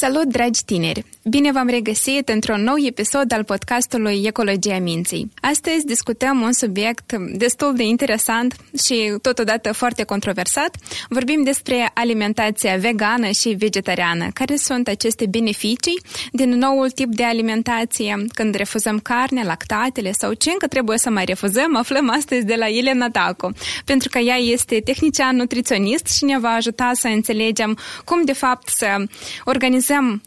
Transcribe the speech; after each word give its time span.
Salut, 0.00 0.24
dragi 0.24 0.64
tineri! 0.64 1.04
Bine 1.24 1.52
v-am 1.52 1.68
regăsit 1.68 2.28
într-un 2.28 2.62
nou 2.62 2.74
episod 2.86 3.32
al 3.32 3.44
podcastului 3.44 4.22
Ecologia 4.24 4.78
Minții. 4.78 5.32
Astăzi 5.40 5.86
discutăm 5.86 6.40
un 6.40 6.52
subiect 6.52 7.12
destul 7.32 7.74
de 7.76 7.82
interesant 7.82 8.56
și 8.84 9.14
totodată 9.22 9.72
foarte 9.72 10.04
controversat. 10.04 10.76
Vorbim 11.08 11.42
despre 11.42 11.90
alimentația 11.94 12.76
vegană 12.76 13.30
și 13.30 13.48
vegetariană. 13.48 14.28
Care 14.34 14.56
sunt 14.56 14.88
aceste 14.88 15.26
beneficii 15.26 16.00
din 16.32 16.50
noul 16.50 16.90
tip 16.90 17.08
de 17.14 17.24
alimentație 17.24 18.24
când 18.34 18.54
refuzăm 18.54 18.98
carne, 18.98 19.42
lactatele 19.44 20.12
sau 20.12 20.32
ce 20.32 20.50
încă 20.50 20.66
trebuie 20.66 20.98
să 20.98 21.10
mai 21.10 21.24
refuzăm? 21.24 21.76
Aflăm 21.76 22.10
astăzi 22.10 22.44
de 22.44 22.54
la 22.54 22.68
Elena 22.68 23.10
Taco, 23.10 23.50
pentru 23.84 24.08
că 24.08 24.18
ea 24.18 24.36
este 24.36 24.80
tehnician 24.84 25.36
nutriționist 25.36 26.06
și 26.06 26.24
ne 26.24 26.38
va 26.38 26.50
ajuta 26.50 26.90
să 26.94 27.06
înțelegem 27.08 27.78
cum 28.04 28.24
de 28.24 28.32
fapt 28.32 28.68
să 28.68 29.04
organizăm 29.44 29.88
uh, 29.98 30.18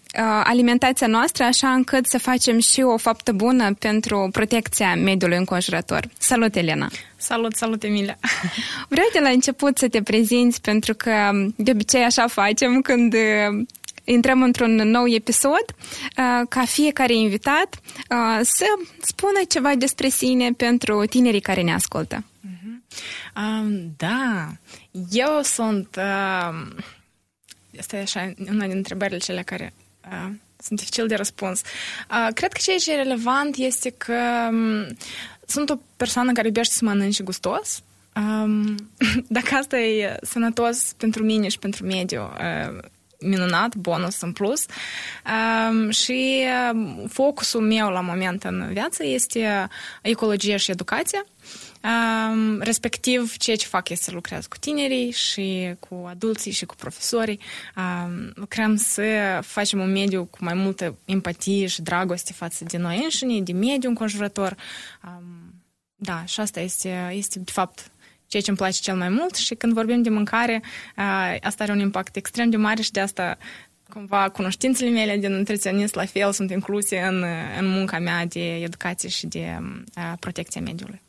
alimentația 0.43 1.07
noastră 1.07 1.43
așa 1.43 1.71
încât 1.71 2.05
să 2.05 2.17
facem 2.17 2.59
și 2.59 2.81
o 2.81 2.97
faptă 2.97 3.31
bună 3.31 3.73
pentru 3.73 4.29
protecția 4.31 4.95
mediului 4.95 5.37
înconjurător. 5.37 6.09
Salut, 6.17 6.55
Elena! 6.55 6.89
Salut, 7.17 7.55
salut, 7.55 7.83
Emilia! 7.83 8.17
Vreau 8.89 9.07
de 9.13 9.19
la 9.19 9.29
început 9.29 9.77
să 9.77 9.87
te 9.87 10.01
prezinți 10.01 10.61
pentru 10.61 10.93
că 10.93 11.31
de 11.55 11.71
obicei 11.71 12.03
așa 12.03 12.27
facem 12.27 12.81
când 12.81 13.13
uh, 13.13 13.65
intrăm 14.03 14.41
într-un 14.41 14.75
nou 14.75 15.07
episod, 15.07 15.65
uh, 15.69 16.47
ca 16.49 16.65
fiecare 16.65 17.15
invitat 17.15 17.79
uh, 18.09 18.39
să 18.41 18.65
spună 19.01 19.39
ceva 19.47 19.75
despre 19.75 20.07
sine 20.07 20.51
pentru 20.51 21.05
tinerii 21.05 21.41
care 21.41 21.61
ne 21.61 21.73
ascultă. 21.73 22.23
Uh-huh. 22.23 22.81
Um, 23.35 23.93
da, 23.97 24.47
eu 25.11 25.39
sunt... 25.43 25.97
Uh 27.73 27.79
Asta 27.79 27.97
e 27.97 28.01
așa 28.01 28.33
una 28.49 28.65
din 28.65 28.75
întrebările 28.75 29.17
cele 29.17 29.41
care 29.41 29.73
uh, 30.05 30.29
sunt 30.63 30.79
dificil 30.79 31.07
de 31.07 31.15
răspuns. 31.15 31.61
Uh, 32.09 32.27
cred 32.33 32.51
că 32.51 32.59
ceea 32.61 32.77
ce 32.77 32.91
e 32.91 32.95
relevant 32.95 33.55
este 33.55 33.89
că 33.89 34.47
um, 34.51 34.97
sunt 35.47 35.69
o 35.69 35.75
persoană 35.97 36.31
care 36.31 36.47
iubește 36.47 36.73
să 36.73 36.85
mănânce 36.85 37.23
gustos. 37.23 37.83
Um, 38.15 38.75
dacă 39.37 39.55
asta 39.55 39.79
e 39.79 40.17
sănătos 40.21 40.93
pentru 40.97 41.23
mine 41.23 41.47
și 41.47 41.59
pentru 41.59 41.85
mediu, 41.85 42.21
uh, 42.21 42.77
minunat, 43.19 43.75
bonus 43.75 44.21
în 44.21 44.31
plus. 44.31 44.65
Um, 45.69 45.89
și 45.89 46.43
uh, 46.73 47.03
focusul 47.09 47.61
meu 47.61 47.89
la 47.89 48.01
moment 48.01 48.43
în 48.43 48.69
viață 48.71 49.05
este 49.05 49.67
ecologia 50.01 50.57
și 50.57 50.71
educația. 50.71 51.25
Um, 51.83 52.59
respectiv, 52.61 53.37
ceea 53.37 53.55
ce 53.55 53.67
fac 53.67 53.89
este 53.89 54.03
să 54.03 54.11
lucrez 54.11 54.45
cu 54.45 54.57
tinerii 54.57 55.11
și 55.11 55.75
cu 55.79 56.05
adulții 56.07 56.51
și 56.51 56.65
cu 56.65 56.75
profesorii. 56.75 57.39
Um, 57.75 58.31
lucrăm 58.35 58.75
să 58.75 59.39
facem 59.41 59.79
un 59.79 59.91
mediu 59.91 60.25
cu 60.25 60.37
mai 60.39 60.53
multă 60.53 60.97
empatie 61.05 61.67
și 61.67 61.81
dragoste 61.81 62.33
față 62.33 62.63
de 62.63 62.77
noi 62.77 62.99
înșine, 63.03 63.41
de 63.41 63.51
mediul 63.51 63.89
înconjurător. 63.89 64.55
Um, 65.05 65.53
da, 65.95 66.25
și 66.25 66.39
asta 66.39 66.59
este, 66.59 67.11
este, 67.13 67.39
de 67.39 67.51
fapt, 67.51 67.91
ceea 68.27 68.41
ce 68.41 68.49
îmi 68.49 68.59
place 68.59 68.79
cel 68.79 68.95
mai 68.95 69.09
mult 69.09 69.35
și 69.35 69.55
când 69.55 69.73
vorbim 69.73 70.01
de 70.01 70.09
mâncare, 70.09 70.61
uh, 70.97 71.35
asta 71.41 71.63
are 71.63 71.71
un 71.71 71.79
impact 71.79 72.15
extrem 72.15 72.49
de 72.49 72.57
mare 72.57 72.81
și 72.81 72.91
de 72.91 72.99
asta 72.99 73.37
cumva 73.89 74.29
cunoștințele 74.29 74.89
mele 74.89 75.17
de 75.17 75.27
nutriționist 75.27 75.95
la 75.95 76.05
fel 76.05 76.31
sunt 76.31 76.51
incluse 76.51 76.99
în, 76.99 77.23
în 77.59 77.67
munca 77.67 77.99
mea 77.99 78.25
de 78.25 78.55
educație 78.55 79.09
și 79.09 79.27
de 79.27 79.57
uh, 79.97 80.13
protecția 80.19 80.61
mediului. 80.61 81.02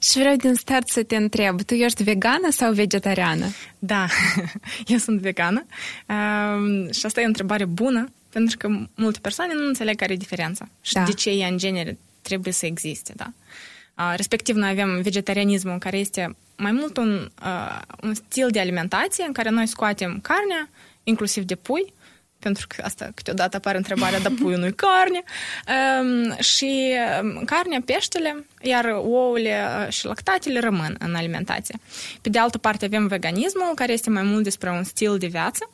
Și 0.00 0.18
vreau 0.18 0.36
din 0.36 0.54
start 0.54 0.88
să 0.88 1.02
te 1.02 1.16
întreb, 1.16 1.62
tu 1.62 1.74
ești 1.74 2.02
vegană 2.02 2.50
sau 2.50 2.72
vegetariană? 2.72 3.46
Da, 3.78 4.06
eu 4.86 4.98
sunt 4.98 5.20
vegană 5.20 5.66
uh, 6.06 6.94
și 6.94 7.06
asta 7.06 7.20
e 7.20 7.24
o 7.24 7.26
întrebare 7.26 7.64
bună, 7.64 8.12
pentru 8.28 8.56
că 8.56 8.68
multe 8.94 9.18
persoane 9.22 9.54
nu 9.54 9.66
înțeleg 9.66 9.96
care 9.96 10.12
e 10.12 10.16
diferența 10.16 10.68
și 10.80 10.92
da. 10.92 11.02
de 11.02 11.12
ce 11.12 11.30
ea 11.30 11.48
în 11.48 11.58
genere 11.58 11.98
trebuie 12.22 12.52
să 12.52 12.66
existe, 12.66 13.12
da? 13.16 13.32
Uh, 13.98 14.12
respectiv, 14.16 14.54
noi 14.56 14.70
avem 14.70 15.00
vegetarianismul, 15.02 15.78
care 15.78 15.98
este 15.98 16.36
mai 16.56 16.72
mult 16.72 16.96
un, 16.96 17.30
uh, 17.42 17.80
un 18.02 18.14
stil 18.14 18.48
de 18.50 18.60
alimentație 18.60 19.24
în 19.26 19.32
care 19.32 19.50
noi 19.50 19.66
scoatem 19.66 20.20
carnea, 20.22 20.68
inclusiv 21.02 21.44
de 21.44 21.54
pui, 21.54 21.92
pentru 22.40 22.66
că 22.68 22.82
asta 22.84 23.10
câteodată 23.14 23.56
apare 23.56 23.76
întrebarea, 23.76 24.20
dar 24.20 24.32
puiul 24.40 24.58
nu-i 24.58 24.74
carne. 24.74 25.22
Um, 26.00 26.36
și 26.40 26.92
um, 27.22 27.44
carnea, 27.44 27.82
peștele, 27.84 28.46
iar 28.62 28.84
ouăle 28.84 29.64
uh, 29.86 29.92
și 29.92 30.06
lactatele 30.06 30.60
rămân 30.60 30.96
în 30.98 31.14
alimentație. 31.14 31.78
Pe 32.20 32.28
de 32.28 32.38
altă 32.38 32.58
parte 32.58 32.84
avem 32.84 33.06
veganismul, 33.06 33.72
care 33.74 33.92
este 33.92 34.10
mai 34.10 34.22
mult 34.22 34.42
despre 34.42 34.70
un 34.70 34.84
stil 34.84 35.18
de 35.18 35.26
viață. 35.26 35.70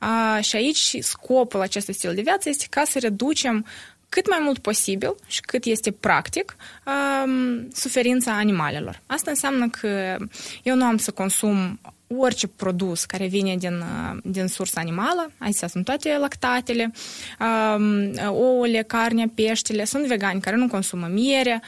Uh, 0.00 0.44
și 0.44 0.56
aici 0.56 0.96
scopul 1.00 1.60
acestui 1.60 1.94
stil 1.94 2.14
de 2.14 2.20
viață 2.20 2.48
este 2.48 2.66
ca 2.70 2.84
să 2.84 2.98
reducem 2.98 3.66
cât 4.08 4.28
mai 4.28 4.38
mult 4.42 4.58
posibil 4.58 5.14
și 5.26 5.40
cât 5.40 5.64
este 5.64 5.90
practic 5.90 6.56
um, 6.86 7.68
suferința 7.72 8.32
animalelor. 8.32 9.00
Asta 9.06 9.30
înseamnă 9.30 9.68
că 9.68 10.16
eu 10.62 10.74
nu 10.74 10.84
am 10.84 10.96
să 10.96 11.10
consum 11.10 11.80
orice 12.16 12.46
produs 12.46 13.04
care 13.04 13.26
vine 13.26 13.56
din, 13.56 13.74
uh, 13.74 14.18
din 14.24 14.46
sursă 14.46 14.78
animală, 14.78 15.32
aici 15.38 15.54
sunt 15.54 15.84
toate 15.84 16.16
lactatele, 16.18 16.92
um, 17.40 18.10
ouăle, 18.28 18.82
carnea, 18.82 19.30
peștele, 19.34 19.84
sunt 19.84 20.06
vegani 20.06 20.40
care 20.40 20.56
nu 20.56 20.68
consumă 20.68 21.06
miere, 21.06 21.62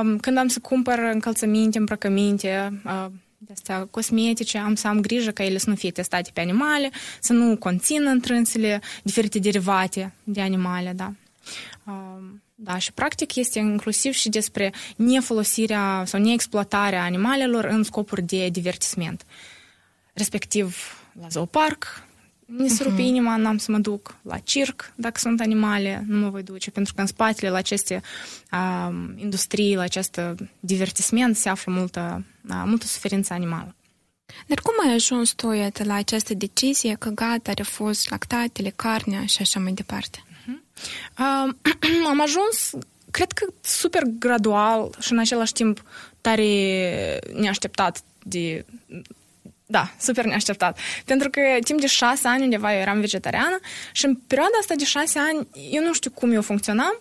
um, 0.00 0.18
când 0.18 0.38
am 0.38 0.48
să 0.48 0.58
cumpăr 0.60 0.98
încălțăminte, 0.98 1.78
îmbrăcăminte, 1.78 2.80
uh, 2.84 3.06
de 3.38 3.52
astea 3.52 3.86
cosmetice, 3.90 4.58
am 4.58 4.74
să 4.74 4.88
am 4.88 5.00
grijă 5.00 5.30
ca 5.30 5.44
ele 5.44 5.58
să 5.58 5.68
nu 5.68 5.74
fie 5.74 5.90
testate 5.90 6.30
pe 6.34 6.40
animale, 6.40 6.90
să 7.20 7.32
nu 7.32 7.56
conțină 7.56 8.10
întrânsele 8.10 8.80
diferite 9.02 9.38
derivate 9.38 10.12
de 10.24 10.40
animale, 10.40 10.92
da. 10.96 11.12
Um, 11.86 12.42
da, 12.54 12.78
și 12.78 12.92
practic 12.92 13.34
este 13.36 13.58
inclusiv 13.58 14.12
și 14.12 14.28
despre 14.28 14.72
nefolosirea 14.96 16.02
sau 16.06 16.20
neexploatarea 16.20 17.02
animalelor 17.02 17.64
în 17.64 17.82
scopuri 17.82 18.22
de 18.22 18.48
divertisment 18.48 19.24
respectiv 20.12 20.76
la 21.20 21.28
zooparc, 21.28 22.04
mi 22.56 22.68
se 22.68 22.82
rupe 22.82 23.02
uh-huh. 23.02 23.06
inima, 23.06 23.36
n-am 23.36 23.58
să 23.58 23.70
mă 23.70 23.78
duc 23.78 24.16
la 24.22 24.38
circ, 24.38 24.92
dacă 24.94 25.18
sunt 25.18 25.40
animale, 25.40 26.04
nu 26.08 26.18
mă 26.18 26.30
voi 26.30 26.42
duce, 26.42 26.70
pentru 26.70 26.94
că 26.94 27.00
în 27.00 27.06
spatele 27.06 27.50
la 27.50 27.56
aceste 27.56 28.02
uh, 28.52 28.94
industrii, 29.16 29.74
la 29.74 29.82
acest 29.82 30.20
divertisment 30.60 31.36
se 31.36 31.48
află 31.48 31.72
multă, 31.72 32.24
uh, 32.48 32.62
multă 32.64 32.86
suferință 32.86 33.32
animală. 33.32 33.74
Dar 34.46 34.60
cum 34.60 34.74
ai 34.86 34.94
ajuns 34.94 35.30
tu 35.30 35.48
la 35.74 35.94
această 35.94 36.34
decizie 36.34 36.94
că 36.94 37.08
gata, 37.08 37.52
refuz 37.52 38.06
lactatele, 38.08 38.72
carnea 38.76 39.24
și 39.24 39.38
așa 39.40 39.60
mai 39.60 39.72
departe? 39.72 40.24
Uh-huh. 40.24 40.60
Uh, 41.18 41.54
am 42.08 42.20
ajuns, 42.20 42.70
cred 43.10 43.32
că 43.32 43.46
super 43.60 44.02
gradual 44.18 44.94
și 45.00 45.12
în 45.12 45.18
același 45.18 45.52
timp 45.52 45.82
tare 46.20 47.18
neașteptat 47.34 48.02
de 48.22 48.64
da, 49.72 49.90
super 49.98 50.24
neașteptat. 50.24 50.78
Pentru 51.04 51.30
că 51.30 51.40
timp 51.64 51.80
de 51.80 51.86
șase 51.86 52.28
ani 52.28 52.42
undeva 52.42 52.74
eu 52.74 52.80
eram 52.80 53.00
vegetariană 53.00 53.58
și 53.92 54.04
în 54.04 54.14
perioada 54.14 54.52
asta 54.60 54.74
de 54.74 54.84
șase 54.84 55.18
ani 55.18 55.48
eu 55.70 55.82
nu 55.84 55.92
știu 55.92 56.10
cum 56.10 56.32
eu 56.32 56.42
funcționam, 56.42 57.00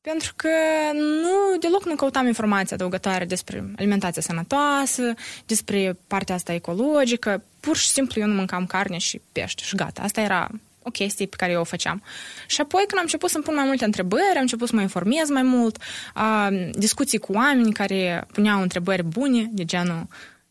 pentru 0.00 0.32
că 0.36 0.48
nu, 0.94 1.58
deloc 1.60 1.84
nu 1.84 1.94
căutam 1.94 2.26
informații 2.26 2.74
adăugătoare 2.74 3.24
despre 3.24 3.64
alimentația 3.76 4.22
sănătoasă, 4.22 5.14
despre 5.46 5.98
partea 6.06 6.34
asta 6.34 6.52
ecologică. 6.52 7.42
Pur 7.60 7.76
și 7.76 7.88
simplu 7.88 8.20
eu 8.20 8.26
nu 8.26 8.34
mâncam 8.34 8.66
carne 8.66 8.98
și 8.98 9.20
pește 9.32 9.62
și 9.64 9.76
gata. 9.76 10.02
Asta 10.02 10.20
era 10.20 10.48
o 10.82 10.90
chestie 10.90 11.26
pe 11.26 11.36
care 11.36 11.52
eu 11.52 11.60
o 11.60 11.64
făceam. 11.64 12.02
Și 12.46 12.60
apoi 12.60 12.84
când 12.86 12.96
am 12.96 13.02
început 13.02 13.30
să-mi 13.30 13.44
pun 13.44 13.54
mai 13.54 13.64
multe 13.64 13.84
întrebări, 13.84 14.34
am 14.34 14.40
început 14.40 14.68
să 14.68 14.74
mă 14.74 14.80
informez 14.80 15.28
mai 15.28 15.42
mult, 15.42 15.76
uh, 16.16 16.70
discuții 16.72 17.18
cu 17.18 17.32
oameni 17.32 17.72
care 17.72 18.26
puneau 18.32 18.60
întrebări 18.60 19.04
bune, 19.04 19.48
de 19.52 19.64
genul 19.64 20.06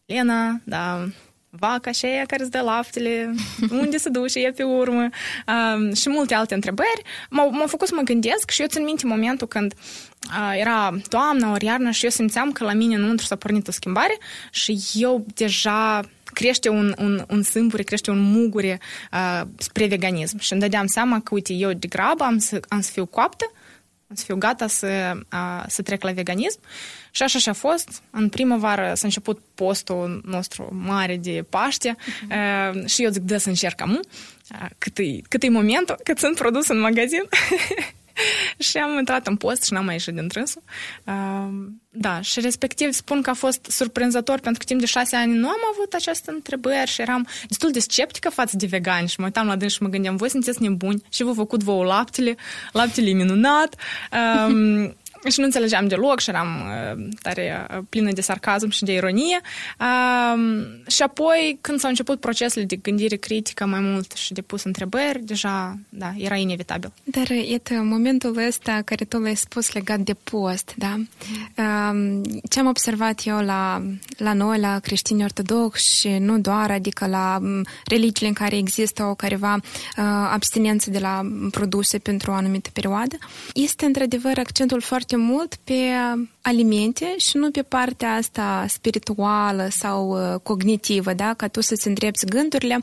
Lena, 0.06 0.60
da, 0.64 1.08
vaca 1.60 1.92
și 1.92 2.06
aia 2.06 2.26
care 2.26 2.42
îți 2.42 2.52
dă 2.52 2.62
laptele, 2.62 3.36
unde 3.82 3.98
se 3.98 4.10
duce 4.10 4.40
ea 4.40 4.52
pe 4.56 4.64
urmă 4.64 5.10
um, 5.48 5.94
și 5.94 6.10
multe 6.10 6.34
alte 6.34 6.54
întrebări, 6.54 7.02
m-au, 7.30 7.52
m-au 7.52 7.68
făcut 7.68 7.88
să 7.88 7.94
mă 7.96 8.02
gândesc 8.02 8.50
și 8.50 8.62
eu 8.62 8.68
țin 8.68 8.84
minte 8.84 9.06
momentul 9.06 9.48
când 9.48 9.74
uh, 9.74 10.60
era 10.60 10.98
toamna 11.10 11.52
ori 11.52 11.66
iarna 11.66 11.92
și 11.92 12.04
eu 12.04 12.10
simțeam 12.10 12.52
că 12.52 12.64
la 12.64 12.74
mine 12.74 12.96
înăuntru 12.96 13.26
s-a 13.26 13.36
pornit 13.36 13.68
o 13.68 13.72
schimbare 13.72 14.18
și 14.52 14.80
eu 14.94 15.26
deja 15.34 16.02
crește 16.34 16.70
un, 16.70 16.94
un, 16.98 17.26
un 17.30 17.44
sâmbure, 17.44 17.84
crește 17.84 18.12
un 18.12 18.20
mugure 18.20 18.80
uh, 19.12 19.42
spre 19.58 19.88
veganism. 19.88 20.40
Și 20.40 20.52
îmi 20.52 20.62
dădeam 20.62 20.86
seama 20.88 21.20
că, 21.20 21.34
uite, 21.34 21.54
eu 21.54 21.74
de 21.74 21.88
grabă 21.88 22.24
am 22.24 22.38
să, 22.38 22.60
am 22.68 22.82
să 22.82 22.92
fiu 22.92 23.06
coaptă, 23.06 23.46
am 23.46 23.55
să 24.14 24.24
fiu 24.26 24.36
gata 24.36 24.68
să, 24.68 25.12
uh, 25.34 25.64
să 25.68 25.82
trec 25.82 26.04
la 26.04 26.12
veganism 26.12 26.60
și 27.12 27.24
așa 27.24 27.40
și 27.40 27.50
a 27.50 27.54
fost. 27.54 28.02
În 28.10 28.30
primăvară 28.30 28.94
s-a 28.94 29.06
început 29.06 29.42
postul 29.56 30.22
nostru 30.26 30.70
mare 30.86 31.18
de 31.18 31.46
Paște 31.50 31.96
uh-huh. 31.96 32.86
și 32.86 33.04
eu 33.04 33.10
zic, 33.10 33.22
da, 33.22 33.38
să 33.38 33.50
încercăm. 33.50 34.00
Uh, 34.52 34.66
cât, 34.78 34.98
e, 34.98 35.22
cât 35.30 35.44
e 35.44 35.50
momentul, 35.50 36.00
cât 36.04 36.18
sunt 36.18 36.36
produs 36.36 36.68
în 36.68 36.80
magazin. 36.80 37.24
și 38.68 38.78
am 38.78 38.98
intrat 38.98 39.28
în 39.28 39.36
post 39.36 39.64
și 39.64 39.74
n-am 39.74 39.86
mai 39.86 39.94
ieșit 39.94 40.14
din 40.14 40.28
trânsul. 40.28 40.64
Da, 41.98 42.22
și 42.22 42.40
respectiv 42.40 42.92
spun 42.92 43.22
că 43.22 43.30
a 43.30 43.34
fost 43.34 43.66
surprinzător 43.70 44.40
pentru 44.40 44.60
că 44.60 44.66
timp 44.66 44.80
de 44.80 44.86
șase 44.86 45.16
ani 45.16 45.34
nu 45.34 45.48
am 45.48 45.60
avut 45.74 45.94
această 45.94 46.32
întrebări 46.32 46.90
și 46.90 47.02
eram 47.02 47.28
destul 47.48 47.72
de 47.72 47.80
sceptică 47.80 48.30
față 48.30 48.56
de 48.58 48.66
vegani 48.66 49.08
și 49.08 49.20
mă 49.20 49.26
uitam 49.26 49.48
la 49.48 49.56
dâns 49.56 49.74
și 49.74 49.82
mă 49.82 49.90
gândeam, 49.90 50.16
voi 50.16 50.30
sunteți 50.30 50.62
nebuni 50.62 51.02
și 51.10 51.24
vă 51.24 51.32
făcut 51.32 51.64
vouă 51.64 51.84
laptele, 51.84 52.36
laptele 52.72 53.10
e 53.10 53.14
minunat. 53.14 53.76
Um, 54.48 54.96
și 55.32 55.40
nu 55.40 55.46
înțelegeam 55.46 55.88
deloc 55.88 56.20
și 56.20 56.30
eram 56.30 56.48
uh, 56.48 57.08
tare 57.22 57.68
uh, 57.70 57.84
plină 57.90 58.12
de 58.12 58.22
sarcasm 58.22 58.70
și 58.70 58.84
de 58.84 58.94
ironie. 58.94 59.40
Uh, 59.80 60.66
și 60.88 61.02
apoi, 61.02 61.58
când 61.62 61.80
s-au 61.80 61.90
început 61.90 62.20
procesele 62.20 62.66
de 62.66 62.76
gândire 62.76 63.16
critică 63.16 63.66
mai 63.66 63.80
mult 63.80 64.12
și 64.12 64.34
de 64.34 64.42
pus 64.42 64.64
întrebări, 64.64 65.20
deja, 65.24 65.78
da, 65.90 66.14
era 66.18 66.36
inevitabil. 66.36 66.92
Dar, 67.04 67.28
iată, 67.30 67.74
momentul 67.74 68.38
ăsta 68.48 68.82
care 68.86 69.06
tu 69.06 69.18
l-ai 69.18 69.36
spus 69.36 69.74
legat 69.74 70.00
de 70.00 70.14
post, 70.14 70.74
da? 70.78 70.96
Uh, 71.58 72.22
ce 72.50 72.60
am 72.60 72.68
observat 72.68 73.22
eu 73.26 73.38
la, 73.38 73.84
la 74.18 74.34
noi, 74.34 74.60
la 74.60 74.80
creștini 74.80 75.24
ortodoxi 75.24 76.00
și 76.00 76.10
nu 76.10 76.40
doar, 76.40 76.72
adică 76.72 77.08
la 77.08 77.40
religiile 77.86 78.28
în 78.28 78.34
care 78.34 78.58
există 78.58 79.04
o 79.04 79.16
careva 79.16 79.54
uh, 79.54 80.04
abstinență 80.32 80.90
de 80.90 81.00
la 81.00 81.22
produse 81.52 81.98
pentru 81.98 82.32
o 82.32 82.34
anumită 82.34 82.70
perioadă, 82.74 83.18
este 83.54 83.86
într-adevăr 83.86 84.38
accentul 84.38 84.82
foarte 84.82 85.15
foarte 85.16 85.32
mult 85.34 85.56
pe 85.56 85.74
alimente 86.46 87.14
și 87.18 87.38
nu 87.38 87.52
pe 87.52 87.62
partea 87.62 88.14
asta 88.14 88.66
spirituală 88.68 89.68
sau 89.72 90.10
uh, 90.10 90.40
cognitivă, 90.44 91.14
da? 91.14 91.34
Ca 91.34 91.48
tu 91.48 91.62
să-ți 91.62 91.88
îndrepți 91.88 92.26
gândurile, 92.26 92.82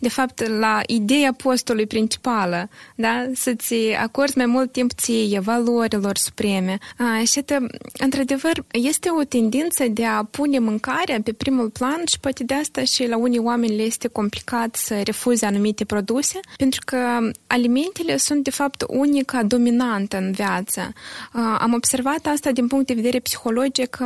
de 0.00 0.08
fapt, 0.08 0.48
la 0.48 0.80
ideea 0.86 1.32
postului 1.32 1.86
principală, 1.86 2.68
da? 2.94 3.26
Să-ți 3.34 3.74
acorzi 4.02 4.36
mai 4.36 4.46
mult 4.46 4.72
timp 4.72 4.92
ție, 4.92 5.40
valorilor 5.40 6.16
supreme. 6.16 6.78
A, 6.98 7.22
și 7.24 7.40
că, 7.40 7.58
într-adevăr, 7.98 8.64
este 8.70 9.08
o 9.20 9.24
tendință 9.24 9.84
de 9.90 10.04
a 10.04 10.24
pune 10.24 10.58
mâncarea 10.58 11.20
pe 11.24 11.32
primul 11.32 11.70
plan 11.70 12.02
și 12.06 12.20
poate 12.20 12.44
de 12.44 12.54
asta 12.54 12.82
și 12.82 13.06
la 13.06 13.16
unii 13.16 13.38
oameni 13.38 13.76
le 13.76 13.82
este 13.82 14.08
complicat 14.08 14.76
să 14.76 15.00
refuze 15.04 15.46
anumite 15.46 15.84
produse, 15.84 16.40
pentru 16.56 16.80
că 16.84 16.98
alimentele 17.46 18.16
sunt, 18.16 18.44
de 18.44 18.50
fapt, 18.50 18.84
unica 18.88 19.42
dominantă 19.42 20.16
în 20.16 20.32
viață. 20.32 20.92
A, 21.32 21.56
am 21.60 21.72
observat 21.72 22.26
asta 22.26 22.50
din 22.50 22.66
punct 22.66 22.86
de 22.86 22.92
vedere 22.94 23.03
psihologic 23.10 23.98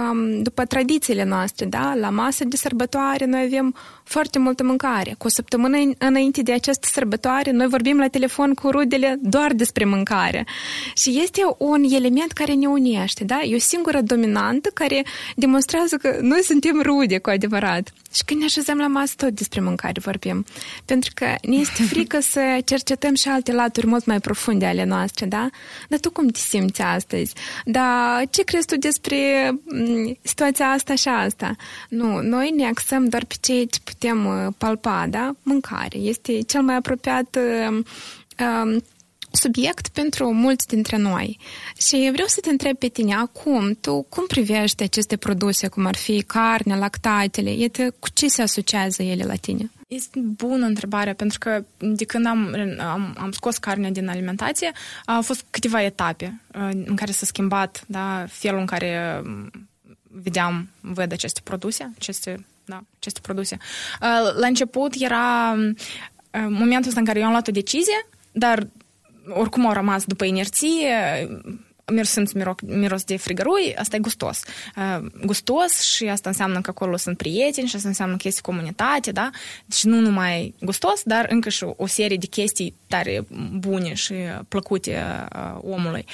după 0.43 0.65
tradițiile 0.65 1.25
noastre, 1.25 1.67
da? 1.67 1.95
La 1.95 2.11
masă 2.11 2.45
de 2.45 2.57
sărbătoare 2.57 3.25
noi 3.25 3.43
avem 3.47 3.75
foarte 4.05 4.39
multă 4.39 4.65
mâncare. 4.65 5.15
Cu 5.19 5.27
o 5.27 5.31
săptămână 5.31 5.77
înainte 5.99 6.43
de 6.43 6.53
această 6.53 6.89
sărbătoare, 6.93 7.51
noi 7.51 7.67
vorbim 7.67 7.99
la 7.99 8.09
telefon 8.09 8.55
cu 8.55 8.71
rudele 8.71 9.19
doar 9.23 9.53
despre 9.53 9.85
mâncare. 9.85 10.47
Și 10.95 11.21
este 11.23 11.41
un 11.59 11.83
element 11.83 12.33
care 12.33 12.53
ne 12.53 12.67
unește, 12.67 13.25
da? 13.25 13.41
E 13.43 13.55
o 13.55 13.59
singură 13.59 14.01
dominantă 14.01 14.71
care 14.75 15.05
demonstrează 15.37 15.97
că 15.97 16.19
noi 16.21 16.43
suntem 16.43 16.83
rude 16.83 17.19
cu 17.19 17.31
adevărat. 17.31 17.93
Și 18.15 18.25
când 18.25 18.41
ne 18.41 18.47
așezăm 18.47 18.79
la 18.79 18.87
masă, 18.87 19.13
tot 19.17 19.31
despre 19.31 19.61
mâncare 19.61 20.01
vorbim. 20.01 20.45
Pentru 20.85 21.11
că 21.15 21.27
ne 21.43 21.57
este 21.57 21.83
frică 21.83 22.21
să 22.21 22.59
cercetăm 22.65 23.15
și 23.15 23.29
alte 23.29 23.53
laturi 23.53 23.87
mult 23.87 24.05
mai 24.05 24.21
profunde 24.21 24.67
ale 24.67 24.85
noastre, 24.85 25.27
da? 25.27 25.49
Dar 25.89 25.99
tu 25.99 26.11
cum 26.11 26.27
te 26.29 26.39
simți 26.39 26.83
astăzi? 26.83 27.35
Dar 27.65 28.23
ce 28.31 28.43
crezi 28.43 28.67
tu 28.67 28.77
despre 28.77 29.51
situația 30.23 30.67
asta 30.67 30.95
și 30.95 31.09
asta? 31.09 31.57
Nu, 31.89 32.21
noi 32.21 32.51
ne 32.57 32.67
axăm 32.67 33.09
doar 33.09 33.25
pe 33.25 33.35
ceea 33.41 33.65
ce 33.65 33.79
putem 33.85 34.27
uh, 34.27 34.53
palpa, 34.59 35.07
da? 35.11 35.33
Mâncare. 35.43 35.99
Este 35.99 36.41
cel 36.41 36.63
mai 36.63 36.75
apropiat 36.75 37.37
uh, 37.37 37.83
um, 38.65 38.83
subiect 39.31 39.89
pentru 39.89 40.33
mulți 40.33 40.67
dintre 40.67 40.97
noi. 40.97 41.39
Și 41.77 42.09
vreau 42.13 42.27
să 42.27 42.41
te 42.41 42.51
întreb 42.51 42.79
pe 42.79 42.89
tine 42.89 43.15
acum, 43.15 43.79
tu 43.81 44.03
cum 44.03 44.27
privești 44.27 44.83
aceste 44.83 45.17
produse, 45.17 45.69
cum 45.69 45.87
ar 45.87 45.97
fi 45.97 46.23
carne, 46.23 46.77
lactatele? 46.77 47.53
Iată, 47.53 47.95
cu 47.99 48.09
ce 48.13 48.29
se 48.29 48.43
asociază 48.43 49.03
ele 49.03 49.25
la 49.25 49.35
tine? 49.35 49.71
Este 49.89 50.19
bună 50.21 50.67
întrebare, 50.67 51.13
pentru 51.13 51.39
că 51.39 51.65
de 51.79 52.05
când 52.05 52.27
am, 52.27 52.55
am, 52.79 53.17
am 53.19 53.31
scos 53.33 53.59
carnea 53.59 53.91
din 53.91 54.09
alimentație, 54.09 54.73
au 55.07 55.23
fost 55.23 55.45
câteva 55.51 55.83
etape 55.83 56.41
uh, 56.55 56.71
în 56.85 56.97
care 56.97 57.13
s-a 57.13 57.27
schimbat 57.27 57.85
da, 57.87 58.25
felul 58.29 58.61
în 58.61 58.67
care 58.67 59.23
um, 59.25 59.51
vedeam, 60.03 60.69
văd 60.81 61.13
aceste 61.13 61.41
produse, 61.45 61.93
aceste, 61.99 62.47
da, 62.65 62.83
aceste 62.99 63.21
produse. 63.23 63.57
Uh, 63.61 64.39
la 64.41 64.47
început 64.47 64.95
era 64.99 65.53
um, 65.53 65.77
momentul 66.53 66.89
ăsta 66.89 67.01
în 67.01 67.07
care 67.07 67.19
eu 67.19 67.25
am 67.25 67.31
luat 67.31 67.49
o 67.49 67.53
decizie, 67.53 68.07
dar 68.33 68.67
oricum 69.29 69.67
au 69.67 69.73
rămas 69.73 70.05
după 70.05 70.25
inerție, 70.25 70.89
miros, 71.93 72.15
miros 72.61 73.05
de 73.05 73.17
frigărui, 73.17 73.75
asta 73.77 73.97
e 73.97 73.99
gustos. 73.99 74.41
Uh, 74.77 75.07
gustos 75.25 75.81
și 75.81 76.05
asta 76.05 76.29
înseamnă 76.29 76.61
că 76.61 76.71
acolo 76.71 76.97
sunt 76.97 77.17
prieteni 77.17 77.69
și 77.69 77.77
asta 77.77 77.89
înseamnă 77.89 78.17
că 78.17 78.29
este 78.29 78.41
comunitate, 78.41 79.13
da? 79.13 79.31
Deci 79.67 79.85
nu 79.85 80.01
numai 80.01 80.55
gustos, 80.61 81.03
dar 81.05 81.27
încă 81.31 81.49
și 81.49 81.65
o 81.77 81.87
serie 81.87 82.17
de 82.17 82.27
chestii 82.27 82.75
tare 82.87 83.27
bune 83.53 83.95
și 83.95 84.15
plăcute 84.49 85.05
uh, 85.35 85.59
omului. 85.61 86.05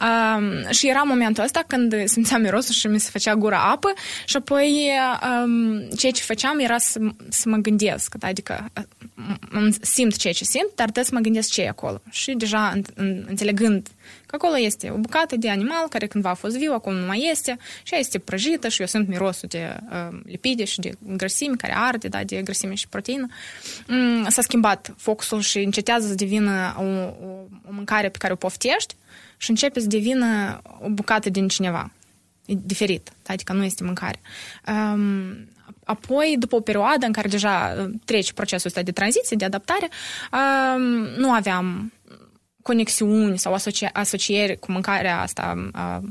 Uh, 0.00 0.70
și 0.70 0.88
era 0.88 1.02
momentul 1.02 1.44
ăsta 1.44 1.64
când 1.66 1.94
simțeam 2.04 2.40
mirosul 2.40 2.74
și 2.74 2.86
mi 2.86 3.00
se 3.00 3.10
făcea 3.10 3.34
gura 3.34 3.70
apă 3.70 3.92
și 4.24 4.36
apoi 4.36 4.90
um, 5.44 5.88
ceea 5.96 6.12
ce 6.12 6.22
făceam 6.22 6.58
era 6.58 6.78
să, 6.78 7.00
să 7.28 7.48
mă 7.48 7.56
gândesc, 7.56 8.14
adică 8.20 8.70
simt 9.80 10.16
ceea 10.16 10.32
ce 10.32 10.44
simt, 10.44 10.70
dar 10.74 10.84
trebuie 10.84 11.04
să 11.04 11.14
mă 11.14 11.20
gândesc 11.20 11.50
ce 11.50 11.62
e 11.62 11.68
acolo. 11.68 12.00
Și 12.10 12.32
deja 12.32 12.72
înțelegând 13.26 13.88
că 14.28 14.34
acolo 14.34 14.58
este 14.58 14.90
o 14.90 14.96
bucată 14.96 15.36
de 15.36 15.50
animal 15.50 15.88
care 15.88 16.06
cândva 16.06 16.30
a 16.30 16.34
fost 16.34 16.56
viu, 16.56 16.72
acum 16.72 16.94
nu 16.94 17.06
mai 17.06 17.28
este 17.30 17.58
și 17.82 17.92
ea 17.92 17.98
este 17.98 18.18
prăjită 18.18 18.68
și 18.68 18.80
eu 18.80 18.86
simt 18.86 19.08
mirosul 19.08 19.48
de 19.48 19.76
uh, 19.90 20.18
lipide 20.24 20.64
și 20.64 20.80
de 20.80 20.92
grăsimi 21.16 21.56
care 21.56 21.74
arde, 21.76 22.08
da, 22.08 22.24
de 22.24 22.42
grăsime 22.42 22.74
și 22.74 22.88
proteină. 22.88 23.26
Mm, 23.86 24.28
s-a 24.28 24.42
schimbat 24.42 24.94
focusul 24.96 25.40
și 25.40 25.58
încetează 25.58 26.06
să 26.06 26.14
devină 26.14 26.74
o, 26.78 26.82
o, 26.82 27.30
o 27.68 27.72
mâncare 27.72 28.08
pe 28.08 28.18
care 28.18 28.32
o 28.32 28.36
poftești 28.36 28.94
și 29.36 29.50
începe 29.50 29.80
să 29.80 29.86
devină 29.86 30.60
o 30.80 30.88
bucată 30.88 31.30
din 31.30 31.48
cineva. 31.48 31.92
E 32.46 32.54
diferit, 32.64 33.12
adică 33.26 33.52
nu 33.52 33.64
este 33.64 33.84
mâncare. 33.84 34.20
Um, 34.66 35.48
apoi, 35.84 36.36
după 36.38 36.56
o 36.56 36.60
perioadă 36.60 37.06
în 37.06 37.12
care 37.12 37.28
deja 37.28 37.76
uh, 37.78 37.90
trece 38.04 38.32
procesul 38.32 38.66
ăsta 38.66 38.82
de 38.82 38.92
tranziție, 38.92 39.36
de 39.36 39.44
adaptare, 39.44 39.88
um, 40.32 40.82
nu 41.16 41.32
aveam 41.32 41.92
conexiuni 42.68 43.38
sau 43.38 43.54
asocia- 43.54 43.92
asocieri 43.92 44.58
cu 44.58 44.72
mâncarea 44.72 45.20
asta 45.20 45.70
uh, 45.74 46.08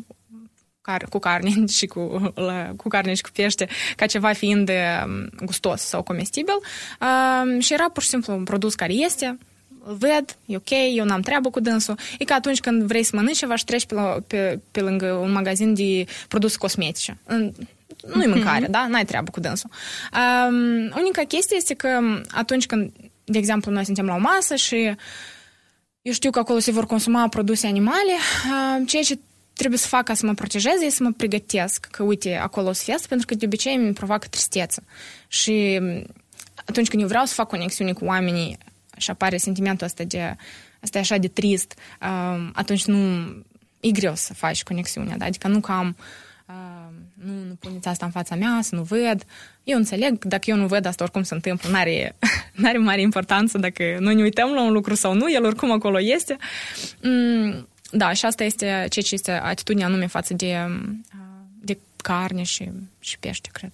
car- 0.81 1.09
cu 1.09 1.19
carne 1.19 1.65
și 1.77 1.86
cu, 1.86 2.31
la, 2.36 2.74
cu 2.75 2.88
carne 2.88 3.13
și 3.13 3.21
cu 3.21 3.30
pește, 3.33 3.68
ca 3.95 4.06
ceva 4.06 4.31
fiind 4.33 4.69
um, 4.69 5.30
gustos 5.45 5.81
sau 5.81 6.01
comestibil. 6.04 6.57
Uh, 7.01 7.63
și 7.63 7.74
era 7.74 7.89
pur 7.89 8.04
și 8.04 8.09
simplu 8.09 8.33
un 8.33 8.44
produs 8.44 8.75
care 8.75 8.94
este, 8.94 9.38
îl 9.83 9.95
ved, 9.95 10.38
e 10.45 10.56
ok, 10.56 10.69
eu 10.95 11.06
n-am 11.06 11.21
treabă 11.21 11.50
cu 11.50 11.59
dânsul. 11.59 11.98
E 12.19 12.24
ca 12.24 12.36
atunci 12.36 12.59
când 12.59 12.83
vrei 12.83 13.04
să 13.04 13.11
mănânci 13.16 13.37
ceva 13.37 13.56
și 13.56 13.66
treci 13.66 13.85
pe, 13.85 13.94
la, 13.94 14.18
pe, 14.28 14.59
pe 14.71 14.81
lângă 14.81 15.11
un 15.11 15.31
magazin 15.31 15.73
de 15.73 16.06
produse 16.28 16.57
cosmetice. 16.57 17.18
Nu-i 17.28 18.26
mhm. 18.26 18.30
mâncare, 18.30 18.66
mm-hmm. 18.66 18.78
da? 18.78 18.87
N-ai 18.90 19.06
treabă 19.06 19.30
cu 19.31 19.40
dânsul. 19.40 19.69
Um, 19.69 20.56
unica 20.97 21.21
chestie 21.28 21.57
este 21.57 21.73
că 21.73 21.90
atunci 22.31 22.66
când, 22.66 22.92
de 23.23 23.37
exemplu, 23.37 23.71
noi 23.71 23.85
suntem 23.85 24.06
la 24.06 24.16
o 24.16 24.19
masă 24.19 24.56
și 24.56 24.95
eu 26.07 26.14
știu 26.14 26.30
că 26.30 26.40
acolo 26.40 26.59
se 26.59 26.71
vor 26.71 26.85
consuma 26.85 27.28
produse 27.28 27.68
animale, 27.68 28.14
uh, 28.14 28.87
ceea 28.87 29.04
ce 29.04 29.19
trebuie 29.54 29.80
să 29.80 29.87
fac 29.87 30.04
ca 30.04 30.14
să 30.14 30.26
mă 30.26 30.33
protejez 30.33 30.81
e 30.81 30.90
să 30.90 31.04
mă 31.04 31.11
pregătesc 31.11 31.85
că, 31.85 32.04
uite, 32.04 32.35
acolo 32.35 32.68
o 32.68 32.71
să 32.71 32.83
fie 32.83 32.95
pentru 33.09 33.28
că 33.28 33.35
de 33.35 33.45
obicei 33.45 33.76
mi 33.76 33.94
provoacă 33.94 34.28
tristețe. 34.28 34.83
Și 35.28 35.80
atunci 36.66 36.87
când 36.87 37.02
eu 37.02 37.07
vreau 37.07 37.26
să 37.26 37.33
fac 37.33 37.47
conexiune 37.47 37.94
cu 37.94 38.06
oamenii 38.06 38.57
și 38.97 39.09
apare 39.09 39.37
sentimentul 39.37 39.85
ăsta 39.85 40.04
de 40.04 40.35
asta 40.81 40.97
e 40.97 41.02
așa 41.02 41.18
de 41.18 41.28
trist, 41.28 41.73
uh, 42.02 42.49
atunci 42.54 42.85
nu 42.85 42.97
e 43.80 43.92
greu 43.92 44.16
să 44.16 44.33
faci 44.33 44.64
conexiunea, 44.64 45.18
da? 45.18 45.26
adică 45.26 45.47
nu 45.47 45.59
că 45.59 45.71
am 45.71 45.95
uh, 45.97 46.06
nu, 47.26 47.33
nu 47.47 47.54
puneți 47.59 47.88
asta 47.88 48.06
în 48.06 48.12
fața 48.12 48.36
mea, 48.36 48.59
să 48.62 48.76
nu 48.76 48.81
văd. 48.81 49.26
Eu 49.64 49.78
înțeleg, 49.78 50.24
dacă 50.24 50.50
eu 50.50 50.56
nu 50.56 50.68
văd 50.68 50.86
asta, 50.86 51.04
oricum 51.04 51.24
se 51.24 51.33
întâmplă, 51.33 51.69
n-are, 51.69 52.16
n-are 52.62 52.78
mare 52.78 53.02
importanță 53.02 53.57
dacă 53.57 53.97
noi 54.00 54.16
ne 54.16 54.21
uităm 54.21 54.54
la 54.54 54.62
un 54.62 54.71
lucru 54.71 54.94
sau 54.94 55.14
nu, 55.14 55.31
el 55.31 55.45
oricum 55.45 55.71
acolo 55.71 56.02
este. 56.02 56.38
Mm, 57.02 57.68
da, 57.92 58.14
și 58.14 58.26
asta 58.26 58.44
este 58.44 58.66
ceea 58.66 59.06
ce 59.06 59.14
este 59.14 59.31
atitudinea 59.31 59.88
anume 59.88 60.07
față 60.07 60.33
de, 60.33 60.56
de 61.59 61.78
carne 61.95 62.44
și, 62.44 62.69
și 63.00 63.19
pește, 63.19 63.50
cred. 63.52 63.71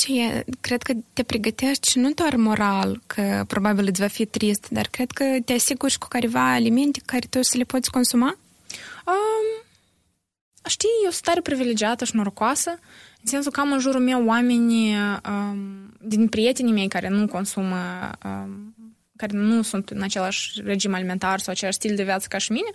Și 0.00 0.30
cred 0.60 0.82
că 0.82 0.92
te 1.12 1.22
pregătești 1.22 1.90
și 1.90 1.98
nu 1.98 2.10
doar 2.10 2.36
moral, 2.36 3.02
că 3.06 3.44
probabil 3.46 3.86
îți 3.86 4.00
va 4.00 4.06
fi 4.06 4.24
trist, 4.24 4.68
dar 4.68 4.86
cred 4.86 5.10
că 5.10 5.24
te 5.44 5.52
asiguri 5.52 5.92
și 5.92 5.98
cu 5.98 6.08
careva 6.08 6.52
alimente 6.52 7.00
care 7.04 7.26
tu 7.30 7.42
să 7.42 7.56
le 7.56 7.64
poți 7.64 7.90
consuma? 7.90 8.38
Um, 9.06 9.65
știi, 10.68 10.88
eu 11.04 11.10
sunt 11.10 11.22
tare 11.22 11.40
privilegiată 11.40 12.04
și 12.04 12.16
norocoasă, 12.16 12.70
în 13.22 13.26
sensul 13.32 13.52
că 13.52 13.60
am 13.60 13.72
în 13.72 13.78
jurul 13.78 14.00
meu 14.00 14.26
oameni 14.26 14.94
um, 15.28 15.92
din 16.00 16.28
prietenii 16.28 16.72
mei 16.72 16.88
care 16.88 17.08
nu 17.08 17.26
consumă 17.26 18.10
um, 18.24 18.74
care 19.16 19.36
nu 19.36 19.62
sunt 19.62 19.90
în 19.90 20.02
același 20.02 20.60
regim 20.64 20.94
alimentar 20.94 21.38
sau 21.38 21.52
același 21.52 21.76
stil 21.76 21.96
de 21.96 22.02
viață 22.02 22.26
ca 22.28 22.38
și 22.38 22.52
mine, 22.52 22.70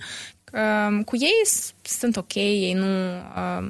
uh, 0.53 1.05
cu 1.05 1.15
ei 1.15 1.41
sunt 1.81 2.15
ok, 2.15 2.35
ei 2.35 2.73
nu... 2.73 3.17
Uh, 3.35 3.67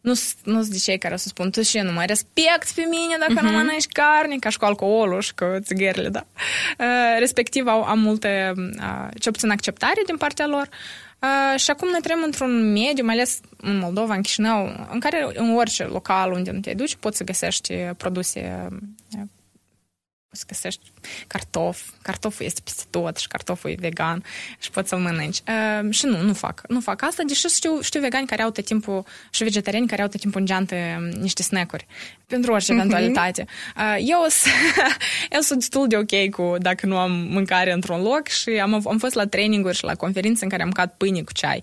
nu, 0.00 0.12
nu 0.44 0.60
sunt 0.60 0.66
de 0.66 0.78
cei 0.78 0.98
care 0.98 1.14
o 1.14 1.16
să 1.16 1.28
spun, 1.28 1.50
tu 1.50 1.62
și 1.62 1.78
nu 1.78 1.92
mai 1.92 2.06
respect 2.06 2.70
pe 2.70 2.86
mine 2.90 3.16
dacă 3.18 3.32
uh-huh. 3.32 3.42
nu 3.42 3.48
mhm. 3.48 3.56
mănânci 3.56 3.86
carne, 3.86 4.36
ca 4.36 4.48
și 4.48 4.58
cu 4.58 4.64
alcoolul 4.64 5.20
și 5.20 5.34
cu 5.34 5.44
țigările, 5.58 6.08
da. 6.08 6.26
Uh, 6.78 7.18
respectiv 7.18 7.66
au, 7.66 7.82
am 7.82 7.98
multe, 7.98 8.52
uh, 8.56 9.08
ce 9.18 9.30
puțin 9.30 9.50
acceptare 9.50 10.02
din 10.06 10.16
partea 10.16 10.46
lor. 10.46 10.68
Uh, 10.70 11.09
și 11.56 11.70
acum 11.70 11.88
noi 11.88 12.00
trăim 12.00 12.22
într-un 12.24 12.72
mediu, 12.72 13.04
mai 13.04 13.14
ales 13.14 13.40
în 13.56 13.78
Moldova, 13.78 14.14
în 14.14 14.22
Chișinău, 14.22 14.88
în 14.92 15.00
care 15.00 15.30
în 15.34 15.56
orice 15.56 15.84
local 15.84 16.32
unde 16.32 16.50
nu 16.50 16.60
te 16.60 16.74
duci 16.74 16.96
poți 16.96 17.16
să 17.16 17.24
găsești 17.24 17.74
produse 17.74 18.68
poți 19.08 19.28
să 20.32 20.44
găsești 20.46 20.80
cartof. 21.26 21.88
Cartoful 22.02 22.46
este 22.46 22.60
peste 22.64 22.82
tot 22.90 23.16
și 23.16 23.28
cartoful 23.28 23.70
e 23.70 23.74
vegan 23.78 24.24
și 24.58 24.70
poți 24.70 24.88
să-l 24.88 24.98
mănânci. 24.98 25.38
Uh, 25.48 25.92
și 25.92 26.06
nu, 26.06 26.22
nu 26.22 26.32
fac. 26.32 26.62
Nu 26.68 26.80
fac 26.80 27.02
asta, 27.02 27.22
deși 27.26 27.46
știu, 27.46 27.80
știu 27.80 28.00
vegani 28.00 28.26
care 28.26 28.42
au 28.42 28.50
tot 28.50 28.64
timpul 28.64 29.04
și 29.30 29.42
vegetariani 29.42 29.86
care 29.86 30.02
au 30.02 30.08
tot 30.08 30.20
timpul 30.20 30.40
în 30.40 30.46
geantă 30.46 30.74
niște 31.20 31.42
snack-uri 31.42 31.86
pentru 32.26 32.52
orice 32.52 32.72
mhm. 32.72 32.80
eventualitate. 32.80 33.46
Uh, 33.76 33.96
eu, 33.98 34.26
eu 35.36 35.40
sunt 35.40 35.58
destul 35.58 35.86
de 35.88 35.96
ok 35.96 36.30
cu 36.30 36.56
dacă 36.58 36.86
nu 36.86 36.96
am 36.96 37.10
mâncare 37.12 37.72
într-un 37.72 38.02
loc 38.02 38.28
și 38.28 38.50
am, 38.50 38.82
am 38.86 38.98
fost 38.98 39.14
la 39.14 39.26
traininguri 39.26 39.76
și 39.76 39.84
la 39.84 39.94
conferințe 39.94 40.44
în 40.44 40.50
care 40.50 40.62
am 40.62 40.68
mâncat 40.68 40.94
pâine 40.96 41.22
cu 41.22 41.32
ceai. 41.32 41.62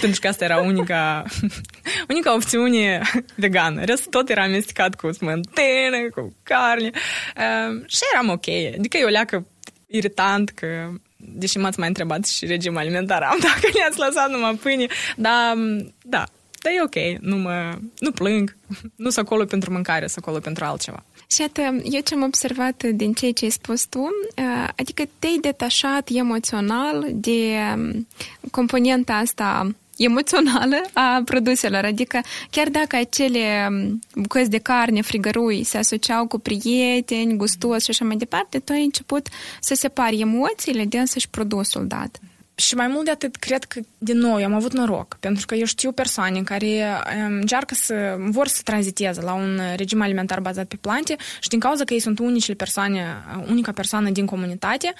Pentru 0.00 0.20
că 0.20 0.28
asta 0.28 0.44
era 0.44 0.56
unica, 0.56 1.24
unica 2.08 2.34
opțiune 2.34 3.00
vegană. 3.36 3.84
Restul 3.84 4.10
tot 4.10 4.28
era 4.28 4.42
amestecat 4.42 4.94
cu 4.94 5.12
smântână, 5.12 6.10
cu 6.14 6.34
carne. 6.42 6.90
Uh, 7.36 7.82
și 7.86 8.00
eram 8.12 8.30
ok. 8.30 8.48
Adică 8.78 8.96
eu 8.96 9.08
leacă 9.08 9.46
irritant 9.86 10.50
că 10.50 10.90
deși 11.16 11.58
m-ați 11.58 11.78
mai 11.78 11.88
întrebat 11.88 12.26
și 12.26 12.46
regim 12.46 12.76
alimentar 12.76 13.22
am 13.22 13.38
dacă 13.48 13.68
le-ați 13.72 13.98
lăsat 13.98 14.30
numai 14.30 14.54
pâine, 14.54 14.86
dar 15.16 15.54
da, 16.02 16.24
dar 16.62 16.72
e 16.72 16.82
ok, 16.82 17.20
nu, 17.20 17.36
mă, 17.36 17.78
nu 17.98 18.10
plâng, 18.10 18.56
nu 18.96 19.10
sunt 19.10 19.26
acolo 19.26 19.44
pentru 19.44 19.72
mâncare, 19.72 20.06
sunt 20.06 20.24
acolo 20.24 20.40
pentru 20.40 20.64
altceva. 20.64 21.04
Și 21.26 21.40
iată, 21.40 21.60
eu 21.84 22.00
ce 22.00 22.14
am 22.14 22.22
observat 22.22 22.82
din 22.82 23.12
ceea 23.12 23.32
ce 23.32 23.44
ai 23.44 23.50
spus 23.50 23.84
tu, 23.84 24.00
uh, 24.00 24.68
adică 24.76 25.02
te-ai 25.18 25.38
detașat 25.40 26.08
emoțional 26.12 27.06
de 27.12 27.58
um, 27.74 28.06
componenta 28.50 29.14
asta 29.14 29.74
emoțională 29.96 30.76
a 30.92 31.22
produselor. 31.24 31.84
Adică 31.84 32.20
chiar 32.50 32.68
dacă 32.68 32.96
acele 32.96 33.68
um, 33.68 34.00
bucăți 34.14 34.50
de 34.50 34.58
carne, 34.58 35.00
frigărui 35.00 35.64
se 35.64 35.78
asociau 35.78 36.26
cu 36.26 36.38
prieteni, 36.38 37.36
gustos 37.36 37.84
și 37.84 37.90
așa 37.90 38.04
mai 38.04 38.16
departe, 38.16 38.58
tu 38.58 38.72
ai 38.72 38.84
început 38.84 39.28
să 39.60 39.74
separi 39.74 40.20
emoțiile 40.20 40.84
din 40.84 41.00
însăși 41.00 41.28
produsul 41.28 41.86
dat. 41.86 42.20
Și 42.58 42.74
mai 42.74 42.86
mult 42.86 43.04
de 43.04 43.10
atât, 43.10 43.36
cred 43.36 43.64
că, 43.64 43.80
din 43.98 44.18
nou, 44.18 44.38
eu 44.38 44.44
am 44.44 44.54
avut 44.54 44.72
noroc, 44.72 45.16
pentru 45.20 45.46
că 45.46 45.54
eu 45.54 45.64
știu 45.64 45.92
persoane 45.92 46.42
care 46.42 46.84
încearcă 47.28 47.74
să, 47.74 48.16
vor 48.18 48.48
să 48.48 48.60
tranziteze 48.64 49.20
la 49.20 49.34
un 49.34 49.60
regim 49.76 50.02
alimentar 50.02 50.40
bazat 50.40 50.66
pe 50.66 50.76
plante 50.80 51.16
și 51.40 51.48
din 51.48 51.58
cauza 51.58 51.84
că 51.84 51.94
ei 51.94 52.00
sunt 52.00 52.18
unicile 52.18 52.54
persoane, 52.54 53.04
unica 53.48 53.72
persoană 53.72 54.10
din 54.10 54.26
comunitate, 54.26 54.94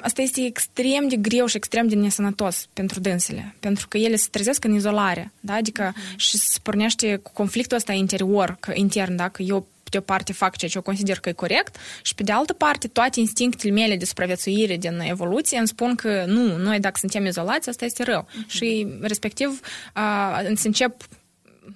asta 0.00 0.22
este 0.22 0.44
extrem 0.44 1.08
de 1.08 1.16
greu 1.16 1.46
și 1.46 1.56
extrem 1.56 1.88
de 1.88 1.94
nesănătos 1.94 2.68
pentru 2.72 3.00
dânsele, 3.00 3.54
pentru 3.60 3.88
că 3.88 3.98
ele 3.98 4.16
se 4.16 4.28
trezesc 4.30 4.64
în 4.64 4.74
izolare, 4.74 5.32
da? 5.40 5.54
adică 5.54 5.92
uh-huh. 5.92 6.16
și 6.16 6.36
se 6.38 6.58
pornește 6.62 7.16
cu 7.16 7.30
conflictul 7.32 7.76
ăsta 7.76 7.92
interior, 7.92 8.56
că, 8.60 8.72
intern, 8.74 9.16
da? 9.16 9.28
că 9.28 9.42
eu 9.42 9.66
pe 9.90 9.96
de 9.96 9.98
o 9.98 10.14
parte 10.14 10.32
fac 10.32 10.56
ceea 10.56 10.70
ce 10.70 10.76
eu 10.76 10.82
consider 10.82 11.18
că 11.18 11.28
e 11.28 11.32
corect 11.32 11.76
și 12.02 12.14
pe 12.14 12.22
de 12.22 12.32
altă 12.32 12.52
parte 12.52 12.88
toate 12.88 13.20
instinctele 13.20 13.72
mele 13.72 13.96
de 13.96 14.04
supraviețuire 14.04 14.76
din 14.76 15.00
evoluție 15.00 15.58
îmi 15.58 15.68
spun 15.68 15.94
că 15.94 16.24
nu, 16.26 16.56
noi 16.56 16.80
dacă 16.80 16.96
suntem 16.98 17.26
izolați, 17.26 17.68
asta 17.68 17.84
este 17.84 18.02
rău. 18.02 18.26
Uh-huh. 18.28 18.46
Și 18.46 18.86
respectiv 19.00 19.60
uh, 19.96 20.50
să 20.54 20.66
încep 20.66 20.94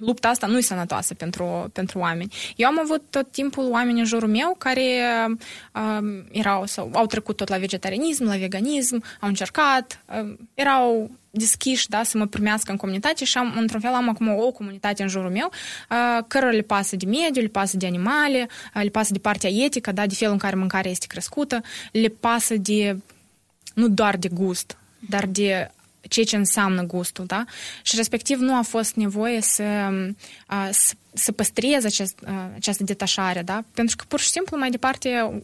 lupta 0.05 0.29
asta 0.29 0.47
nu 0.47 0.59
e 0.59 0.61
sănătoasă 0.61 1.15
pentru, 1.15 1.71
pentru 1.73 1.99
oameni. 1.99 2.35
Eu 2.57 2.69
am 2.69 2.79
avut 2.83 3.03
tot 3.11 3.31
timpul 3.31 3.71
oameni 3.71 3.99
în 3.99 4.05
jurul 4.05 4.29
meu 4.29 4.55
care 4.59 4.83
uh, 5.75 6.25
erau 6.31 6.67
sau 6.67 6.91
au 6.93 7.07
trecut 7.07 7.37
tot 7.37 7.49
la 7.49 7.57
vegetarianism, 7.57 8.25
la 8.25 8.37
veganism, 8.37 9.03
au 9.21 9.29
încercat, 9.29 10.05
uh, 10.23 10.35
erau 10.55 11.11
deschiși, 11.31 11.89
da, 11.89 12.03
să 12.03 12.19
mă 12.19 12.27
primească 12.27 12.71
în 12.71 12.77
comunitate 12.77 13.25
și 13.25 13.39
am, 13.39 13.55
într-un 13.59 13.81
fel 13.81 13.93
am 13.93 14.09
acum 14.09 14.29
o 14.29 14.51
comunitate 14.51 15.03
în 15.03 15.09
jurul 15.09 15.31
meu 15.31 15.51
uh, 15.91 16.25
cărora 16.29 16.51
le 16.51 16.63
pasă 16.63 16.97
de 16.97 17.07
mediu, 17.07 17.43
le 17.43 17.49
pasă 17.49 17.77
de 17.77 17.87
animale, 17.87 18.49
uh, 18.75 18.83
le 18.83 18.89
pasă 18.89 19.13
de 19.13 19.19
partea 19.19 19.51
etică, 19.51 19.93
da, 19.93 20.07
de 20.07 20.15
felul 20.15 20.33
în 20.33 20.39
care 20.39 20.57
mâncarea 20.57 20.91
este 20.91 21.07
crescută, 21.07 21.61
le 21.93 22.09
pasă 22.09 22.57
de, 22.57 22.97
nu 23.75 23.89
doar 23.89 24.17
de 24.17 24.29
gust, 24.29 24.77
dar 25.09 25.27
de 25.27 25.71
ceea 26.09 26.27
ce 26.27 26.37
înseamnă 26.37 26.83
gustul, 26.83 27.25
da? 27.27 27.45
Și 27.83 27.97
respectiv 27.97 28.39
nu 28.39 28.57
a 28.57 28.63
fost 28.63 28.95
nevoie 28.95 29.41
să, 29.41 29.65
să, 30.71 30.95
să 31.13 31.33
păstreze 31.33 31.87
acest, 31.87 32.19
această 32.55 32.85
detașare, 32.85 33.43
da? 33.43 33.65
Pentru 33.75 33.97
că 33.97 34.05
pur 34.09 34.21
și 34.21 34.29
simplu 34.29 34.57
mai 34.57 34.71
departe 34.71 35.41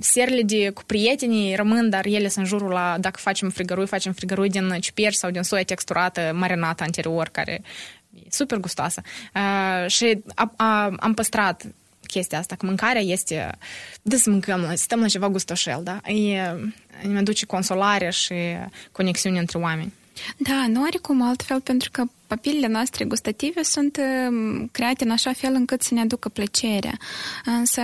serile 0.00 0.42
de, 0.42 0.70
cu 0.70 0.82
prietenii 0.86 1.54
rămân, 1.54 1.90
dar 1.90 2.06
ele 2.06 2.28
sunt 2.28 2.44
în 2.44 2.50
jurul 2.50 2.70
la, 2.70 2.96
dacă 3.00 3.18
facem 3.20 3.50
frigărui, 3.50 3.86
facem 3.86 4.12
frigărui 4.12 4.48
din 4.48 4.76
ciuperci 4.80 5.14
sau 5.14 5.30
din 5.30 5.42
soia 5.42 5.62
texturată, 5.62 6.32
marinată 6.34 6.82
anterior, 6.82 7.28
care 7.28 7.62
e 8.14 8.26
super 8.30 8.58
gustoasă. 8.58 9.02
Uh, 9.34 9.90
și 9.90 10.22
a, 10.34 10.52
a, 10.56 10.94
am 10.98 11.14
păstrat 11.14 11.64
chestia 12.08 12.38
asta, 12.38 12.54
că 12.54 12.66
mâncarea 12.66 13.00
este, 13.00 13.50
de 14.02 14.16
să 14.16 14.30
mâncăm, 14.30 14.72
stăm 14.74 15.00
la 15.00 15.08
ceva 15.08 15.28
gustoșel, 15.28 15.80
da? 15.82 16.00
E, 16.04 16.40
ne 17.02 17.18
aduce 17.18 17.46
consolare 17.46 18.10
și 18.10 18.34
conexiune 18.92 19.38
între 19.38 19.58
oameni. 19.58 19.92
Da, 20.36 20.66
nu 20.68 20.82
are 20.82 20.98
cum 20.98 21.22
altfel, 21.22 21.60
pentru 21.60 21.88
că 21.92 22.04
papilele 22.26 22.66
noastre 22.66 23.04
gustative 23.04 23.62
sunt 23.62 24.00
create 24.70 25.04
în 25.04 25.10
așa 25.10 25.32
fel 25.32 25.54
încât 25.54 25.82
să 25.82 25.94
ne 25.94 26.00
aducă 26.00 26.28
plăcerea. 26.28 26.98
Însă 27.44 27.82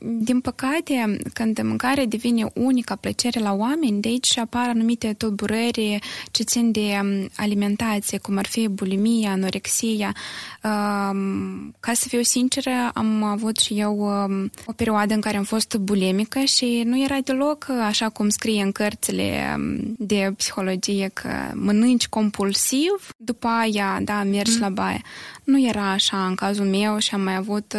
din 0.00 0.40
păcate, 0.40 1.16
când 1.32 1.60
mâncarea 1.62 2.06
devine 2.06 2.50
unica 2.54 2.94
plăcere 2.94 3.40
la 3.40 3.52
oameni, 3.52 4.00
de 4.00 4.08
aici 4.08 4.38
apar 4.38 4.68
anumite 4.68 5.12
tulburări 5.12 5.98
ce 6.30 6.42
țin 6.42 6.70
de 6.70 6.98
um, 7.02 7.28
alimentație, 7.36 8.18
cum 8.18 8.38
ar 8.38 8.46
fi 8.46 8.68
bulimia, 8.68 9.30
anorexia. 9.30 10.14
Um, 10.62 11.74
ca 11.80 11.92
să 11.92 12.08
fiu 12.08 12.22
sinceră, 12.22 12.90
am 12.94 13.22
avut 13.22 13.58
și 13.58 13.74
eu 13.78 13.98
um, 13.98 14.50
o 14.66 14.72
perioadă 14.72 15.14
în 15.14 15.20
care 15.20 15.36
am 15.36 15.44
fost 15.44 15.76
bulimică 15.76 16.40
și 16.40 16.82
nu 16.84 17.02
era 17.02 17.18
deloc 17.24 17.68
așa 17.86 18.08
cum 18.08 18.28
scrie 18.28 18.62
în 18.62 18.72
cărțile 18.72 19.56
de 19.98 20.32
psihologie 20.36 21.10
că 21.12 21.30
mănânci 21.54 22.08
compulsiv, 22.08 23.08
după 23.16 23.46
aia, 23.46 23.98
da, 24.02 24.22
mergi 24.22 24.54
mm. 24.54 24.60
la 24.60 24.68
baie. 24.68 25.00
Nu 25.44 25.66
era 25.66 25.90
așa 25.90 26.26
în 26.26 26.34
cazul 26.34 26.66
meu 26.66 26.98
și 26.98 27.14
am 27.14 27.20
mai 27.20 27.34
avut 27.34 27.76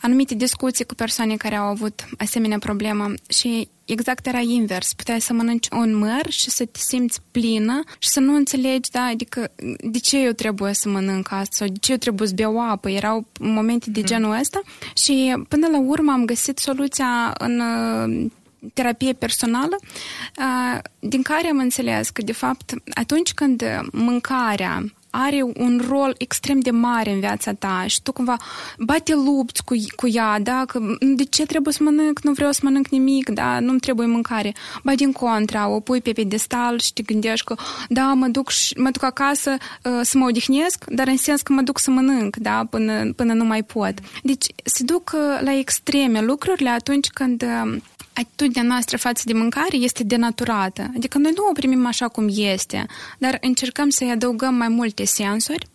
anumite 0.00 0.34
discuții 0.34 0.84
cu 0.84 0.94
persoane 0.94 1.36
care 1.36 1.54
au 1.54 1.66
avut 1.66 2.04
asemenea 2.18 2.58
problemă 2.58 3.12
și 3.28 3.68
exact 3.84 4.26
era 4.26 4.38
invers. 4.38 4.92
Puteai 4.92 5.20
să 5.20 5.32
mănânci 5.32 5.68
un 5.72 5.94
măr 5.94 6.26
și 6.28 6.50
să 6.50 6.64
te 6.64 6.78
simți 6.78 7.20
plină 7.30 7.82
și 7.98 8.08
să 8.08 8.20
nu 8.20 8.34
înțelegi, 8.34 8.90
da, 8.90 9.02
adică 9.02 9.50
de 9.80 9.98
ce 9.98 10.18
eu 10.18 10.32
trebuie 10.32 10.72
să 10.72 10.88
mănânc 10.88 11.30
asta 11.30 11.56
sau 11.56 11.68
de 11.68 11.78
ce 11.80 11.90
eu 11.90 11.98
trebuie 11.98 12.28
să 12.28 12.34
beau 12.34 12.70
apă. 12.70 12.90
Erau 12.90 13.26
momente 13.40 13.90
de 13.90 14.00
mhm. 14.00 14.08
genul 14.08 14.38
ăsta 14.38 14.60
și 14.94 15.36
până 15.48 15.66
la 15.66 15.80
urmă 15.80 16.12
am 16.12 16.24
găsit 16.24 16.58
soluția 16.58 17.34
în 17.38 17.60
uh, 17.60 18.30
terapie 18.74 19.12
personală, 19.12 19.76
uh, 19.80 20.78
din 20.98 21.22
care 21.22 21.48
am 21.48 21.58
înțeles 21.58 22.10
că, 22.10 22.22
de 22.22 22.32
fapt, 22.32 22.74
atunci 22.94 23.32
când 23.32 23.64
mâncarea 23.92 24.84
are 25.10 25.42
un 25.56 25.82
rol 25.88 26.14
extrem 26.18 26.60
de 26.60 26.70
mare 26.70 27.10
în 27.10 27.20
viața 27.20 27.52
ta 27.52 27.84
și 27.86 28.02
tu 28.02 28.12
cumva 28.12 28.36
bate 28.78 29.14
lupți 29.14 29.64
cu, 29.64 29.74
cu 29.96 30.08
ea, 30.08 30.40
da? 30.40 30.64
Că 30.66 30.80
de 31.00 31.24
ce 31.24 31.46
trebuie 31.46 31.72
să 31.72 31.82
mănânc? 31.82 32.20
Nu 32.22 32.32
vreau 32.32 32.52
să 32.52 32.60
mănânc 32.62 32.88
nimic, 32.88 33.28
da? 33.28 33.60
Nu-mi 33.60 33.80
trebuie 33.80 34.06
mâncare. 34.06 34.54
Ba 34.82 34.94
din 34.94 35.12
contra, 35.12 35.68
o 35.68 35.80
pui 35.80 36.00
pe 36.00 36.12
pedestal 36.12 36.78
și 36.78 36.92
te 36.92 37.02
gândești 37.02 37.44
că 37.44 37.54
da, 37.88 38.12
mă 38.12 38.26
duc, 38.26 38.50
mă 38.76 38.90
duc 38.90 39.02
acasă 39.02 39.50
uh, 39.50 40.00
să 40.02 40.18
mă 40.18 40.26
odihnesc, 40.26 40.84
dar 40.88 41.06
în 41.06 41.16
sens 41.16 41.40
că 41.40 41.52
mă 41.52 41.60
duc 41.60 41.78
să 41.78 41.90
mănânc, 41.90 42.36
da? 42.36 42.66
Până, 42.70 43.12
până 43.12 43.32
nu 43.32 43.44
mai 43.44 43.62
pot. 43.62 43.94
Deci 44.22 44.46
se 44.64 44.84
duc 44.84 45.10
uh, 45.14 45.40
la 45.40 45.58
extreme 45.58 46.20
lucrurile 46.20 46.68
atunci 46.68 47.08
când 47.08 47.42
uh, 47.42 47.76
atitudinea 48.12 48.62
noastră 48.62 48.96
față 48.96 49.22
de 49.26 49.32
mâncare 49.32 49.76
este 49.76 50.04
denaturată. 50.04 50.90
Adică 50.96 51.18
noi 51.18 51.32
nu 51.36 51.46
o 51.50 51.52
primim 51.52 51.86
așa 51.86 52.08
cum 52.08 52.28
este, 52.32 52.86
dar 53.18 53.38
încercăm 53.40 53.88
să-i 53.88 54.10
adăugăm 54.10 54.54
mai 54.54 54.68
multe 54.68 55.04
sensuri 55.04 55.66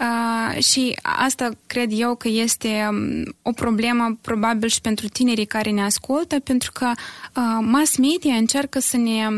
uh, 0.00 0.62
și 0.62 0.98
asta 1.02 1.50
cred 1.66 1.90
eu 1.92 2.14
că 2.14 2.28
este 2.28 2.88
um, 2.90 3.34
o 3.42 3.52
problemă 3.52 4.18
probabil 4.20 4.68
și 4.68 4.80
pentru 4.80 5.08
tinerii 5.08 5.46
care 5.46 5.70
ne 5.70 5.82
ascultă, 5.82 6.38
pentru 6.38 6.70
că 6.72 6.86
uh, 6.86 7.58
mass 7.60 7.96
media 7.96 8.34
încearcă 8.34 8.78
să 8.78 8.96
ne 8.96 9.28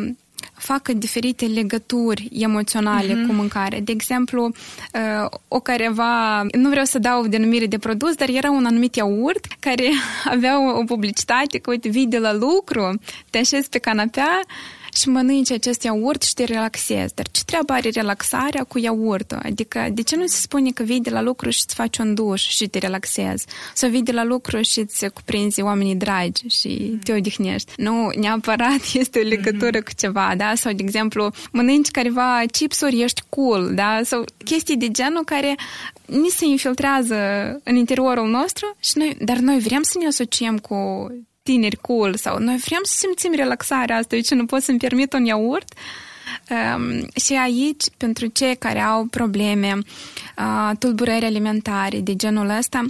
facă 0.63 0.93
diferite 0.93 1.47
legături 1.47 2.29
emoționale 2.33 3.13
uh-huh. 3.13 3.27
cu 3.27 3.33
mâncare. 3.33 3.81
De 3.81 3.93
exemplu, 3.93 4.45
uh, 4.45 5.29
o 5.49 5.61
careva, 5.61 6.43
nu 6.43 6.69
vreau 6.69 6.85
să 6.85 6.99
dau 6.99 7.27
denumire 7.27 7.67
de 7.67 7.79
produs, 7.79 8.15
dar 8.15 8.29
era 8.29 8.51
un 8.51 8.65
anumit 8.65 8.97
iaurt 8.97 9.47
care 9.61 9.85
avea 10.35 10.79
o 10.79 10.85
publicitate 10.85 11.59
că, 11.59 11.71
uite, 11.71 11.89
vii 11.89 12.07
de 12.07 12.19
la 12.19 12.33
lucru, 12.33 12.99
te 13.31 13.39
așezi 13.39 13.69
pe 13.69 13.79
canapea 13.79 14.41
și 14.95 15.09
mănânci 15.09 15.51
acest 15.51 15.83
iaurt 15.83 16.23
și 16.23 16.35
te 16.35 16.45
relaxezi. 16.45 17.15
Dar 17.15 17.29
ce 17.31 17.43
treabă 17.45 17.73
are 17.73 17.89
relaxarea 17.89 18.65
cu 18.65 18.79
iaurtul? 18.79 19.39
Adică 19.43 19.89
de 19.93 20.03
ce 20.03 20.17
nu 20.17 20.27
se 20.27 20.41
spune 20.41 20.71
că 20.71 20.83
vii 20.83 21.01
de 21.01 21.11
la 21.11 21.21
lucru 21.21 21.51
și 21.51 21.63
îți 21.65 21.75
faci 21.75 21.99
un 21.99 22.15
duș 22.15 22.49
și 22.49 22.67
te 22.67 22.79
relaxezi? 22.79 23.47
Sau 23.75 23.91
vii 23.91 24.03
de 24.03 24.13
la 24.13 24.25
lucru 24.25 24.61
și 24.63 24.79
îți 24.79 25.09
cuprinzi 25.09 25.63
oamenii 25.63 25.95
dragi 25.95 26.49
și 26.49 26.99
te 27.05 27.13
odihnești? 27.13 27.73
Nu, 27.77 28.11
neapărat 28.21 28.81
este 29.03 29.19
o 29.19 29.23
legătură 29.23 29.79
mm-hmm. 29.79 29.85
cu 29.85 29.91
ceva, 29.97 30.35
da? 30.37 30.55
Sau, 30.55 30.73
de 30.73 30.83
exemplu, 30.83 31.31
mănânci 31.53 31.91
careva 31.91 32.43
chipsuri, 32.51 33.01
ești 33.01 33.23
cool, 33.29 33.75
da? 33.75 34.01
Sau 34.05 34.25
chestii 34.45 34.77
de 34.77 34.91
genul 34.91 35.25
care 35.25 35.55
ni 36.07 36.29
se 36.29 36.45
infiltrează 36.45 37.17
în 37.65 37.77
interiorul 37.77 38.29
nostru, 38.29 38.77
și 38.81 38.93
noi, 38.95 39.17
dar 39.21 39.37
noi 39.37 39.59
vrem 39.59 39.83
să 39.83 39.99
ne 39.99 40.07
asociem 40.07 40.59
cu 40.59 40.77
tineri 41.43 41.77
cool 41.77 42.15
sau 42.15 42.39
noi 42.39 42.57
vrem 42.57 42.81
să 42.83 42.95
simțim 42.97 43.33
relaxarea 43.35 43.97
asta, 43.97 44.21
ce 44.21 44.35
nu 44.35 44.47
pot 44.47 44.63
să-mi 44.63 44.79
permit 44.79 45.13
un 45.13 45.25
iaurt. 45.25 45.75
Um, 46.51 47.09
și 47.15 47.33
aici, 47.35 47.85
pentru 47.97 48.27
cei 48.27 48.57
care 48.57 48.81
au 48.81 49.05
probleme, 49.05 49.79
uh, 50.39 50.77
tulburări 50.79 51.25
alimentare 51.25 52.01
de 52.01 52.17
genul 52.17 52.49
ăsta, 52.49 52.85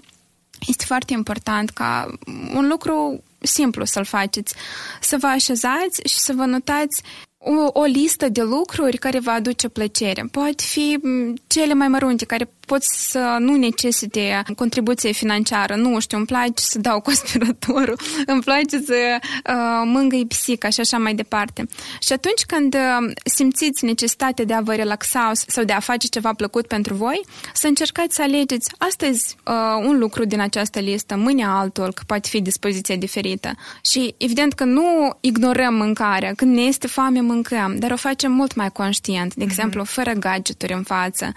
este 0.66 0.84
foarte 0.86 1.12
important 1.12 1.70
ca 1.70 2.12
un 2.54 2.68
lucru 2.68 3.22
simplu 3.38 3.84
să-l 3.84 4.04
faceți, 4.04 4.54
să 5.00 5.16
vă 5.20 5.26
așezați 5.26 6.00
și 6.08 6.18
să 6.18 6.32
vă 6.32 6.44
notați 6.44 7.02
o, 7.38 7.80
o 7.80 7.84
listă 7.84 8.28
de 8.28 8.42
lucruri 8.42 8.96
care 8.96 9.18
vă 9.18 9.30
aduce 9.30 9.68
plăcere. 9.68 10.28
Poate 10.30 10.62
fi 10.62 10.98
cele 11.46 11.74
mai 11.74 11.88
mărunte, 11.88 12.24
care 12.24 12.50
pot 12.66 12.82
să 12.82 13.36
nu 13.38 13.56
necesite 13.56 14.42
contribuție 14.56 15.12
financiară. 15.12 15.74
Nu 15.74 16.00
știu, 16.00 16.16
îmi 16.16 16.26
place 16.26 16.62
să 16.62 16.78
dau 16.78 17.00
cu 17.04 17.10
aspiratorul, 17.10 17.98
îmi 18.26 18.42
place 18.42 18.78
să 18.78 19.18
uh, 19.20 19.82
mângâi 19.84 20.26
pisica 20.26 20.68
și 20.68 20.80
așa 20.80 20.98
mai 20.98 21.14
departe. 21.14 21.68
Și 22.00 22.12
atunci 22.12 22.44
când 22.46 22.74
uh, 22.74 23.12
simțiți 23.24 23.84
necesitatea 23.84 24.44
de 24.44 24.54
a 24.54 24.60
vă 24.60 24.74
relaxa 24.74 25.30
sau 25.34 25.64
de 25.64 25.72
a 25.72 25.80
face 25.80 26.06
ceva 26.06 26.32
plăcut 26.32 26.66
pentru 26.66 26.94
voi, 26.94 27.20
să 27.54 27.66
încercați 27.66 28.14
să 28.14 28.22
alegeți 28.22 28.72
astăzi 28.78 29.36
uh, 29.46 29.54
un 29.86 29.98
lucru 29.98 30.24
din 30.24 30.40
această 30.40 30.78
listă, 30.78 31.16
mâine 31.16 31.44
altul, 31.44 31.92
că 31.92 32.02
poate 32.06 32.28
fi 32.28 32.40
dispoziția 32.40 32.96
diferită. 32.96 33.54
Și 33.84 34.14
evident 34.18 34.52
că 34.52 34.64
nu 34.64 35.16
ignorăm 35.20 35.74
mâncarea. 35.74 36.32
Când 36.34 36.54
ne 36.54 36.60
este 36.62 36.86
foame, 36.86 37.20
mâncăm, 37.20 37.78
dar 37.78 37.90
o 37.90 37.96
facem 37.96 38.32
mult 38.32 38.54
mai 38.54 38.70
conștient. 38.70 39.34
De 39.34 39.44
mm-hmm. 39.44 39.46
exemplu, 39.46 39.84
fără 39.84 40.12
gadgeturi 40.12 40.72
în 40.72 40.82
față. 40.82 41.32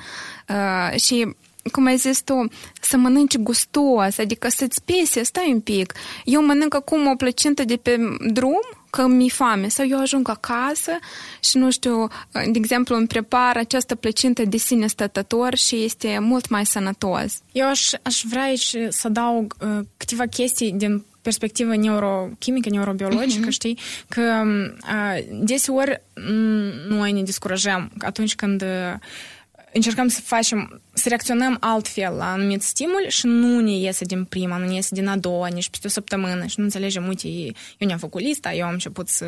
Uh, 0.49 0.99
și 0.99 1.35
cum 1.71 1.85
ai 1.85 1.97
zis 1.97 2.21
tu, 2.21 2.47
să 2.81 2.97
mănânci 2.97 3.37
gustos, 3.37 4.17
adică 4.17 4.49
să-ți 4.49 4.81
pese, 4.83 5.23
stai 5.23 5.51
un 5.51 5.59
pic. 5.59 5.93
Eu 6.23 6.45
mănânc 6.45 6.75
acum 6.75 7.07
o 7.07 7.15
plăcintă 7.15 7.63
de 7.63 7.75
pe 7.75 7.97
drum, 8.27 8.61
că 8.89 9.07
mi-e 9.07 9.29
foame, 9.29 9.67
sau 9.67 9.85
eu 9.87 9.99
ajung 9.99 10.29
acasă 10.29 10.91
și, 11.39 11.57
nu 11.57 11.71
știu, 11.71 12.07
de 12.31 12.57
exemplu, 12.57 12.95
îmi 12.95 13.07
prepar 13.07 13.57
această 13.57 13.95
plăcintă 13.95 14.45
de 14.45 14.57
sine 14.57 14.87
stătător 14.87 15.55
și 15.55 15.83
este 15.83 16.17
mult 16.19 16.49
mai 16.49 16.65
sănătos. 16.65 17.37
Eu 17.51 17.67
aș, 17.67 17.91
aș 18.01 18.21
vrea 18.29 18.43
aici 18.43 18.75
să 18.89 19.07
adaug 19.07 19.55
uh, 19.59 19.85
câteva 19.97 20.25
chestii 20.25 20.71
din 20.71 21.03
perspectivă 21.21 21.75
neurochimică, 21.75 22.69
neurobiologică, 22.69 23.47
uh-huh. 23.47 23.51
știi, 23.51 23.79
că 24.07 24.43
uh, 24.45 25.23
deseori 25.31 26.01
noi 26.89 27.11
ne 27.11 27.21
descurajăm 27.21 27.91
atunci 27.99 28.35
când 28.35 28.61
uh, 28.61 28.99
încercăm 29.75 30.07
să 30.07 30.21
facem, 30.21 30.81
să 30.93 31.07
reacționăm 31.07 31.57
altfel 31.59 32.13
la 32.13 32.31
anumit 32.31 32.61
stimul 32.61 33.05
și 33.07 33.25
nu 33.25 33.59
ne 33.59 33.71
iese 33.71 34.05
din 34.05 34.23
prima, 34.23 34.57
nu 34.57 34.65
ne 34.65 34.73
iese 34.73 34.95
din 34.95 35.07
a 35.07 35.17
doua, 35.17 35.47
nici 35.47 35.69
peste 35.69 35.87
o 35.87 35.89
săptămână 35.89 36.45
și 36.45 36.55
nu 36.57 36.63
înțelegem, 36.63 37.07
uite, 37.07 37.27
eu 37.77 37.87
ne-am 37.87 37.97
făcut 37.97 38.21
lista, 38.21 38.53
eu 38.53 38.65
am 38.65 38.71
început 38.71 39.07
să 39.07 39.25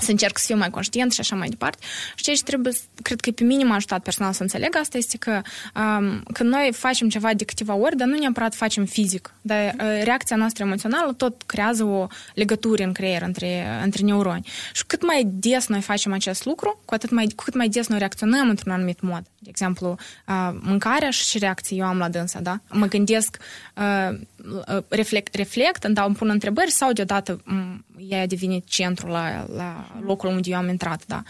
să 0.00 0.10
încerc 0.10 0.38
să 0.38 0.44
fiu 0.46 0.56
mai 0.56 0.70
conștient 0.70 1.12
și 1.12 1.20
așa 1.20 1.36
mai 1.36 1.48
departe. 1.48 1.78
Și 2.14 2.22
ceea 2.24 2.36
ce 2.36 2.42
trebuie, 2.42 2.72
cred 3.02 3.20
că 3.20 3.30
pe 3.30 3.44
mine 3.44 3.64
m-a 3.64 3.74
ajutat 3.74 4.02
personal 4.02 4.32
să 4.32 4.42
înțeleg 4.42 4.76
asta 4.76 4.98
este 4.98 5.16
că 5.16 5.40
um, 5.74 6.22
când 6.32 6.50
noi 6.50 6.70
facem 6.72 7.08
ceva 7.08 7.34
de 7.34 7.44
câteva 7.44 7.74
ori, 7.74 7.96
dar 7.96 8.08
nu 8.08 8.18
neapărat 8.18 8.54
facem 8.54 8.84
fizic, 8.84 9.34
dar 9.40 9.64
uh, 9.64 10.02
reacția 10.02 10.36
noastră 10.36 10.64
emoțională 10.64 11.12
tot 11.12 11.42
creează 11.42 11.84
o 11.84 12.06
legătură 12.34 12.82
în 12.82 12.92
creier 12.92 13.22
între, 13.22 13.66
între 13.82 14.02
neuroni. 14.04 14.46
Și 14.72 14.86
cât 14.86 15.06
mai 15.06 15.22
des 15.32 15.66
noi 15.66 15.80
facem 15.80 16.12
acest 16.12 16.44
lucru, 16.44 16.80
cu 16.84 16.94
atât 16.94 17.10
mai, 17.10 17.26
cu 17.36 17.44
cât 17.44 17.54
mai 17.54 17.68
des 17.68 17.86
noi 17.86 17.98
reacționăm 17.98 18.48
într-un 18.48 18.72
anumit 18.72 19.00
mod. 19.00 19.22
De 19.38 19.48
exemplu, 19.48 19.96
uh, 20.28 20.50
mâncarea 20.60 21.10
și 21.10 21.38
reacții 21.38 21.78
eu 21.78 21.86
am 21.86 21.98
la 21.98 22.08
dânsa, 22.08 22.40
da? 22.40 22.60
Mă 22.70 22.86
gândesc, 22.86 23.36
uh, 23.76 24.18
reflect, 24.88 25.34
reflect, 25.34 25.84
îmi 25.84 25.94
dau, 25.94 26.06
îmi 26.06 26.16
pun 26.16 26.28
întrebări 26.28 26.70
sau 26.70 26.92
deodată 26.92 27.42
ea 28.08 28.20
a 28.20 28.26
devenit 28.26 28.66
centru 28.66 29.06
la, 29.06 29.46
la 29.56 29.98
locul 30.04 30.28
unde 30.28 30.50
eu 30.50 30.56
am 30.56 30.68
intrat, 30.68 31.02
da. 31.06 31.22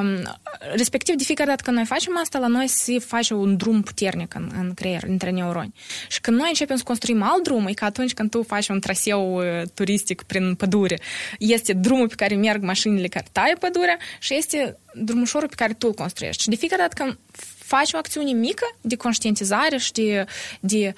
Um, 0.00 0.36
respectiv, 0.74 1.14
de 1.14 1.24
fiecare 1.24 1.48
dată 1.50 1.62
când 1.62 1.76
noi 1.76 1.84
facem 1.86 2.18
asta, 2.22 2.38
la 2.38 2.46
noi 2.46 2.68
se 2.68 2.98
face 2.98 3.34
un 3.34 3.56
drum 3.56 3.82
puternic 3.82 4.34
în, 4.34 4.50
în 4.58 4.74
creier, 4.74 5.02
între 5.06 5.30
neuroni. 5.30 5.74
Și 6.08 6.20
când 6.20 6.36
noi 6.38 6.48
începem 6.48 6.76
să 6.76 6.82
construim 6.82 7.22
alt 7.22 7.42
drum, 7.42 7.66
e 7.66 7.72
ca 7.72 7.86
atunci 7.86 8.14
când 8.14 8.30
tu 8.30 8.42
faci 8.42 8.68
un 8.68 8.80
traseu 8.80 9.36
uh, 9.36 9.62
turistic 9.74 10.22
prin 10.22 10.54
pădure. 10.54 11.00
Este 11.38 11.72
drumul 11.72 12.08
pe 12.08 12.14
care 12.14 12.34
merg 12.34 12.62
mașinile 12.62 13.08
care 13.08 13.26
taie 13.32 13.54
pădurea 13.58 13.96
și 14.18 14.34
este 14.34 14.78
drumușorul 14.94 15.48
pe 15.48 15.54
care 15.54 15.72
tu 15.72 15.86
îl 15.86 15.94
construiești. 15.94 16.42
Și 16.42 16.48
de 16.48 16.56
fiecare 16.56 16.82
dată 16.82 17.02
când 17.02 17.18
faci 17.58 17.92
o 17.92 17.96
acțiune 17.96 18.32
mică 18.32 18.76
de 18.80 18.96
conștientizare 18.96 19.76
și 19.76 19.92
de, 19.92 20.24
de 20.60 20.94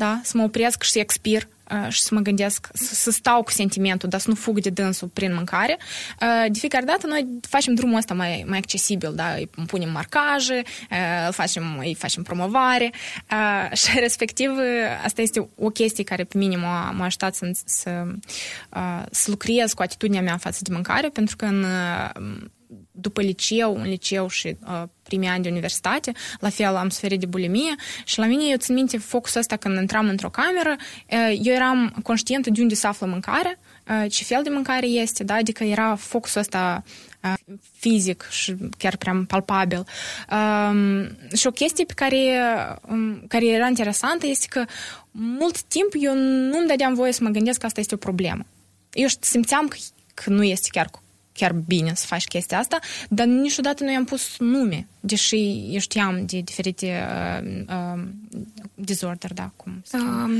da, 0.00 0.20
să 0.22 0.36
mă 0.36 0.42
opresc 0.42 0.82
și 0.82 0.90
să 0.90 0.98
expir 0.98 1.48
și 1.88 2.00
să 2.00 2.14
mă 2.14 2.20
gândesc, 2.20 2.68
să 2.72 3.10
stau 3.10 3.42
cu 3.42 3.50
sentimentul, 3.50 4.08
dar 4.08 4.20
să 4.20 4.28
nu 4.28 4.34
fug 4.34 4.60
de 4.60 4.70
dânsul 4.70 5.08
prin 5.08 5.34
mâncare. 5.34 5.78
De 6.48 6.58
fiecare 6.58 6.84
dată 6.84 7.06
noi 7.06 7.26
facem 7.48 7.74
drumul 7.74 7.96
ăsta 7.96 8.14
mai, 8.14 8.44
mai 8.46 8.58
accesibil, 8.58 9.12
da? 9.14 9.32
îi 9.32 9.50
punem 9.66 9.90
marcaje, 9.90 10.62
îi 11.26 11.32
facem, 11.32 11.78
îi 11.78 11.94
facem 11.94 12.22
promovare 12.22 12.90
și 13.72 13.98
respectiv 13.98 14.50
asta 15.04 15.22
este 15.22 15.48
o 15.56 15.68
chestie 15.68 16.04
care 16.04 16.24
pe 16.24 16.38
mine 16.38 16.56
m-a, 16.56 16.90
m-a 16.90 17.04
ajutat 17.04 17.34
să, 17.34 17.50
să, 17.64 18.06
să 19.10 19.30
lucrez 19.30 19.72
cu 19.72 19.82
atitudinea 19.82 20.22
mea 20.22 20.36
față 20.36 20.60
de 20.62 20.72
mâncare, 20.72 21.08
pentru 21.08 21.36
că 21.36 21.44
în 21.44 21.64
după 23.00 23.20
liceu, 23.20 23.76
în 23.76 23.88
liceu 23.88 24.28
și 24.28 24.56
uh, 24.66 24.82
primii 25.10 25.28
ani 25.28 25.42
de 25.42 25.48
universitate, 25.48 26.12
la 26.40 26.48
fel 26.48 26.76
am 26.76 26.88
suferit 26.88 27.20
de 27.20 27.26
bulimie 27.26 27.74
și 28.04 28.18
la 28.18 28.26
mine, 28.26 28.42
eu 28.48 28.56
țin 28.56 28.74
minte 28.74 28.98
focusul 28.98 29.40
ăsta 29.40 29.56
când 29.56 29.78
intram 29.78 30.08
într-o 30.08 30.30
cameră, 30.30 30.76
uh, 30.78 31.38
eu 31.42 31.54
eram 31.54 32.00
conștientă 32.02 32.50
de 32.50 32.60
unde 32.60 32.74
se 32.74 32.86
află 32.86 33.06
mâncarea, 33.06 33.58
uh, 33.88 34.10
ce 34.10 34.24
fel 34.24 34.42
de 34.42 34.50
mâncare 34.50 34.86
este, 34.86 35.24
da? 35.24 35.34
adică 35.34 35.64
era 35.64 35.94
focusul 35.94 36.40
ăsta 36.40 36.82
uh, 37.22 37.34
fizic 37.78 38.28
și 38.30 38.56
chiar 38.78 38.96
prea 38.96 39.24
palpabil. 39.26 39.84
Um, 40.30 41.06
și 41.36 41.46
o 41.46 41.50
chestie 41.50 41.84
pe 41.84 41.92
care, 41.96 42.40
um, 42.88 43.24
care 43.28 43.46
era 43.46 43.68
interesantă 43.68 44.26
este 44.26 44.46
că 44.50 44.64
mult 45.10 45.62
timp 45.62 45.92
eu 45.98 46.14
nu-mi 46.14 46.66
dădeam 46.66 46.94
voie 46.94 47.12
să 47.12 47.22
mă 47.22 47.28
gândesc 47.28 47.60
că 47.60 47.66
asta 47.66 47.80
este 47.80 47.94
o 47.94 47.98
problemă. 47.98 48.44
Eu 48.92 49.06
simțeam 49.20 49.68
că, 49.68 49.76
că 50.14 50.30
nu 50.30 50.42
este 50.44 50.68
chiar 50.70 50.90
chiar 51.40 51.52
bine 51.52 51.92
să 51.94 52.06
faci 52.06 52.24
chestia 52.24 52.58
asta, 52.58 52.78
dar 53.08 53.26
niciodată 53.26 53.84
nu 53.84 53.92
i-am 53.92 54.04
pus 54.04 54.38
nume, 54.38 54.86
deși 55.00 55.36
eu 55.70 55.78
știam 55.78 56.26
de 56.26 56.40
diferite 56.40 57.02
uh, 57.42 57.64
uh, 57.68 58.02
disorder, 58.74 59.32
da, 59.32 59.50
cum 59.56 59.82
se 59.84 59.96
um, 59.96 60.30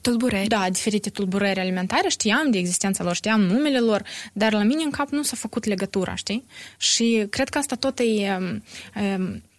Tulburări. 0.00 0.46
Da, 0.46 0.70
diferite 0.70 1.10
tulburări 1.10 1.60
alimentare, 1.60 2.08
știam 2.08 2.50
de 2.50 2.58
existența 2.58 3.04
lor, 3.04 3.14
știam 3.14 3.40
numele 3.40 3.80
lor, 3.80 4.02
dar 4.32 4.52
la 4.52 4.62
mine 4.62 4.82
în 4.82 4.90
cap 4.90 5.08
nu 5.08 5.22
s-a 5.22 5.36
făcut 5.36 5.64
legătura, 5.64 6.14
știi? 6.14 6.44
Și 6.78 7.26
cred 7.30 7.48
că 7.48 7.58
asta 7.58 7.74
tot 7.74 7.98
e, 7.98 8.02
e, 8.02 8.38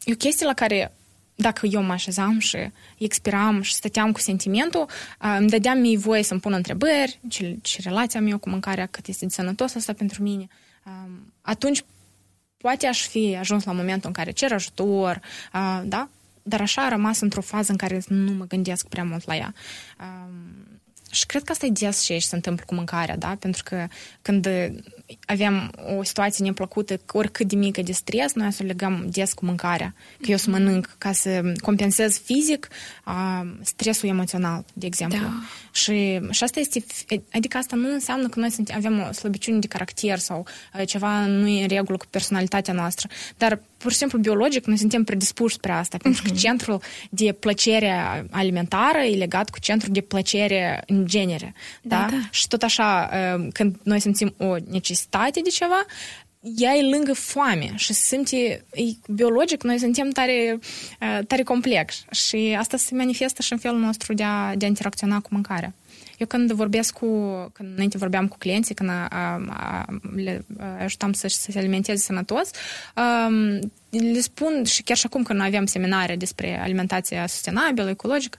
e 0.04 0.12
o 0.12 0.16
chestie 0.18 0.46
la 0.46 0.54
care 0.54 0.97
dacă 1.40 1.66
eu 1.66 1.82
mă 1.82 1.92
așezam 1.92 2.40
și 2.40 2.58
expiram 2.98 3.62
și 3.62 3.74
stăteam 3.74 4.12
cu 4.12 4.20
sentimentul, 4.20 4.90
îmi 5.38 5.50
dădeam 5.50 5.78
mie 5.78 5.98
voie 5.98 6.24
să-mi 6.24 6.40
pun 6.40 6.54
întrebări, 6.54 7.20
ce, 7.28 7.58
ce 7.62 7.82
relația 7.82 8.22
mea 8.22 8.38
cu 8.38 8.50
mâncarea, 8.50 8.86
cât 8.86 9.08
este 9.08 9.26
de 9.26 9.32
sănătos 9.32 9.76
asta 9.76 9.94
pentru 9.94 10.24
mine. 10.24 10.48
Atunci 11.42 11.84
poate 12.58 12.88
aș 12.88 13.08
fi 13.08 13.36
ajuns 13.40 13.64
la 13.64 13.72
momentul 13.72 14.08
în 14.08 14.14
care 14.14 14.32
cer 14.32 14.52
ajutor, 14.52 15.22
da? 15.84 16.10
Dar 16.44 16.62
așa 16.62 16.82
a 16.86 16.90
rămas 16.90 17.20
într-o 17.20 17.42
fază 17.42 17.72
în 17.72 17.78
care 17.78 18.02
nu 18.08 18.32
mă 18.32 18.46
gândesc 18.46 18.88
prea 18.88 19.04
mult 19.04 19.26
la 19.26 19.36
ea. 19.36 19.54
Și 21.12 21.26
cred 21.26 21.44
că 21.44 21.52
asta 21.52 21.66
e 21.66 21.70
des 21.70 22.04
ce 22.04 22.18
se 22.18 22.36
întâmplă 22.36 22.64
cu 22.68 22.76
mâncarea, 22.76 23.18
da? 23.18 23.38
Pentru 23.40 23.64
că 23.66 23.88
când 24.22 24.48
avem 25.26 25.72
o 25.98 26.04
situație 26.04 26.46
neplăcută, 26.46 27.00
oricât 27.12 27.48
de 27.48 27.56
mică 27.56 27.82
de 27.82 27.92
stres, 27.92 28.34
noi 28.34 28.52
să 28.52 28.60
o 28.64 28.66
legăm 28.66 29.08
des 29.10 29.34
cu 29.34 29.46
mâncarea. 29.46 29.94
Că 30.22 30.32
eu 30.32 30.38
să 30.38 30.50
mănânc 30.50 30.96
ca 30.98 31.12
să 31.12 31.54
compensez 31.62 32.18
fizic 32.18 32.68
uh, 33.06 33.42
stresul 33.62 34.10
emoțional, 34.10 34.66
de 34.74 34.86
exemplu. 34.86 35.20
Da. 35.20 35.34
Și, 35.72 36.20
și 36.30 36.44
asta 36.44 36.60
este, 36.60 36.84
adică 37.32 37.58
asta 37.58 37.76
nu 37.76 37.94
înseamnă 37.94 38.28
că 38.28 38.40
noi 38.40 38.50
avem 38.74 39.06
o 39.10 39.12
slăbiciune 39.12 39.60
de 39.60 39.68
caracter 39.68 40.20
sau 40.20 40.46
uh, 40.74 40.88
ceva 40.88 41.26
nu 41.26 41.48
e 41.48 41.62
în 41.62 41.68
regulă 41.68 41.98
cu 41.98 42.06
personalitatea 42.10 42.74
noastră, 42.74 43.10
dar 43.38 43.60
pur 43.78 43.92
și 43.92 43.98
simplu 43.98 44.18
biologic 44.18 44.66
noi 44.66 44.78
suntem 44.78 45.04
predispuși 45.04 45.56
spre 45.56 45.72
asta, 45.72 45.98
pentru 45.98 46.22
că 46.22 46.30
mhm. 46.32 46.40
centrul 46.40 46.82
de 47.10 47.32
plăcere 47.40 48.26
alimentară 48.32 48.98
e 48.98 49.16
legat 49.16 49.50
cu 49.50 49.60
centrul 49.60 49.94
de 49.94 50.02
plăcere 50.02 50.84
în 50.88 51.08
genere. 51.08 51.54
Da? 51.82 51.96
da? 51.96 52.08
da. 52.10 52.28
Și 52.32 52.48
tot 52.48 52.64
așa, 52.64 53.10
uh, 53.14 53.48
când 53.54 53.76
noi 53.84 54.00
simțim 54.00 54.34
o 54.38 54.56
necesitate 54.70 55.40
de 55.44 55.50
ceva, 55.50 55.86
ea 56.40 56.76
e 56.76 56.90
lângă 56.90 57.14
foame 57.14 57.72
și 57.76 57.94
se 57.94 58.02
simte, 58.16 58.38
e, 58.74 58.84
biologic, 59.08 59.64
noi 59.64 59.80
suntem 59.80 60.10
tare, 60.10 60.60
uh, 61.02 61.20
tare 61.28 61.44
complex 61.44 62.06
și 62.12 62.56
asta 62.60 62.78
se 62.78 62.96
manifestă 62.96 63.42
și 63.42 63.52
în 63.54 63.60
felul 63.60 63.80
nostru 63.80 64.14
de 64.14 64.24
a, 64.24 64.56
de 64.56 64.66
a 64.66 64.68
interacționa 64.68 65.20
cu 65.20 65.30
mâncarea. 65.32 65.74
Eu 66.18 66.28
când 66.28 66.52
vorbesc 66.52 66.94
cu, 66.94 67.08
când 67.54 67.74
înainte 67.74 67.98
vorbeam 67.98 68.28
cu 68.28 68.38
clienții, 68.38 68.76
când 68.76 68.90
a, 68.90 69.08
a, 69.50 69.86
le 70.16 70.46
ajutam 70.84 71.14
să, 71.14 71.28
să 71.28 71.52
se 71.52 71.58
alimenteze 71.58 72.04
sănătos, 72.04 72.50
um, 72.96 73.72
le 73.90 74.20
spun, 74.20 74.64
și 74.64 74.84
chiar 74.84 74.98
și 74.98 75.06
acum 75.06 75.24
când 75.24 75.40
noi 75.40 75.48
aveam 75.48 75.66
seminare 75.66 76.16
despre 76.16 76.60
alimentația 76.60 77.28
sustenabilă, 77.28 77.90
ecologică, 77.90 78.38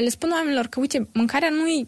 le 0.00 0.08
spun 0.08 0.30
oamenilor 0.32 0.66
că, 0.66 0.80
uite, 0.80 1.08
mâncarea 1.12 1.48
nu 1.48 1.66
e 1.66 1.86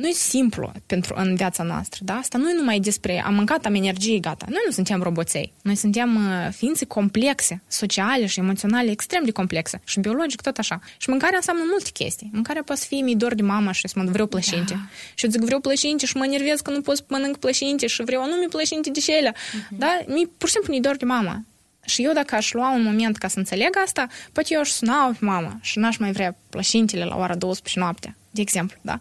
nu 0.00 0.06
e 0.06 0.12
simplu 0.12 0.72
pentru 0.86 1.14
în 1.16 1.34
viața 1.34 1.62
noastră, 1.62 2.00
da? 2.04 2.14
Asta 2.14 2.38
nu 2.38 2.50
e 2.50 2.54
numai 2.54 2.78
despre 2.78 3.22
am 3.26 3.34
mâncat, 3.34 3.64
am 3.64 3.74
energie, 3.74 4.18
gata. 4.18 4.46
Noi 4.48 4.62
nu 4.66 4.70
suntem 4.72 5.02
roboței. 5.02 5.52
Noi 5.62 5.74
suntem 5.74 6.16
uh, 6.16 6.52
ființe 6.52 6.84
complexe, 6.84 7.62
sociale 7.68 8.26
și 8.26 8.38
emoționale 8.38 8.90
extrem 8.90 9.24
de 9.24 9.30
complexe 9.30 9.80
și 9.84 10.00
biologic 10.00 10.40
tot 10.40 10.58
așa. 10.58 10.80
Și 10.96 11.08
mâncarea 11.08 11.36
înseamnă 11.36 11.62
multe 11.70 11.90
chestii. 11.92 12.30
Mâncarea 12.32 12.62
poate 12.62 12.80
fi 12.88 12.94
mi 12.94 13.16
dor 13.16 13.34
de 13.34 13.42
mama 13.42 13.72
și 13.72 13.88
să 13.88 13.94
mă 13.96 14.10
vreau 14.10 14.26
plășinte. 14.26 14.72
Da. 14.72 14.80
Și 15.14 15.24
eu 15.24 15.30
zic 15.30 15.40
vreau 15.40 15.60
plășinte 15.60 16.06
și 16.06 16.16
mă 16.16 16.26
nervez 16.26 16.60
că 16.60 16.70
nu 16.70 16.80
pot 16.80 16.96
să 16.96 17.02
mănânc 17.08 17.36
plășinte 17.36 17.86
și 17.86 18.02
vreau 18.02 18.26
nu 18.26 18.34
mi 18.34 18.48
plășinte 18.48 18.90
de 18.90 19.00
cele. 19.00 19.32
Uh-huh. 19.32 19.76
Da? 19.78 19.98
Mi 20.06 20.30
pur 20.38 20.48
și 20.48 20.54
simplu 20.54 20.74
mi 20.74 20.80
dor 20.80 20.96
de 20.96 21.04
mama. 21.04 21.44
Și 21.84 22.04
eu 22.04 22.12
dacă 22.12 22.34
aș 22.34 22.52
lua 22.52 22.74
un 22.74 22.82
moment 22.82 23.16
ca 23.16 23.28
să 23.28 23.38
înțeleg 23.38 23.76
asta, 23.84 24.06
poate 24.32 24.48
eu 24.54 24.60
aș 24.60 24.68
suna 24.68 25.16
mama 25.20 25.58
și 25.60 25.78
n-aș 25.78 25.96
mai 25.96 26.12
vrea 26.12 26.36
plășintele 26.50 27.04
la 27.04 27.16
ora 27.16 27.34
12 27.34 27.78
noaptea, 27.78 28.16
de 28.30 28.40
exemplu, 28.40 28.78
da? 28.80 28.98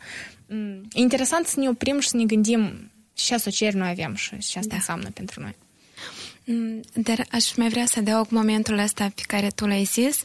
Mm. 0.49 0.87
E 0.91 0.99
interesant 0.99 1.45
să 1.45 1.59
ne 1.59 1.69
oprim 1.69 1.99
și 1.99 2.07
să 2.07 2.17
ne 2.17 2.25
gândim 2.25 2.91
ce 3.13 3.33
asocieri 3.33 3.75
noi 3.75 3.89
avem 3.89 4.15
și 4.15 4.29
ce 4.29 4.57
asta 4.57 4.69
da. 4.69 4.75
înseamnă 4.75 5.09
pentru 5.13 5.41
noi. 5.41 5.55
Mm, 6.45 6.81
dar 6.93 7.25
aș 7.31 7.55
mai 7.55 7.69
vrea 7.69 7.85
să 7.85 7.99
adaug 7.99 8.27
momentul 8.29 8.77
ăsta 8.77 9.11
pe 9.15 9.21
care 9.27 9.47
tu 9.47 9.65
l-ai 9.65 9.83
zis, 9.83 10.23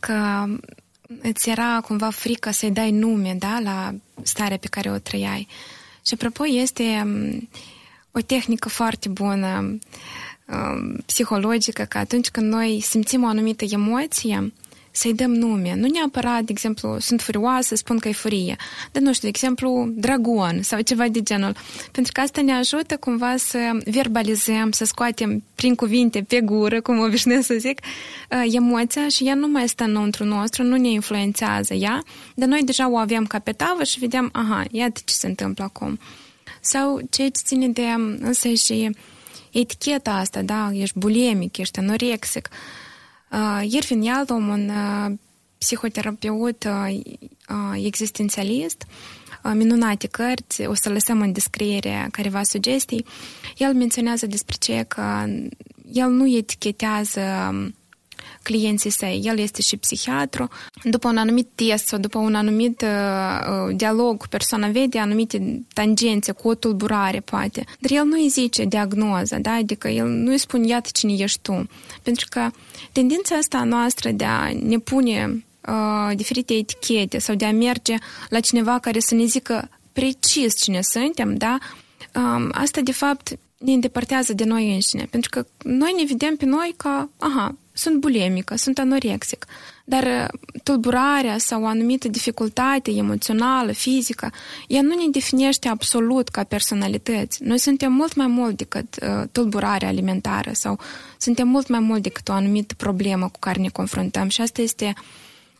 că 0.00 0.44
îți 1.22 1.48
era 1.48 1.80
cumva 1.80 2.10
frică 2.10 2.50
să-i 2.50 2.70
dai 2.70 2.90
nume, 2.90 3.36
da, 3.38 3.58
la 3.62 3.94
starea 4.22 4.56
pe 4.56 4.66
care 4.66 4.90
o 4.90 4.98
trăiai. 4.98 5.46
Și 6.06 6.14
apropo, 6.14 6.46
este 6.46 7.02
mm, 7.04 7.48
o 8.12 8.20
tehnică 8.20 8.68
foarte 8.68 9.08
bună 9.08 9.78
psihologică, 11.06 11.84
că 11.84 11.98
atunci 11.98 12.30
când 12.30 12.52
noi 12.52 12.80
simțim 12.80 13.22
o 13.22 13.26
anumită 13.26 13.64
emoție, 13.68 14.52
să-i 14.96 15.14
dăm 15.14 15.34
nume. 15.34 15.74
Nu 15.74 15.88
neapărat, 15.88 16.42
de 16.42 16.52
exemplu, 16.52 16.96
sunt 16.98 17.20
furioasă, 17.20 17.74
spun 17.74 17.98
că 17.98 18.08
e 18.08 18.12
furie. 18.12 18.56
Dar, 18.92 19.02
nu 19.02 19.12
știu, 19.12 19.22
de 19.22 19.28
exemplu, 19.28 19.88
dragon 19.94 20.62
sau 20.62 20.80
ceva 20.80 21.08
de 21.08 21.22
genul. 21.22 21.56
Pentru 21.92 22.12
că 22.12 22.20
asta 22.20 22.42
ne 22.42 22.52
ajută 22.52 22.96
cumva 22.96 23.36
să 23.36 23.58
verbalizăm, 23.84 24.70
să 24.70 24.84
scoatem 24.84 25.42
prin 25.54 25.74
cuvinte 25.74 26.24
pe 26.28 26.40
gură, 26.40 26.80
cum 26.80 26.98
obișnuiesc 26.98 27.46
să 27.46 27.54
zic, 27.58 27.80
emoția 28.50 29.08
și 29.08 29.26
ea 29.26 29.34
nu 29.34 29.48
mai 29.48 29.68
stă 29.68 29.84
înăuntru 29.84 30.24
nostru, 30.24 30.62
nu 30.62 30.76
ne 30.76 30.88
influențează 30.88 31.74
ea, 31.74 32.02
dar 32.34 32.48
noi 32.48 32.62
deja 32.64 32.90
o 32.90 32.96
avem 32.96 33.26
ca 33.26 33.38
pe 33.38 33.52
tavă 33.52 33.84
și 33.84 33.98
vedem, 33.98 34.28
aha, 34.32 34.64
iată 34.70 35.00
ce 35.04 35.14
se 35.14 35.26
întâmplă 35.26 35.64
acum. 35.64 35.98
Sau 36.60 37.00
ce 37.10 37.28
ține 37.28 37.68
de 37.68 37.86
însă 38.18 38.48
și 38.48 38.96
eticheta 39.50 40.12
asta, 40.12 40.42
da, 40.42 40.70
ești 40.72 40.98
bulimic, 40.98 41.56
ești 41.56 41.78
anorexic, 41.78 42.48
Irvin 43.62 44.02
Yalom, 44.02 44.48
un 44.48 44.70
psihoterapeut 45.58 46.66
existențialist, 47.74 48.86
minunate 49.54 50.06
cărți, 50.06 50.66
o 50.66 50.74
să 50.74 50.88
lăsăm 50.88 51.20
în 51.20 51.32
descriere 51.32 52.08
careva 52.10 52.42
sugestii, 52.42 53.06
el 53.56 53.74
menționează 53.74 54.26
despre 54.26 54.56
ce 54.58 54.84
că 54.88 55.24
el 55.92 56.10
nu 56.10 56.36
etichetează 56.36 57.20
clienții 58.42 58.90
săi. 58.90 59.20
El 59.24 59.38
este 59.38 59.62
și 59.62 59.76
psihiatru. 59.76 60.48
După 60.82 61.08
un 61.08 61.16
anumit 61.16 61.48
test 61.54 61.86
sau 61.86 61.98
după 61.98 62.18
un 62.18 62.34
anumit 62.34 62.82
uh, 62.82 63.76
dialog 63.76 64.16
cu 64.16 64.28
persoana 64.28 64.68
vede 64.68 64.98
anumite 64.98 65.62
tangențe 65.72 66.32
cu 66.32 66.48
o 66.48 66.54
tulburare, 66.54 67.20
poate. 67.20 67.64
Dar 67.78 67.90
el 67.90 68.04
nu 68.04 68.20
îi 68.20 68.28
zice 68.28 68.64
diagnoza, 68.64 69.38
da? 69.38 69.52
Adică 69.52 69.88
el 69.88 70.06
nu 70.06 70.30
îi 70.30 70.38
spune, 70.38 70.66
iată 70.66 70.88
cine 70.92 71.12
ești 71.12 71.38
tu. 71.42 71.68
Pentru 72.02 72.26
că 72.30 72.50
tendința 72.92 73.34
asta 73.34 73.64
noastră 73.64 74.10
de 74.10 74.24
a 74.24 74.52
ne 74.62 74.78
pune 74.78 75.44
uh, 75.68 76.16
diferite 76.16 76.54
etichete 76.54 77.18
sau 77.18 77.34
de 77.34 77.44
a 77.44 77.52
merge 77.52 77.94
la 78.28 78.40
cineva 78.40 78.78
care 78.78 79.00
să 79.00 79.14
ne 79.14 79.24
zică 79.24 79.68
precis 79.92 80.62
cine 80.62 80.80
suntem, 80.82 81.36
da? 81.36 81.58
Um, 82.14 82.50
asta, 82.52 82.80
de 82.80 82.92
fapt, 82.92 83.38
ne 83.58 83.72
îndepărtează 83.72 84.32
de 84.32 84.44
noi 84.44 84.74
înșine, 84.74 85.06
pentru 85.10 85.30
că 85.30 85.46
noi 85.62 85.94
ne 85.96 86.04
vedem 86.04 86.36
pe 86.36 86.44
noi 86.44 86.74
ca, 86.76 87.08
aha, 87.18 87.56
sunt 87.76 88.00
bulimică, 88.00 88.56
sunt 88.56 88.78
anorexic, 88.78 89.46
dar 89.84 90.02
uh, 90.02 90.58
tulburarea 90.62 91.38
sau 91.38 91.62
o 91.62 91.66
anumită 91.66 92.08
dificultate 92.08 92.90
emoțională, 92.90 93.72
fizică, 93.72 94.32
ea 94.68 94.82
nu 94.82 94.88
ne 94.88 95.10
definește 95.10 95.68
absolut 95.68 96.28
ca 96.28 96.42
personalități. 96.44 97.42
Noi 97.42 97.58
suntem 97.58 97.92
mult 97.92 98.14
mai 98.14 98.26
mult 98.26 98.56
decât 98.56 98.96
uh, 99.02 99.22
tulburarea 99.32 99.88
alimentară 99.88 100.50
sau 100.52 100.78
suntem 101.18 101.48
mult 101.48 101.68
mai 101.68 101.80
mult 101.80 102.02
decât 102.02 102.28
o 102.28 102.32
anumită 102.32 102.74
problemă 102.76 103.28
cu 103.28 103.38
care 103.38 103.60
ne 103.60 103.68
confruntăm 103.68 104.28
și 104.28 104.40
asta 104.40 104.62
este 104.62 104.94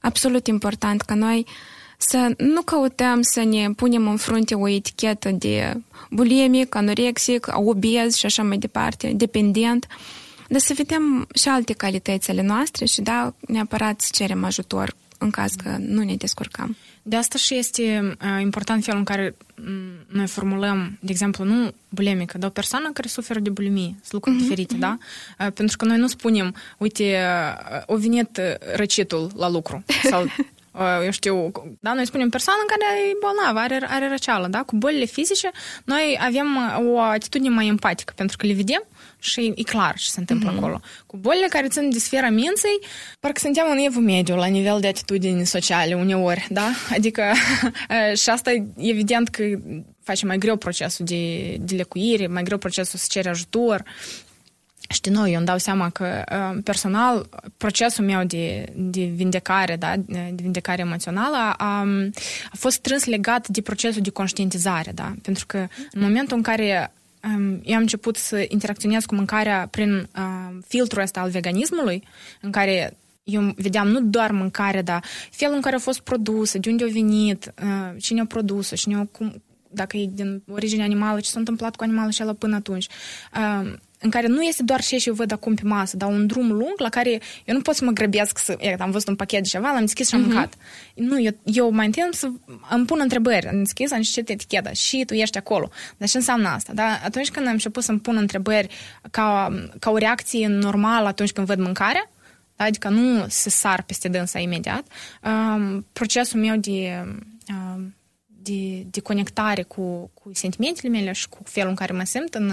absolut 0.01 0.47
important 0.47 1.01
ca 1.01 1.15
noi 1.15 1.47
să 1.99 2.35
nu 2.37 2.63
căutăm 2.63 3.23
să 3.23 3.43
ne 3.43 3.71
punem 3.77 4.09
în 4.09 4.17
frunte 4.17 4.55
o 4.55 4.69
etichetă 4.69 5.31
de 5.31 5.81
bulimic, 6.11 6.75
anorexic, 6.75 7.47
obez 7.53 8.15
și 8.15 8.27
așa 8.27 8.43
mai 8.43 8.57
departe, 8.57 9.13
dependent, 9.17 9.87
dar 10.49 10.61
să 10.61 10.73
vedem 10.77 11.27
și 11.35 11.49
alte 11.49 11.73
calități 11.73 12.31
ale 12.31 12.43
noastre 12.43 12.85
și 12.85 13.01
da, 13.01 13.35
neapărat 13.41 14.01
să 14.01 14.09
cerem 14.13 14.45
ajutor 14.45 14.95
în 15.19 15.31
caz 15.31 15.53
că 15.53 15.77
nu 15.79 16.03
ne 16.03 16.15
descurcăm. 16.15 16.77
De 17.03 17.17
asta 17.17 17.39
și 17.39 17.55
este 17.55 18.17
uh, 18.23 18.41
important 18.41 18.85
felul 18.85 18.99
în 18.99 19.05
care 19.05 19.35
noi 20.07 20.27
formulăm, 20.27 20.99
de 21.01 21.11
exemplu, 21.11 21.45
nu 21.45 21.73
bulimică, 21.89 22.39
dar 22.39 22.49
o 22.49 22.53
persoană 22.53 22.91
care 22.93 23.09
suferă 23.09 23.39
de 23.39 23.51
bulimie. 23.51 23.95
Sunt 24.01 24.13
lucruri 24.13 24.37
uh-huh, 24.37 24.41
diferite, 24.41 24.75
uh-huh. 24.77 24.79
da? 24.79 24.99
Uh, 25.39 25.53
pentru 25.53 25.77
că 25.77 25.85
noi 25.85 25.97
nu 25.97 26.07
spunem, 26.07 26.55
uite, 26.79 27.19
uh, 27.73 27.83
o 27.87 27.97
venit 27.97 28.41
răcitul 28.75 29.31
la 29.37 29.49
lucru 29.49 29.85
sau 30.11 30.27
eu 31.05 31.11
știu, 31.11 31.53
da, 31.81 31.93
noi 31.93 32.07
spunem 32.07 32.29
persoană 32.29 32.61
care 32.67 33.09
e 33.09 33.17
bolnavă, 33.21 33.59
are, 33.59 33.87
are 33.89 34.09
răceală, 34.09 34.47
da? 34.47 34.63
Cu 34.63 34.77
bolile 34.77 35.05
fizice, 35.05 35.51
noi 35.85 36.19
avem 36.21 36.47
o 36.87 37.01
atitudine 37.01 37.55
mai 37.55 37.67
empatică, 37.67 38.13
pentru 38.17 38.37
că 38.37 38.47
le 38.47 38.53
vedem 38.53 38.83
și 39.25 39.53
e 39.57 39.63
clar 39.63 39.95
ce 39.99 40.09
se 40.09 40.21
întâmplă 40.21 40.53
mm-hmm. 40.53 40.57
acolo. 40.57 40.81
Cu 41.07 41.17
bolile 41.17 41.47
care 41.49 41.69
țin 41.69 41.91
de 41.91 41.99
sfera 41.99 42.31
minței, 42.31 42.79
parcă 43.21 43.41
suntem 43.41 43.65
în 43.71 43.79
evul 43.79 44.03
mediu 44.03 44.37
la 44.37 44.47
nivel 44.47 44.81
de 44.81 44.87
atitudini 44.87 45.47
sociale 45.47 45.95
uneori, 45.95 46.47
da? 46.51 46.71
Adică 46.95 47.23
și 48.23 48.31
asta 48.31 48.51
e 48.51 48.65
evident 48.77 49.29
că 49.29 49.45
face 50.03 50.27
mai 50.27 50.39
greu 50.39 50.57
procesul 50.57 51.05
de, 51.05 51.55
de 51.61 51.75
lecuire, 51.75 52.27
mai 52.27 52.43
greu 52.43 52.59
procesul 52.59 52.99
să 52.99 53.07
cere 53.09 53.29
ajutor, 53.29 53.85
Știi, 54.89 55.13
noi, 55.13 55.31
eu 55.31 55.37
îmi 55.37 55.47
dau 55.47 55.59
seama 55.59 55.91
că 55.91 56.25
personal 56.65 57.29
procesul 57.57 58.05
meu 58.05 58.25
de, 58.25 58.65
de 58.75 59.05
vindecare, 59.05 59.77
da, 59.77 59.97
de 60.07 60.35
vindecare 60.43 60.81
emoțională 60.81 61.37
a, 61.37 61.55
a 62.51 62.57
fost 62.57 62.77
strâns 62.77 63.05
legat 63.05 63.49
de 63.49 63.61
procesul 63.61 64.03
de 64.03 64.11
conștientizare, 64.11 64.93
da, 64.95 65.15
pentru 65.23 65.47
că 65.47 65.59
în 65.91 66.01
momentul 66.01 66.37
în 66.37 66.43
care 66.43 66.93
eu 67.63 67.75
am 67.75 67.81
început 67.81 68.17
să 68.17 68.45
interacționez 68.49 69.05
cu 69.05 69.15
mâncarea 69.15 69.69
prin 69.71 70.09
uh, 70.17 70.57
filtrul 70.67 71.03
ăsta 71.03 71.21
al 71.21 71.31
veganismului, 71.31 72.03
în 72.41 72.51
care 72.51 72.97
eu 73.25 73.53
vedeam 73.57 73.89
nu 73.89 74.01
doar 74.01 74.31
mâncare, 74.31 74.83
dar 74.83 75.05
felul 75.31 75.55
în 75.55 75.61
care 75.61 75.77
a 75.77 75.79
fost 75.79 76.01
produsă, 76.01 76.59
de 76.59 76.71
unde 76.71 76.85
a 76.85 76.89
venit, 76.93 77.55
uh, 77.63 78.01
cine 78.03 78.21
a 78.21 78.27
produs-o, 78.27 78.77
cine 78.77 78.97
a, 78.97 79.05
cum, 79.05 79.43
dacă 79.71 79.97
e 79.97 80.07
din 80.13 80.43
origine 80.51 80.83
animală, 80.83 81.21
ce 81.21 81.31
s-a 81.31 81.39
întâmplat 81.39 81.77
cu 81.77 81.83
animalul 81.83 82.13
ăla 82.21 82.33
până 82.33 82.55
atunci. 82.55 82.87
Uh, 83.37 83.73
în 84.01 84.11
care 84.11 84.27
nu 84.27 84.43
este 84.43 84.63
doar 84.63 84.81
ce 84.81 85.03
eu 85.05 85.15
văd 85.15 85.33
acum 85.33 85.55
pe 85.55 85.63
masă, 85.65 85.97
dar 85.97 86.09
un 86.09 86.27
drum 86.27 86.53
lung 86.53 86.75
la 86.77 86.89
care 86.89 87.11
eu 87.45 87.55
nu 87.55 87.61
pot 87.61 87.75
să 87.75 87.85
mă 87.85 87.91
grăbesc 87.91 88.39
să... 88.39 88.57
E, 88.61 88.77
am 88.79 88.91
văzut 88.91 89.09
un 89.09 89.17
pachet 89.17 89.43
de 89.43 89.49
ceva, 89.49 89.73
l-am 89.73 89.81
deschis 89.81 90.09
și 90.09 90.15
am 90.15 90.21
uh-huh. 90.21 90.25
mâncat. 90.25 90.55
Nu, 90.95 91.21
eu, 91.21 91.33
eu 91.45 91.71
mai 91.71 91.87
întâi 91.87 92.09
să 92.11 92.31
îmi 92.71 92.87
pun 92.87 92.99
întrebări. 93.01 93.47
Am 93.47 93.59
deschis, 93.59 93.93
am 93.93 94.01
citit 94.01 94.29
eticheta 94.29 94.73
și 94.73 95.05
tu 95.07 95.15
ești 95.15 95.39
acolo. 95.39 95.71
Dar 95.97 96.09
ce 96.09 96.17
înseamnă 96.17 96.49
asta? 96.49 96.73
Dar 96.73 97.01
atunci 97.05 97.31
când 97.31 97.47
am 97.47 97.53
început 97.53 97.83
să-mi 97.83 98.01
pun 98.01 98.17
întrebări 98.17 98.69
ca, 99.11 99.55
ca 99.79 99.91
o 99.91 99.97
reacție 99.97 100.47
normală 100.47 101.07
atunci 101.07 101.33
când 101.33 101.47
văd 101.47 101.59
mâncarea, 101.59 102.11
da? 102.57 102.65
adică 102.65 102.89
nu 102.89 103.25
să 103.29 103.51
sar 103.51 103.83
peste 103.83 104.09
dânsa 104.09 104.39
imediat, 104.39 104.87
um, 105.23 105.87
procesul 105.93 106.41
meu 106.41 106.57
de... 106.57 107.05
Um, 107.49 107.95
de, 108.45 108.87
de 108.91 109.01
conectare 109.01 109.63
cu, 109.63 110.11
cu 110.15 110.31
sentimentele 110.33 110.89
mele 110.89 111.13
și 111.13 111.29
cu 111.29 111.39
felul 111.45 111.69
în 111.69 111.75
care 111.75 111.93
mă 111.93 112.05
simt 112.05 112.35
în 112.35 112.53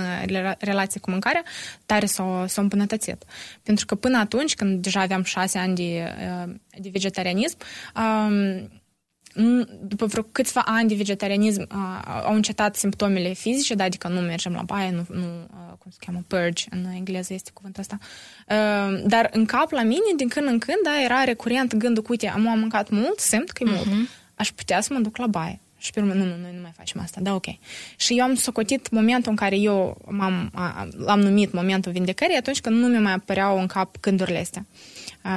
relație 0.59 0.99
cu 0.99 1.09
mâncarea, 1.09 1.43
tare 1.85 2.05
s-au, 2.05 2.47
s-au 2.47 2.63
îmbunătățit. 2.63 3.23
Pentru 3.63 3.85
că 3.85 3.95
până 3.95 4.17
atunci, 4.17 4.55
când 4.55 4.81
deja 4.81 5.01
aveam 5.01 5.23
șase 5.23 5.57
ani 5.57 5.75
de, 5.75 6.13
de 6.77 6.89
vegetarianism, 6.91 7.57
um, 7.95 8.69
după 9.81 10.05
vreo 10.05 10.23
câțiva 10.23 10.61
ani 10.65 10.89
de 10.89 10.95
vegetarianism 10.95 11.67
au 12.23 12.33
încetat 12.33 12.75
simptomele 12.75 13.33
fizice, 13.33 13.73
da, 13.73 13.83
adică 13.83 14.07
nu 14.07 14.19
mergem 14.19 14.53
la 14.53 14.61
baie, 14.61 14.91
nu, 14.91 15.05
nu 15.09 15.25
cum 15.77 15.91
se 15.91 15.97
cheamă, 15.99 16.23
purge, 16.27 16.65
în 16.69 16.85
engleză 16.85 17.33
este 17.33 17.51
cuvântul 17.53 17.81
ăsta. 17.81 17.97
Dar 19.05 19.29
în 19.31 19.45
cap 19.45 19.71
la 19.71 19.81
mine, 19.81 20.11
din 20.15 20.27
când 20.27 20.47
în 20.47 20.59
când, 20.59 20.77
da, 20.83 21.03
era 21.03 21.23
recurent 21.23 21.75
gândul, 21.75 22.05
uite, 22.09 22.27
am, 22.27 22.47
am 22.47 22.59
mâncat 22.59 22.89
mult, 22.89 23.19
simt 23.19 23.49
că 23.51 23.63
e 23.63 23.69
mult, 23.69 23.87
uh-huh. 23.87 24.35
aș 24.35 24.51
putea 24.51 24.81
să 24.81 24.93
mă 24.93 24.99
duc 24.99 25.17
la 25.17 25.27
baie. 25.27 25.59
Și 25.81 25.91
pe 25.91 25.99
urmă, 25.99 26.13
nu, 26.13 26.23
nu, 26.23 26.37
noi 26.41 26.51
nu 26.55 26.61
mai 26.61 26.71
facem 26.75 27.01
asta, 27.01 27.21
da, 27.21 27.33
ok. 27.33 27.45
Și 27.95 28.17
eu 28.17 28.23
am 28.23 28.35
socotit 28.35 28.89
momentul 28.89 29.31
în 29.31 29.37
care 29.37 29.57
eu 29.57 29.97
m-am, 30.09 30.51
l-am 30.97 31.19
numit 31.19 31.53
momentul 31.53 31.91
vindecării 31.91 32.35
atunci 32.35 32.61
când 32.61 32.75
nu 32.75 32.87
mi 32.87 32.97
mai 32.97 33.13
apăreau 33.13 33.59
în 33.59 33.65
cap 33.65 33.99
gândurile 33.99 34.39
astea. 34.39 34.65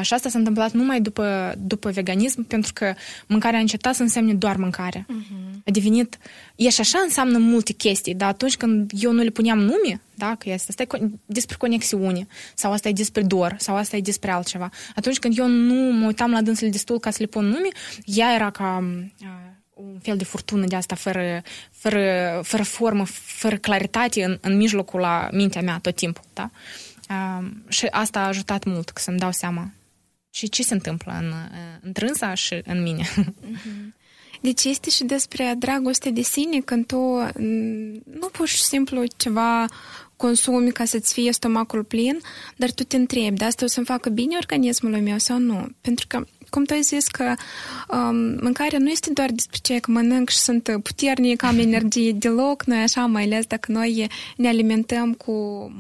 Și 0.01 0.15
asta 0.15 0.29
s-a 0.29 0.39
întâmplat 0.39 0.73
numai 0.73 1.01
după, 1.01 1.55
după 1.59 1.91
veganism, 1.91 2.47
pentru 2.47 2.73
că 2.73 2.95
mâncarea 3.27 3.59
a 3.59 3.61
încetat 3.61 3.95
să 3.95 4.03
însemne 4.03 4.35
doar 4.35 4.57
mâncare. 4.57 5.07
Uh-huh. 5.09 5.55
A 5.67 5.71
devenit... 5.71 6.19
E 6.57 6.69
și 6.69 6.81
așa 6.81 6.99
înseamnă 7.05 7.39
multe 7.39 7.73
chestii, 7.73 8.15
dar 8.15 8.29
atunci 8.29 8.57
când 8.57 8.91
eu 8.95 9.13
nu 9.13 9.23
le 9.23 9.31
puneam 9.31 9.59
nume, 9.59 10.01
da, 10.15 10.35
că 10.39 10.51
este, 10.51 10.67
asta 10.69 10.97
e 10.97 11.11
despre 11.27 11.57
conexiune, 11.59 12.27
sau 12.55 12.73
asta 12.73 12.89
e 12.89 12.93
despre 12.93 13.23
dor, 13.23 13.55
sau 13.59 13.77
asta 13.77 13.97
e 13.97 14.01
despre 14.01 14.31
altceva. 14.31 14.71
Atunci 14.95 15.19
când 15.19 15.39
eu 15.39 15.47
nu 15.47 15.93
mă 15.93 16.07
uitam 16.07 16.31
la 16.31 16.43
dânsele 16.43 16.71
destul 16.71 16.99
ca 16.99 17.11
să 17.11 17.17
le 17.21 17.27
pun 17.27 17.45
nume, 17.45 17.69
ea 18.05 18.35
era 18.35 18.51
ca 18.51 18.85
un 19.75 19.99
fel 20.03 20.17
de 20.17 20.25
furtună 20.25 20.67
de 20.67 20.77
asta 20.77 20.95
fără, 20.95 21.43
fără, 21.71 22.41
fără 22.45 22.63
formă, 22.63 23.05
fără 23.25 23.57
claritate 23.57 24.25
în, 24.25 24.39
în 24.41 24.57
mijlocul 24.57 25.01
la 25.01 25.29
mintea 25.33 25.63
mea 25.63 25.79
tot 25.83 25.95
timpul. 25.95 26.25
Da? 26.33 26.51
Uh, 27.11 27.47
și 27.69 27.87
asta 27.87 28.21
a 28.21 28.27
ajutat 28.27 28.65
mult 28.65 28.91
că 28.91 29.01
să-mi 29.01 29.19
dau 29.19 29.33
seama 29.33 29.71
și 30.31 30.49
ce 30.49 30.63
se 30.63 30.75
întâmplă 30.75 31.17
în, 31.21 31.33
în 31.81 31.93
trânsa 31.93 32.35
și 32.35 32.63
în 32.65 32.83
mine. 32.83 33.09
Deci 34.41 34.65
este 34.65 34.91
și 34.91 35.05
despre 35.05 35.55
dragoste 35.59 36.11
de 36.11 36.23
sine 36.23 36.61
când 36.61 36.87
tu 36.87 36.97
nu 38.21 38.29
pur 38.33 38.49
și 38.49 38.63
simplu 38.63 39.05
ceva 39.17 39.67
consumi 40.17 40.73
ca 40.73 40.85
să-ți 40.85 41.13
fie 41.13 41.33
stomacul 41.33 41.85
plin, 41.85 42.21
dar 42.57 42.71
tu 42.71 42.83
te 42.83 42.97
întrebi, 42.97 43.37
de 43.37 43.45
asta 43.45 43.65
o 43.65 43.69
să-mi 43.69 43.87
facă 43.87 44.09
bine 44.09 44.37
organismul 44.37 45.01
meu 45.01 45.19
sau 45.19 45.39
nu? 45.39 45.69
Pentru 45.81 46.07
că 46.09 46.25
cum 46.55 46.65
tu 46.65 46.75
ai 46.75 46.83
zis 46.83 47.07
că 47.07 47.35
um, 47.89 48.17
mâncarea 48.41 48.79
nu 48.79 48.91
este 48.91 49.11
doar 49.13 49.31
despre 49.31 49.59
ce 49.63 49.79
că 49.79 49.91
mănânc 49.91 50.29
și 50.29 50.37
sunt 50.37 50.79
puternic, 50.83 51.43
am 51.43 51.59
energie 51.59 52.13
deloc, 52.13 52.65
noi 52.65 52.79
așa, 52.79 53.07
mai 53.07 53.23
ales 53.23 53.47
dacă 53.47 53.73
noi 53.73 54.09
ne 54.37 54.49
alimentăm 54.49 55.13
cu 55.13 55.33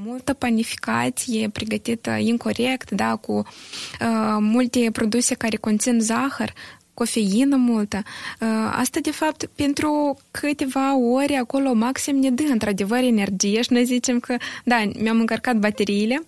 multă 0.04 0.32
panificație 0.32 1.48
pregătită 1.48 2.10
incorrect, 2.10 2.90
da, 2.90 3.16
cu 3.16 3.32
uh, 3.32 4.36
multe 4.40 4.88
produse 4.92 5.34
care 5.34 5.56
conțin 5.56 6.00
zahăr, 6.00 6.52
cofeină 6.94 7.56
multă. 7.56 8.02
Uh, 8.40 8.48
asta, 8.72 9.00
de 9.00 9.10
fapt, 9.10 9.50
pentru 9.54 10.18
câteva 10.30 10.96
ore 10.96 11.36
acolo 11.36 11.72
maxim 11.72 12.16
ne 12.16 12.30
dă, 12.30 12.42
într-adevăr, 12.50 12.98
energie 12.98 13.62
și 13.62 13.72
noi 13.72 13.84
zicem 13.84 14.20
că, 14.20 14.36
da, 14.64 14.82
mi-am 14.98 15.18
încărcat 15.18 15.56
bateriile, 15.56 16.20
uh, 16.20 16.26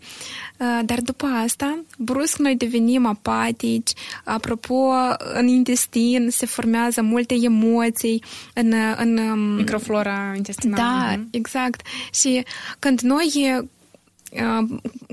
dar 0.85 1.01
după 1.01 1.27
asta, 1.27 1.79
brusc 1.99 2.38
noi 2.38 2.57
devenim 2.57 3.07
apatici. 3.07 3.92
Apropo, 4.25 4.92
în 5.35 5.47
intestin 5.47 6.29
se 6.31 6.47
formează 6.47 7.03
multe 7.03 7.35
emoții, 7.42 8.23
în... 8.55 8.75
în 8.97 9.16
um, 9.16 9.38
Microflora 9.38 10.33
intestinală. 10.37 10.83
Da, 10.83 11.16
mhm. 11.16 11.29
exact. 11.31 11.87
Și 12.12 12.45
când 12.79 13.01
noi 13.01 13.64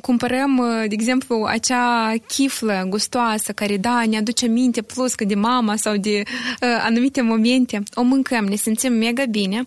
cumpărăm, 0.02 0.64
de 0.88 0.94
exemplu, 0.94 1.44
acea 1.48 2.14
chiflă 2.28 2.86
gustoasă 2.90 3.52
care, 3.52 3.78
da, 3.78 4.04
ne 4.06 4.18
aduce 4.18 4.46
minte 4.46 4.82
plus 4.82 5.16
că 5.16 5.26
de 5.26 5.36
mama 5.36 5.76
sau 5.76 5.98
de 5.98 6.24
uh, 6.26 6.82
anumite 6.82 7.22
momente, 7.22 7.84
o 7.94 8.02
mâncăm, 8.02 8.46
ne 8.46 8.56
simțim 8.56 8.94
mega 8.94 9.26
bine, 9.26 9.66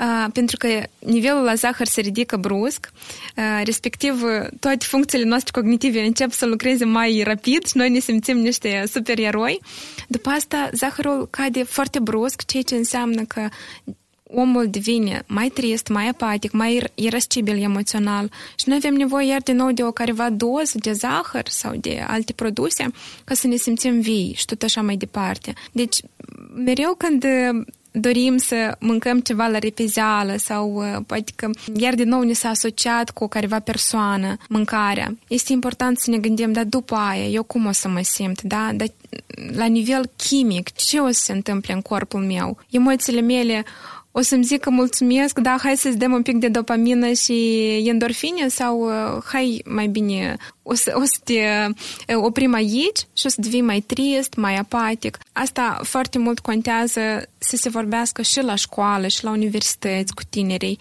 uh, 0.00 0.26
pentru 0.32 0.56
că 0.56 0.68
nivelul 0.98 1.42
la 1.42 1.54
zahăr 1.54 1.86
se 1.86 2.00
ridică 2.00 2.36
brusc, 2.36 2.92
uh, 3.36 3.60
respectiv 3.64 4.22
toate 4.60 4.84
funcțiile 4.84 5.24
noastre 5.24 5.50
cognitive 5.60 6.00
încep 6.00 6.32
să 6.32 6.46
lucreze 6.46 6.84
mai 6.84 7.22
rapid 7.24 7.66
și 7.66 7.76
noi 7.76 7.90
ne 7.90 7.98
simțim 7.98 8.38
niște 8.38 8.84
supereroi. 8.92 9.60
După 10.08 10.28
asta, 10.28 10.70
zahărul 10.72 11.28
cade 11.30 11.62
foarte 11.62 11.98
brusc, 12.00 12.44
ceea 12.44 12.62
ce 12.62 12.74
înseamnă 12.74 13.22
că 13.22 13.48
omul 14.34 14.68
devine 14.70 15.22
mai 15.26 15.48
trist, 15.48 15.88
mai 15.88 16.08
apatic, 16.08 16.52
mai 16.52 16.82
irascibil 16.94 17.62
emoțional 17.62 18.30
și 18.56 18.68
noi 18.68 18.76
avem 18.76 18.94
nevoie 18.94 19.26
iar 19.26 19.40
din 19.40 19.56
nou 19.56 19.70
de 19.70 19.84
o 19.84 19.90
careva 19.90 20.30
doză 20.30 20.78
de 20.78 20.92
zahăr 20.92 21.48
sau 21.48 21.74
de 21.76 22.04
alte 22.06 22.32
produse 22.32 22.90
ca 23.24 23.34
să 23.34 23.46
ne 23.46 23.56
simțim 23.56 24.00
vii 24.00 24.34
și 24.36 24.44
tot 24.44 24.62
așa 24.62 24.82
mai 24.82 24.96
departe. 24.96 25.52
Deci, 25.72 26.00
mereu 26.54 26.94
când 26.98 27.24
dorim 27.90 28.36
să 28.36 28.76
mâncăm 28.80 29.20
ceva 29.20 29.46
la 29.46 29.58
repezeală 29.58 30.36
sau 30.36 30.84
poate 31.06 31.32
că 31.36 31.50
iar 31.74 31.94
din 31.94 32.08
nou 32.08 32.22
ne 32.22 32.32
s-a 32.32 32.48
asociat 32.48 33.10
cu 33.10 33.24
o 33.24 33.28
careva 33.28 33.58
persoană 33.60 34.36
mâncarea. 34.48 35.16
Este 35.28 35.52
important 35.52 35.98
să 35.98 36.10
ne 36.10 36.18
gândim, 36.18 36.52
dar 36.52 36.64
după 36.64 36.94
aia, 36.94 37.26
eu 37.26 37.42
cum 37.42 37.66
o 37.66 37.72
să 37.72 37.88
mă 37.88 38.00
simt, 38.02 38.42
da? 38.42 38.70
Dar 38.74 38.88
la 39.54 39.66
nivel 39.66 40.10
chimic, 40.16 40.72
ce 40.72 40.98
o 40.98 41.06
să 41.06 41.20
se 41.22 41.32
întâmple 41.32 41.72
în 41.72 41.80
corpul 41.80 42.20
meu? 42.20 42.58
Emoțiile 42.70 43.20
mele 43.20 43.64
o 44.12 44.20
să-mi 44.20 44.44
zic 44.44 44.60
că 44.60 44.70
mulțumesc, 44.70 45.38
da, 45.38 45.56
hai 45.62 45.76
să-ți 45.76 45.98
dăm 45.98 46.12
un 46.12 46.22
pic 46.22 46.36
de 46.36 46.48
dopamină 46.48 47.12
și 47.12 47.66
endorfine 47.84 48.48
sau 48.48 48.80
uh, 48.80 49.22
hai 49.24 49.62
mai 49.64 49.86
bine 49.86 50.36
o 50.62 50.74
să, 50.74 50.92
o 50.96 51.04
să 51.04 51.18
te 51.24 51.66
uh, 52.14 52.22
oprim 52.22 52.54
aici 52.54 52.98
și 53.12 53.26
o 53.26 53.28
să 53.28 53.40
devii 53.40 53.60
mai 53.60 53.80
trist, 53.80 54.34
mai 54.34 54.56
apatic. 54.56 55.18
Asta 55.32 55.80
foarte 55.82 56.18
mult 56.18 56.38
contează 56.38 57.00
să 57.38 57.56
se 57.56 57.68
vorbească 57.68 58.22
și 58.22 58.42
la 58.42 58.54
școală 58.54 59.06
și 59.06 59.24
la 59.24 59.30
universități 59.30 60.14
cu 60.14 60.22
tinerii 60.30 60.78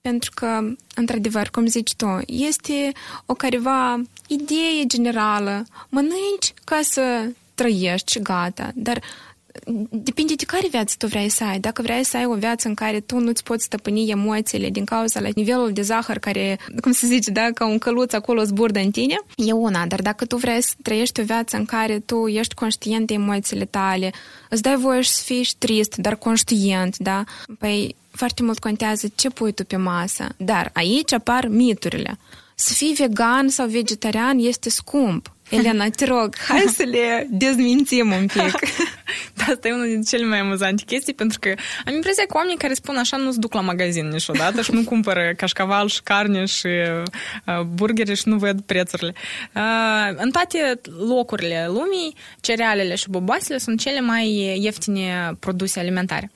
pentru 0.00 0.30
că, 0.34 0.60
într-adevăr, 0.94 1.48
cum 1.48 1.66
zici 1.66 1.94
tu, 1.94 2.18
este 2.26 2.92
o 3.26 3.34
careva 3.34 4.02
idee 4.26 4.86
generală. 4.86 5.66
Mănânci 5.88 6.54
ca 6.64 6.80
să 6.82 7.28
trăiești 7.54 8.12
și 8.12 8.18
gata, 8.18 8.70
dar 8.74 9.02
depinde 9.90 10.34
de 10.34 10.44
care 10.44 10.68
viață 10.70 10.94
tu 10.98 11.06
vrei 11.06 11.28
să 11.28 11.44
ai. 11.44 11.58
Dacă 11.58 11.82
vrei 11.82 12.04
să 12.04 12.16
ai 12.16 12.24
o 12.24 12.34
viață 12.34 12.68
în 12.68 12.74
care 12.74 13.00
tu 13.00 13.18
nu-ți 13.18 13.42
poți 13.42 13.64
stăpâni 13.64 14.10
emoțiile 14.10 14.70
din 14.70 14.84
cauza 14.84 15.20
la 15.20 15.28
nivelul 15.34 15.72
de 15.72 15.82
zahăr 15.82 16.18
care, 16.18 16.58
cum 16.80 16.92
se 16.92 17.06
zice, 17.06 17.30
da, 17.30 17.50
ca 17.54 17.66
un 17.66 17.78
căluț 17.78 18.12
acolo 18.12 18.42
zburdă 18.42 18.78
în 18.78 18.90
tine, 18.90 19.16
e 19.36 19.52
una. 19.52 19.86
Dar 19.86 20.00
dacă 20.00 20.24
tu 20.24 20.36
vrei 20.36 20.62
să 20.62 20.74
trăiești 20.82 21.20
o 21.20 21.24
viață 21.24 21.56
în 21.56 21.64
care 21.64 21.98
tu 21.98 22.26
ești 22.26 22.54
conștient 22.54 23.06
de 23.06 23.14
emoțiile 23.14 23.64
tale, 23.64 24.12
îți 24.48 24.62
dai 24.62 24.76
voie 24.76 25.02
să 25.02 25.22
fii 25.24 25.48
trist, 25.58 25.96
dar 25.96 26.16
conștient, 26.16 26.96
da? 26.96 27.24
Păi 27.58 27.96
foarte 28.10 28.42
mult 28.42 28.58
contează 28.58 29.06
ce 29.14 29.30
pui 29.30 29.52
tu 29.52 29.64
pe 29.64 29.76
masă. 29.76 30.28
Dar 30.36 30.70
aici 30.74 31.12
apar 31.12 31.46
miturile. 31.48 32.18
Să 32.54 32.72
fii 32.72 32.94
vegan 32.98 33.48
sau 33.48 33.66
vegetarian 33.66 34.38
este 34.38 34.70
scump. 34.70 35.32
Elena, 35.50 35.88
te 35.88 36.04
rog, 36.04 36.36
hai 36.48 36.64
să 36.74 36.82
le 36.82 37.26
dezmințim 37.44 38.12
un 38.12 38.26
pic. 38.26 38.58
da, 39.34 39.44
asta 39.52 39.68
e 39.68 39.72
unul 39.72 39.86
dintre 39.86 40.16
cele 40.16 40.28
mai 40.28 40.38
amuzante 40.38 40.82
chestii, 40.86 41.14
pentru 41.14 41.38
că 41.38 41.54
am 41.86 41.94
impresia 41.94 42.24
că 42.28 42.36
oamenii 42.36 42.56
care 42.56 42.74
spun 42.74 42.96
așa 42.96 43.16
nu 43.16 43.32
se 43.32 43.38
duc 43.38 43.54
la 43.54 43.60
magazin 43.60 44.08
niciodată 44.08 44.62
și 44.62 44.72
nu 44.72 44.84
cumpără 44.84 45.32
cașcaval 45.36 45.88
și 45.88 46.02
carne 46.02 46.44
și 46.44 46.66
uh, 46.66 47.60
burgeri 47.60 48.16
și 48.16 48.28
nu 48.28 48.36
văd 48.36 48.60
prețurile. 48.60 49.14
Uh, 49.54 50.16
în 50.16 50.30
toate 50.30 50.80
locurile 51.08 51.64
lumii, 51.66 52.14
cerealele 52.40 52.94
și 52.94 53.10
boboasele 53.10 53.58
sunt 53.58 53.80
cele 53.80 54.00
mai 54.00 54.58
ieftine 54.60 55.36
produse 55.40 55.78
alimentare. 55.78 56.30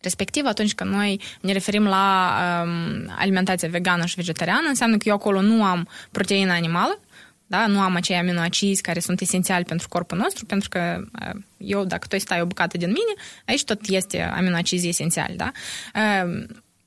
Respectiv, 0.00 0.46
atunci 0.46 0.74
când 0.74 0.90
noi 0.90 1.20
ne 1.40 1.52
referim 1.52 1.84
la 1.84 2.34
um, 2.64 3.12
alimentația 3.18 3.68
vegană 3.68 4.04
și 4.04 4.14
vegetariană, 4.16 4.68
înseamnă 4.68 4.96
că 4.96 5.08
eu 5.08 5.14
acolo 5.14 5.40
nu 5.40 5.64
am 5.64 5.88
proteină 6.10 6.52
animală, 6.52 7.00
da? 7.48 7.66
Nu 7.66 7.80
am 7.80 7.94
acei 7.94 8.16
aminoacizi 8.16 8.82
care 8.82 9.00
sunt 9.00 9.20
esențiali 9.20 9.64
pentru 9.64 9.88
corpul 9.88 10.18
nostru, 10.18 10.44
pentru 10.46 10.68
că 10.68 11.04
eu, 11.56 11.84
dacă 11.84 12.06
tu 12.06 12.18
stai 12.18 12.40
o 12.40 12.46
bucată 12.46 12.76
din 12.76 12.88
mine, 12.88 13.12
aici 13.46 13.64
tot 13.64 13.80
este 13.86 14.22
aminoacizi 14.22 14.88
esențiali, 14.88 15.36
da? 15.36 15.52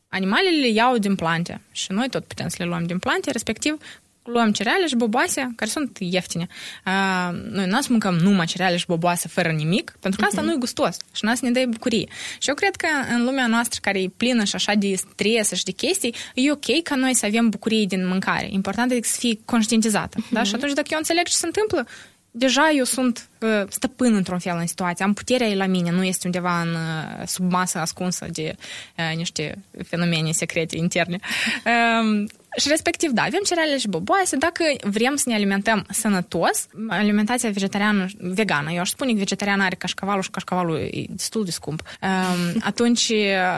Animalele 0.08 0.60
le 0.60 0.67
iau 0.67 0.97
din 0.97 1.15
plante 1.15 1.62
și 1.71 1.91
noi 1.91 2.10
tot 2.10 2.26
putem 2.26 2.47
să 2.47 2.56
le 2.60 2.65
luăm 2.65 2.84
din 2.84 3.00
plante, 3.00 3.32
respectiv 3.32 3.78
luăm 4.23 4.51
cereale 4.51 4.88
și 4.88 4.95
boboase, 4.95 5.51
care 5.55 5.69
sunt 5.69 5.97
ieftine. 5.99 6.47
Uh, 6.86 7.39
noi 7.51 7.65
nu 7.65 7.79
mâncăm 7.89 8.15
numai 8.15 8.45
cereale 8.45 8.77
și 8.77 8.86
boboase 8.86 9.27
fără 9.27 9.49
nimic, 9.49 9.95
pentru 9.99 10.19
că 10.19 10.25
asta 10.25 10.41
uh-huh. 10.41 10.45
nu 10.45 10.51
e 10.51 10.55
gustos 10.60 10.97
și 11.12 11.25
nu 11.25 11.34
ne 11.41 11.51
dă 11.51 11.63
bucurie. 11.69 12.07
Și 12.39 12.49
eu 12.49 12.55
cred 12.55 12.75
că 12.75 12.88
în 13.13 13.23
lumea 13.23 13.47
noastră 13.47 13.79
care 13.81 14.01
e 14.01 14.07
plină 14.17 14.43
și 14.43 14.55
așa 14.55 14.73
de 14.73 14.95
stres 14.95 15.51
și 15.51 15.63
de 15.63 15.71
chestii, 15.71 16.15
e 16.34 16.51
ok 16.51 16.81
ca 16.84 16.95
noi 16.95 17.15
să 17.15 17.25
avem 17.25 17.49
bucurie 17.49 17.86
din 17.86 18.07
mâncare. 18.07 18.47
Important 18.51 18.91
e 18.91 18.99
să 19.03 19.17
fie 19.19 19.39
conștientizată. 19.45 20.17
Uh-huh. 20.21 20.29
Da? 20.29 20.43
Și 20.43 20.55
atunci 20.55 20.73
dacă 20.73 20.88
eu 20.91 20.97
înțeleg 20.97 21.25
ce 21.25 21.36
se 21.36 21.45
întâmplă, 21.45 21.88
deja 22.31 22.71
eu 22.75 22.84
sunt 22.84 23.29
uh, 23.39 23.63
stăpân 23.69 24.13
într-un 24.13 24.39
fel 24.39 24.57
în 24.60 24.67
situație. 24.67 25.05
Am 25.05 25.13
puterea 25.13 25.47
ei 25.47 25.55
la 25.55 25.65
mine, 25.65 25.91
nu 25.91 26.03
este 26.03 26.21
undeva 26.25 26.62
în, 26.62 26.69
uh, 26.69 27.27
sub 27.27 27.51
masă 27.51 27.77
ascunsă 27.77 28.25
de 28.31 28.55
uh, 28.97 29.15
niște 29.15 29.63
fenomene 29.84 30.31
secrete 30.31 30.77
interne. 30.77 31.19
Uh, 31.65 32.25
și 32.57 32.67
respectiv, 32.67 33.11
da, 33.11 33.21
avem 33.21 33.39
cereale 33.45 33.77
și 33.77 33.87
boboase. 33.87 34.35
Dacă 34.35 34.63
vrem 34.83 35.15
să 35.15 35.23
ne 35.27 35.35
alimentăm 35.35 35.85
sănătos, 35.89 36.67
alimentația 36.87 37.49
vegetariană, 37.49 38.07
vegană, 38.17 38.71
eu 38.71 38.79
aș 38.79 38.89
spune 38.89 39.11
că 39.11 39.17
vegetariană 39.17 39.63
are 39.63 39.75
cașcavalul 39.75 40.21
și 40.21 40.29
cașcavalul 40.29 40.77
e 40.77 41.05
destul 41.09 41.45
de 41.45 41.51
scump, 41.51 41.81
um, 42.01 42.61
atunci 42.71 43.11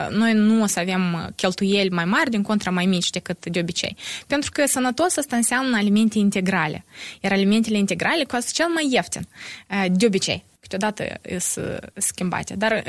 noi 0.10 0.34
nu 0.34 0.62
o 0.62 0.66
să 0.66 0.80
avem 0.80 1.34
cheltuieli 1.36 1.90
mai 1.90 2.06
mari, 2.06 2.30
din 2.30 2.42
contra 2.42 2.72
mai 2.72 2.86
mici 2.86 3.10
decât 3.10 3.46
de 3.46 3.60
obicei. 3.60 3.96
Pentru 4.28 4.52
că 4.54 4.66
sănătos 4.66 5.18
asta 5.18 5.36
înseamnă 5.36 5.78
alimente 5.78 6.18
integrale. 6.18 6.86
Iar 7.22 7.32
alimentele 7.32 7.78
integrale 7.78 8.24
costă 8.24 8.52
cel 8.54 8.68
mai 8.68 8.88
ieftin, 8.92 9.28
uh, 9.70 9.86
de 9.92 10.06
obicei 10.06 10.44
câteodată 10.74 11.20
sunt 11.40 11.92
schimbate. 11.96 12.54
Dar, 12.56 12.84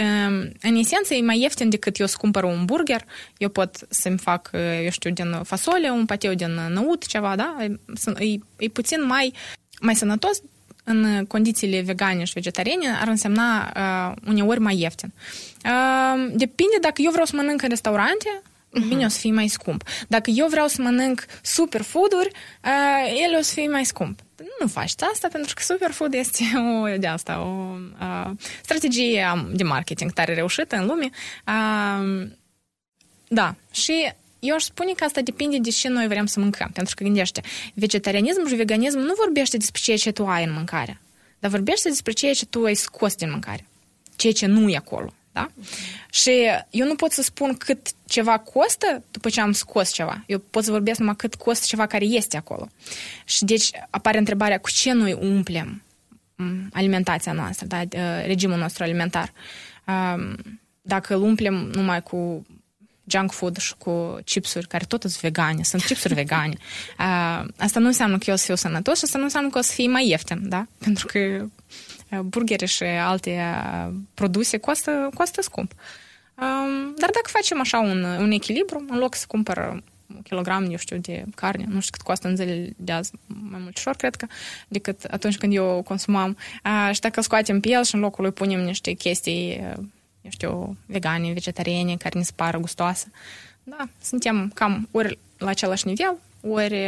în 0.61 0.75
esență, 0.75 1.15
e 1.15 1.21
mai 1.21 1.41
ieftin 1.41 1.69
decât 1.69 1.99
eu 1.99 2.07
să 2.07 2.17
cumpăr 2.19 2.45
un 2.45 2.65
burger, 2.65 3.05
eu 3.39 3.49
pot 3.49 3.77
să-mi 3.89 4.19
fac, 4.19 4.51
eu 4.83 4.91
știu, 4.91 5.11
din 5.11 5.41
fasole, 5.43 5.91
un 5.91 6.07
pateu 6.07 6.35
din 6.35 6.61
năut, 6.69 7.07
ceva, 7.07 7.37
da? 7.37 7.57
E, 8.19 8.39
e 8.57 8.69
puțin 8.69 9.07
mai, 9.07 9.33
mai 9.81 9.95
sănătos, 9.95 10.41
în 10.85 11.25
condițiile 11.27 11.81
vegane 11.81 12.25
și 12.25 12.33
vegetariene 12.33 12.87
ar 13.01 13.09
însemna 13.09 13.73
uh, 13.77 14.17
uneori 14.27 14.61
mai 14.61 14.81
ieftin. 14.81 15.13
Uh, 15.65 16.33
depinde 16.35 16.77
dacă 16.81 17.03
eu 17.03 17.11
vreau 17.11 17.27
să 17.27 17.37
mănânc 17.37 17.63
în 17.63 17.69
restaurante, 17.69 18.43
uh-huh. 18.43 18.89
bine 18.89 19.05
o 19.05 19.09
să 19.09 19.19
fie 19.19 19.33
mai 19.33 19.49
scump. 19.49 19.83
Dacă 20.09 20.31
eu 20.31 20.47
vreau 20.47 20.67
să 20.67 20.83
mănânc 20.83 21.25
superfood-uri, 21.43 22.31
uh, 22.65 23.23
ele 23.25 23.37
o 23.37 23.43
să 23.43 23.53
fie 23.53 23.69
mai 23.69 23.85
scump 23.85 24.21
nu 24.61 24.67
faci 24.67 24.93
asta 25.13 25.29
pentru 25.29 25.55
că 25.55 25.63
superfood 25.63 26.15
este 26.15 26.43
o, 26.83 26.97
de 26.97 27.07
asta, 27.07 27.41
o 27.41 27.77
uh, 28.01 28.31
strategie 28.63 29.27
de 29.53 29.63
marketing 29.63 30.13
tare 30.13 30.35
reușită 30.35 30.77
în 30.77 30.87
lume. 30.87 31.11
Uh, 31.47 32.29
da, 33.29 33.55
și 33.71 34.13
eu 34.39 34.55
aș 34.55 34.63
spune 34.63 34.93
că 34.93 35.05
asta 35.05 35.21
depinde 35.21 35.59
de 35.59 35.71
ce 35.71 35.89
noi 35.89 36.07
vrem 36.07 36.27
să 36.27 36.41
mâncăm. 36.41 36.71
Pentru 36.73 36.95
că, 36.95 37.05
gândește, 37.05 37.41
vegetarianism 37.75 38.47
și 38.47 38.55
veganism 38.55 38.99
nu 38.99 39.13
vorbește 39.25 39.57
despre 39.57 39.81
ceea 39.83 39.97
ce 39.97 40.11
tu 40.11 40.27
ai 40.27 40.45
în 40.45 40.53
mâncare, 40.53 41.01
dar 41.39 41.51
vorbește 41.51 41.89
despre 41.89 42.13
ceea 42.13 42.33
ce 42.33 42.47
tu 42.47 42.65
ai 42.65 42.75
scos 42.75 43.15
din 43.15 43.31
mâncare, 43.31 43.67
ceea 44.17 44.33
ce 44.33 44.47
nu 44.47 44.69
e 44.69 44.77
acolo. 44.77 45.13
Da? 45.35 45.51
Și 46.11 46.31
eu 46.71 46.87
nu 46.87 46.95
pot 46.95 47.13
să 47.13 47.23
spun 47.23 47.55
cât 47.55 47.89
ceva 48.07 48.39
costă 48.39 49.03
după 49.11 49.29
ce 49.29 49.41
am 49.41 49.53
scos 49.53 49.93
ceva. 49.93 50.25
Eu 50.27 50.39
pot 50.39 50.65
să 50.65 50.71
vorbesc 50.71 50.99
numai 50.99 51.17
cât 51.17 51.35
costă 51.35 51.65
ceva 51.69 51.87
care 51.87 52.05
este 52.05 52.37
acolo. 52.37 52.69
Și 53.25 53.45
deci 53.45 53.71
apare 53.91 54.19
întrebarea 54.19 54.59
cu 54.59 54.71
ce 54.71 54.93
noi 54.93 55.13
umplem 55.13 55.83
alimentația 56.73 57.33
noastră, 57.33 57.67
da? 57.67 57.83
regimul 58.25 58.59
nostru 58.59 58.83
alimentar. 58.83 59.33
Dacă 60.83 61.15
îl 61.15 61.23
umplem 61.23 61.55
numai 61.55 62.03
cu 62.03 62.47
junk 63.07 63.33
food 63.33 63.57
și 63.57 63.75
cu 63.79 64.19
chipsuri 64.25 64.69
care 64.69 64.85
tot 64.85 65.01
sunt 65.01 65.21
vegane, 65.21 65.63
sunt 65.63 65.85
chipsuri 65.85 66.15
vegane. 66.15 66.57
Asta 67.59 67.81
nu 67.81 67.87
înseamnă 67.87 68.19
că 68.19 68.25
eu 68.27 68.35
o 68.35 68.37
să 68.37 68.45
fiu 68.45 68.55
sănătos 68.55 68.99
și 68.99 69.05
asta 69.05 69.19
nu 69.19 69.25
înseamnă 69.25 69.51
că 69.51 69.59
o 69.59 69.63
să 69.63 69.73
fie 69.73 69.89
mai 69.89 70.09
ieftin, 70.09 70.49
da? 70.49 70.67
Pentru 70.79 71.07
că 71.07 71.47
burgere 72.25 72.67
și 72.67 72.83
alte 72.83 73.41
produse 74.15 74.59
costă, 74.59 75.11
costă 75.15 75.43
scump. 75.43 75.73
Dar 76.97 77.11
dacă 77.11 77.27
facem 77.27 77.61
așa 77.61 77.79
un, 77.79 78.03
un 78.03 78.31
echilibru, 78.31 78.85
în 78.89 78.99
loc 78.99 79.15
să 79.15 79.25
cumpăr 79.29 79.83
un 80.07 80.23
kilogram, 80.23 80.71
eu 80.71 80.77
știu, 80.77 80.97
de 80.97 81.25
carne, 81.35 81.65
nu 81.69 81.81
știu 81.81 81.93
cât 81.93 82.01
costă 82.01 82.29
în 82.29 82.37
zilele 82.37 82.73
de 82.77 82.93
azi, 82.93 83.13
mai 83.27 83.61
mult 83.63 83.77
ușor, 83.77 83.97
cred 83.97 84.15
că, 84.15 84.27
decât 84.69 85.05
atunci 85.05 85.37
când 85.37 85.55
eu 85.55 85.83
consumam. 85.83 86.37
Și 86.93 87.01
dacă 87.01 87.21
scoatem 87.21 87.61
pe 87.61 87.69
el 87.69 87.85
și 87.85 87.95
în 87.95 88.01
locul 88.01 88.25
lui 88.25 88.33
punem 88.33 88.61
niște 88.61 88.93
chestii, 88.93 89.61
eu 90.23 90.31
știu, 90.31 90.77
vegane, 90.87 91.33
vegetariene, 91.33 91.97
care 91.97 92.19
ne 92.19 92.25
se 92.25 92.33
pară 92.35 92.59
gustoasă, 92.59 93.07
da, 93.63 93.89
suntem 94.03 94.51
cam 94.55 94.89
ori 94.91 95.19
la 95.39 95.49
același 95.49 95.87
nivel, 95.87 96.17
ori, 96.41 96.87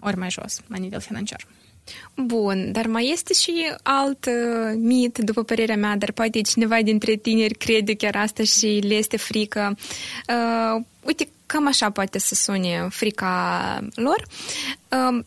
ori 0.00 0.16
mai 0.16 0.30
jos, 0.30 0.60
la 0.66 0.76
nivel 0.76 1.00
financiar. 1.00 1.46
Bun, 2.14 2.72
dar 2.72 2.86
mai 2.86 3.10
este 3.12 3.32
și 3.32 3.74
alt 3.82 4.26
uh, 4.26 4.74
mit, 4.76 5.18
după 5.18 5.42
părerea 5.42 5.76
mea, 5.76 5.96
dar 5.96 6.12
poate 6.12 6.40
cineva 6.40 6.82
dintre 6.82 7.14
tineri 7.14 7.54
crede 7.54 7.94
chiar 7.94 8.16
asta 8.16 8.42
și 8.42 8.66
le 8.66 8.94
este 8.94 9.16
frică. 9.16 9.76
Uh, 10.28 10.82
uite, 11.02 11.28
cam 11.46 11.66
așa 11.66 11.90
poate 11.90 12.18
să 12.18 12.34
sune 12.34 12.86
frica 12.90 13.88
lor. 13.94 14.26
Uh, 14.88 15.24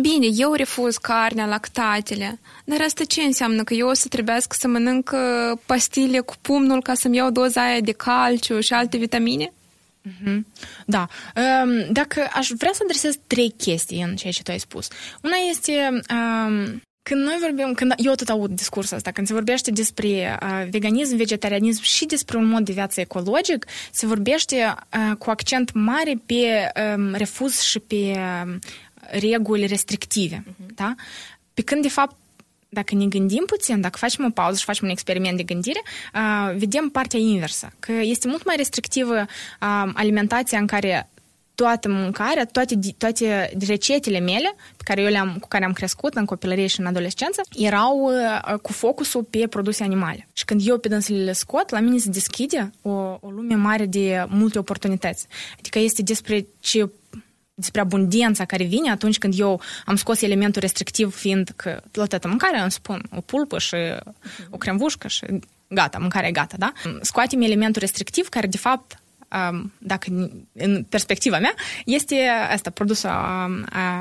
Bine, 0.00 0.26
eu 0.36 0.52
refuz 0.52 0.96
carnea, 0.96 1.46
lactatele, 1.46 2.38
dar 2.64 2.80
asta 2.80 3.04
ce 3.04 3.22
înseamnă? 3.22 3.64
Că 3.64 3.74
eu 3.74 3.88
o 3.88 3.92
să 3.92 4.08
trebuiască 4.08 4.56
să 4.58 4.68
mănânc 4.68 5.10
uh, 5.12 5.58
pastile 5.66 6.20
cu 6.20 6.34
pumnul 6.40 6.82
ca 6.82 6.94
să-mi 6.94 7.16
iau 7.16 7.30
doza 7.30 7.62
aia 7.62 7.80
de 7.80 7.92
calciu 7.92 8.60
și 8.60 8.72
alte 8.72 8.96
vitamine? 8.96 9.52
Mm-hmm. 10.08 10.44
Da. 10.86 11.08
Um, 11.36 11.92
dacă 11.92 12.28
aș 12.32 12.48
vrea 12.56 12.72
să 12.72 12.80
adresez 12.82 13.14
trei 13.26 13.54
chestii 13.56 14.02
în 14.02 14.16
ceea 14.16 14.32
ce 14.32 14.42
tu 14.42 14.50
ai 14.50 14.58
spus. 14.58 14.88
Una 15.22 15.36
este 15.50 15.88
um, 16.10 16.82
când 17.02 17.24
noi 17.24 17.36
vorbim, 17.40 17.72
când 17.74 17.94
eu 17.96 18.14
tot 18.14 18.28
aud 18.28 18.50
discursul 18.50 18.96
ăsta, 18.96 19.10
când 19.10 19.26
se 19.26 19.32
vorbește 19.32 19.70
despre 19.70 20.38
uh, 20.42 20.66
veganism, 20.70 21.16
vegetarianism 21.16 21.82
și 21.82 22.06
despre 22.06 22.36
un 22.36 22.44
mod 22.44 22.64
de 22.64 22.72
viață 22.72 23.00
ecologic, 23.00 23.66
se 23.90 24.06
vorbește 24.06 24.56
uh, 24.56 25.16
cu 25.16 25.30
accent 25.30 25.72
mare 25.72 26.22
pe 26.26 26.72
um, 26.96 27.14
refuz 27.14 27.60
și 27.60 27.78
pe 27.78 27.94
um, 28.44 28.58
reguli 29.10 29.66
restrictive. 29.66 30.44
Uh-huh. 30.44 30.74
Da? 30.74 30.94
Pe 31.54 31.62
când, 31.62 31.82
de 31.82 31.88
fapt, 31.88 32.16
dacă 32.68 32.94
ne 32.94 33.06
gândim 33.06 33.44
puțin, 33.46 33.80
dacă 33.80 33.98
facem 33.98 34.24
o 34.24 34.30
pauză 34.30 34.58
și 34.58 34.64
facem 34.64 34.84
un 34.86 34.92
experiment 34.92 35.36
de 35.36 35.42
gândire, 35.42 35.82
uh, 36.14 36.56
vedem 36.56 36.88
partea 36.88 37.18
inversă, 37.18 37.72
că 37.78 37.92
este 37.92 38.28
mult 38.28 38.44
mai 38.44 38.56
restrictivă 38.56 39.14
uh, 39.14 39.90
alimentația 39.94 40.58
în 40.58 40.66
care 40.66 41.08
toată 41.54 41.88
mâncarea, 41.88 42.44
toate, 42.44 42.78
toate 42.98 43.56
recetele 43.66 44.18
mele 44.18 44.54
pe 44.76 44.82
care 44.84 45.02
eu 45.02 45.08
le-am, 45.08 45.36
cu 45.40 45.48
care 45.48 45.64
am 45.64 45.72
crescut 45.72 46.14
în 46.14 46.24
copilărie 46.24 46.66
și 46.66 46.80
în 46.80 46.86
adolescență 46.86 47.42
erau 47.56 47.98
uh, 47.98 48.58
cu 48.62 48.72
focusul 48.72 49.22
pe 49.22 49.46
produse 49.46 49.82
animale. 49.82 50.28
Și 50.32 50.44
când 50.44 50.60
eu 50.64 50.78
pe 50.78 50.88
dânsele 50.88 51.24
le 51.24 51.32
scot, 51.32 51.70
la 51.70 51.80
mine 51.80 51.98
se 51.98 52.10
deschide 52.10 52.72
o, 52.82 52.90
o 53.20 53.30
lume 53.30 53.54
mare 53.54 53.86
de 53.86 54.24
multe 54.28 54.58
oportunități. 54.58 55.26
Adică 55.58 55.78
este 55.78 56.02
despre 56.02 56.46
ce 56.60 56.90
despre 57.58 57.80
abundența 57.80 58.44
care 58.44 58.64
vine 58.64 58.90
atunci 58.90 59.18
când 59.18 59.38
eu 59.38 59.60
am 59.84 59.96
scos 59.96 60.22
elementul 60.22 60.60
restrictiv 60.60 61.14
fiind 61.14 61.52
că 61.56 61.80
la 61.92 62.04
toată 62.04 62.28
mâncarea 62.28 62.62
îmi 62.62 62.70
spun 62.70 63.02
o 63.16 63.20
pulpă 63.20 63.58
și 63.58 63.76
o 64.50 64.56
cremvușcă 64.56 65.08
și 65.08 65.24
gata, 65.68 65.98
mâncarea 65.98 66.28
e 66.28 66.32
gata, 66.32 66.56
da? 66.58 66.72
Scoatem 67.00 67.42
elementul 67.42 67.80
restrictiv 67.80 68.28
care 68.28 68.46
de 68.46 68.56
fapt 68.56 69.02
dacă 69.78 70.30
în 70.52 70.84
perspectiva 70.88 71.38
mea, 71.38 71.54
este 71.84 72.28
asta, 72.50 72.70
produsul 72.70 73.10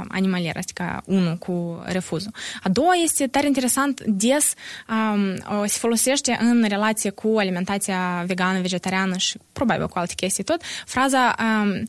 animalier, 0.08 0.58
adică 0.58 1.02
unul 1.06 1.36
cu 1.36 1.84
refuzul. 1.86 2.32
A 2.64 2.70
doua 2.70 2.94
este 3.04 3.28
tare 3.28 3.48
interesant, 3.48 4.02
des 4.02 4.54
um, 4.90 5.66
se 5.66 5.78
folosește 5.80 6.38
în 6.42 6.66
relație 6.68 7.10
cu 7.10 7.36
alimentația 7.38 8.24
vegană, 8.28 8.62
vegetariană 8.62 9.18
și 9.18 9.38
probabil 9.52 9.88
cu 9.88 10.00
alte 10.00 10.14
chestii 10.14 10.44
tot, 10.44 10.62
fraza 10.86 11.36
um, 11.40 11.84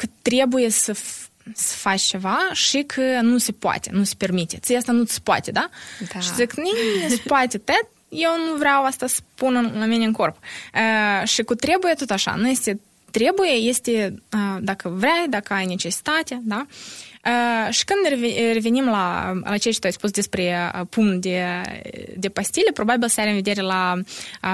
că 0.00 0.06
trebuie 0.22 0.70
să 0.70 0.96
să 1.54 1.74
faci 1.76 2.00
ceva 2.00 2.38
și 2.52 2.82
că 2.82 3.02
nu 3.20 3.38
se 3.38 3.52
poate, 3.52 3.90
nu 3.92 4.04
se 4.04 4.14
permite. 4.18 4.56
Ție 4.56 4.76
asta 4.76 4.92
nu 4.92 5.04
se 5.04 5.18
poate, 5.22 5.50
da? 5.50 5.68
da. 6.12 6.20
Și 6.20 6.34
zic, 6.34 6.54
nu 6.54 6.64
se 7.08 7.22
poate, 7.26 7.58
tet, 7.58 7.88
eu 8.08 8.30
nu 8.48 8.56
vreau 8.56 8.84
asta 8.84 9.06
să 9.06 9.20
pun 9.34 9.72
la 9.78 9.84
mine 9.84 10.04
în 10.04 10.12
corp. 10.12 10.36
Uh, 10.74 11.28
și 11.28 11.42
cu 11.42 11.54
trebuie 11.54 11.94
tot 11.94 12.10
așa, 12.10 12.34
nu 12.34 12.48
este 12.48 12.80
trebuie 13.10 13.50
este, 13.50 14.22
dacă 14.60 14.88
vrei, 14.88 15.26
dacă 15.28 15.52
ai 15.52 15.66
necesitate, 15.66 16.40
da? 16.42 16.66
Și 17.70 17.84
când 17.84 18.20
revenim 18.52 18.84
la, 18.84 19.32
la 19.44 19.56
ce 19.56 19.70
tu 19.70 19.78
ai 19.82 19.92
spus 19.92 20.10
despre 20.10 20.70
pumn 20.88 21.20
de, 21.20 21.42
de 22.16 22.28
pastile, 22.28 22.70
probabil 22.72 23.08
se 23.08 23.20
are 23.20 23.30
în 23.30 23.36
vedere 23.36 23.60
la, 23.60 23.94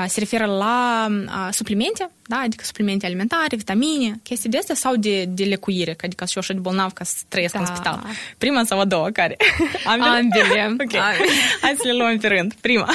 se 0.07 0.21
referă 0.21 0.45
la 0.45 1.09
suplimente, 1.51 2.11
da? 2.27 2.37
adică 2.37 2.65
suplimente 2.65 3.07
alimentare, 3.07 3.57
vitamine, 3.57 4.21
chestii 4.23 4.51
de 4.51 4.59
astea 4.59 4.75
sau 4.75 4.97
de, 4.97 5.25
de 5.25 5.45
lecuire, 5.45 5.97
adică 6.03 6.25
și 6.25 6.39
așa 6.39 6.53
de 6.53 6.59
bolnav 6.59 6.93
ca 6.93 7.05
să 7.05 7.15
trăiesc 7.29 7.53
da. 7.53 7.61
în 7.61 7.67
spital. 7.67 8.05
Prima 8.39 8.65
sau 8.65 8.81
a 8.81 8.85
doua, 8.85 9.11
care? 9.11 9.37
Ambele. 9.85 10.09
Ambele. 10.09 10.77
ok. 10.85 10.95
Hai 11.63 11.75
să 11.77 11.87
le 11.87 11.93
luăm 11.93 12.19
pe 12.19 12.29
rând. 12.29 12.55
Prima. 12.61 12.89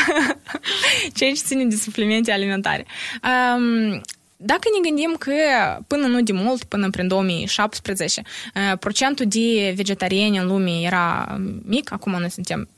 ce 1.15 1.31
ține 1.31 1.65
de 1.65 1.75
suplimente 1.75 2.31
alimentare. 2.31 2.85
Um, 3.23 4.01
dacă 4.43 4.67
ne 4.73 4.89
gândim 4.89 5.15
că 5.19 5.31
până 5.87 6.07
nu 6.07 6.21
de 6.21 6.31
mult, 6.31 6.63
până 6.63 6.89
prin 6.89 7.07
2017, 7.07 8.21
procentul 8.79 9.25
de 9.27 9.73
vegetariani 9.75 10.37
în 10.37 10.47
lume 10.47 10.71
era 10.81 11.37
mic, 11.63 11.91
acum 11.91 12.11
noi 12.11 12.29
suntem 12.29 12.69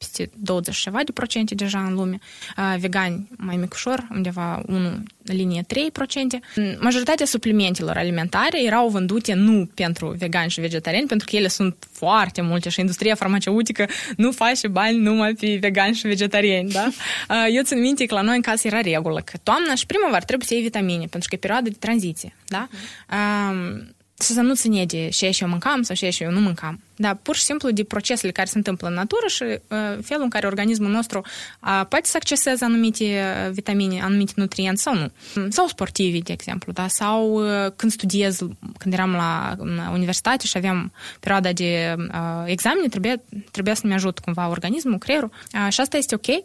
peste 0.00 0.30
20 0.36 0.76
ceva 0.76 1.00
de 1.04 1.12
procente 1.12 1.54
deja 1.54 1.84
în 1.84 1.94
lume, 1.94 2.18
vegani 2.78 3.28
mai 3.36 3.56
mic 3.56 3.72
ușor, 3.72 4.08
undeva 4.10 4.62
1 4.66 5.02
linie 5.22 5.62
3 5.66 5.90
procente. 5.90 6.40
Majoritatea 6.78 7.26
suplimentelor 7.26 7.96
alimentare 7.96 8.64
erau 8.64 8.88
vândute 8.88 9.34
nu 9.34 9.70
pentru 9.74 10.08
vegani 10.18 10.50
și 10.50 10.60
vegetariani, 10.60 11.06
pentru 11.06 11.26
că 11.30 11.36
ele 11.36 11.48
sunt 11.48 11.88
foarte 11.92 12.40
multe 12.40 12.68
și 12.68 12.80
industria 12.80 13.14
farmaceutică 13.14 13.86
nu 14.16 14.32
face 14.32 14.68
bani 14.68 14.98
numai 14.98 15.34
pe 15.34 15.58
vegani 15.60 15.94
și 15.94 16.06
vegetariani, 16.06 16.70
da? 16.70 16.88
Eu 17.52 17.62
țin 17.62 17.80
minte 17.80 18.06
că 18.06 18.14
la 18.14 18.22
noi 18.22 18.36
în 18.36 18.42
casă 18.42 18.66
era 18.66 18.80
regulă 18.80 19.20
că 19.20 19.36
toamna 19.42 19.74
și 19.74 19.86
primăvară 19.86 20.24
trebuie 20.24 20.46
să 20.48 20.54
iei 20.54 20.62
vitamine, 20.62 21.04
pentru 21.06 21.28
că 21.28 21.34
e 21.34 21.38
perioada 21.38 21.68
de 21.68 21.76
tranziție, 21.78 22.34
da? 22.46 22.68
Mm 23.52 23.94
să 24.22 24.40
nu 24.40 24.54
ține 24.54 24.84
de 24.84 25.08
ce 25.08 25.30
eu 25.40 25.48
mâncam 25.48 25.82
sau 25.82 25.94
ce 25.94 26.16
eu 26.18 26.30
nu 26.30 26.40
mâncam. 26.40 26.80
Dar 26.96 27.18
pur 27.22 27.36
și 27.36 27.42
simplu 27.42 27.70
de 27.70 27.84
procesele 27.84 28.32
care 28.32 28.46
se 28.46 28.56
întâmplă 28.56 28.88
în 28.88 28.94
natură 28.94 29.26
și 29.26 29.42
uh, 29.42 29.58
felul 30.02 30.22
în 30.22 30.28
care 30.28 30.46
organismul 30.46 30.90
nostru 30.90 31.18
uh, 31.18 31.86
poate 31.88 32.06
să 32.06 32.16
acceseze 32.16 32.64
anumite 32.64 33.04
uh, 33.04 33.52
vitamine, 33.52 34.02
anumite 34.02 34.32
nutrienți 34.36 34.82
sau 34.82 34.94
nu. 34.94 35.10
Sau 35.48 35.66
sportivi, 35.66 36.22
de 36.22 36.32
exemplu, 36.32 36.72
da? 36.72 36.88
sau 36.88 37.32
uh, 37.32 37.72
când 37.76 37.92
studiez, 37.92 38.38
când 38.78 38.92
eram 38.92 39.12
la 39.12 39.56
universitate 39.92 40.46
și 40.46 40.56
aveam 40.56 40.92
perioada 41.20 41.52
de 41.52 41.94
uh, 41.98 42.42
examene, 42.44 42.88
trebuia, 42.88 43.20
trebuia 43.50 43.74
să-mi 43.74 43.94
ajut 43.94 44.18
cumva 44.18 44.48
organismul, 44.48 44.98
creierul. 44.98 45.30
Uh, 45.54 45.72
și 45.72 45.80
asta 45.80 45.96
este 45.96 46.14
ok, 46.14 46.44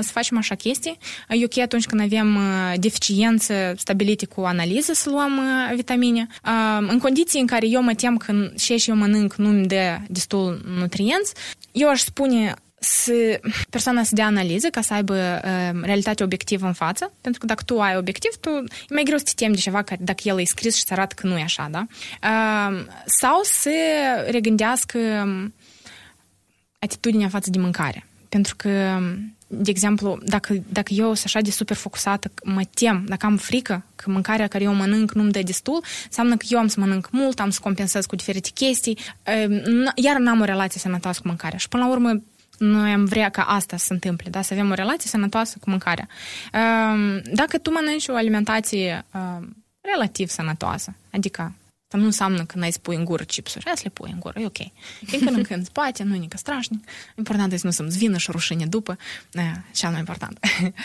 să 0.00 0.10
facem 0.12 0.36
așa 0.36 0.54
chestii. 0.54 0.98
E 1.28 1.44
ok 1.44 1.58
atunci 1.58 1.86
când 1.86 2.00
avem 2.00 2.38
deficiențe 2.76 3.74
stabilite 3.76 4.26
cu 4.26 4.40
analiză 4.40 4.92
să 4.92 5.10
luăm 5.10 5.40
vitamine. 5.74 6.26
În 6.88 6.98
condiții 6.98 7.40
în 7.40 7.46
care 7.46 7.66
eu 7.66 7.82
mă 7.82 7.94
tem 7.94 8.16
că 8.16 8.50
și 8.56 8.84
eu 8.86 8.96
mănânc 8.96 9.34
nu-mi 9.34 9.66
dă 9.66 9.98
destul 10.08 10.60
nutrienți, 10.78 11.32
eu 11.72 11.88
aș 11.88 12.00
spune 12.00 12.54
să 12.78 13.40
persoana 13.70 14.02
să 14.02 14.14
dea 14.14 14.26
analiză 14.26 14.68
ca 14.68 14.80
să 14.80 14.94
aibă 14.94 15.14
uh, 15.14 15.80
realitatea 15.82 16.24
obiectivă 16.24 16.66
în 16.66 16.72
față, 16.72 17.12
pentru 17.20 17.40
că 17.40 17.46
dacă 17.46 17.62
tu 17.62 17.80
ai 17.80 17.96
obiectiv, 17.96 18.30
tu 18.40 18.48
e 18.88 18.94
mai 18.94 19.02
greu 19.02 19.18
să 19.18 19.24
te 19.24 19.32
temi 19.34 19.54
de 19.54 19.60
ceva 19.60 19.82
care, 19.82 20.00
dacă 20.04 20.22
el 20.24 20.40
e 20.40 20.44
scris 20.44 20.74
și 20.74 20.82
îți 20.82 20.92
arată 20.92 21.14
că 21.14 21.26
nu 21.26 21.38
e 21.38 21.42
așa, 21.42 21.68
da? 21.70 21.86
Uh, 22.22 22.84
sau 23.06 23.40
să 23.42 23.70
regândească 24.30 24.98
atitudinea 26.78 27.28
față 27.28 27.50
de 27.50 27.58
mâncare. 27.58 28.06
Pentru 28.36 28.56
că 28.56 28.98
de 29.46 29.70
exemplu, 29.70 30.18
dacă, 30.22 30.54
dacă 30.68 30.92
eu 30.92 31.06
sunt 31.06 31.24
așa 31.24 31.40
de 31.40 31.50
super 31.50 31.76
focusată, 31.76 32.30
mă 32.44 32.62
tem, 32.74 33.04
dacă 33.08 33.26
am 33.26 33.36
frică 33.36 33.84
că 33.94 34.10
mâncarea 34.10 34.46
care 34.46 34.64
eu 34.64 34.74
mănânc 34.74 35.12
nu-mi 35.12 35.30
dă 35.30 35.42
destul, 35.42 35.82
înseamnă 36.04 36.36
că 36.36 36.46
eu 36.48 36.58
am 36.58 36.66
să 36.66 36.80
mănânc 36.80 37.08
mult, 37.10 37.40
am 37.40 37.50
să 37.50 37.60
compensez 37.62 38.06
cu 38.06 38.16
diferite 38.16 38.50
chestii, 38.54 38.98
iar 39.94 40.16
n-am 40.18 40.40
o 40.40 40.44
relație 40.44 40.80
sănătoasă 40.80 41.20
cu 41.20 41.28
mâncarea. 41.28 41.58
Și 41.58 41.68
până 41.68 41.84
la 41.84 41.90
urmă, 41.90 42.22
noi 42.58 42.92
am 42.92 43.04
vrea 43.04 43.28
ca 43.28 43.42
asta 43.42 43.76
să 43.76 43.84
se 43.84 43.92
întâmple, 43.92 44.30
da? 44.30 44.42
să 44.42 44.52
avem 44.52 44.70
o 44.70 44.74
relație 44.74 45.10
sănătoasă 45.10 45.56
cu 45.60 45.70
mâncarea. 45.70 46.08
Dacă 47.32 47.58
tu 47.58 47.70
mănânci 47.70 48.08
o 48.08 48.14
alimentație 48.14 49.04
relativ 49.80 50.28
sănătoasă, 50.28 50.94
adică 51.12 51.54
Asta 51.86 51.98
nu 51.98 52.04
înseamnă 52.04 52.44
că 52.44 52.58
n-ai 52.58 52.72
să 52.72 52.78
pui 52.82 52.96
în 52.96 53.04
gură 53.04 53.24
chipsuri. 53.24 53.64
Hai 53.64 53.76
să 53.76 53.82
le 53.84 53.90
pui 53.90 54.10
în 54.12 54.18
gură, 54.18 54.40
e 54.40 54.46
ok. 54.46 54.56
Din 55.00 55.18
când 55.24 55.36
în 55.36 55.42
când 55.42 55.68
poate, 55.68 56.02
nu 56.02 56.14
e 56.14 56.18
nică 56.18 56.36
strașnic. 56.36 56.88
Important 57.16 57.52
este 57.52 57.66
nu 57.66 57.72
să-mi 57.72 57.90
vină 57.90 58.16
și 58.16 58.30
rușine 58.30 58.66
după. 58.66 58.96
Cea 59.74 59.90
mai 59.90 59.98
important. 59.98 60.38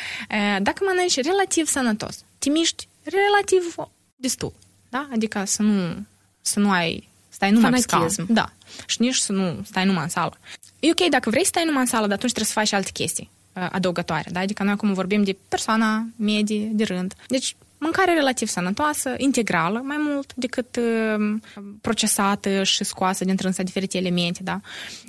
Dacă 0.67 0.83
mănânci 0.85 1.15
relativ 1.15 1.67
sănătos, 1.67 2.23
te 2.37 2.49
miști 2.49 2.87
relativ 3.03 3.75
destul. 4.15 4.53
Da? 4.89 5.07
Adică 5.11 5.43
să 5.45 5.61
nu, 5.61 6.05
să 6.41 6.59
nu 6.59 6.71
ai 6.71 7.07
stai 7.29 7.51
numai 7.51 7.71
Fanatism. 7.71 7.99
pe 7.99 8.11
scaun. 8.11 8.33
Da. 8.33 8.53
Și 8.85 9.01
nici 9.01 9.15
să 9.15 9.31
nu 9.31 9.61
stai 9.65 9.85
numai 9.85 10.03
în 10.03 10.09
sală. 10.09 10.37
E 10.79 10.89
ok 10.89 11.09
dacă 11.09 11.29
vrei 11.29 11.43
să 11.43 11.49
stai 11.49 11.65
numai 11.65 11.81
în 11.81 11.87
sală, 11.87 12.07
dar 12.07 12.15
atunci 12.15 12.31
trebuie 12.31 12.53
să 12.53 12.59
faci 12.59 12.71
alte 12.71 12.91
chestii 12.91 13.29
adăugătoare. 13.53 14.29
Da? 14.31 14.39
Adică 14.39 14.63
noi 14.63 14.71
acum 14.73 14.93
vorbim 14.93 15.23
de 15.23 15.37
persoana 15.47 16.05
medie, 16.15 16.69
de 16.73 16.83
rând. 16.83 17.13
Deci 17.27 17.55
mâncare 17.81 18.13
relativ 18.13 18.47
sănătoasă, 18.47 19.13
integrală 19.17 19.81
mai 19.83 19.97
mult 19.99 20.33
decât 20.35 20.75
uh, 20.75 21.39
procesată 21.81 22.63
și 22.63 22.83
scoasă 22.83 23.25
din 23.25 23.35
trânsa 23.35 23.63
diferite 23.63 23.97
elemente, 23.97 24.39
da? 24.43 24.59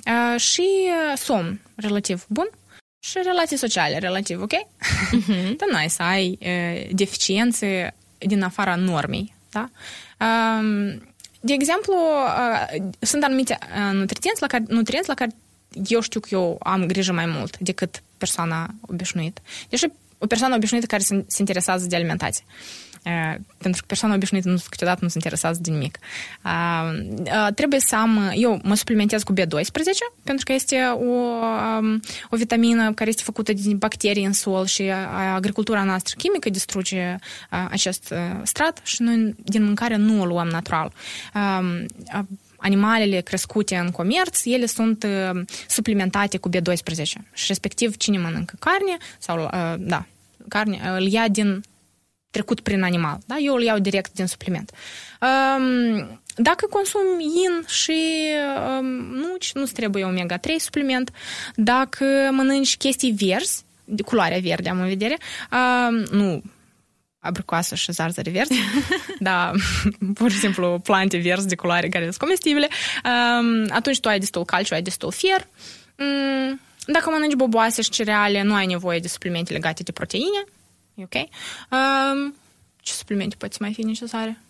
Uh, 0.05 0.39
și 0.39 0.67
uh, 0.87 1.17
somn 1.17 1.61
relativ 1.75 2.25
bun 2.29 2.49
și 2.99 3.19
relații 3.23 3.57
sociale 3.57 3.97
relativ 3.97 4.41
ok. 4.41 4.53
Uh-huh. 4.53 5.55
Dar 5.59 5.69
nu 5.71 5.75
ai 5.75 5.89
să 5.89 6.03
ai 6.03 6.37
uh, 6.41 6.89
deficiențe 6.91 7.95
din 8.17 8.43
afara 8.43 8.75
normei, 8.75 9.35
da? 9.51 9.69
Uh, 10.19 10.95
de 11.41 11.53
exemplu, 11.53 11.93
uh, 11.93 12.83
sunt 12.99 13.23
anumite 13.23 13.57
uh, 13.61 13.93
nutrienți 13.93 14.41
la 14.41 14.47
care, 14.47 14.63
nutrienți 14.67 15.09
la 15.09 15.13
care 15.13 15.31
eu 15.87 15.99
știu 15.99 16.19
că 16.19 16.27
eu 16.31 16.57
am 16.59 16.85
grijă 16.85 17.13
mai 17.13 17.25
mult 17.25 17.57
decât 17.57 18.03
persoana 18.17 18.75
obișnuită. 18.81 19.41
Deși 19.69 19.85
o 20.23 20.27
persoană 20.27 20.55
obișnuită 20.55 20.85
care 20.85 21.01
se, 21.01 21.23
se 21.27 21.37
interesează 21.39 21.87
de 21.87 21.95
alimentație. 21.95 22.43
Uh, 23.05 23.35
pentru 23.57 23.81
că 23.81 23.87
persoana 23.87 24.15
obișnuită 24.15 24.49
nu, 24.49 24.57
câteodată 24.69 24.99
nu 25.01 25.07
se 25.07 25.13
interesează 25.15 25.59
de 25.61 25.71
nimic. 25.71 25.99
Uh, 26.45 26.99
uh, 27.19 27.53
trebuie 27.55 27.79
să 27.79 27.95
am, 27.95 28.31
eu 28.33 28.59
mă 28.63 28.75
suplimentez 28.75 29.23
cu 29.23 29.33
B12, 29.33 30.21
pentru 30.23 30.45
că 30.45 30.53
este 30.53 30.77
o, 30.95 31.13
um, 31.79 31.99
o 32.29 32.37
vitamină 32.37 32.93
care 32.93 33.09
este 33.09 33.21
făcută 33.23 33.53
din 33.53 33.77
bacterii 33.77 34.25
în 34.25 34.33
sol 34.33 34.65
și 34.65 34.91
agricultura 35.33 35.83
noastră 35.83 36.15
chimică 36.17 36.49
distruge 36.49 37.15
acest 37.49 38.13
strat 38.43 38.79
și 38.83 39.01
noi 39.01 39.35
din 39.43 39.63
mâncare 39.63 39.95
nu 39.95 40.21
o 40.21 40.25
luăm 40.25 40.47
natural 40.47 40.91
animalele 42.63 43.21
crescute 43.21 43.75
în 43.75 43.91
comerț, 43.91 44.45
ele 44.45 44.65
sunt 44.65 45.03
uh, 45.03 45.41
suplimentate 45.67 46.37
cu 46.37 46.49
B12 46.49 47.03
și 47.33 47.45
respectiv 47.47 47.97
cine 47.97 48.17
mănâncă 48.17 48.55
carne 48.59 48.97
sau, 49.19 49.43
uh, 49.43 49.73
da, 49.77 50.05
carne, 50.53 50.79
îl 50.97 51.07
ia 51.07 51.27
din 51.27 51.63
trecut 52.29 52.59
prin 52.59 52.83
animal. 52.83 53.17
Da? 53.25 53.37
Eu 53.37 53.53
îl 53.53 53.61
iau 53.61 53.79
direct 53.79 54.13
din 54.13 54.25
supliment. 54.25 54.71
Um, 55.21 56.21
dacă 56.35 56.67
consumi 56.69 57.23
in 57.23 57.65
și 57.67 58.29
um, 58.79 58.85
nuci, 59.25 59.51
nu-ți 59.53 59.73
trebuie 59.73 60.05
omega-3 60.05 60.55
supliment. 60.57 61.11
Dacă 61.55 62.05
mănânci 62.31 62.77
chestii 62.77 63.11
verzi, 63.11 63.63
de 63.85 64.01
culoarea 64.01 64.39
verde 64.39 64.69
am 64.69 64.79
în 64.79 64.87
vedere, 64.87 65.17
um, 65.51 66.17
nu 66.17 66.41
abricoasă 67.19 67.75
și 67.75 67.91
zarzări 67.91 68.29
verzi, 68.29 68.59
da, 69.29 69.51
pur 70.19 70.31
și 70.31 70.37
simplu 70.37 70.79
plante 70.83 71.17
verzi 71.17 71.47
de 71.47 71.55
culoare 71.55 71.89
care 71.89 72.03
sunt 72.03 72.17
comestibile, 72.17 72.67
um, 73.03 73.67
atunci 73.69 73.99
tu 73.99 74.07
ai 74.07 74.19
destul 74.19 74.45
calciu, 74.45 74.73
ai 74.73 74.81
destul 74.81 75.11
fier. 75.11 75.47
Um, 75.95 76.59
dacă 76.85 77.09
mănânci 77.09 77.33
boboase 77.33 77.81
și 77.81 77.89
cereale, 77.89 78.41
nu 78.41 78.53
ai 78.53 78.65
nevoie 78.65 78.99
de 78.99 79.07
suplimente 79.07 79.53
legate 79.53 79.83
de 79.83 79.91
proteine, 79.91 80.43
e 80.95 81.03
ok. 81.03 81.15
Um, 81.15 82.35
ce 82.81 82.93
suplimente 82.93 83.35
poate 83.37 83.55
mai 83.59 83.73
fi 83.73 83.83
necesare? 83.83 84.41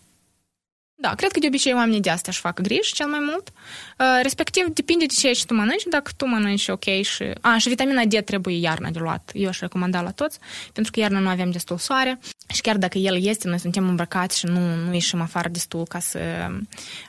Da, 0.95 1.15
cred 1.15 1.31
că 1.31 1.39
de 1.39 1.47
obicei 1.47 1.73
oamenii 1.73 2.01
de 2.01 2.09
asta 2.09 2.27
își 2.29 2.39
fac 2.39 2.61
griji 2.61 2.93
cel 2.93 3.07
mai 3.07 3.19
mult. 3.19 3.49
Uh, 3.49 4.19
respectiv, 4.21 4.65
depinde 4.65 5.05
de 5.05 5.13
ce 5.13 5.45
tu 5.45 5.53
mănânci. 5.53 5.83
Dacă 5.89 6.11
tu 6.17 6.25
mănânci 6.27 6.67
ok 6.67 6.83
și... 6.83 7.23
A, 7.41 7.57
și 7.57 7.69
vitamina 7.69 8.05
D 8.05 8.21
trebuie 8.25 8.59
iarna 8.59 8.89
de 8.89 8.99
luat. 8.99 9.31
Eu 9.33 9.47
aș 9.47 9.59
recomanda 9.59 10.01
la 10.01 10.11
toți, 10.11 10.39
pentru 10.73 10.91
că 10.91 10.99
iarna 10.99 11.19
nu 11.19 11.29
avem 11.29 11.51
destul 11.51 11.77
soare. 11.77 12.19
Și 12.53 12.61
chiar 12.61 12.77
dacă 12.77 12.97
el 12.97 13.25
este, 13.25 13.47
noi 13.47 13.59
suntem 13.59 13.87
îmbrăcați 13.87 14.39
și 14.39 14.45
nu, 14.45 14.75
nu 14.75 14.93
ieșim 14.93 15.21
afară 15.21 15.49
destul 15.49 15.85
ca 15.85 15.99
să... 15.99 16.19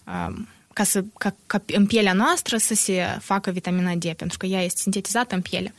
Uh, 0.06 0.34
ca, 0.74 0.84
să, 0.84 1.04
ca, 1.18 1.34
ca 1.46 1.62
în 1.66 1.86
pielea 1.86 2.12
noastră 2.12 2.56
să 2.56 2.74
se 2.74 3.18
facă 3.20 3.50
vitamina 3.50 3.94
D, 3.94 4.12
pentru 4.12 4.38
că 4.38 4.46
ea 4.46 4.62
este 4.62 4.80
sintetizată 4.80 5.34
în 5.34 5.40
piele. 5.40 5.74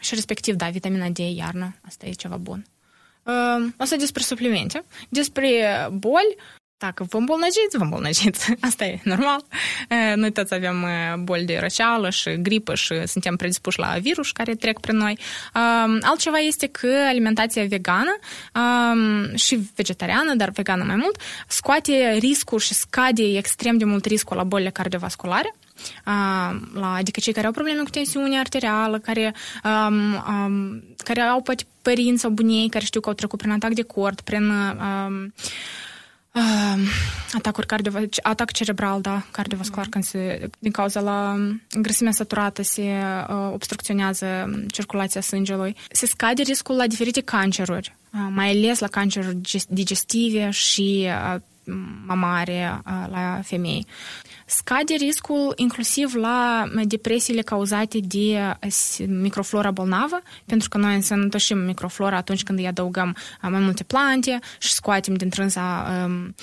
Și 0.00 0.14
respectiv, 0.14 0.54
da, 0.54 0.68
vitamina 0.68 1.08
D 1.08 1.18
iarna, 1.18 1.74
asta 1.86 2.06
e 2.06 2.10
ceva 2.10 2.36
bun. 2.36 2.66
Uh, 3.22 3.72
asta 3.76 3.96
despre 3.96 4.22
suplimente. 4.22 4.84
Despre 5.08 5.48
boli, 5.92 6.36
Dacă 6.78 7.06
vă 7.08 7.16
îmbolnăjiți, 7.16 7.76
vă 7.76 7.82
îmbolnăjiți. 7.82 8.54
Asta 8.60 8.84
e 8.84 9.00
normal. 9.04 9.44
Noi 10.14 10.32
toți 10.32 10.54
avem 10.54 10.86
boli 11.24 11.44
de 11.44 11.58
răceală 11.60 12.10
și 12.10 12.42
gripă 12.42 12.74
și 12.74 13.06
suntem 13.06 13.36
predispuși 13.36 13.78
la 13.78 13.96
virus 14.00 14.32
care 14.32 14.54
trec 14.54 14.80
prin 14.80 14.96
noi. 14.96 15.18
Altceva 16.00 16.36
este 16.36 16.66
că 16.66 16.88
alimentația 17.08 17.64
vegană 17.64 18.18
și 19.34 19.70
vegetariană, 19.74 20.34
dar 20.34 20.50
vegană 20.50 20.84
mai 20.84 20.96
mult, 20.96 21.20
scoate 21.48 22.16
riscul 22.18 22.58
și 22.58 22.74
scade 22.74 23.36
extrem 23.36 23.78
de 23.78 23.84
mult 23.84 24.04
riscul 24.04 24.36
la 24.36 24.44
bolile 24.44 24.70
cardiovasculare 24.70 25.54
la, 26.74 26.94
adică 26.94 27.20
cei 27.20 27.32
care 27.32 27.46
au 27.46 27.52
probleme 27.52 27.82
cu 27.82 27.90
tensiune 27.90 28.38
arterială, 28.38 28.98
care, 28.98 29.34
um, 29.64 30.14
um, 30.14 30.82
care 30.96 31.20
au 31.20 31.40
poate 31.40 31.64
părinți 31.82 32.20
sau 32.20 32.30
bunii 32.30 32.68
care 32.68 32.84
știu 32.84 33.00
că 33.00 33.08
au 33.08 33.14
trecut 33.14 33.38
prin 33.38 33.50
atac 33.50 33.72
de 33.72 33.82
cord, 33.82 34.20
prin 34.20 34.50
um, 34.50 35.34
uh, 36.34 36.78
atacuri 37.32 37.66
cardio, 37.66 37.92
atac 38.22 38.52
cerebral, 38.52 39.00
da, 39.00 39.26
cardiovascular, 39.30 39.86
mm-hmm. 39.86 39.90
când 39.90 40.04
se, 40.04 40.50
din 40.58 40.70
cauza 40.70 41.00
la 41.00 41.36
grăsimea 41.80 42.12
saturată 42.12 42.62
se 42.62 42.82
uh, 42.82 43.50
obstrucționează 43.52 44.50
circulația 44.70 45.20
sângelui. 45.20 45.76
Se 45.90 46.06
scade 46.06 46.42
riscul 46.42 46.76
la 46.76 46.86
diferite 46.86 47.20
canceruri, 47.20 47.96
uh, 48.12 48.20
mai 48.30 48.50
ales 48.50 48.78
la 48.78 48.88
canceruri 48.88 49.38
digestive 49.68 50.50
și 50.50 51.06
uh, 51.34 51.40
mamare 52.06 52.80
uh, 52.86 53.06
la 53.10 53.40
femei 53.42 53.86
scade 54.48 54.94
riscul 54.94 55.52
inclusiv 55.56 56.14
la 56.14 56.68
depresiile 56.84 57.42
cauzate 57.42 57.98
de 57.98 58.56
microflora 59.06 59.70
bolnavă, 59.70 60.22
pentru 60.46 60.68
că 60.68 60.78
noi 60.78 60.94
însănătoșim 60.94 61.58
microflora 61.58 62.16
atunci 62.16 62.42
când 62.42 62.58
îi 62.58 62.66
adăugăm 62.66 63.16
mai 63.42 63.60
multe 63.60 63.84
plante 63.84 64.38
și 64.58 64.72
scoatem 64.72 65.14
din 65.14 65.28
trânsa 65.28 65.86
um, 66.06 66.34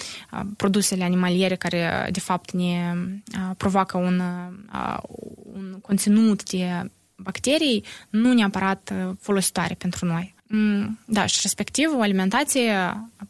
produsele 0.58 1.03
animaliere 1.03 1.56
care 1.56 2.10
de 2.12 2.20
fapt 2.20 2.51
ne 2.51 2.95
provoacă 3.58 3.97
un, 3.97 4.22
un 5.53 5.80
conținut 5.82 6.49
de 6.49 6.89
bacterii 7.16 7.84
nu 8.10 8.34
neapărat 8.34 8.93
folositoare 9.20 9.74
pentru 9.74 10.06
noi. 10.06 10.34
Mm, 10.56 10.99
da, 11.06 11.26
și 11.26 11.39
respectiv 11.41 11.89
o 11.95 12.01
alimentație 12.01 12.72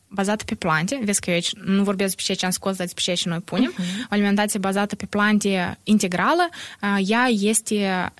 bazată 0.07 0.43
pe 0.43 0.55
plante, 0.55 0.99
vezi 1.03 1.19
că 1.19 1.29
eu 1.29 1.35
aici 1.35 1.53
nu 1.53 1.83
vorbesc 1.83 2.15
despre 2.15 2.23
ceea 2.23 2.37
ce 2.37 2.45
am 2.45 2.51
scos, 2.51 2.75
dar 2.75 2.85
despre 2.85 3.03
ceea 3.03 3.15
ce 3.15 3.29
noi 3.29 3.39
punem, 3.39 3.73
uh-huh. 3.73 4.03
o 4.03 4.07
alimentație 4.09 4.59
bazată 4.59 4.95
pe 4.95 5.05
plante 5.05 5.77
integrală, 5.83 6.49
ea 7.05 7.25
este 7.27 8.11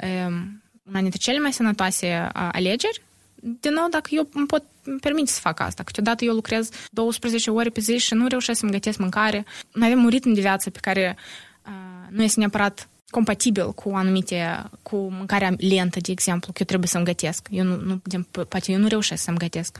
una 0.87 1.01
dintre 1.01 1.19
cele 1.19 1.39
mai 1.39 1.53
sănătoase 1.53 2.29
alegeri. 2.33 3.01
Din 3.35 3.73
nou, 3.73 3.87
dacă 3.89 4.09
eu 4.11 4.29
îmi 4.33 4.45
pot 4.45 4.63
permite 5.01 5.31
să 5.31 5.39
fac 5.39 5.59
asta. 5.59 5.83
Câteodată 5.83 6.25
eu 6.25 6.33
lucrez 6.33 6.69
12 6.91 7.49
ore 7.51 7.69
pe 7.69 7.79
zi 7.79 7.97
și 7.97 8.13
nu 8.13 8.27
reușesc 8.27 8.59
să-mi 8.59 8.71
gătesc 8.71 8.97
mâncare. 8.97 9.45
Noi 9.73 9.87
avem 9.87 10.03
un 10.03 10.09
ritm 10.09 10.31
de 10.33 10.41
viață 10.41 10.69
pe 10.69 10.79
care 10.81 11.17
uh, 11.65 11.71
nu 12.09 12.23
este 12.23 12.39
neapărat 12.39 12.87
compatibil 13.09 13.73
cu 13.73 13.91
anumite, 13.93 14.63
cu 14.81 14.95
mâncarea 14.95 15.53
lentă, 15.57 15.99
de 15.99 16.11
exemplu, 16.11 16.51
că 16.51 16.57
eu 16.59 16.65
trebuie 16.65 16.89
să-mi 16.89 17.05
gătesc. 17.05 17.47
Eu 17.49 17.63
nu, 17.63 18.01
nu 18.03 18.21
poate 18.43 18.71
eu 18.71 18.79
nu 18.79 18.87
reușesc 18.87 19.23
să-mi 19.23 19.37
gătesc. 19.37 19.77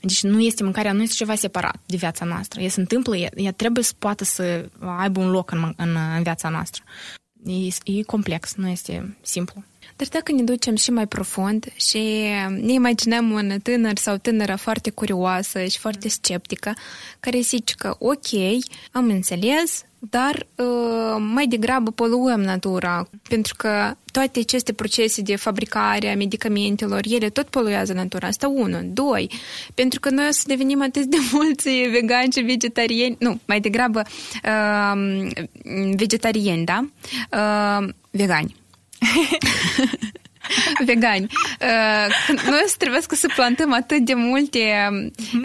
Deci 0.00 0.22
nu 0.22 0.40
este 0.40 0.62
mâncarea, 0.62 0.92
nu 0.92 1.02
este 1.02 1.14
ceva 1.14 1.34
separat 1.34 1.80
de 1.86 1.96
viața 1.96 2.24
noastră. 2.24 2.60
Ea 2.60 2.68
se 2.68 2.80
întâmplă, 2.80 3.16
ea, 3.16 3.30
ea 3.34 3.52
trebuie 3.52 3.84
să 3.84 3.92
poată 3.98 4.24
să 4.24 4.68
aibă 4.98 5.20
un 5.20 5.30
loc 5.30 5.50
în, 5.50 5.72
în, 5.76 5.96
în 6.16 6.22
viața 6.22 6.48
noastră. 6.48 6.82
E, 7.44 7.92
e 7.98 8.02
complex, 8.02 8.54
nu 8.54 8.68
este 8.68 9.16
simplu. 9.22 9.64
Dar 9.96 10.08
dacă 10.10 10.32
ne 10.32 10.42
ducem 10.42 10.76
și 10.76 10.90
mai 10.90 11.06
profund 11.06 11.72
și 11.76 11.98
ne 12.48 12.72
imaginăm 12.72 13.30
un 13.30 13.58
tânăr 13.62 13.98
sau 13.98 14.16
tânără 14.16 14.56
foarte 14.56 14.90
curioasă 14.90 15.64
și 15.64 15.78
foarte 15.78 16.08
sceptică, 16.08 16.74
care 17.20 17.40
zice 17.40 17.74
că 17.74 17.96
ok, 17.98 18.28
am 18.92 19.04
înțeles, 19.04 19.84
dar 19.98 20.46
uh, 20.54 21.16
mai 21.18 21.46
degrabă 21.46 21.90
poluăm 21.90 22.40
natura, 22.40 23.08
pentru 23.28 23.54
că 23.56 23.94
toate 24.12 24.38
aceste 24.38 24.72
procese 24.72 25.22
de 25.22 25.36
fabricare 25.36 26.12
a 26.12 26.16
medicamentelor, 26.16 27.00
ele 27.10 27.28
tot 27.28 27.48
poluează 27.48 27.92
natura. 27.92 28.26
Asta 28.26 28.48
unu. 28.48 28.78
Doi, 28.82 29.30
pentru 29.74 30.00
că 30.00 30.10
noi 30.10 30.26
o 30.28 30.32
să 30.32 30.42
devenim 30.46 30.82
atât 30.82 31.04
de 31.04 31.16
mulți 31.32 31.68
vegani 31.90 32.32
și 32.32 32.40
vegetariani, 32.40 33.16
nu, 33.18 33.40
mai 33.44 33.60
degrabă 33.60 34.02
uh, 34.44 35.28
vegetariani, 35.96 36.64
da? 36.64 36.88
Uh, 37.32 37.88
vegani. 38.10 38.56
vegani. 40.86 41.26
Uh, 41.60 42.06
noi 42.28 42.62
să 42.66 42.74
trebuie 42.78 43.00
să 43.08 43.28
plantăm 43.34 43.72
atât 43.72 44.04
de 44.04 44.14
multe 44.14 44.88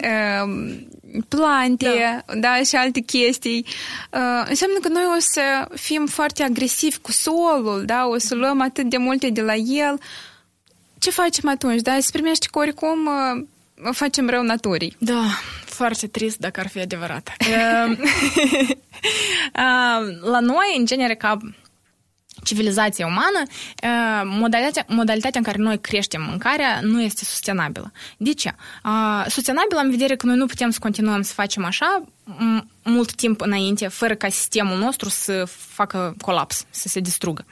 uh, 0.02 0.84
plante, 1.28 2.22
da. 2.26 2.34
da, 2.34 2.62
și 2.62 2.76
alte 2.76 3.00
chestii. 3.00 3.66
Uh, 4.10 4.46
înseamnă 4.48 4.78
că 4.80 4.88
noi 4.88 5.02
o 5.16 5.20
să 5.20 5.68
fim 5.74 6.06
foarte 6.06 6.42
agresivi 6.42 6.98
cu 6.98 7.12
solul, 7.12 7.82
da, 7.86 8.06
o 8.06 8.18
să 8.18 8.34
luăm 8.34 8.60
atât 8.60 8.88
de 8.88 8.96
multe 8.96 9.30
de 9.30 9.40
la 9.40 9.54
el. 9.54 10.00
Ce 10.98 11.10
facem 11.10 11.48
atunci, 11.48 11.80
da? 11.80 11.96
Se 12.00 12.08
primește 12.12 12.46
că 12.50 12.58
oricum 12.58 13.06
uh, 13.06 13.92
facem 13.92 14.28
rău 14.28 14.42
naturii. 14.42 14.96
Da, 14.98 15.24
foarte 15.64 16.06
trist 16.06 16.38
dacă 16.38 16.60
ar 16.60 16.68
fi 16.68 16.80
adevărat. 16.80 17.30
uh, 17.40 18.76
la 20.22 20.40
noi, 20.40 20.74
în 20.78 20.86
genere, 20.86 21.14
ca 21.14 21.38
civilizația 22.44 23.06
umană, 23.06 23.42
modalitatea, 24.24 24.84
modalitatea 24.88 25.40
în 25.40 25.46
care 25.46 25.58
noi 25.58 25.80
creștem 25.80 26.22
mâncarea 26.22 26.80
nu 26.82 27.02
este 27.02 27.24
sustenabilă. 27.24 27.92
De 28.16 28.32
ce? 28.32 28.54
Sustenabilă 29.28 29.80
în 29.80 29.90
vedere 29.90 30.16
că 30.16 30.26
noi 30.26 30.36
nu 30.36 30.46
putem 30.46 30.70
să 30.70 30.78
continuăm 30.80 31.22
să 31.22 31.32
facem 31.32 31.64
așa 31.64 32.04
mult 32.82 33.14
timp 33.14 33.40
înainte, 33.40 33.88
fără 33.88 34.14
ca 34.14 34.28
sistemul 34.28 34.78
nostru 34.78 35.08
să 35.08 35.44
facă 35.46 36.16
colaps, 36.20 36.66
să 36.70 36.88
se 36.88 37.00
distrugă. 37.00 37.44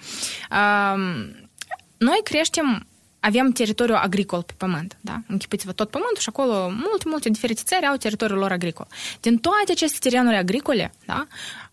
Noi 1.97 2.21
creștem 2.25 2.87
avem 3.25 3.51
teritoriu 3.51 3.95
agricol 3.95 4.43
pe 4.43 4.53
pământ, 4.57 4.97
da? 5.01 5.21
Închipuiți-vă 5.27 5.73
tot 5.73 5.91
pământul 5.91 6.21
și 6.21 6.29
acolo 6.29 6.69
multe, 6.69 7.05
multe 7.05 7.29
diferite 7.29 7.63
țări 7.65 7.87
au 7.87 7.97
teritoriul 7.97 8.39
lor 8.39 8.53
agricol. 8.53 8.87
Din 9.21 9.39
toate 9.39 9.73
aceste 9.73 10.09
terenuri 10.09 10.37
agricole, 10.37 10.93
da? 11.07 11.27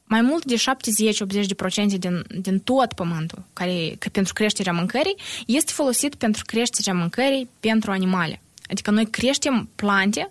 Mai 0.10 0.22
mult 0.22 0.46
de 0.46 0.56
70-80% 0.56 1.98
din, 1.98 2.24
din 2.42 2.60
tot 2.60 2.94
pământul 2.94 3.44
care, 3.54 3.96
că 4.00 4.10
pentru 4.10 4.34
creșterea 4.34 4.74
mâncării 4.74 5.16
este 5.46 5.72
folosit 5.72 6.16
pentru 6.16 6.44
creșterea 6.46 6.94
mâncării 6.94 7.50
pentru 7.60 7.92
animale. 7.92 8.42
Adică 8.70 8.92
noi 8.92 9.06
creștem 9.06 9.70
plante 9.76 10.30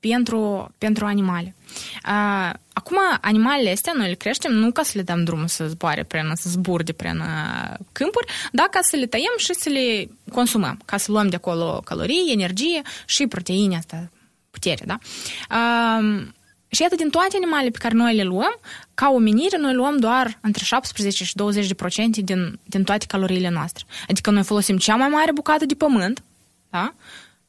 pentru, 0.00 0.74
pentru 0.78 1.04
animale. 1.04 1.54
Uh, 2.06 2.52
acum, 2.72 2.96
animalele 3.20 3.70
astea 3.70 3.92
noi 3.96 4.08
le 4.08 4.14
creștem 4.14 4.52
nu 4.52 4.70
ca 4.70 4.82
să 4.82 4.92
le 4.94 5.02
dăm 5.02 5.24
drumul 5.24 5.46
să 5.46 5.66
zboare 5.66 6.02
prin, 6.02 6.32
să 6.34 6.48
zburde 6.48 6.92
prin 6.92 7.18
uh, 7.18 7.74
câmpuri, 7.92 8.26
dar 8.52 8.66
ca 8.66 8.78
să 8.82 8.96
le 8.96 9.06
tăiem 9.06 9.34
și 9.36 9.54
să 9.54 9.68
le 9.68 10.08
consumăm, 10.32 10.80
ca 10.84 10.96
să 10.96 11.12
luăm 11.12 11.28
de 11.28 11.36
acolo 11.36 11.80
calorii, 11.84 12.32
energie 12.32 12.82
și 13.06 13.26
proteine, 13.26 13.76
asta, 13.76 14.10
putere, 14.50 14.84
da? 14.86 14.98
Uh, 15.50 16.26
și 16.68 16.82
iată, 16.82 16.94
din 16.94 17.10
toate 17.10 17.36
animalele 17.36 17.70
pe 17.70 17.78
care 17.78 17.94
noi 17.94 18.14
le 18.14 18.22
luăm, 18.22 18.60
ca 18.94 19.10
omenire, 19.10 19.58
noi 19.58 19.74
luăm 19.74 19.96
doar 19.96 20.38
între 20.40 20.64
17 20.64 21.24
și 21.24 21.34
20% 21.34 22.24
din, 22.24 22.58
din 22.64 22.84
toate 22.84 23.06
caloriile 23.06 23.48
noastre. 23.48 23.84
Adică 24.08 24.30
noi 24.30 24.42
folosim 24.42 24.76
cea 24.76 24.96
mai 24.96 25.08
mare 25.08 25.32
bucată 25.32 25.66
de 25.66 25.74
pământ, 25.74 26.22
da? 26.70 26.94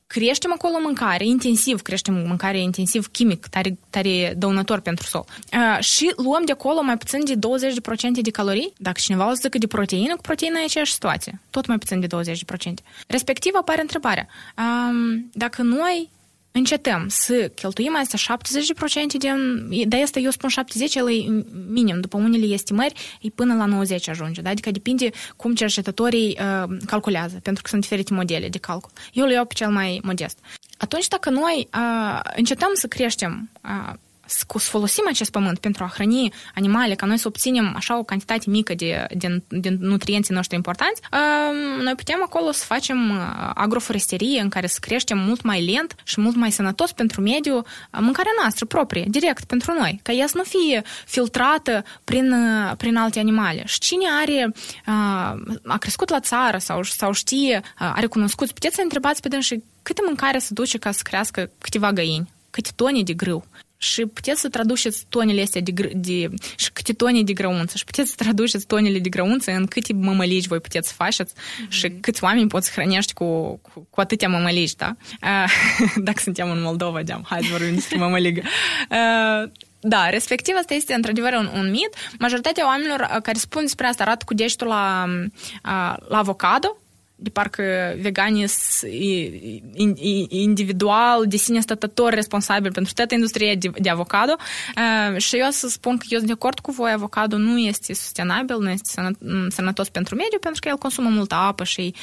creștem 0.09 0.51
acolo 0.53 0.78
mâncare, 0.82 1.26
intensiv 1.26 1.82
creștem 1.82 2.13
mâncare 2.13 2.59
intensiv 2.59 3.07
chimic, 3.07 3.47
tare, 3.47 3.78
tare 3.89 4.34
dăunător 4.38 4.80
pentru 4.80 5.05
sol. 5.07 5.26
Uh, 5.53 5.84
și 5.84 6.13
luăm 6.15 6.45
de 6.45 6.51
acolo 6.51 6.82
mai 6.82 6.97
puțin 6.97 7.26
de 7.26 7.36
20% 7.36 8.22
de 8.22 8.32
calorii. 8.32 8.74
Dacă 8.78 8.97
cineva 9.01 9.30
o 9.30 9.34
zică 9.34 9.57
de 9.57 9.67
proteină, 9.67 10.15
cu 10.15 10.22
proteină 10.22 10.59
e 10.59 10.63
aceeași 10.63 10.93
situație. 10.93 11.39
Tot 11.49 11.65
mai 11.65 11.78
puțin 11.78 11.99
de 11.99 12.07
20%. 12.07 12.74
Respectiv 13.07 13.53
apare 13.55 13.82
întrebarea. 13.82 14.28
Um, 14.57 15.30
dacă 15.34 15.61
noi 15.61 16.09
încetăm 16.52 17.08
să 17.08 17.52
cheltuim 17.56 17.95
astea 17.95 18.38
70% 18.38 19.18
din... 19.18 19.89
De 19.89 20.02
asta 20.02 20.20
eu 20.20 20.30
spun 20.30 20.50
70, 20.50 20.95
el 20.95 21.10
e 21.10 21.43
minim. 21.70 22.00
După 22.00 22.18
unele 22.18 22.45
estimări, 22.45 23.18
e 23.22 23.30
până 23.30 23.56
la 23.56 23.66
90 23.66 24.08
ajunge. 24.08 24.41
Da? 24.41 24.50
Adică 24.50 24.72
depinde 24.72 25.10
cum 25.36 25.56
cercetătorii 25.56 26.38
uh, 26.39 26.78
calculează, 26.86 27.39
pentru 27.43 27.64
că 27.64 27.70
sunt 27.70 27.82
diferite 27.82 28.14
modele 28.14 28.50
de 28.50 28.58
calcul. 28.58 28.91
Eu 29.14 29.26
le 29.26 29.34
iau 29.34 29.45
pe 29.45 29.54
cel 29.54 29.70
mai 29.70 30.00
modest. 30.04 30.39
Atunci, 30.78 31.08
dacă 31.08 31.30
noi 31.30 31.68
uh, 31.74 32.20
încetăm 32.36 32.70
să 32.74 32.88
creștem 32.88 33.50
uh, 33.64 33.93
să 34.30 34.69
folosim 34.69 35.03
acest 35.07 35.32
pământ 35.32 35.59
pentru 35.59 35.84
a 35.84 35.91
hrăni 35.93 36.34
animale, 36.55 36.95
ca 36.95 37.05
noi 37.05 37.17
să 37.17 37.27
obținem 37.27 37.73
așa 37.75 37.97
o 37.97 38.03
cantitate 38.03 38.49
mică 38.49 38.73
de, 38.73 39.05
de, 39.17 39.43
de 39.47 39.77
nutrienții 39.80 40.34
noștri 40.34 40.55
importanți, 40.55 41.01
noi 41.84 41.95
putem 41.95 42.21
acolo 42.23 42.51
să 42.51 42.65
facem 42.65 43.11
agroforesterie 43.53 44.41
în 44.41 44.49
care 44.49 44.67
să 44.67 44.77
creștem 44.82 45.17
mult 45.17 45.41
mai 45.41 45.65
lent 45.65 45.95
și 46.03 46.21
mult 46.21 46.36
mai 46.36 46.51
sănătos 46.51 46.91
pentru 46.91 47.21
mediu 47.21 47.61
mâncarea 47.91 48.32
noastră 48.41 48.65
proprie, 48.65 49.05
direct 49.07 49.43
pentru 49.43 49.73
noi, 49.80 49.99
ca 50.03 50.11
ea 50.11 50.27
să 50.27 50.38
nu 50.38 50.43
fie 50.43 50.82
filtrată 51.05 51.84
prin, 52.03 52.36
prin 52.77 52.95
alte 52.95 53.19
animale. 53.19 53.63
Și 53.65 53.80
cine 53.80 54.05
are, 54.21 54.53
a 55.65 55.77
crescut 55.80 56.09
la 56.09 56.19
țară 56.19 56.57
sau, 56.57 56.84
sau 56.84 57.11
știe, 57.11 57.61
are 57.75 58.05
cunoscut, 58.05 58.51
puteți 58.51 58.75
să 58.75 58.82
întrebați 58.84 59.21
pe 59.21 59.27
dânsii 59.27 59.63
câte 59.82 60.01
mâncare 60.05 60.39
se 60.39 60.53
duce 60.53 60.77
ca 60.77 60.91
să 60.91 60.99
crească 61.03 61.49
câteva 61.57 61.91
găini, 61.91 62.32
câte 62.49 62.69
tone 62.75 63.01
de 63.03 63.13
grâu 63.13 63.43
și 63.82 64.05
puteți 64.05 64.41
să 64.41 64.49
traduceți 64.49 65.05
tonele 65.09 65.41
astea 65.41 65.61
de, 65.61 65.91
de, 65.95 66.30
și 66.55 66.71
câte 66.71 66.93
tone 66.93 67.23
de 67.23 67.34
grăunță 67.34 67.77
și 67.77 67.84
puteți 67.84 68.09
să 68.09 68.15
traduceți 68.17 68.65
tonele 68.65 68.99
de 68.99 69.09
grăunță 69.09 69.51
în 69.51 69.65
câte 69.65 69.93
mămălici 69.93 70.47
voi 70.47 70.59
puteți 70.59 70.88
să 70.88 70.93
faceți 70.93 71.34
mm-hmm. 71.34 71.69
și 71.69 71.89
câți 71.89 72.23
oameni 72.23 72.47
poți 72.47 72.67
să 72.67 72.71
hrănești 72.75 73.13
cu, 73.13 73.57
cu, 73.57 73.88
cu 73.89 73.99
atâtea 73.99 74.30
mămălici, 74.30 74.75
da? 74.75 74.95
Uh, 75.21 75.51
dacă 76.07 76.19
suntem 76.21 76.49
în 76.49 76.61
Moldova, 76.61 77.03
deam, 77.03 77.25
hai 77.30 77.43
să 77.43 77.49
vorbim 77.51 77.73
despre 77.73 77.97
mămăligă. 77.97 78.41
Uh, 78.89 79.51
da, 79.82 80.09
respectiv 80.09 80.55
asta 80.59 80.73
este 80.73 80.93
într-adevăr 80.93 81.34
un, 81.34 81.49
un 81.53 81.69
mit. 81.69 81.95
Majoritatea 82.19 82.65
oamenilor 82.65 83.19
care 83.23 83.38
spun 83.38 83.61
despre 83.61 83.88
asta 83.88 84.03
arată 84.03 84.25
cu 84.25 84.34
degetul 84.34 84.67
la, 84.67 85.05
la 86.07 86.17
avocado, 86.17 86.77
de 87.22 87.30
parcă 87.30 87.63
veganii 88.01 88.47
sunt 88.47 88.91
individual, 90.30 91.26
de 91.28 91.38
sine 91.38 91.59
stătători 91.59 92.15
responsabili 92.15 92.74
pentru 92.74 92.93
toată 92.93 93.13
industria 93.13 93.55
de, 93.55 93.72
de 93.78 93.89
avocado 93.89 94.36
uh, 94.38 95.17
și 95.17 95.36
eu 95.36 95.49
să 95.49 95.67
spun 95.67 95.97
că 95.97 96.05
eu 96.09 96.17
sunt 96.17 96.30
de 96.30 96.36
acord 96.36 96.59
cu 96.59 96.72
voi, 96.72 96.91
avocado 96.91 97.38
nu 97.38 97.57
este 97.57 97.93
sustenabil, 97.93 98.57
nu 98.59 98.70
este 98.70 99.13
sănătos 99.49 99.89
pentru 99.89 100.15
mediu, 100.15 100.39
pentru 100.39 100.61
că 100.61 100.67
el 100.67 100.78
consumă 100.78 101.09
multă 101.09 101.36
apă 101.36 101.63
și 101.63 101.93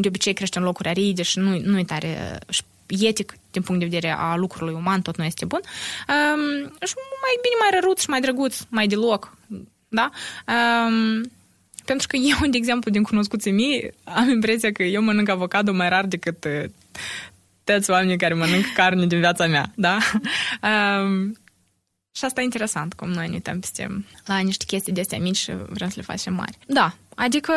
de 0.00 0.08
obicei 0.08 0.32
crește 0.32 0.58
în 0.58 0.64
locuri 0.64 0.88
aride 0.88 1.22
și 1.22 1.38
nu, 1.38 1.60
nu 1.64 1.78
e 1.78 1.84
tare 1.84 2.38
etic 2.86 3.34
din 3.50 3.62
punct 3.62 3.80
de 3.80 3.86
vedere 3.86 4.14
a 4.18 4.36
lucrului 4.36 4.74
uman, 4.74 5.00
tot 5.00 5.16
nu 5.16 5.24
este 5.24 5.44
bun. 5.44 5.60
Um, 5.60 6.62
și 6.62 6.94
mai 7.24 7.34
bine, 7.42 7.56
mai 7.60 7.80
răruț 7.80 8.00
și 8.00 8.10
mai 8.10 8.20
drăguț, 8.20 8.58
mai 8.68 8.86
deloc, 8.86 9.36
da? 9.88 10.10
Um, 10.48 11.30
pentru 11.90 12.06
că 12.08 12.16
eu, 12.16 12.50
de 12.50 12.56
exemplu, 12.56 12.90
din 12.90 13.02
cunoscuții 13.02 13.52
mei, 13.52 13.92
am 14.04 14.28
impresia 14.28 14.72
că 14.72 14.82
eu 14.82 15.02
mănânc 15.02 15.28
avocado 15.28 15.72
mai 15.72 15.88
rar 15.88 16.06
decât 16.06 16.44
uh, 16.44 16.64
toți 17.64 17.90
oamenii 17.90 18.16
care 18.16 18.34
mănânc 18.34 18.64
carne 18.74 19.06
din 19.06 19.18
viața 19.18 19.46
mea, 19.46 19.72
da? 19.74 19.98
Um, 20.62 21.32
și 22.12 22.24
asta 22.24 22.40
e 22.40 22.44
interesant, 22.44 22.94
cum 22.94 23.08
noi 23.08 23.26
ne 23.26 23.32
uităm 23.32 23.60
peste 23.60 24.04
la 24.24 24.38
niște 24.38 24.64
chestii 24.64 24.92
de 24.92 25.00
astea 25.00 25.18
mici 25.18 25.36
și 25.36 25.52
vrem 25.68 25.88
să 25.88 25.94
le 25.96 26.02
facem 26.02 26.34
mari. 26.34 26.58
Da, 26.66 26.96
Adică 27.20 27.52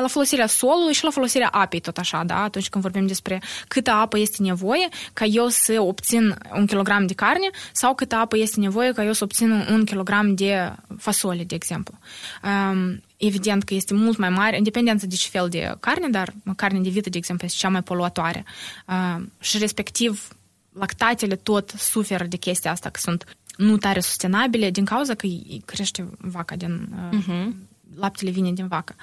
la 0.00 0.06
folosirea 0.08 0.46
solului 0.46 0.92
și 0.94 1.04
la 1.04 1.10
folosirea 1.10 1.48
apei, 1.48 1.80
tot 1.80 1.98
așa, 1.98 2.24
da? 2.24 2.42
Atunci 2.42 2.68
când 2.68 2.84
vorbim 2.84 3.06
despre 3.06 3.42
câtă 3.68 3.90
apă 3.90 4.18
este 4.18 4.42
nevoie 4.42 4.88
ca 5.12 5.24
eu 5.24 5.48
să 5.48 5.80
obțin 5.80 6.36
un 6.54 6.66
kilogram 6.66 7.06
de 7.06 7.14
carne 7.14 7.50
sau 7.72 7.94
câtă 7.94 8.14
apă 8.14 8.36
este 8.36 8.60
nevoie 8.60 8.92
ca 8.92 9.04
eu 9.04 9.12
să 9.12 9.24
obțin 9.24 9.50
un 9.50 9.84
kilogram 9.84 10.34
de 10.34 10.72
fasole, 10.98 11.44
de 11.44 11.54
exemplu. 11.54 11.98
Um, 12.42 13.02
evident 13.16 13.62
că 13.62 13.74
este 13.74 13.94
mult 13.94 14.16
mai 14.16 14.28
mare, 14.28 14.56
independență 14.56 15.06
de 15.06 15.14
ce 15.14 15.28
fel 15.28 15.48
de 15.48 15.74
carne, 15.80 16.08
dar 16.08 16.34
carne 16.56 16.80
de 16.80 16.88
vită, 16.88 17.08
de 17.08 17.18
exemplu, 17.18 17.46
este 17.46 17.58
cea 17.58 17.68
mai 17.68 17.82
poluatoare. 17.82 18.44
Uh, 18.86 19.22
și 19.38 19.58
respectiv 19.58 20.28
lactatele 20.72 21.36
tot 21.36 21.70
suferă 21.76 22.24
de 22.24 22.36
chestia 22.36 22.70
asta, 22.70 22.88
că 22.88 23.00
sunt 23.00 23.36
nu 23.56 23.76
tare 23.76 24.00
sustenabile 24.00 24.70
din 24.70 24.84
cauza 24.84 25.14
că 25.14 25.26
crește 25.64 26.08
vaca 26.18 26.56
din... 26.56 26.88
Uh, 27.12 27.18
uh-huh 27.18 27.74
laptele 27.94 28.30
vine 28.30 28.52
din 28.52 28.66
vacă. 28.66 28.94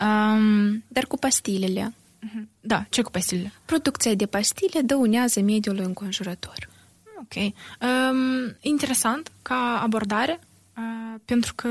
Um, 0.00 0.84
Dar 0.88 1.04
cu 1.04 1.16
pastilele. 1.16 1.94
Mhm. 2.20 2.48
Da, 2.60 2.86
ce 2.88 3.02
cu 3.02 3.10
pastilele? 3.10 3.52
Producția 3.64 4.14
de 4.14 4.26
pastile 4.26 4.80
dăunează 4.80 5.40
mediului 5.40 5.84
înconjurător. 5.84 6.68
Ok. 7.18 7.42
Um, 7.42 8.56
interesant 8.60 9.30
ca 9.42 9.80
abordare, 9.82 10.40
uh, 10.76 11.20
pentru 11.24 11.52
că 11.54 11.68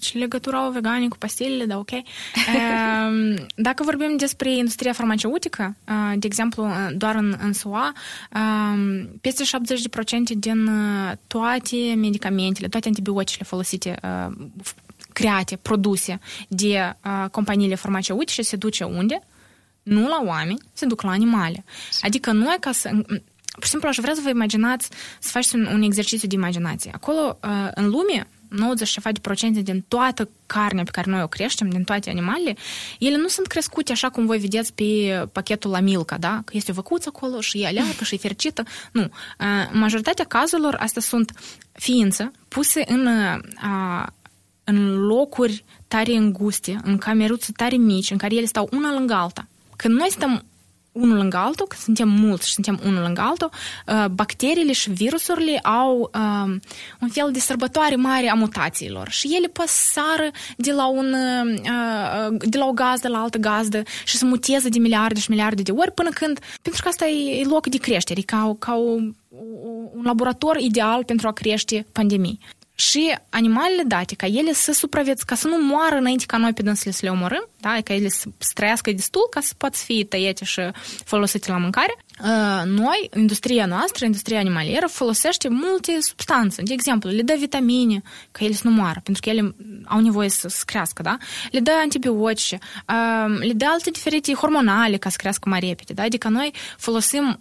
și 0.00 0.18
legătura 0.18 0.66
o 0.66 0.70
veganii 0.70 1.08
cu 1.08 1.18
pastilele, 1.18 1.64
da, 1.64 1.78
ok. 1.78 1.90
Um, 1.90 3.46
dacă 3.68 3.82
vorbim 3.82 4.16
despre 4.16 4.52
industria 4.52 4.92
farmaceutică, 4.92 5.76
uh, 5.88 6.18
de 6.18 6.26
exemplu, 6.26 6.68
doar 6.96 7.14
în, 7.14 7.36
în 7.40 7.52
SUA, 7.52 7.92
um, 8.34 9.06
peste 9.20 9.44
70% 9.44 10.38
din 10.38 10.66
uh, 10.66 11.12
toate 11.26 11.94
medicamentele, 11.96 12.68
toate 12.68 12.88
antibioticele 12.88 13.44
folosite 13.44 13.98
create, 15.14 15.56
produse 15.56 16.18
de 16.48 16.96
uh, 17.04 17.28
companiile 17.30 17.74
farmaceutice 17.74 18.42
se 18.42 18.56
duce 18.56 18.84
unde? 18.84 19.18
Nu 19.82 20.08
la 20.08 20.22
oameni, 20.24 20.58
se 20.72 20.86
duc 20.86 21.02
la 21.02 21.10
animale. 21.10 21.64
Adică 22.00 22.32
noi 22.32 22.56
ca 22.60 22.72
să... 22.72 22.90
Pur 23.54 23.64
și 23.64 23.70
simplu 23.70 23.88
aș 23.88 23.96
vrea 23.96 24.14
să 24.14 24.20
vă 24.22 24.28
imaginați, 24.28 24.88
să 25.20 25.30
faceți 25.30 25.54
un, 25.54 25.66
un 25.66 25.82
exercițiu 25.82 26.28
de 26.28 26.34
imaginație. 26.34 26.90
Acolo, 26.94 27.38
uh, 27.42 27.68
în 27.74 27.88
lume, 27.88 28.26
90% 29.58 29.62
din 29.62 29.84
toată 29.88 30.28
carnea 30.46 30.84
pe 30.84 30.90
care 30.90 31.10
noi 31.10 31.22
o 31.22 31.26
creștem, 31.26 31.68
din 31.68 31.84
toate 31.84 32.10
animalele, 32.10 32.56
ele 32.98 33.16
nu 33.16 33.28
sunt 33.28 33.46
crescute 33.46 33.92
așa 33.92 34.10
cum 34.10 34.26
voi 34.26 34.38
vedeți 34.38 34.72
pe 34.72 34.84
pachetul 35.32 35.70
la 35.70 35.80
Milka, 35.80 36.18
da? 36.18 36.42
Că 36.44 36.52
este 36.56 36.70
o 36.70 36.74
văcuță 36.74 37.10
acolo 37.14 37.40
și 37.40 37.60
e 37.60 37.66
aleargă 37.66 38.04
și 38.04 38.14
e 38.14 38.18
fericită. 38.18 38.62
Nu. 38.92 39.02
Uh, 39.02 39.46
majoritatea 39.72 40.24
cazurilor, 40.24 40.76
astea 40.80 41.02
sunt 41.02 41.32
ființe 41.72 42.30
puse 42.48 42.84
în 42.86 43.06
uh, 43.06 44.06
în 44.64 45.06
locuri 45.06 45.64
tare 45.88 46.12
înguste, 46.12 46.80
în 46.84 46.98
cameruțe 46.98 47.52
tare 47.56 47.76
mici, 47.76 48.10
în 48.10 48.16
care 48.16 48.34
ele 48.34 48.46
stau 48.46 48.68
una 48.72 48.92
lângă 48.92 49.14
alta. 49.14 49.46
Când 49.76 49.98
noi 49.98 50.10
stăm 50.10 50.44
unul 50.94 51.16
lângă 51.16 51.36
altul, 51.36 51.66
când 51.66 51.80
suntem 51.82 52.08
mulți 52.08 52.46
și 52.46 52.52
suntem 52.52 52.80
unul 52.84 53.02
lângă 53.02 53.20
altul, 53.20 53.50
uh, 53.86 54.04
bacteriile 54.10 54.72
și 54.72 54.90
virusurile 54.90 55.58
au 55.58 56.10
uh, 56.14 56.56
un 57.00 57.08
fel 57.08 57.28
de 57.32 57.38
sărbătoare 57.38 57.96
mare 57.96 58.30
a 58.30 58.34
mutațiilor 58.34 59.08
și 59.08 59.34
ele 59.36 59.48
păsară 59.48 60.30
de 60.56 60.72
la, 60.72 60.88
un, 60.88 61.12
uh, 61.12 62.36
de 62.38 62.58
la 62.58 62.66
o 62.66 62.72
gazdă 62.72 63.08
la 63.08 63.18
altă 63.18 63.38
gazdă 63.38 63.82
și 64.04 64.16
se 64.16 64.24
muteze 64.24 64.68
de 64.68 64.78
miliarde 64.78 65.20
și 65.20 65.30
miliarde 65.30 65.62
de 65.62 65.70
ori 65.70 65.92
până 65.92 66.10
când, 66.10 66.38
pentru 66.62 66.82
că 66.82 66.88
asta 66.88 67.06
e 67.06 67.44
loc 67.44 67.66
de 67.66 67.78
creștere, 67.78 68.20
ca, 68.20 68.56
ca 68.58 68.74
o, 68.74 68.94
un 69.94 70.02
laborator 70.04 70.56
ideal 70.56 71.04
pentru 71.04 71.28
a 71.28 71.32
crește 71.32 71.86
pandemii 71.92 72.38
și 72.74 73.14
animalele 73.28 73.82
date, 73.86 74.14
ca 74.14 74.26
ele 74.26 74.52
să 74.52 74.72
supraviețuiască, 74.72 75.34
ca 75.34 75.40
să 75.40 75.48
nu 75.48 75.66
moară 75.66 75.96
înainte 75.96 76.24
ca 76.26 76.36
noi 76.36 76.52
pe 76.52 76.62
dânsele 76.62 76.92
să 76.92 77.00
le 77.02 77.10
omorâm, 77.10 77.48
da? 77.60 77.76
ca 77.84 77.94
ele 77.94 78.08
să 78.08 78.26
trăiască 78.54 78.92
destul 78.92 79.26
ca 79.30 79.40
să 79.40 79.52
poată 79.56 79.76
fi 79.84 80.04
tăiete 80.04 80.44
și 80.44 80.60
folosite 81.04 81.50
la 81.50 81.58
mâncare, 81.58 82.03
noi, 82.64 83.10
industria 83.16 83.66
noastră, 83.66 84.04
industria 84.04 84.38
animalieră, 84.38 84.86
folosește 84.86 85.48
multe 85.48 85.98
substanțe. 86.00 86.62
De 86.62 86.72
exemplu, 86.72 87.10
le 87.10 87.22
dă 87.22 87.34
vitamine, 87.38 88.02
ca 88.30 88.44
ele 88.44 88.54
să 88.54 88.68
nu 88.68 88.74
moară, 88.74 89.00
pentru 89.02 89.22
că 89.22 89.30
ele 89.30 89.54
au 89.84 90.00
nevoie 90.00 90.28
să, 90.28 90.48
să 90.48 90.62
crească, 90.66 91.02
da? 91.02 91.16
Le 91.50 91.60
dă 91.60 91.70
antibiotice, 91.82 92.58
le 93.38 93.52
dă 93.52 93.64
alte 93.68 93.90
diferite 93.90 94.32
hormonale 94.32 94.96
ca 94.96 95.08
să 95.08 95.16
crească 95.18 95.48
mai 95.48 95.60
repede, 95.60 95.92
da? 95.92 96.02
Adică 96.02 96.28
noi 96.28 96.52
folosim 96.78 97.40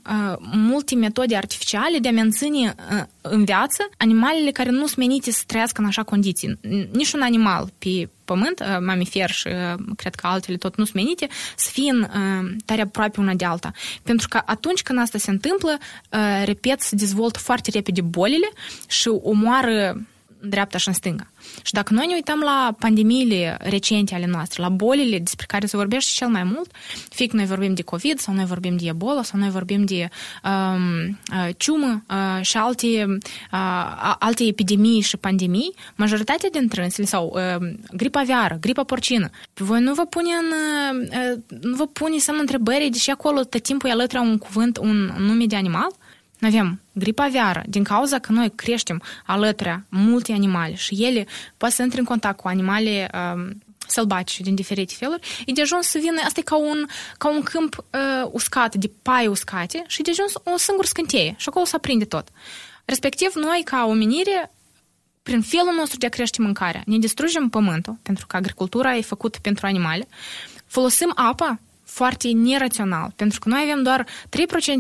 multe 0.52 0.96
metode 0.96 1.36
artificiale 1.36 1.98
de 1.98 2.08
a 2.08 2.12
menține 2.12 2.76
în 3.22 3.44
viață 3.44 3.90
animalele 3.98 4.52
care 4.52 4.70
nu 4.70 4.86
sunt 4.86 4.96
menite 4.96 5.32
să 5.32 5.44
trăiască 5.48 5.82
în 5.82 5.88
așa 5.88 6.04
condiții. 6.04 6.60
Nici 6.92 7.12
un 7.12 7.22
animal 7.22 7.70
pe 7.78 8.10
pământ, 8.34 8.60
uh, 8.60 8.78
mamifer 8.86 9.30
și 9.30 9.48
uh, 9.48 9.84
cred 9.96 10.16
că 10.16 10.28
altele 10.28 10.58
tot 10.58 10.76
nu 10.76 10.84
sunt 10.84 10.96
menite, 10.96 11.28
să 11.56 11.70
fie 11.72 11.92
în, 11.92 12.02
uh, 12.02 12.56
tare 12.66 12.82
aproape 12.82 13.20
una 13.20 13.34
de 13.34 13.46
alta. 13.46 13.72
Pentru 14.04 14.28
că 14.28 14.42
atunci 14.46 14.82
când 14.82 15.00
asta 15.00 15.18
se 15.18 15.32
întâmplă, 15.32 15.78
repet, 16.46 16.82
se 16.82 16.96
dezvoltă 16.96 17.40
foarte 17.40 17.70
repede 17.74 18.02
bolile 18.02 18.50
și 18.88 19.08
omoară 19.08 20.06
dreapta 20.50 20.78
și 20.78 20.88
în 20.88 20.94
stânga. 20.94 21.28
Și 21.64 21.74
dacă 21.74 21.94
noi 21.94 22.06
ne 22.08 22.14
uităm 22.14 22.40
la 22.40 22.76
pandemiile 22.80 23.58
recente 23.60 24.16
ale 24.16 24.26
noastre, 24.26 24.62
la 24.62 24.70
bolile 24.70 25.20
despre 25.20 25.46
care 25.48 25.66
se 25.66 25.78
vorbește 25.78 26.12
cel 26.16 26.28
mai 26.28 26.44
mult, 26.44 26.72
fie 27.10 27.28
că 27.28 27.36
noi 27.36 27.46
vorbim 27.46 27.74
de 27.74 27.82
COVID 27.82 28.20
sau 28.20 28.34
noi 28.34 28.46
vorbim 28.46 28.78
de 28.78 28.86
Ebola 28.88 29.24
sau 29.24 29.40
noi 29.40 29.50
vorbim 29.50 29.86
de 29.86 30.10
um, 30.44 31.20
ciumă 31.58 32.04
uh, 32.10 32.46
și 32.46 32.58
alte, 32.58 33.06
uh, 33.52 34.16
alte 34.20 34.44
epidemii 34.44 35.02
și 35.02 35.18
pandemii, 35.18 35.74
majoritatea 35.96 36.50
dintre 36.50 36.82
ele, 36.82 37.06
sau 37.06 37.34
uh, 37.36 37.68
gripa 37.94 38.20
aviară, 38.20 38.58
gripa 38.62 38.84
porcină, 38.84 39.30
pe 39.54 39.64
voi 39.64 39.82
nu 39.82 39.94
vă 39.94 40.06
pune 40.06 40.30
în, 40.42 40.52
uh, 40.52 41.60
nu 41.62 41.76
vă 41.76 41.88
pune 41.88 42.18
semn 42.18 42.38
întrebări, 42.40 42.90
deși 42.90 43.10
acolo 43.10 43.44
tot 43.44 43.62
timpul 43.62 43.90
e 43.90 43.92
alături 43.92 44.22
un 44.22 44.38
cuvânt, 44.38 44.78
un 44.78 45.12
nume 45.18 45.46
de 45.46 45.56
animal, 45.56 45.92
noi 46.44 46.52
avem 46.54 46.82
gripa 46.94 47.24
aviară, 47.24 47.64
din 47.68 47.84
cauza 47.84 48.20
că 48.20 48.32
noi 48.32 48.52
creștem 48.56 49.02
alături 49.26 49.82
multe 49.90 50.32
animale 50.34 50.76
și 50.76 51.04
ele 51.04 51.26
poate 51.58 51.76
să 51.76 51.82
intre 51.82 52.00
în 52.00 52.06
contact 52.06 52.40
cu 52.40 52.48
animale 52.48 53.10
um, 53.14 53.62
sălbatice 53.88 54.44
din 54.44 54.56
diferite 54.56 54.94
feluri, 54.98 55.44
e 55.46 55.52
de 55.52 55.62
ajuns 55.62 55.88
să 55.88 55.98
vină, 55.98 56.22
asta 56.24 56.40
e 56.40 56.44
ca 56.44 56.58
un, 56.58 56.86
ca 57.18 57.30
un 57.30 57.42
câmp 57.42 57.78
uh, 57.78 58.30
uscat, 58.32 58.76
de 58.76 58.92
pai 59.02 59.28
uscate 59.28 59.84
și 59.88 60.00
e 60.00 60.04
de 60.04 60.10
ajuns 60.10 60.34
o 60.54 60.58
singură 60.58 60.88
scânteie 60.88 61.36
și 61.38 61.50
acolo 61.50 61.66
se 61.66 61.76
aprinde 61.76 62.06
tot. 62.06 62.28
Respectiv, 62.86 63.32
noi, 63.34 63.62
ca 63.66 63.86
omenire, 63.86 64.52
prin 65.24 65.42
felul 65.42 65.74
nostru 65.76 65.98
de 65.98 66.06
a 66.06 66.10
crește 66.10 66.42
mâncarea, 66.42 66.82
ne 66.86 66.98
distrugem 66.98 67.50
pământul, 67.50 67.98
pentru 68.02 68.28
că 68.28 68.36
agricultura 68.36 68.96
e 68.96 69.02
făcută 69.02 69.38
pentru 69.42 69.66
animale, 69.66 70.08
folosim 70.66 71.12
apa 71.16 71.60
foarte 71.94 72.28
nerațional, 72.28 73.14
pentru 73.16 73.40
că 73.40 73.50
noi 73.50 73.62
avem 73.64 73.84
doar 73.84 74.06
3% 74.06 74.10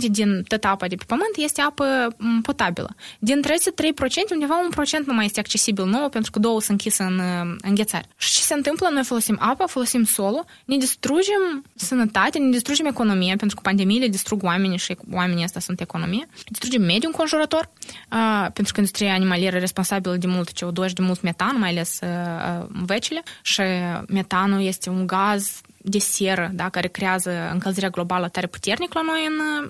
din 0.10 0.44
tot 0.48 0.64
apa 0.64 0.88
de 0.88 0.96
pe 0.96 1.04
pământ 1.08 1.36
este 1.36 1.62
apă 1.62 2.16
potabilă. 2.42 2.96
Dintre 3.20 3.52
aceste 3.52 3.72
3%, 3.72 4.32
undeva 4.32 4.60
un 4.64 4.70
procent 4.70 5.08
nu 5.08 5.14
mai 5.14 5.26
este 5.26 5.40
accesibil 5.40 5.86
nou, 5.86 6.10
pentru 6.10 6.32
că 6.32 6.40
două 6.40 6.62
sunt 6.62 6.72
închise 6.72 7.04
în 7.04 7.22
înghețare. 7.62 8.06
Și 8.18 8.32
ce 8.32 8.40
se 8.40 8.54
întâmplă? 8.54 8.90
Noi 8.92 9.04
folosim 9.04 9.38
apă, 9.40 9.66
folosim 9.66 10.04
solul, 10.04 10.46
ne 10.66 10.78
distrugem 10.78 11.64
sănătatea, 11.76 12.42
ne 12.42 12.50
distrugem 12.50 12.86
economia, 12.86 13.36
pentru 13.36 13.56
că 13.56 13.62
pandemiile 13.62 14.08
distrug 14.08 14.44
oamenii 14.44 14.78
și 14.78 14.98
oamenii 15.12 15.44
ăsta 15.44 15.60
sunt 15.60 15.82
economie, 15.82 16.28
distrugem 16.46 16.82
mediul 16.82 17.12
înconjurător, 17.12 17.70
uh, 18.12 18.48
pentru 18.54 18.74
că 18.74 18.80
industria 18.80 19.14
animalieră 19.14 19.56
e 19.56 19.60
responsabilă 19.60 20.16
de 20.16 20.28
mult 20.28 20.50
CO2 20.50 20.88
și 20.88 20.94
de 20.94 21.02
mult 21.02 21.22
metan, 21.22 21.60
mai 21.60 21.70
ales 21.70 22.00
uh, 22.02 22.66
vecile, 22.86 23.24
și 23.42 23.62
metanul 24.08 24.62
este 24.62 24.90
un 24.90 25.08
gaz 25.08 25.62
de 25.86 26.00
seră, 26.00 26.52
da, 26.54 26.70
care 26.70 26.88
creează 26.88 27.50
încălzirea 27.52 27.90
globală 27.90 28.28
tare 28.28 28.48
puternic 28.48 28.94
la 28.94 29.02
noi 29.02 29.28
în, 29.28 29.70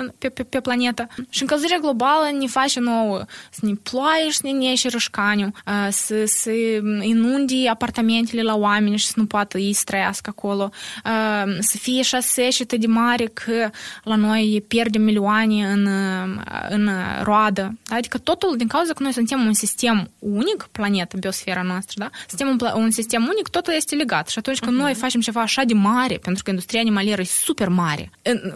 în, 0.00 0.12
pe, 0.18 0.28
pe, 0.28 0.42
pe 0.42 0.60
planetă. 0.60 1.06
Și 1.28 1.42
încălzirea 1.42 1.78
globală 1.78 2.30
ne 2.38 2.46
face 2.46 2.80
nouă 2.80 3.24
să 3.50 3.60
ne 3.62 3.72
ploaie 3.82 4.30
și 4.30 4.36
să 4.36 4.42
ne 4.46 4.50
neșe 4.50 4.88
rășcaniu, 4.88 5.50
să, 5.88 6.22
să 6.26 6.50
inundi 7.00 7.66
apartamentele 7.66 8.42
la 8.42 8.54
oameni 8.56 8.96
și 8.96 9.06
să 9.06 9.12
nu 9.16 9.26
poată 9.26 9.58
ei 9.58 9.72
să 9.72 9.82
trăiască 9.84 10.30
acolo, 10.30 10.70
să 11.58 11.76
fie 11.76 12.02
șase 12.02 12.50
și 12.50 12.64
de 12.64 12.86
mare 12.86 13.24
că 13.24 13.70
la 14.02 14.14
noi 14.14 14.64
pierdem 14.68 15.02
milioane 15.02 15.66
în, 15.66 15.88
în 16.68 16.90
roadă. 17.22 17.78
Da? 17.88 17.96
Adică 17.96 18.18
totul 18.18 18.56
din 18.56 18.66
cauza 18.66 18.92
că 18.92 19.02
noi 19.02 19.12
suntem 19.12 19.46
un 19.46 19.52
sistem 19.52 20.10
unic, 20.18 20.68
planetă, 20.72 21.16
biosfera 21.16 21.62
noastră, 21.62 21.94
da? 21.98 22.10
suntem 22.28 22.48
un, 22.48 22.82
un 22.82 22.90
sistem 22.90 23.22
unic, 23.22 23.48
totul 23.48 23.72
este 23.76 23.94
legat. 23.94 24.28
Și 24.28 24.38
atunci 24.38 24.58
când 24.58 24.76
uh-huh. 24.76 24.80
noi 24.80 24.94
facem 24.94 25.20
ceva 25.24 25.40
așa 25.40 25.62
de 25.64 25.74
mare, 25.74 26.16
pentru 26.16 26.42
că 26.42 26.50
industria 26.50 26.80
animalieră 26.80 27.20
e 27.20 27.24
super 27.24 27.68
mare. 27.68 28.10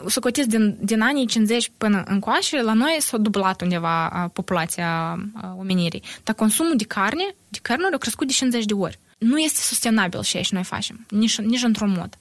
Să 0.06 0.20
cotiți 0.20 0.48
din, 0.48 0.76
din 0.80 1.00
anii 1.00 1.26
50 1.26 1.70
până 1.78 2.02
încoace, 2.06 2.62
la 2.62 2.72
noi 2.72 2.96
s-a 2.98 3.16
dublat 3.16 3.60
undeva 3.60 4.30
populația 4.32 5.18
omenirii. 5.58 6.02
Dar 6.24 6.34
consumul 6.34 6.76
de 6.76 6.84
carne, 6.84 7.34
de 7.48 7.58
cărnuri, 7.62 7.94
a 7.94 7.98
crescut 7.98 8.26
de 8.26 8.32
50 8.32 8.64
de 8.64 8.74
ori. 8.74 8.98
Nu 9.18 9.38
este 9.38 9.60
sustenabil 9.60 10.22
și 10.22 10.36
aici 10.36 10.50
noi 10.50 10.64
facem, 10.64 11.06
nici, 11.10 11.38
nici 11.38 11.62
într-un 11.62 11.90
mod. 11.90 12.18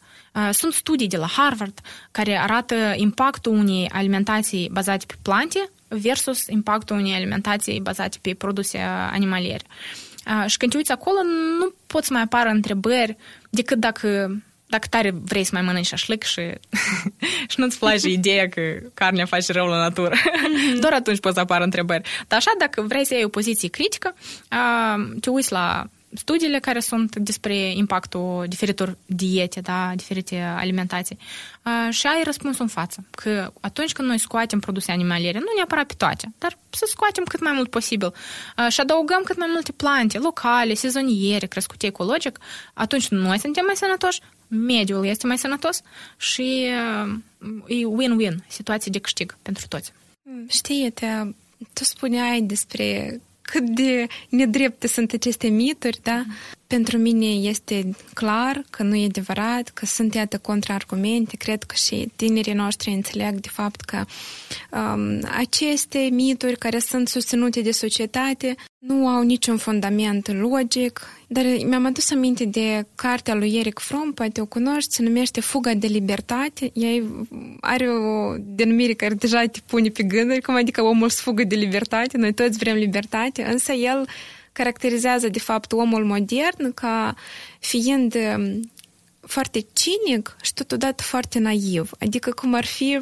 Sunt 0.52 0.74
studii 0.74 1.08
de 1.08 1.18
la 1.18 1.28
Harvard 1.28 1.80
care 2.12 2.38
arată 2.38 2.76
impactul 2.96 3.52
unei 3.52 3.90
alimentații 3.94 4.70
bazate 4.72 5.06
pe 5.08 5.16
plante 5.22 5.70
versus 5.88 6.48
impactul 6.48 6.96
unei 6.96 7.14
alimentații 7.14 7.80
bazate 7.80 8.18
pe 8.22 8.34
produse 8.34 8.78
animaliere. 9.12 9.64
Și 10.46 10.58
când 10.58 10.72
te 10.72 10.78
uiți 10.78 10.92
acolo, 10.92 11.18
nu 11.60 11.74
poți 11.88 12.12
mai 12.12 12.22
apară 12.22 12.50
întrebări 12.50 13.18
decât 13.50 13.80
dacă 13.80 14.38
dacă 14.70 14.88
tare 14.90 15.12
vrei 15.24 15.44
să 15.44 15.50
mai 15.54 15.62
mănânci 15.62 15.86
șașlic 15.86 16.24
și, 16.24 16.42
și 17.52 17.60
nu-ți 17.60 17.80
place 17.80 18.10
ideea 18.10 18.48
că 18.50 18.62
carnea 18.94 19.26
face 19.26 19.52
rău 19.52 19.68
la 19.68 19.78
natură, 19.78 20.16
mm-hmm. 20.16 20.80
doar 20.80 20.94
atunci 20.94 21.20
poți 21.20 21.36
să 21.36 21.40
apară 21.40 21.64
întrebări. 21.64 22.10
Dar 22.28 22.40
așa, 22.40 22.52
dacă 22.58 22.82
vrei 22.82 23.06
să 23.06 23.14
iei 23.14 23.24
o 23.24 23.30
poziție 23.30 23.70
critică, 23.70 24.16
te 25.20 25.30
uiți 25.30 25.52
la 25.52 25.86
studiile 26.18 26.60
care 26.60 26.80
sunt 26.80 27.16
despre 27.16 27.56
impactul 27.72 28.46
diferitor 28.48 28.98
diete, 29.06 29.62
da, 29.62 29.92
diferite 29.96 30.40
alimentații. 30.40 31.18
Și 31.90 32.08
ai 32.08 32.24
răspunsul 32.24 32.62
în 32.62 32.68
față, 32.68 33.06
că 33.12 33.52
atunci 33.60 33.92
când 33.92 34.08
noi 34.08 34.20
scoatem 34.20 34.60
produse 34.60 34.92
animaliere, 34.92 35.38
nu 35.38 35.46
neapărat 35.56 35.86
pe 35.86 35.94
toate, 35.98 36.34
dar 36.38 36.58
să 36.70 36.86
scoatem 36.90 37.24
cât 37.24 37.42
mai 37.42 37.52
mult 37.56 37.70
posibil 37.70 38.14
și 38.70 38.80
adăugăm 38.80 39.22
cât 39.24 39.38
mai 39.38 39.48
multe 39.52 39.72
plante 39.72 40.18
locale, 40.18 40.74
sezoniere, 40.74 41.46
crescute 41.46 41.86
ecologic, 41.86 42.40
atunci 42.74 43.08
noi 43.08 43.40
suntem 43.40 43.66
mai 43.66 43.76
sănătoși, 43.76 44.20
mediul 44.48 45.06
este 45.06 45.28
mai 45.28 45.38
sănătos 45.38 45.82
și 46.18 46.64
e 47.68 47.86
win-win, 47.86 48.36
situație 48.48 48.92
de 48.92 49.00
câștig 49.00 49.38
pentru 49.42 49.66
toți. 49.68 49.94
Știi, 50.48 50.92
te, 50.92 51.08
tu 51.74 51.84
spuneai 51.84 52.42
despre 52.42 53.22
cât 53.52 53.64
de 53.64 54.08
nedrepte 54.30 54.88
sunt 54.88 55.12
aceste 55.12 55.48
mituri, 55.48 56.00
da? 56.04 56.24
Pentru 56.68 56.98
mine 56.98 57.26
este 57.26 57.90
clar 58.14 58.64
că 58.70 58.84
nu 58.84 58.96
e 58.96 59.06
adevărat, 59.06 59.70
că 59.70 59.86
sunt 59.86 60.14
iată 60.14 60.38
contraargumente. 60.38 61.36
Cred 61.38 61.64
că 61.64 61.76
și 61.76 62.12
tinerii 62.16 62.54
noștri 62.54 62.90
înțeleg 62.90 63.40
de 63.40 63.50
fapt 63.52 63.82
că 63.82 64.06
um, 64.72 65.20
aceste 65.38 66.10
mituri 66.12 66.58
care 66.58 66.80
sunt 66.80 67.08
susținute 67.08 67.62
de 67.62 67.72
societate 67.72 68.56
nu 68.80 69.08
au 69.08 69.22
niciun 69.24 69.58
fundament 69.58 70.32
logic. 70.32 71.02
Dar 71.28 71.46
mi-am 71.66 71.86
adus 71.86 72.12
aminte 72.12 72.46
de 72.46 72.86
cartea 72.96 73.36
lui 73.36 73.58
Eric 73.58 73.80
Fromm, 73.80 74.14
poate 74.14 74.42
o 74.42 74.46
cunoști, 74.46 74.94
se 74.94 75.04
numește 75.04 75.42
Fuga 75.42 75.74
de 75.74 75.88
libertate. 75.88 76.72
Ea 76.74 77.04
are 77.60 77.90
o 77.90 78.36
denumire 78.38 78.94
care 78.94 79.14
deja 79.14 79.46
te 79.46 79.60
pune 79.66 79.90
pe 79.90 80.04
gânduri, 80.04 80.42
cum 80.42 80.56
adică 80.56 80.82
omul 80.82 81.10
fugă 81.10 81.44
de 81.44 81.56
libertate, 81.56 82.18
noi 82.18 82.34
toți 82.34 82.58
vrem 82.58 82.76
libertate, 82.76 83.44
însă 83.44 83.72
el 83.72 84.08
caracterizează 84.58 85.28
de 85.28 85.40
fapt 85.40 85.72
omul 85.72 86.06
modern 86.06 86.74
ca 86.74 87.16
fiind 87.60 88.16
um, 88.16 88.72
foarte 89.22 89.66
cinic 89.74 90.38
și 90.42 90.54
totodată 90.54 91.04
foarte 91.04 91.40
naiv. 91.40 91.92
Adică 92.00 92.32
cum 92.32 92.54
ar 92.54 92.66
fi 92.66 92.98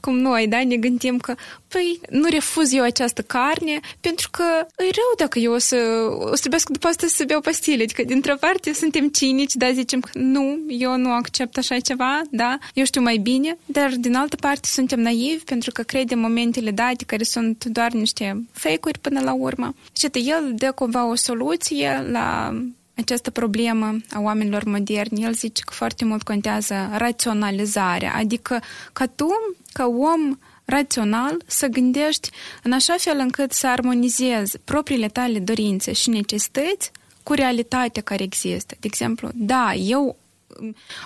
cum 0.00 0.18
noi, 0.18 0.48
da, 0.48 0.64
ne 0.64 0.76
gândim 0.76 1.18
că, 1.18 1.34
păi, 1.68 2.00
nu 2.10 2.28
refuz 2.30 2.72
eu 2.72 2.82
această 2.82 3.22
carne 3.22 3.80
pentru 4.00 4.28
că 4.30 4.44
e 4.76 4.82
rău 4.82 5.12
dacă 5.16 5.38
eu 5.38 5.52
o 5.52 5.58
să, 5.58 5.76
o 6.18 6.34
să 6.34 6.40
trebuiesc 6.40 6.68
după 6.68 6.86
asta 6.86 7.06
să 7.06 7.24
beau 7.26 7.40
pastile. 7.40 7.82
Adică, 7.82 8.02
dintr-o 8.02 8.36
parte, 8.40 8.72
suntem 8.72 9.08
cinici, 9.08 9.54
da, 9.54 9.72
zicem 9.72 10.00
că 10.00 10.10
nu, 10.12 10.58
eu 10.68 10.96
nu 10.96 11.12
accept 11.12 11.56
așa 11.56 11.78
ceva, 11.78 12.22
da, 12.30 12.58
eu 12.74 12.84
știu 12.84 13.00
mai 13.00 13.16
bine, 13.16 13.58
dar 13.64 13.90
din 13.90 14.14
altă 14.14 14.36
parte 14.36 14.68
suntem 14.70 15.00
naivi 15.00 15.44
pentru 15.44 15.70
că 15.72 15.82
credem 15.82 16.18
momentele 16.18 16.70
date 16.70 17.04
care 17.04 17.22
sunt 17.22 17.64
doar 17.64 17.92
niște 17.92 18.46
fake-uri 18.52 18.98
până 18.98 19.20
la 19.20 19.32
urmă. 19.32 19.74
Și 19.96 20.06
el 20.12 20.52
dă 20.54 20.72
cumva 20.72 21.06
o 21.06 21.14
soluție 21.14 22.06
la 22.10 22.54
această 22.96 23.30
problemă 23.30 23.96
a 24.10 24.20
oamenilor 24.20 24.64
moderni, 24.64 25.24
el 25.24 25.32
zice 25.34 25.62
că 25.64 25.72
foarte 25.72 26.04
mult 26.04 26.22
contează 26.22 26.90
raționalizarea, 26.96 28.12
adică 28.16 28.60
ca 28.92 29.06
tu, 29.06 29.28
ca 29.76 29.86
om 29.86 30.38
rațional, 30.64 31.42
să 31.46 31.66
gândești 31.66 32.30
în 32.62 32.72
așa 32.72 32.94
fel 32.98 33.18
încât 33.18 33.52
să 33.52 33.66
armonizezi 33.66 34.58
propriile 34.64 35.08
tale 35.08 35.38
dorințe 35.38 35.92
și 35.92 36.10
necesități 36.10 36.90
cu 37.22 37.32
realitatea 37.32 38.02
care 38.02 38.22
există. 38.22 38.74
De 38.80 38.86
exemplu, 38.86 39.28
da, 39.34 39.74
eu 39.74 40.16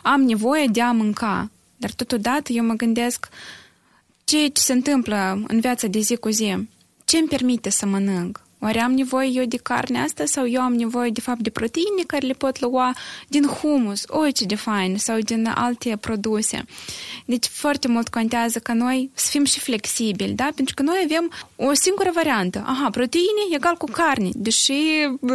am 0.02 0.22
nevoie 0.22 0.66
de 0.66 0.82
a 0.82 0.92
mânca, 0.92 1.50
dar 1.76 1.90
totodată 1.90 2.52
eu 2.52 2.64
mă 2.64 2.74
gândesc 2.74 3.28
ce 4.24 4.50
se 4.52 4.72
întâmplă 4.72 5.42
în 5.46 5.60
viața 5.60 5.86
de 5.86 5.98
zi 5.98 6.16
cu 6.16 6.28
zi, 6.28 6.68
ce 7.04 7.16
îmi 7.16 7.28
permite 7.28 7.70
să 7.70 7.86
mănânc, 7.86 8.40
Oare 8.60 8.80
am 8.80 8.92
nevoie 8.92 9.28
eu 9.32 9.44
de 9.44 9.56
carne 9.56 10.00
asta 10.00 10.24
sau 10.24 10.48
eu 10.48 10.60
am 10.60 10.74
nevoie 10.74 11.10
de 11.10 11.20
fapt 11.20 11.40
de 11.40 11.50
proteine 11.50 12.02
care 12.06 12.26
le 12.26 12.32
pot 12.32 12.60
lua 12.60 12.94
din 13.28 13.46
humus, 13.46 14.02
oi 14.06 14.32
ce 14.32 14.44
de 14.44 14.54
fain, 14.54 14.96
sau 14.98 15.18
din 15.18 15.46
alte 15.54 15.96
produse. 16.00 16.64
Deci 17.24 17.46
foarte 17.46 17.88
mult 17.88 18.08
contează 18.08 18.58
ca 18.58 18.72
noi 18.72 19.10
să 19.14 19.28
fim 19.30 19.44
și 19.44 19.60
flexibili, 19.60 20.32
da? 20.32 20.48
Pentru 20.54 20.74
că 20.74 20.82
noi 20.82 21.00
avem 21.04 21.32
o 21.56 21.72
singură 21.72 22.10
variantă. 22.14 22.64
Aha, 22.66 22.90
proteine 22.90 23.40
egal 23.54 23.74
cu 23.74 23.86
carne. 23.86 24.28
Deși 24.32 24.72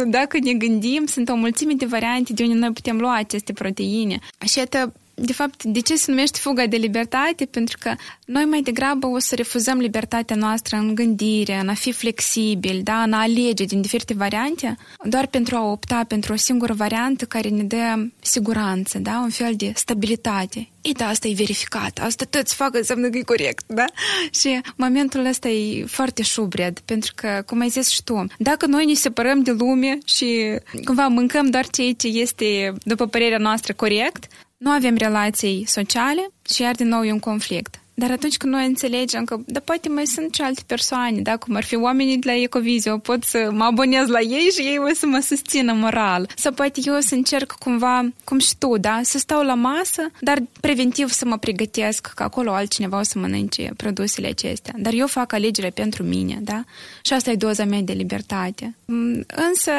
dacă 0.06 0.38
ne 0.42 0.52
gândim, 0.52 1.06
sunt 1.06 1.28
o 1.28 1.34
mulțime 1.34 1.72
de 1.72 1.86
variante 1.86 2.32
de 2.32 2.42
unde 2.42 2.54
noi 2.54 2.72
putem 2.72 2.98
lua 2.98 3.14
aceste 3.14 3.52
proteine. 3.52 4.18
Și 4.46 4.58
iată, 4.58 4.92
de 5.18 5.32
fapt, 5.32 5.64
de 5.64 5.80
ce 5.80 5.96
se 5.96 6.10
numește 6.10 6.38
fuga 6.40 6.66
de 6.66 6.76
libertate? 6.76 7.44
Pentru 7.44 7.76
că 7.80 7.94
noi 8.24 8.44
mai 8.44 8.60
degrabă 8.60 9.06
o 9.06 9.18
să 9.18 9.34
refuzăm 9.34 9.78
libertatea 9.78 10.36
noastră 10.36 10.76
în 10.76 10.94
gândire, 10.94 11.58
în 11.58 11.68
a 11.68 11.74
fi 11.74 11.92
flexibil, 11.92 12.80
da? 12.82 13.02
în 13.02 13.12
a 13.12 13.20
alege 13.20 13.64
din 13.64 13.80
diferite 13.80 14.14
variante, 14.14 14.76
doar 15.04 15.26
pentru 15.26 15.56
a 15.56 15.70
opta 15.70 16.04
pentru 16.08 16.32
o 16.32 16.36
singură 16.36 16.72
variantă 16.72 17.24
care 17.24 17.48
ne 17.48 17.62
dă 17.62 18.06
siguranță, 18.20 18.98
da? 18.98 19.20
un 19.22 19.30
fel 19.30 19.54
de 19.56 19.72
stabilitate. 19.74 20.68
E, 20.80 20.90
da, 20.92 21.06
asta 21.06 21.28
e 21.28 21.34
verificat, 21.34 21.98
asta 22.02 22.24
tot 22.30 22.50
fac 22.50 22.74
înseamnă 22.74 23.08
că 23.08 23.18
e 23.18 23.22
corect, 23.22 23.64
da? 23.66 23.84
Și 24.30 24.60
momentul 24.76 25.24
ăsta 25.24 25.48
e 25.48 25.84
foarte 25.84 26.22
șubred, 26.22 26.78
pentru 26.78 27.12
că, 27.14 27.42
cum 27.46 27.60
ai 27.60 27.68
zis 27.68 27.88
și 27.88 28.02
tu, 28.02 28.26
dacă 28.38 28.66
noi 28.66 28.84
ne 28.84 28.94
separăm 28.94 29.42
de 29.42 29.50
lume 29.50 29.98
și 30.04 30.58
cumva 30.84 31.06
mâncăm 31.06 31.50
doar 31.50 31.66
ceea 31.66 31.92
ce 31.92 32.06
este, 32.06 32.72
după 32.82 33.06
părerea 33.06 33.38
noastră, 33.38 33.72
corect, 33.72 34.24
nu 34.56 34.70
avem 34.70 34.96
relații 34.96 35.64
sociale 35.66 36.28
și 36.54 36.62
iar 36.62 36.74
din 36.74 36.88
nou 36.88 37.04
e 37.04 37.12
un 37.12 37.18
conflict. 37.18 37.80
Dar 37.98 38.10
atunci 38.10 38.36
când 38.36 38.52
noi 38.52 38.66
înțelegem 38.66 39.24
că, 39.24 39.36
da, 39.46 39.60
poate 39.60 39.88
mai 39.88 40.06
sunt 40.06 40.34
și 40.34 40.40
alte 40.40 40.62
persoane, 40.66 41.20
da, 41.20 41.36
cum 41.36 41.54
ar 41.54 41.64
fi 41.64 41.76
oamenii 41.76 42.18
de 42.18 42.30
la 42.30 42.36
Ecovizio, 42.42 42.98
pot 42.98 43.24
să 43.24 43.48
mă 43.52 43.64
abonez 43.64 44.08
la 44.08 44.20
ei 44.20 44.50
și 44.54 44.60
ei 44.60 44.78
o 44.78 44.94
să 44.94 45.06
mă 45.06 45.18
susțină 45.18 45.72
moral. 45.72 46.30
Sau 46.36 46.52
poate 46.52 46.80
eu 46.84 47.00
să 47.00 47.14
încerc 47.14 47.52
cumva, 47.52 48.08
cum 48.24 48.38
și 48.38 48.56
tu, 48.58 48.78
da, 48.78 49.00
să 49.02 49.18
stau 49.18 49.42
la 49.42 49.54
masă, 49.54 50.10
dar 50.20 50.42
preventiv 50.60 51.08
să 51.08 51.24
mă 51.24 51.38
pregătesc 51.38 52.12
că 52.14 52.22
acolo 52.22 52.52
altcineva 52.52 52.98
o 52.98 53.02
să 53.02 53.18
mănânce 53.18 53.70
produsele 53.76 54.26
acestea. 54.26 54.74
Dar 54.76 54.92
eu 54.92 55.06
fac 55.06 55.32
alegerea 55.32 55.70
pentru 55.70 56.02
mine, 56.02 56.38
da? 56.42 56.64
Și 57.02 57.12
asta 57.12 57.30
e 57.30 57.34
doza 57.34 57.64
mea 57.64 57.80
de 57.80 57.92
libertate. 57.92 58.76
Mm, 58.84 59.24
însă, 59.48 59.72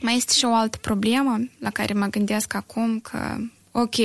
mai 0.00 0.16
este 0.16 0.32
și 0.32 0.44
o 0.44 0.54
altă 0.54 0.78
problemă 0.80 1.40
la 1.58 1.70
care 1.70 1.92
mă 1.92 2.06
gândesc 2.06 2.54
acum 2.54 2.98
că 2.98 3.36
ok, 3.76 3.96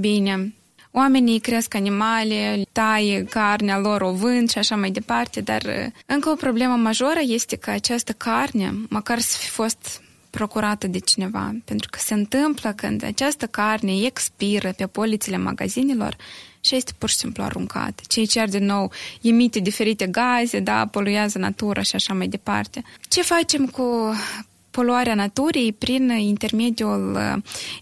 bine, 0.00 0.54
oamenii 0.90 1.40
cresc 1.40 1.74
animale, 1.74 2.62
taie 2.72 3.24
carnea 3.24 3.78
lor, 3.78 4.00
o 4.00 4.12
vând 4.12 4.50
și 4.50 4.58
așa 4.58 4.76
mai 4.76 4.90
departe, 4.90 5.40
dar 5.40 5.62
uh, 5.62 5.86
încă 6.06 6.28
o 6.28 6.34
problemă 6.34 6.74
majoră 6.74 7.20
este 7.22 7.56
că 7.56 7.70
această 7.70 8.12
carne, 8.12 8.74
măcar 8.88 9.18
să 9.18 9.36
fi 9.38 9.48
fost 9.48 10.02
procurată 10.30 10.86
de 10.86 10.98
cineva, 10.98 11.54
pentru 11.64 11.88
că 11.90 11.98
se 12.02 12.14
întâmplă 12.14 12.72
când 12.72 13.04
această 13.04 13.46
carne 13.46 13.92
expiră 14.04 14.72
pe 14.76 14.86
polițele 14.86 15.36
magazinelor 15.36 16.16
și 16.60 16.74
este 16.74 16.92
pur 16.98 17.08
și 17.08 17.16
simplu 17.16 17.42
aruncat. 17.42 18.00
Ceea 18.06 18.26
ce 18.26 18.40
ar 18.40 18.48
din 18.48 18.64
nou 18.64 18.92
emite 19.22 19.58
diferite 19.58 20.06
gaze, 20.06 20.60
da, 20.60 20.86
poluează 20.86 21.38
natura 21.38 21.82
și 21.82 21.94
așa 21.94 22.14
mai 22.14 22.28
departe. 22.28 22.82
Ce 23.08 23.22
facem 23.22 23.66
cu 23.66 24.14
poluarea 24.70 25.14
naturii 25.14 25.72
prin 25.72 26.08
intermediul 26.08 27.18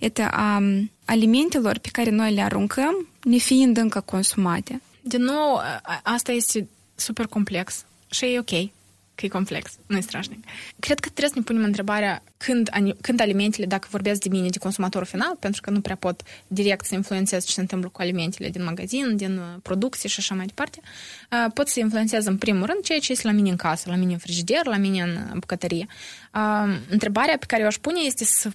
et, 0.00 0.18
a 0.18 0.62
alimentelor 1.06 1.78
pe 1.78 1.88
care 1.92 2.10
noi 2.10 2.34
le 2.34 2.40
aruncăm, 2.40 3.08
nefiind 3.22 3.76
încă 3.76 4.00
consumate? 4.00 4.80
Din 5.00 5.22
nou, 5.22 5.60
asta 6.02 6.32
este 6.32 6.68
super 6.94 7.26
complex 7.26 7.84
și 8.10 8.24
e 8.24 8.38
ok 8.38 8.70
că 9.16 9.26
e 9.26 9.28
complex, 9.28 9.70
nu 9.86 9.96
e 9.96 10.00
strașnic. 10.00 10.44
Cred 10.78 11.00
că 11.00 11.08
trebuie 11.08 11.28
să 11.28 11.38
ne 11.38 11.42
punem 11.42 11.64
întrebarea 11.64 12.22
când, 12.36 12.70
când 13.00 13.20
alimentele, 13.20 13.66
dacă 13.66 13.88
vorbesc 13.90 14.20
de 14.20 14.28
mine, 14.28 14.48
de 14.48 14.58
consumatorul 14.58 15.06
final, 15.06 15.36
pentru 15.40 15.60
că 15.60 15.70
nu 15.70 15.80
prea 15.80 15.96
pot 15.96 16.22
direct 16.46 16.84
să 16.84 16.94
influențez 16.94 17.44
ce 17.44 17.52
se 17.52 17.60
întâmplă 17.60 17.88
cu 17.88 18.00
alimentele 18.00 18.48
din 18.48 18.64
magazin, 18.64 19.16
din 19.16 19.36
uh, 19.36 19.44
producție 19.62 20.08
și 20.08 20.16
așa 20.18 20.34
mai 20.34 20.46
departe, 20.46 20.80
uh, 20.82 21.52
pot 21.54 21.68
să 21.68 21.80
influențez 21.80 22.26
în 22.26 22.36
primul 22.36 22.66
rând 22.66 22.82
ceea 22.82 22.98
ce 22.98 23.12
este 23.12 23.26
la 23.26 23.32
mine 23.32 23.50
în 23.50 23.56
casă, 23.56 23.90
la 23.90 23.96
mine 23.96 24.12
în 24.12 24.18
frigider, 24.18 24.66
la 24.66 24.76
mine 24.76 25.02
în 25.02 25.38
bucătărie. 25.38 25.86
Uh, 26.34 26.78
întrebarea 26.90 27.36
pe 27.38 27.46
care 27.46 27.62
o 27.62 27.66
aș 27.66 27.76
pune 27.76 28.00
este 28.00 28.24
să, 28.24 28.50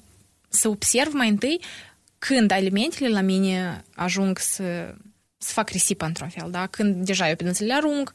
să 0.50 0.68
observ 0.68 1.14
mai 1.14 1.30
întâi 1.30 1.60
când 2.28 2.52
alimentele 2.52 3.10
la 3.10 3.22
mine 3.22 3.84
ajung 3.96 4.40
să 4.40 4.96
să 5.38 5.54
fac 5.54 5.70
risipă 5.70 6.06
într-un 6.06 6.30
fel, 6.30 6.52
da? 6.52 6.68
Când 6.68 7.06
deja 7.06 7.30
eu 7.30 7.36
pe 7.36 7.56
le 7.60 7.74
arunc, 7.74 8.12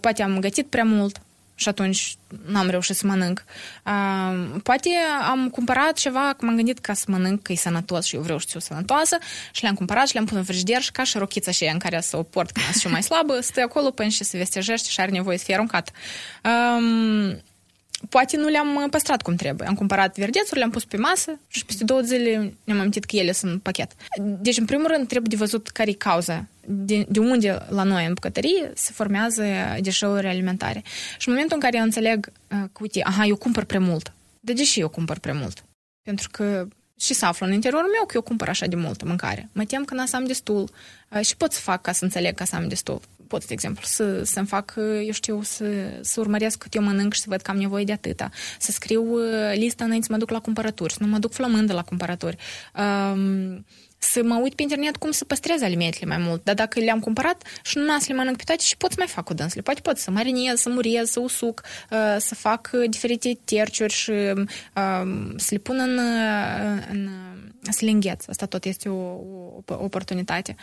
poate 0.00 0.22
am 0.22 0.38
gătit 0.40 0.66
prea 0.66 0.84
mult, 0.84 1.20
și 1.54 1.68
atunci 1.68 2.16
n-am 2.46 2.68
reușit 2.68 2.96
să 2.96 3.06
mănânc. 3.06 3.44
Uh, 3.86 4.60
poate 4.62 4.88
am 5.30 5.48
cumpărat 5.50 5.92
ceva, 5.92 6.34
că 6.38 6.44
m-am 6.44 6.56
gândit 6.56 6.78
ca 6.78 6.92
să 6.92 7.04
mănânc, 7.08 7.42
că 7.42 7.52
e 7.52 7.56
sănătos 7.56 8.04
și 8.04 8.14
eu 8.14 8.22
vreau 8.22 8.38
să 8.38 8.46
fiu 8.48 8.60
sănătoasă 8.60 9.18
și 9.52 9.62
le-am 9.62 9.74
cumpărat 9.74 10.06
și 10.06 10.12
le-am 10.12 10.26
pus 10.26 10.36
în 10.36 10.44
frigider 10.44 10.80
și 10.80 10.92
ca 10.92 11.04
și 11.04 11.18
rochița 11.18 11.50
și 11.50 11.64
în 11.72 11.78
care 11.78 12.00
să 12.00 12.16
o 12.16 12.22
port 12.22 12.50
când 12.50 12.66
sunt 12.74 12.92
mai 12.92 13.02
slabă, 13.02 13.40
stă 13.40 13.60
acolo 13.60 13.90
până 13.90 14.08
și 14.08 14.24
se 14.24 14.36
vestejește 14.36 14.88
și 14.88 15.00
are 15.00 15.10
nevoie 15.10 15.38
să 15.38 15.44
fie 15.44 15.54
aruncat. 15.54 15.90
Um, 16.44 17.42
poate 18.08 18.36
nu 18.36 18.48
le-am 18.48 18.86
păstrat 18.90 19.22
cum 19.22 19.34
trebuie. 19.34 19.68
Am 19.68 19.74
cumpărat 19.74 20.18
verdețuri, 20.18 20.58
le-am 20.58 20.70
pus 20.70 20.84
pe 20.84 20.96
masă 20.96 21.38
și 21.48 21.64
peste 21.64 21.84
două 21.84 22.00
zile 22.00 22.54
ne-am 22.64 22.78
amintit 22.78 23.04
că 23.04 23.16
ele 23.16 23.32
sunt 23.32 23.52
în 23.52 23.58
pachet. 23.58 23.92
Deci, 24.18 24.58
în 24.58 24.64
primul 24.64 24.86
rând, 24.86 25.08
trebuie 25.08 25.30
de 25.30 25.36
văzut 25.36 25.68
care 25.68 25.90
e 25.90 25.92
cauza. 25.92 26.46
De, 26.66 27.06
de 27.08 27.18
unde 27.18 27.58
la 27.68 27.82
noi 27.82 28.06
în 28.06 28.12
bucătărie 28.12 28.72
se 28.74 28.92
formează 28.92 29.44
deșeuri 29.80 30.26
alimentare. 30.26 30.82
Și 31.18 31.28
în 31.28 31.32
momentul 31.32 31.56
în 31.56 31.62
care 31.62 31.76
eu 31.76 31.82
înțeleg 31.82 32.32
că, 32.48 32.68
uite, 32.80 33.00
aha, 33.02 33.24
eu 33.24 33.36
cumpăr 33.36 33.64
prea 33.64 33.80
mult. 33.80 34.12
De 34.40 34.52
ce 34.52 34.64
și 34.64 34.80
eu 34.80 34.88
cumpăr 34.88 35.18
prea 35.18 35.34
mult? 35.34 35.64
Pentru 36.02 36.28
că 36.30 36.68
și 37.00 37.14
să 37.14 37.26
aflu 37.26 37.46
în 37.46 37.52
interiorul 37.52 37.90
meu 37.90 38.06
că 38.06 38.12
eu 38.14 38.22
cumpăr 38.22 38.48
așa 38.48 38.66
de 38.66 38.76
multă 38.76 39.04
mâncare. 39.04 39.48
Mă 39.52 39.64
tem 39.64 39.84
că 39.84 39.94
n 39.94 40.04
am 40.12 40.24
destul 40.24 40.70
și 41.22 41.36
pot 41.36 41.52
să 41.52 41.60
fac 41.60 41.82
ca 41.82 41.92
să 41.92 42.04
înțeleg 42.04 42.34
că 42.34 42.44
să 42.44 42.56
am 42.56 42.68
destul 42.68 43.00
pot, 43.34 43.46
de 43.46 43.52
exemplu, 43.52 43.82
să, 43.84 44.22
să-mi 44.24 44.46
fac, 44.46 44.74
eu 45.06 45.12
știu, 45.12 45.42
să, 45.42 45.64
să 46.00 46.20
urmăresc 46.20 46.58
cât 46.58 46.74
eu 46.74 46.82
mănânc 46.82 47.12
și 47.12 47.20
să 47.20 47.26
văd 47.28 47.40
că 47.40 47.50
am 47.50 47.56
nevoie 47.56 47.84
de 47.84 47.92
atâta. 47.92 48.30
Să 48.58 48.70
scriu 48.70 49.02
uh, 49.02 49.52
lista 49.54 49.84
înainte 49.84 50.06
să 50.06 50.12
mă 50.12 50.18
duc 50.18 50.30
la 50.30 50.40
cumpărături, 50.40 50.92
să 50.92 50.98
nu 51.02 51.06
mă 51.06 51.18
duc 51.18 51.32
flămândă 51.32 51.72
la 51.72 51.82
cumpărături. 51.82 52.36
Um, 52.78 53.64
să 53.98 54.20
mă 54.24 54.38
uit 54.42 54.54
pe 54.54 54.62
internet 54.62 54.96
cum 54.96 55.10
să 55.10 55.24
păstrez 55.24 55.62
alimentele 55.62 56.06
mai 56.06 56.24
mult. 56.26 56.44
Dar 56.44 56.54
dacă 56.54 56.80
le-am 56.80 57.00
cumpărat 57.00 57.42
și 57.62 57.78
nu 57.78 57.98
să 57.98 58.04
le 58.08 58.14
mănânc 58.14 58.36
pe 58.36 58.42
toate 58.46 58.62
și 58.62 58.76
pot 58.76 58.90
să 58.90 58.96
mai 58.98 59.06
fac 59.06 59.24
cu 59.24 59.34
dânsele. 59.34 59.62
Poate 59.62 59.80
pot 59.80 59.96
să 59.96 60.10
marinez, 60.10 60.60
să 60.60 60.68
muriez, 60.68 61.10
să 61.10 61.20
usuc, 61.20 61.62
uh, 61.90 62.16
să 62.18 62.34
fac 62.34 62.70
diferite 62.70 63.38
terciuri 63.44 63.92
și 63.92 64.10
um, 64.10 65.36
să 65.36 65.48
le 65.50 65.58
pun 65.58 65.78
în, 65.78 65.98
în 66.90 67.08
să 67.70 67.84
le 67.84 67.90
îngheț. 67.90 68.28
Asta 68.28 68.46
tot 68.46 68.64
este 68.64 68.88
o, 68.88 68.94
o 68.94 69.62
oportunitate. 69.66 70.56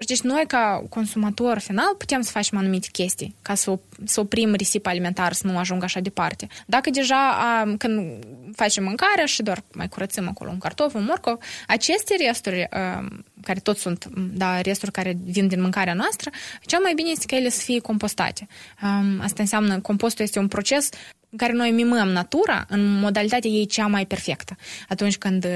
Um, 0.00 0.06
deci 0.06 0.20
noi, 0.20 0.44
ca 0.46 0.84
consumator 0.88 1.58
final, 1.58 1.94
putem 1.98 2.20
să 2.20 2.30
facem 2.30 2.58
anumite 2.58 2.88
chestii 2.92 3.34
ca 3.42 3.54
să, 3.54 3.78
să 4.04 4.20
oprim 4.20 4.54
risipa 4.54 4.90
alimentar, 4.90 5.32
să 5.32 5.46
nu 5.46 5.58
ajungă 5.58 5.84
așa 5.84 6.00
departe. 6.00 6.46
Dacă 6.66 6.90
deja 6.90 7.30
a, 7.30 7.74
când 7.78 8.24
facem 8.54 8.84
mâncarea 8.84 9.24
și 9.24 9.42
doar 9.42 9.62
mai 9.72 9.88
curățăm 9.88 10.28
acolo 10.28 10.50
un 10.50 10.58
cartof, 10.58 10.94
un 10.94 11.04
morcov, 11.04 11.38
aceste 11.66 12.14
resturi, 12.26 12.66
a, 12.70 13.08
care 13.42 13.60
tot 13.60 13.78
sunt 13.78 14.04
da, 14.14 14.60
resturi 14.60 14.92
care 14.92 15.16
vin 15.24 15.48
din 15.48 15.60
mâncarea 15.60 15.94
noastră, 15.94 16.30
cel 16.60 16.80
mai 16.82 16.92
bine 16.94 17.10
este 17.10 17.26
ca 17.26 17.36
ele 17.36 17.48
să 17.48 17.60
fie 17.60 17.78
compostate. 17.78 18.46
A, 18.80 19.04
asta 19.20 19.42
înseamnă, 19.42 19.80
compostul 19.80 20.24
este 20.24 20.38
un 20.38 20.48
proces 20.48 20.88
în 21.30 21.38
care 21.38 21.52
noi 21.52 21.70
mimăm 21.70 22.08
natura 22.08 22.64
în 22.68 22.98
modalitatea 22.98 23.50
ei 23.50 23.66
cea 23.66 23.86
mai 23.86 24.06
perfectă. 24.06 24.56
Atunci 24.88 25.16
când 25.16 25.46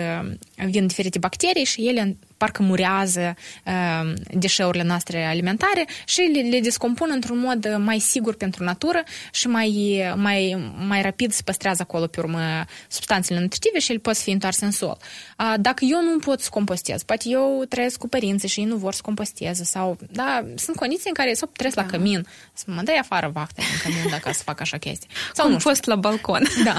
vin 0.54 0.86
diferite 0.86 1.18
bacterii 1.18 1.64
și 1.64 1.88
ele 1.88 2.16
parcă 2.38 2.62
murează 2.62 3.34
uh, 3.64 4.12
deșeurile 4.30 4.82
noastre 4.82 5.26
alimentare 5.26 5.86
și 6.04 6.20
le, 6.20 6.40
le 6.40 6.60
descompun 6.60 7.10
într-un 7.12 7.38
mod 7.38 7.76
mai 7.78 7.98
sigur 7.98 8.34
pentru 8.34 8.64
natură 8.64 9.02
și 9.32 9.46
mai, 9.46 10.02
mai, 10.16 10.70
mai 10.86 11.02
rapid 11.02 11.32
se 11.32 11.42
păstrează 11.44 11.82
acolo 11.82 12.06
pe 12.06 12.20
urmă 12.20 12.64
substanțele 12.88 13.40
nutritive 13.40 13.78
și 13.78 13.90
ele 13.90 14.00
pot 14.00 14.16
fi 14.16 14.30
întoarse 14.30 14.64
în 14.64 14.70
sol. 14.70 14.96
Uh, 15.38 15.54
dacă 15.60 15.84
eu 15.84 16.02
nu 16.02 16.18
pot 16.18 16.40
să 16.40 16.48
compostez, 16.50 17.02
poate 17.02 17.28
eu 17.28 17.64
trăiesc 17.68 17.98
cu 17.98 18.08
părinții 18.08 18.48
și 18.48 18.60
ei 18.60 18.66
nu 18.66 18.76
vor 18.76 18.92
să 18.92 19.00
composteze 19.04 19.64
sau, 19.64 19.96
da, 20.10 20.44
sunt 20.54 20.76
condiții 20.76 21.08
în 21.08 21.14
care 21.14 21.32
sau 21.32 21.50
trăiesc 21.56 21.76
da. 21.76 21.82
la 21.82 21.88
cămin, 21.88 22.26
să 22.52 22.64
mă 22.66 22.82
dai 22.82 22.96
afară 22.96 23.30
vacte 23.32 23.60
în 23.60 23.90
cămin 23.90 24.10
dacă 24.10 24.32
să 24.32 24.42
fac 24.42 24.60
așa 24.60 24.76
chestii. 24.76 25.08
Sau 25.34 25.50
nu 25.50 25.58
fost 25.58 25.84
la 25.84 25.96
balcon. 25.96 26.42
Da. 26.64 26.76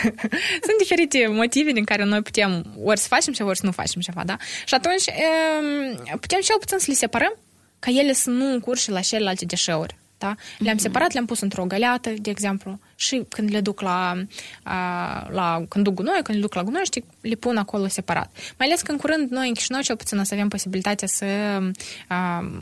sunt 0.66 0.78
diferite 0.78 1.26
motive 1.26 1.72
din 1.72 1.84
care 1.84 2.04
noi 2.04 2.22
putem 2.22 2.64
ori 2.84 2.98
să 2.98 3.06
facem 3.08 3.32
ceva, 3.32 3.48
ori 3.48 3.58
să 3.58 3.66
nu 3.66 3.72
facem 3.72 4.00
ceva, 4.00 4.22
da? 4.24 4.36
Și 4.64 4.74
atunci 4.82 5.04
putem 6.20 6.40
cel 6.40 6.56
puțin 6.58 6.78
să 6.78 6.86
le 6.88 6.94
separăm 6.94 7.34
ca 7.78 7.90
ele 7.90 8.12
să 8.12 8.30
nu 8.30 8.52
încurce 8.52 8.90
la 8.90 9.00
celelalte 9.00 9.44
deșeuri. 9.44 9.98
Da? 10.18 10.34
Le-am 10.58 10.76
mm-hmm. 10.76 10.80
separat, 10.80 11.12
le-am 11.12 11.26
pus 11.26 11.40
într-o 11.40 11.64
găleată, 11.64 12.10
de 12.18 12.30
exemplu, 12.30 12.78
și 12.94 13.24
când 13.28 13.50
le 13.50 13.60
duc 13.60 13.80
la, 13.80 14.14
la 15.30 15.64
când 15.68 15.84
duc 15.84 15.94
gunoi, 15.94 16.20
când 16.22 16.36
le 16.36 16.42
duc 16.42 16.54
la 16.54 16.62
gunoi, 16.62 16.84
știi, 16.84 17.04
le 17.20 17.34
pun 17.34 17.56
acolo 17.56 17.86
separat. 17.86 18.30
Mai 18.58 18.66
ales 18.66 18.80
că 18.80 18.92
în 18.92 18.98
curând 18.98 19.30
noi 19.30 19.48
în 19.48 19.54
Chișinău 19.54 19.80
cel 19.80 19.96
puțin 19.96 20.18
o 20.18 20.22
să 20.22 20.34
avem 20.34 20.48
posibilitatea 20.48 21.08
să 21.08 21.26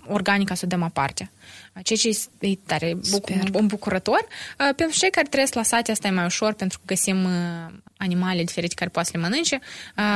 organica 0.07 0.55
să 0.55 0.63
o 0.65 0.69
dăm 0.69 0.83
aparte 0.83 1.31
ceea 1.83 1.99
ce 1.99 2.19
e 2.39 2.55
tare 2.67 2.95
buc- 2.95 3.61
bucurător. 3.63 4.27
Pentru 4.57 4.99
cei 4.99 5.11
care 5.11 5.27
trăiesc 5.29 5.55
la 5.55 5.63
sate, 5.63 5.91
asta 5.91 6.07
e 6.07 6.11
mai 6.11 6.25
ușor, 6.25 6.53
pentru 6.53 6.79
că 6.79 6.85
găsim 6.87 7.29
animale 7.97 8.45
diferite 8.45 8.75
care 8.75 8.91
poate 8.91 9.11
să 9.13 9.17
le 9.17 9.23
mănânce 9.29 9.59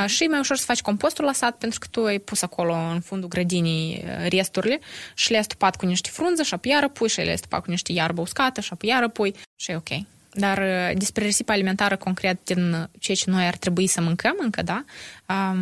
și 0.06 0.24
e 0.24 0.28
mai 0.28 0.38
ușor 0.38 0.56
să 0.56 0.64
faci 0.64 0.80
compostul 0.80 1.24
la 1.24 1.32
sat, 1.32 1.56
pentru 1.56 1.78
că 1.78 1.86
tu 1.90 2.04
ai 2.04 2.18
pus 2.18 2.42
acolo 2.42 2.74
în 2.74 3.00
fundul 3.00 3.28
grădinii 3.28 4.04
resturile 4.28 4.78
și 5.14 5.30
le-ai 5.30 5.44
stupat 5.44 5.76
cu 5.76 5.86
niște 5.86 6.08
frunze 6.12 6.42
și 6.42 6.54
apoi 6.54 6.72
iară 6.72 6.88
pui 6.88 7.08
și 7.08 7.20
le-ai 7.20 7.36
stupat 7.36 7.64
cu 7.64 7.70
niște 7.70 7.92
iarbă 7.92 8.20
uscată 8.20 8.60
și 8.60 8.68
apoi 8.72 8.88
iară 8.88 9.08
pui 9.08 9.34
și 9.56 9.70
e 9.70 9.76
ok. 9.76 9.88
Dar 10.34 10.62
despre 10.96 11.24
risipa 11.24 11.52
alimentară 11.52 11.96
concret 11.96 12.44
din 12.44 12.88
ceea 12.98 13.16
ce 13.16 13.30
noi 13.30 13.46
ar 13.46 13.56
trebui 13.56 13.86
să 13.86 14.00
mâncăm 14.00 14.34
încă, 14.38 14.62
da? 14.62 14.84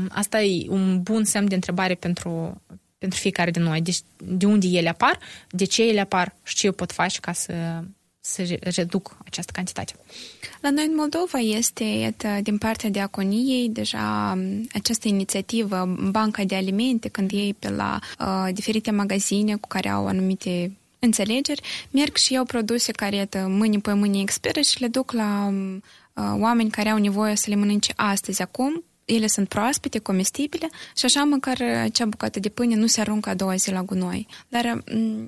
Asta 0.08 0.42
e 0.42 0.66
un 0.68 1.02
bun 1.02 1.24
semn 1.24 1.48
de 1.48 1.54
întrebare 1.54 1.94
pentru, 1.94 2.62
pentru 3.00 3.18
fiecare 3.18 3.50
din 3.50 3.62
noi. 3.62 3.80
Deci, 3.80 3.98
de 4.16 4.46
unde 4.46 4.66
ele 4.66 4.88
apar, 4.88 5.18
de 5.50 5.64
ce 5.64 5.82
ele 5.82 6.00
apar 6.00 6.34
și 6.42 6.54
ce 6.54 6.66
eu 6.66 6.72
pot 6.72 6.92
face 6.92 7.20
ca 7.20 7.32
să, 7.32 7.52
să 8.20 8.58
reduc 8.60 9.16
această 9.24 9.52
cantitate. 9.54 9.92
La 10.60 10.70
noi 10.70 10.84
în 10.84 10.94
Moldova 10.94 11.38
este, 11.38 12.14
din 12.42 12.58
partea 12.58 12.90
diaconiei, 12.90 13.68
deja 13.68 14.38
această 14.72 15.08
inițiativă, 15.08 15.96
Banca 16.10 16.44
de 16.44 16.54
Alimente, 16.54 17.08
când 17.08 17.30
ei 17.32 17.54
pe 17.54 17.70
la 17.70 17.98
uh, 18.18 18.48
diferite 18.52 18.90
magazine 18.90 19.56
cu 19.56 19.68
care 19.68 19.88
au 19.88 20.06
anumite 20.06 20.72
înțelegeri, 20.98 21.62
merg 21.90 22.16
și 22.16 22.32
iau 22.32 22.44
produse 22.44 22.92
care 22.92 23.28
mâine 23.46 23.78
pe 23.78 23.92
mâine 23.92 24.20
expiră 24.20 24.60
și 24.60 24.80
le 24.80 24.88
duc 24.88 25.12
la 25.12 25.48
uh, 25.50 26.34
oameni 26.38 26.70
care 26.70 26.88
au 26.88 26.98
nevoie 26.98 27.36
să 27.36 27.46
le 27.48 27.54
mănânce 27.54 27.92
astăzi, 27.96 28.42
acum, 28.42 28.84
ele 29.14 29.26
sunt 29.26 29.48
proaspete, 29.48 29.98
comestibile 29.98 30.68
și 30.96 31.04
așa 31.04 31.24
măcar 31.24 31.62
acea 31.82 32.04
bucată 32.04 32.40
de 32.40 32.48
pâine 32.48 32.74
nu 32.74 32.86
se 32.86 33.00
aruncă 33.00 33.28
a 33.28 33.34
doua 33.34 33.54
zi 33.54 33.70
la 33.70 33.82
gunoi. 33.82 34.26
Dar 34.48 34.82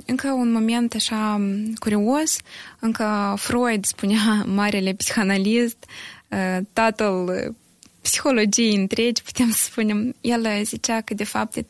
încă 0.07 0.29
un 0.31 0.53
moment 0.53 0.95
așa 0.95 1.41
curios, 1.79 2.37
încă 2.79 3.35
Freud 3.39 3.85
spunea, 3.85 4.45
marele 4.55 4.93
psihanalist, 4.93 5.77
tatăl 6.73 7.55
psihologiei 8.03 8.75
întregi, 8.75 9.23
putem 9.23 9.51
să 9.51 9.63
spunem, 9.63 10.15
el 10.21 10.65
zicea 10.65 11.01
că 11.01 11.15
de 11.15 11.25
fapt 11.25 11.65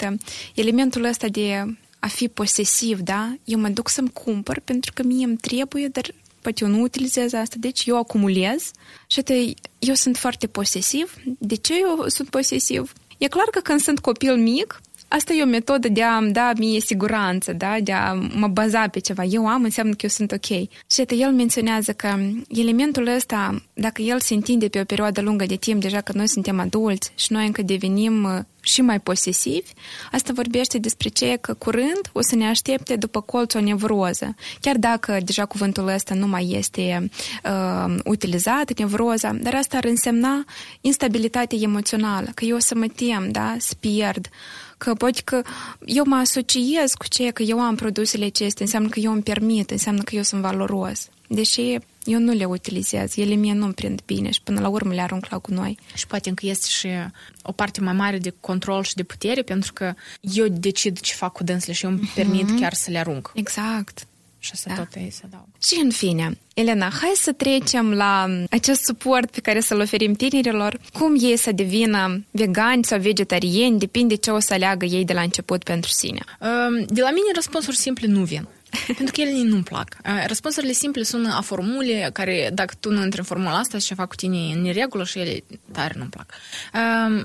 elementul 0.55 1.05
ăsta 1.05 1.29
de 1.29 1.65
a 1.99 2.07
fi 2.07 2.29
posesiv, 2.29 3.01
da? 3.01 3.35
Eu 3.45 3.59
mă 3.59 3.69
duc 3.69 3.89
să-mi 3.89 4.13
cumpăr 4.13 4.59
pentru 4.59 4.93
că 4.95 5.03
mie 5.03 5.25
îmi 5.25 5.37
trebuie, 5.37 5.89
dar 5.89 6.15
poate 6.43 6.65
eu 6.65 6.71
nu 6.71 6.81
utilizez 6.81 7.33
asta, 7.33 7.57
deci 7.59 7.87
eu 7.87 7.97
acumulez 7.97 8.71
și 9.07 9.19
atât, 9.19 9.59
eu 9.79 9.95
sunt 9.95 10.17
foarte 10.17 10.47
posesiv. 10.47 11.15
De 11.39 11.55
ce 11.55 11.79
eu 11.79 12.05
sunt 12.07 12.29
posesiv? 12.29 12.93
E 13.19 13.29
clar 13.29 13.47
că 13.51 13.61
când 13.61 13.81
sunt 13.81 14.01
copil 14.01 14.37
mic, 14.37 14.81
asta 15.13 15.33
e 15.33 15.43
o 15.43 15.47
metodă 15.47 15.89
de 15.89 16.03
a-mi 16.03 16.33
da 16.33 16.51
mie 16.57 16.81
siguranță, 16.81 17.53
da? 17.53 17.77
de 17.83 17.93
a 17.93 18.13
mă 18.13 18.49
baza 18.49 18.89
pe 18.89 18.99
ceva. 18.99 19.25
Eu 19.25 19.47
am, 19.47 19.63
înseamnă 19.63 19.93
că 19.93 19.99
eu 20.03 20.09
sunt 20.09 20.33
ok. 20.33 20.47
Și 20.91 21.05
el 21.19 21.33
menționează 21.33 21.93
că 21.93 22.19
elementul 22.49 23.07
ăsta, 23.07 23.63
dacă 23.75 24.03
el 24.03 24.21
se 24.21 24.35
întinde 24.35 24.69
pe 24.69 24.81
o 24.81 24.85
perioadă 24.85 25.21
lungă 25.21 25.45
de 25.47 25.57
timp, 25.57 25.81
deja 25.81 26.01
că 26.01 26.13
noi 26.15 26.29
suntem 26.29 26.61
adulți 26.61 27.13
și 27.15 27.33
noi 27.33 27.47
încă 27.47 27.63
devenim 27.63 28.25
uh, 28.25 28.39
și 28.61 28.81
mai 28.81 29.01
posesivi, 29.01 29.71
asta 30.13 30.33
vorbește 30.33 30.79
despre 30.79 31.09
ce 31.09 31.39
că 31.41 31.55
curând 31.55 32.11
o 32.13 32.21
să 32.21 32.37
ne 32.37 32.47
aștepte 32.47 32.97
după 32.97 33.21
colț 33.21 33.55
o 33.55 33.61
nevroză. 33.61 34.35
Chiar 34.61 34.77
dacă 34.77 35.19
deja 35.25 35.45
cuvântul 35.45 35.89
ăsta 35.89 36.15
nu 36.15 36.27
mai 36.27 36.55
este 36.59 37.11
uh, 37.45 37.95
utilizat, 38.05 38.79
nevroza, 38.79 39.33
dar 39.33 39.55
asta 39.55 39.77
ar 39.77 39.85
însemna 39.85 40.45
instabilitate 40.81 41.57
emoțională, 41.61 42.31
că 42.35 42.45
eu 42.45 42.57
o 42.57 42.59
să 42.59 42.75
mă 42.75 42.87
tem, 42.95 43.31
da, 43.31 43.55
să 43.59 43.75
pierd, 43.81 44.29
că 44.83 44.95
poate 44.95 45.21
că 45.25 45.43
eu 45.85 46.05
mă 46.07 46.15
asociez 46.15 46.95
cu 46.95 47.09
ceea 47.09 47.31
că 47.31 47.43
eu 47.43 47.61
am 47.61 47.75
produsele 47.75 48.25
acestea, 48.25 48.65
înseamnă 48.65 48.89
că 48.89 49.01
eu 49.01 49.13
îmi 49.13 49.23
permit, 49.23 49.71
înseamnă 49.71 50.03
că 50.03 50.15
eu 50.15 50.23
sunt 50.23 50.41
valoros. 50.41 51.09
Deși 51.29 51.79
eu 52.05 52.19
nu 52.19 52.33
le 52.33 52.45
utilizez, 52.45 53.17
ele 53.17 53.35
mie 53.35 53.53
nu-mi 53.53 53.75
prind 53.75 54.03
bine 54.07 54.31
și 54.31 54.43
până 54.43 54.61
la 54.61 54.69
urmă 54.69 54.93
le 54.93 55.01
arunc 55.01 55.27
la 55.29 55.39
gunoi. 55.39 55.79
Și 55.95 56.07
poate 56.07 56.29
încă 56.29 56.47
este 56.47 56.67
și 56.69 56.89
o 57.43 57.53
parte 57.53 57.81
mai 57.81 57.93
mare 57.93 58.19
de 58.19 58.35
control 58.41 58.83
și 58.83 58.95
de 58.95 59.03
putere, 59.03 59.43
pentru 59.43 59.73
că 59.73 59.95
eu 60.21 60.47
decid 60.49 61.01
ce 61.01 61.15
fac 61.15 61.33
cu 61.33 61.45
dânsele 61.45 61.73
și 61.73 61.85
eu 61.85 61.91
îmi 61.91 62.11
permit 62.15 62.51
mm-hmm. 62.51 62.61
chiar 62.61 62.75
să 62.75 62.91
le 62.91 62.99
arunc. 62.99 63.33
Exact. 63.35 64.07
Și 64.45 64.57
să 64.57 64.69
da. 64.69 64.75
tot 64.75 64.95
ei 64.95 65.11
să 65.11 65.23
dau. 65.31 65.49
Și 65.63 65.81
în 65.83 65.91
fine, 65.91 66.39
Elena, 66.55 66.91
hai 67.01 67.13
să 67.15 67.33
trecem 67.33 67.93
la 67.93 68.29
acest 68.51 68.85
suport 68.85 69.31
pe 69.31 69.41
care 69.41 69.61
să-l 69.61 69.81
oferim 69.81 70.13
tinerilor. 70.13 70.81
Cum 70.93 71.17
ei 71.21 71.37
să 71.37 71.53
devină 71.53 72.25
vegani 72.31 72.85
sau 72.85 72.99
vegetariani, 72.99 73.79
depinde 73.79 74.15
ce 74.15 74.31
o 74.31 74.39
să 74.39 74.53
aleagă 74.53 74.85
ei 74.85 75.05
de 75.05 75.13
la 75.13 75.21
început 75.21 75.63
pentru 75.63 75.91
sine. 75.91 76.21
De 76.87 77.01
la 77.01 77.11
mine 77.11 77.31
răspunsuri 77.35 77.77
simple 77.77 78.07
nu 78.07 78.25
vin. 78.25 78.49
Pentru 78.97 79.15
că 79.15 79.21
ele 79.21 79.43
nu-mi 79.43 79.63
plac. 79.63 79.97
Răspunsurile 80.27 80.73
simple 80.73 81.03
sună 81.03 81.35
a 81.35 81.41
formule 81.41 82.11
care, 82.13 82.51
dacă 82.55 82.75
tu 82.81 82.91
nu 82.93 83.03
intri 83.03 83.19
în 83.19 83.25
formula 83.25 83.59
asta, 83.59 83.79
și 83.79 83.95
fac 83.95 84.09
cu 84.09 84.15
tine 84.15 84.37
în 84.37 84.63
neregulă 84.63 85.05
și 85.05 85.19
ele 85.19 85.45
tare 85.73 85.95
nu-mi 85.97 86.11
plac. 86.11 86.35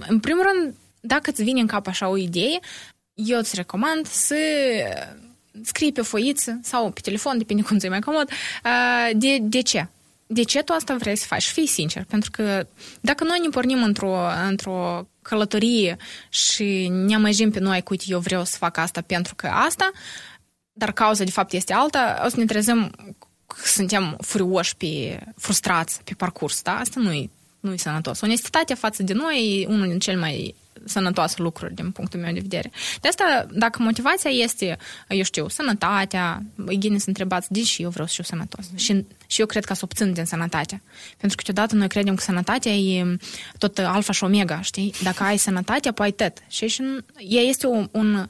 În 0.08 0.20
primul 0.20 0.50
rând, 0.52 0.76
dacă 1.00 1.30
îți 1.30 1.44
vine 1.44 1.60
în 1.60 1.68
cap 1.68 1.88
așa 1.88 2.08
o 2.08 2.18
idee, 2.18 2.60
eu 3.14 3.38
îți 3.38 3.56
recomand 3.56 4.08
să 4.08 4.36
scrii 5.64 5.92
pe 5.92 6.02
foiță 6.02 6.60
sau 6.64 6.92
pe 6.92 7.00
telefon, 7.02 7.38
depinde 7.38 7.64
cum 7.64 7.78
ți 7.78 7.88
mai 7.88 8.00
comod, 8.00 8.30
de, 9.14 9.38
de 9.42 9.62
ce. 9.62 9.88
De 10.30 10.44
ce 10.44 10.62
tu 10.62 10.74
asta 10.74 10.96
vrei 10.96 11.16
să 11.16 11.26
faci? 11.28 11.44
Fii 11.44 11.68
sincer, 11.68 12.04
pentru 12.04 12.32
că 12.32 12.68
dacă 13.02 13.24
noi 13.24 13.40
ne 13.44 13.50
pornim 13.50 13.84
într-o, 13.84 14.18
într-o 14.48 15.08
călătorie 15.22 15.98
și 16.30 16.88
ne 16.88 17.16
amăjim 17.16 17.52
pe 17.52 17.60
noi, 17.60 17.84
uite, 17.90 18.04
eu 18.08 18.20
vreau 18.20 18.44
să 18.44 18.58
fac 18.58 18.78
asta 18.78 19.02
pentru 19.02 19.36
că 19.36 19.48
asta, 19.48 19.92
dar 20.74 20.92
cauza 20.92 21.24
de 21.24 21.32
fapt 21.32 21.54
este 21.54 21.74
alta, 21.74 22.22
o 22.26 22.30
să 22.30 22.38
ne 22.38 22.46
trezăm 22.46 22.92
că 23.48 23.56
suntem 23.66 24.18
furioși 24.22 24.76
pe 24.76 25.20
frustrați 25.38 26.04
pe 26.04 26.14
parcurs, 26.18 26.62
da? 26.62 26.80
Asta 26.80 27.00
nu 27.00 27.12
e 27.12 27.30
nu 27.60 27.74
e 27.74 27.78
sănătos. 27.78 28.22
Onestitatea 28.22 28.76
față 28.76 29.04
de 29.04 29.14
noi 29.14 29.62
e 29.62 29.68
unul 29.68 29.88
din 29.88 30.00
cel 30.00 30.20
mai 30.20 30.56
sănătoase 30.86 31.42
lucruri 31.42 31.74
din 31.74 31.92
punctul 31.92 32.20
meu 32.20 32.34
de 32.34 32.40
vedere. 32.40 32.72
De 33.02 33.08
asta, 33.08 33.46
dacă 33.52 33.84
motivația 33.84 34.30
este, 34.30 34.78
eu 35.08 35.24
știu, 35.24 35.50
sănătatea, 35.50 36.44
igiene 36.70 36.98
să 36.98 37.06
întrebați, 37.08 37.52
de 37.52 37.64
și 37.64 37.82
eu 37.82 37.90
vreau 37.90 38.08
să 38.08 38.14
fiu 38.14 38.24
sănătos. 38.24 38.66
Mm-hmm. 38.66 38.76
Și, 38.76 39.06
și 39.28 39.40
eu 39.40 39.46
cred 39.46 39.66
că 39.66 39.74
să 39.74 39.82
obțin 39.84 40.14
din 40.14 40.26
sănătatea. 40.26 40.82
Pentru 41.18 41.38
că 41.38 41.44
câteodată 41.44 41.76
noi 41.76 41.88
credem 41.88 42.16
că 42.16 42.22
sănătatea 42.22 42.72
e 42.72 43.18
tot 43.58 43.78
alfa 43.78 44.14
și 44.14 44.24
omega, 44.24 44.62
știi? 44.62 44.94
Dacă 45.04 45.24
ai 45.24 45.38
sănătatea, 45.38 45.92
poți 45.92 46.10
ai 46.10 46.30
tot. 46.30 46.44
Și, 46.48 46.68
și 46.68 46.84
ea 47.18 47.42
este 47.42 47.68
un, 47.68 47.90
un 47.92 48.26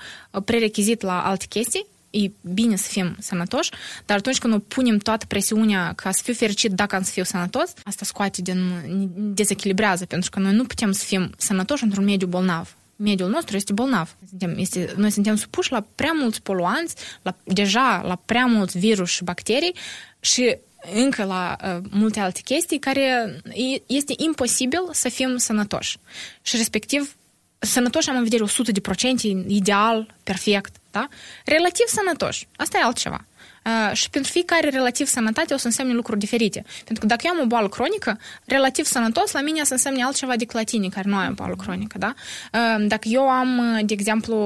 prerechizit 0.45 1.01
la 1.01 1.25
alte 1.25 1.45
chestii 1.49 1.85
e 2.23 2.31
bine 2.41 2.75
să 2.75 2.87
fim 2.89 3.15
sănătoși, 3.19 3.71
dar 4.05 4.17
atunci 4.17 4.37
când 4.37 4.61
punem 4.61 4.97
toată 4.97 5.25
presiunea 5.25 5.93
ca 5.95 6.11
să 6.11 6.21
fiu 6.23 6.33
fericit 6.33 6.71
dacă 6.71 6.95
am 6.95 7.03
să 7.03 7.11
fiu 7.11 7.23
sănătos, 7.23 7.73
asta 7.83 8.05
scoate 8.05 8.41
din, 8.41 8.81
dezechilibrează, 9.15 10.05
pentru 10.05 10.29
că 10.29 10.39
noi 10.39 10.53
nu 10.53 10.63
putem 10.63 10.91
să 10.91 11.03
fim 11.05 11.29
sănătoși 11.37 11.83
într-un 11.83 12.03
mediu 12.03 12.27
bolnav. 12.27 12.75
Mediul 12.95 13.29
nostru 13.29 13.55
este 13.55 13.73
bolnav. 13.73 14.15
Suntem, 14.29 14.55
este, 14.57 14.93
noi 14.95 15.11
suntem 15.11 15.35
supuși 15.35 15.71
la 15.71 15.85
prea 15.95 16.11
mulți 16.11 16.41
poluanți, 16.41 16.95
la, 17.21 17.35
deja 17.43 18.01
la 18.05 18.21
prea 18.25 18.45
mulți 18.45 18.77
virus 18.77 19.09
și 19.09 19.23
bacterii 19.23 19.75
și 20.19 20.57
încă 20.93 21.23
la 21.23 21.55
uh, 21.63 21.83
multe 21.89 22.19
alte 22.19 22.41
chestii 22.43 22.79
care 22.79 23.39
este 23.85 24.13
imposibil 24.17 24.81
să 24.91 25.09
fim 25.09 25.37
sănătoși. 25.37 25.97
Și 26.41 26.57
respectiv, 26.57 27.15
sănătoși 27.59 28.09
am 28.09 28.17
în 28.17 28.23
vedere 28.23 28.43
100%, 28.43 29.47
ideal, 29.47 30.15
perfect, 30.23 30.75
da? 30.97 31.07
Relativ 31.45 31.85
sănătoși. 31.85 32.47
Asta 32.55 32.77
e 32.77 32.83
altceva. 32.83 33.25
Uh, 33.67 33.95
și 33.95 34.09
pentru 34.09 34.31
fiecare 34.31 34.69
relativ 34.69 35.07
sănătate 35.07 35.53
o 35.53 35.57
să 35.57 35.65
însemne 35.65 35.93
lucruri 35.93 36.19
diferite. 36.19 36.63
Pentru 36.83 36.99
că 36.99 37.05
dacă 37.05 37.21
eu 37.25 37.31
am 37.31 37.39
o 37.41 37.45
boală 37.45 37.69
cronică, 37.69 38.19
relativ 38.45 38.85
sănătos, 38.85 39.31
la 39.31 39.41
mine 39.41 39.63
să 39.63 39.73
însemne 39.73 40.03
altceva 40.03 40.35
decât 40.35 40.55
la 40.55 40.63
tine, 40.63 40.87
care 40.87 41.09
nu 41.09 41.17
ai 41.17 41.27
o 41.29 41.33
boală 41.33 41.55
cronică, 41.55 41.97
da? 41.97 42.13
Uh, 42.53 42.85
dacă 42.87 43.07
eu 43.07 43.29
am, 43.29 43.79
de 43.85 43.93
exemplu, 43.93 44.37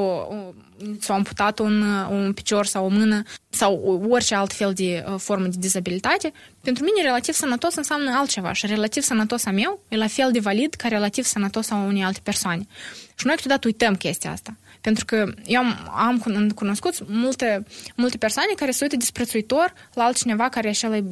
s-a 0.99 1.14
amputat 1.14 1.60
un, 1.60 1.82
un 2.10 2.34
picior 2.34 2.66
sau 2.66 2.86
o 2.86 2.88
mână 2.88 3.24
sau 3.49 4.02
orice 4.10 4.36
alt 4.36 4.54
fel 4.54 4.74
de 4.74 5.04
uh, 5.08 5.16
formă 5.18 5.45
de 5.45 5.56
dizabilitate, 5.60 6.32
pentru 6.62 6.84
mine 6.84 7.02
relativ 7.02 7.34
sănătos 7.34 7.76
înseamnă 7.76 8.16
altceva 8.16 8.54
și 8.54 8.66
relativ 8.66 9.04
sănătos 9.04 9.45
a 9.45 9.52
meu 9.52 9.80
e 9.88 9.95
la 9.95 10.08
fel 10.08 10.32
de 10.32 10.39
valid 10.39 10.74
ca 10.74 10.88
relativ 10.88 11.24
sănătos 11.24 11.70
a 11.70 11.76
unei 11.76 12.04
alte 12.04 12.20
persoane. 12.24 12.68
Și 13.16 13.26
noi 13.26 13.36
câteodată 13.36 13.68
uităm 13.68 13.95
chestia 13.95 14.32
asta. 14.32 14.56
Pentru 14.82 15.05
că 15.05 15.34
eu 15.45 15.59
am, 15.59 15.91
am 15.95 16.49
cunoscut 16.55 17.07
multe, 17.07 17.65
multe 17.95 18.17
persoane 18.17 18.51
care 18.55 18.71
se 18.71 18.84
uită 18.84 18.95
disprețuitor 18.95 19.73
la 19.93 20.03
altcineva 20.03 20.49
care 20.49 20.69
așa 20.69 20.95
e 20.95 21.03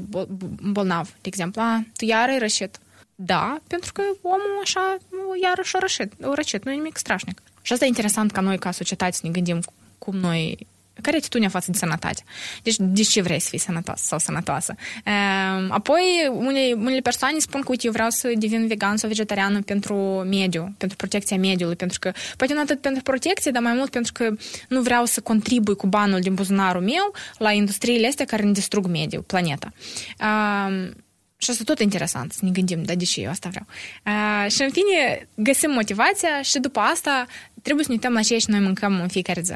bolnav. 0.62 1.08
De 1.08 1.28
exemplu, 1.28 1.62
a, 1.62 1.84
tu 1.98 2.06
iar 2.06 2.30
ai 2.30 2.40
rășit. 2.40 2.78
Da, 3.16 3.58
pentru 3.68 3.92
că 3.94 4.02
omul 4.22 4.60
așa 4.64 4.98
iarăși 5.42 5.76
a 5.76 5.80
rășit, 5.80 6.14
a 6.22 6.34
rășit, 6.34 6.66
nu 6.66 6.72
e 6.72 6.76
nimic 6.76 6.98
strașnic. 6.98 7.42
Și 7.62 7.74
asta 7.74 7.86
e 7.86 7.88
interesant 7.88 8.32
ca 8.32 8.42
noi, 8.42 8.58
ca 8.58 8.72
societate, 8.72 9.12
să 9.12 9.22
ne 9.24 9.30
gândim 9.30 9.62
cum 9.98 10.16
noi 10.16 10.68
care 11.02 11.16
e 11.16 11.20
atitudinea 11.20 11.50
față 11.50 11.72
de 11.72 11.78
sănătate? 11.78 12.24
Deci, 12.64 12.76
de 12.78 13.02
ce 13.02 13.22
vrei 13.22 13.40
să 13.40 13.48
fii 13.50 13.60
sănătos 13.60 14.02
sau 14.02 14.20
sănătoasă? 14.20 14.76
Ehm, 15.04 15.72
apoi, 15.72 16.30
unele, 16.32 16.74
unele 16.74 17.00
persoane 17.00 17.40
spun 17.40 17.62
că, 17.62 17.68
uite, 17.70 17.86
eu 17.86 17.92
vreau 17.92 18.10
să 18.10 18.32
devin 18.38 18.68
vegan 18.68 18.98
sau 18.98 19.10
vegetarian 19.10 19.62
pentru 19.62 19.96
mediu, 20.30 20.74
pentru 20.78 20.98
protecția 20.98 21.38
mediului, 21.38 21.76
pentru 21.76 22.00
că, 22.00 22.12
poate 22.38 22.54
nu 22.54 22.60
atât 22.60 22.82
pentru 22.82 23.04
protecție, 23.04 23.52
dar 23.52 23.62
mai 23.62 23.74
mult 23.74 23.90
pentru 23.90 24.12
că 24.14 24.34
nu 24.68 24.82
vreau 24.82 25.06
să 25.06 25.22
contribui 25.22 25.76
cu 25.76 25.88
banul 25.88 26.20
din 26.20 26.34
buzunarul 26.34 26.82
meu 26.82 27.14
la 27.38 27.52
industriile 27.52 28.08
astea 28.08 28.26
care 28.26 28.44
ne 28.44 28.52
distrug 28.52 28.86
mediul, 28.86 29.22
planeta. 29.22 29.74
Uh, 30.20 30.92
și 31.38 31.50
asta 31.50 31.64
tot 31.64 31.80
interesant, 31.80 32.32
să 32.32 32.40
ne 32.42 32.52
gândim, 32.52 32.84
da, 32.84 32.96
de 32.96 33.04
ce 33.04 33.22
eu 33.22 33.30
asta 33.30 33.50
vreau. 33.50 33.66
Uh, 34.06 34.52
și 34.52 34.62
în 34.62 34.70
fine, 34.70 35.28
găsim 35.36 35.72
motivația 35.72 36.42
și 36.42 36.60
după 36.60 36.80
asta 36.80 37.26
trebuie 37.62 37.86
să 37.86 37.92
ne 37.92 37.98
uităm 37.98 38.14
la 38.14 38.22
ce 38.22 38.38
noi 38.48 38.60
mâncăm 38.60 39.02
în 39.02 39.08
fiecare 39.08 39.42
zi. 39.42 39.54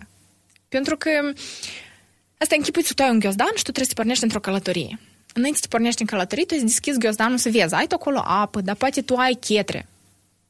Pentru 0.77 0.97
că 0.97 1.09
asta 2.37 2.55
închipui 2.57 2.83
să 2.83 2.93
tu 2.93 3.03
ai 3.03 3.09
un 3.09 3.19
ghiozdan 3.19 3.51
și 3.55 3.63
tu 3.63 3.71
trebuie 3.71 3.85
să 3.85 3.93
te 3.93 3.99
pornești 4.01 4.23
într-o 4.23 4.39
călătorie. 4.39 4.99
Înainte 5.33 5.57
să 5.57 5.63
te 5.67 5.75
pornești 5.75 6.01
în 6.01 6.07
călătorie, 6.07 6.45
tu 6.45 6.53
îți 6.57 6.65
deschizi 6.65 6.99
ghiozdanul 6.99 7.37
să 7.37 7.49
vezi. 7.49 7.73
Ai 7.73 7.85
acolo 7.89 8.21
apă, 8.25 8.61
dar 8.61 8.75
poate 8.75 9.01
tu 9.01 9.15
ai 9.15 9.33
chetre. 9.33 9.87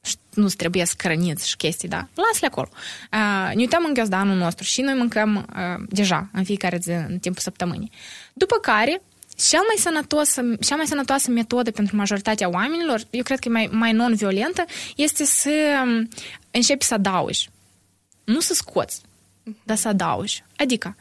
Și 0.01 0.15
nu-ți 0.33 0.55
trebuie 0.55 0.85
să 0.85 0.93
crăniți 0.97 1.47
și 1.49 1.55
chestii, 1.55 1.87
da? 1.87 1.97
Lasă-le 1.97 2.47
acolo. 2.47 2.69
Uh, 2.73 3.55
ne 3.55 3.61
uităm 3.61 3.83
în 3.87 3.93
ghiozdanul 3.93 4.35
nostru 4.35 4.63
și 4.63 4.81
noi 4.81 4.93
mâncăm 4.93 5.35
uh, 5.35 5.85
deja 5.89 6.29
în 6.33 6.43
fiecare 6.43 6.77
zi, 6.81 6.89
în 6.89 7.17
timpul 7.19 7.41
săptămânii. 7.41 7.91
După 8.33 8.55
care, 8.61 9.01
cea 9.49 9.61
mai 9.67 9.75
sănătoasă, 9.77 10.41
cea 10.59 10.75
mai 10.75 10.87
sănătoasă 10.87 11.31
metodă 11.31 11.71
pentru 11.71 11.95
majoritatea 11.95 12.49
oamenilor, 12.49 13.01
eu 13.09 13.23
cred 13.23 13.39
că 13.39 13.47
e 13.47 13.51
mai, 13.51 13.69
mai 13.71 13.91
non-violentă, 13.91 14.65
este 14.95 15.25
să 15.25 15.83
um, 15.83 16.07
începi 16.51 16.83
să 16.83 16.93
adaugi. 16.93 17.49
Nu 18.23 18.39
să 18.39 18.53
scoți 18.53 19.01
dar 19.63 19.77
să 19.77 19.87
adaugi. 19.87 20.43
Adică, 20.57 20.95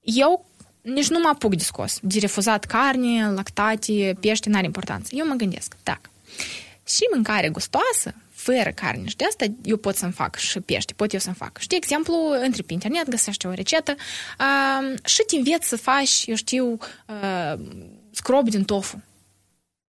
eu 0.00 0.46
nici 0.82 1.08
nu 1.08 1.18
mă 1.18 1.28
apuc 1.32 1.54
de 1.54 1.64
scos, 1.64 1.98
de 2.02 2.18
refuzat 2.18 2.64
carne, 2.64 3.30
lactate, 3.30 4.16
pește, 4.20 4.48
n-are 4.48 4.64
importanță. 4.64 5.10
Eu 5.14 5.26
mă 5.26 5.34
gândesc, 5.34 5.76
dacă 5.82 6.10
și 6.86 7.08
mâncare 7.12 7.48
gustoasă, 7.48 8.14
fără 8.32 8.70
carne 8.74 9.08
și 9.08 9.16
de 9.16 9.24
asta 9.24 9.44
eu 9.62 9.76
pot 9.76 9.96
să-mi 9.96 10.12
fac 10.12 10.36
și 10.36 10.60
pește, 10.60 10.92
pot 10.92 11.12
eu 11.12 11.18
să-mi 11.18 11.34
fac. 11.34 11.58
Și, 11.58 11.66
de 11.66 11.76
exemplu, 11.76 12.14
întri 12.42 12.62
pe 12.62 12.72
internet, 12.72 13.08
găsești 13.08 13.46
o 13.46 13.52
rețetă 13.52 13.94
uh, 14.38 14.98
și 15.04 15.24
te 15.26 15.36
înveți 15.36 15.68
să 15.68 15.76
faci, 15.76 16.24
eu 16.26 16.34
știu, 16.34 16.78
uh, 17.06 17.60
scrob 18.10 18.48
din 18.48 18.64
tofu. 18.64 19.02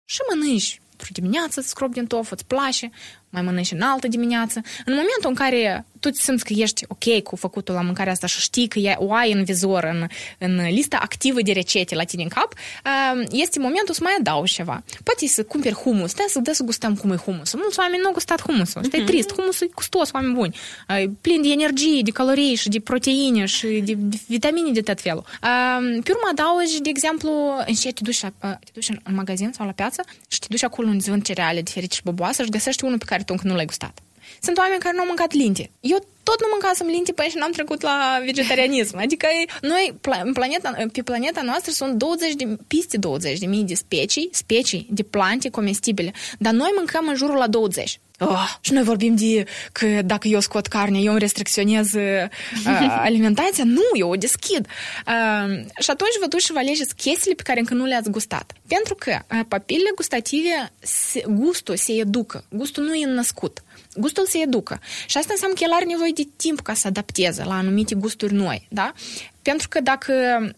Și 0.05 0.19
mănânci 0.29 0.81
pentru 0.87 1.21
dimineață 1.21 1.61
scrob 1.61 1.93
din 1.93 2.07
tofu, 2.07 2.33
îți 2.33 2.45
place, 2.45 2.91
mai 3.29 3.41
mănânci 3.41 3.71
în 3.71 3.81
altă 3.81 4.07
dimineață. 4.07 4.61
În 4.85 4.93
momentul 4.93 5.29
în 5.29 5.33
care 5.33 5.85
tu 5.99 6.13
simți 6.13 6.43
că 6.43 6.53
ești 6.53 6.85
ok 6.87 7.21
cu 7.23 7.35
făcutul 7.35 7.73
la 7.73 7.81
mâncarea 7.81 8.11
asta 8.11 8.27
și 8.27 8.39
știi 8.41 8.67
că 8.67 8.79
o 8.97 9.13
ai 9.13 9.31
în 9.31 9.43
vizor, 9.43 9.83
în, 9.83 10.07
în 10.37 10.67
lista 10.69 10.97
activă 11.01 11.41
de 11.41 11.51
recete 11.51 11.95
la 11.95 12.03
tine 12.03 12.23
în 12.23 12.29
cap, 12.29 12.53
uh, 12.53 13.27
este 13.31 13.59
momentul 13.59 13.93
să 13.93 13.99
mai 14.03 14.15
adaugi 14.19 14.53
ceva. 14.53 14.83
Poate 15.03 15.27
să 15.27 15.43
cumperi 15.43 15.75
humus, 15.75 16.13
da, 16.13 16.23
să 16.27 16.39
dă 16.39 16.51
să 16.51 16.63
gustăm 16.63 16.95
cum 16.95 17.11
e 17.11 17.15
humusul. 17.15 17.59
Mulți 17.61 17.79
oameni 17.79 18.01
nu 18.01 18.07
au 18.07 18.13
gustat 18.13 18.41
humusul. 18.41 18.81
Asta 18.81 18.97
uh-huh. 18.97 18.99
e 18.99 19.01
mhm. 19.01 19.11
trist. 19.11 19.33
Humusul 19.33 19.67
e 19.67 19.71
gustos, 19.75 20.11
oameni 20.13 20.33
buni. 20.33 20.55
Uh, 20.89 21.03
plin 21.21 21.41
de 21.41 21.49
energie, 21.49 22.01
de 22.01 22.11
calorii 22.11 22.55
și 22.55 22.69
de 22.69 22.79
proteine 22.79 23.45
și 23.45 23.67
de, 23.67 23.93
de 23.93 24.17
vitamine 24.27 24.71
de 24.71 24.81
tot 24.81 25.01
felul. 25.01 25.23
Uh, 25.27 26.01
pe 26.03 26.11
urmă 26.11 26.27
adaugi, 26.31 26.81
de 26.81 26.89
exemplu, 26.89 27.31
în 27.65 27.73
ce 27.73 27.91
te 27.91 28.01
duci, 28.03 28.21
la, 28.21 28.31
uh, 28.43 28.55
te 28.63 28.71
duci 28.73 28.89
în, 28.89 28.99
în 29.03 29.15
magazin 29.15 29.51
sau 29.51 29.65
la 29.65 29.71
piață 29.71 30.03
și 30.27 30.39
te 30.39 30.45
duci 30.49 30.63
acolo 30.63 30.87
unde 30.87 31.03
vând 31.09 31.23
cereale 31.23 31.61
diferite 31.61 31.95
și 31.95 32.01
boboase 32.03 32.43
și 32.43 32.49
găsești 32.49 32.83
unul 32.83 32.97
pe 32.97 33.05
care 33.05 33.18
tu 33.23 33.33
încă 33.33 33.47
nu 33.47 33.55
l-ai 33.55 33.65
gustat. 33.65 33.99
Sunt 34.41 34.57
oameni 34.57 34.79
care 34.79 34.93
nu 34.95 35.01
au 35.01 35.07
mâncat 35.07 35.33
linte. 35.33 35.69
Eu 35.79 35.99
tot 36.23 36.41
nu 36.41 36.47
mâncasem 36.51 36.87
linte 36.87 37.11
până 37.11 37.27
și 37.27 37.37
n-am 37.37 37.51
trecut 37.51 37.81
la 37.81 38.21
vegetarianism. 38.25 38.97
Adică 38.97 39.27
noi, 39.61 39.93
planeta, 40.33 40.75
pe 40.91 41.01
planeta 41.01 41.41
noastră 41.41 41.71
sunt 41.71 41.93
20 41.93 42.33
de, 42.33 42.57
piste 42.67 42.97
20 42.97 43.39
de 43.39 43.45
mii 43.45 43.63
de 43.63 43.73
specii, 43.73 44.29
specii 44.31 44.87
de 44.89 45.03
plante 45.03 45.49
comestibile, 45.49 46.13
dar 46.39 46.53
noi 46.53 46.71
mâncăm 46.75 47.07
în 47.07 47.15
jurul 47.15 47.37
la 47.37 47.47
20. 47.47 47.99
Oh, 48.21 48.55
și 48.61 48.73
noi 48.73 48.83
vorbim 48.83 49.15
de 49.15 49.43
că 49.71 50.01
dacă 50.05 50.27
eu 50.27 50.39
scot 50.39 50.67
carne, 50.67 50.99
eu 50.99 51.11
îmi 51.11 51.19
restricționez 51.19 51.93
uh, 51.93 52.27
alimentația. 53.07 53.63
Nu, 53.63 53.81
eu 53.93 54.09
o 54.09 54.15
deschid. 54.15 54.67
Uh, 54.67 55.65
și 55.79 55.89
atunci 55.89 56.19
vă 56.19 56.27
duci 56.27 56.41
și 56.41 56.51
vă 56.51 56.57
alegeți 56.57 56.95
chestiile 56.95 57.35
pe 57.35 57.43
care 57.43 57.59
încă 57.59 57.73
nu 57.73 57.85
le-ați 57.85 58.09
gustat. 58.09 58.53
Pentru 58.67 58.95
că 58.95 59.19
uh, 59.31 59.39
papilele 59.47 59.91
gustative, 59.95 60.71
se, 60.79 61.23
gustul 61.27 61.75
se 61.75 61.93
educă. 61.93 62.43
Gustul 62.49 62.83
nu 62.83 62.93
e 62.93 63.05
născut. 63.05 63.63
Gustul 63.99 64.25
se 64.25 64.37
educă. 64.37 64.79
Și 65.07 65.17
asta 65.17 65.31
înseamnă 65.31 65.55
că 65.57 65.63
el 65.63 65.71
are 65.71 65.85
nevoie 65.85 66.11
de 66.15 66.27
timp 66.35 66.59
ca 66.59 66.73
să 66.73 66.87
adapteze 66.87 67.43
la 67.43 67.57
anumite 67.57 67.95
gusturi 67.95 68.33
noi. 68.33 68.67
Da? 68.69 68.93
Pentru 69.41 69.67
că 69.67 69.81
dacă 69.81 70.13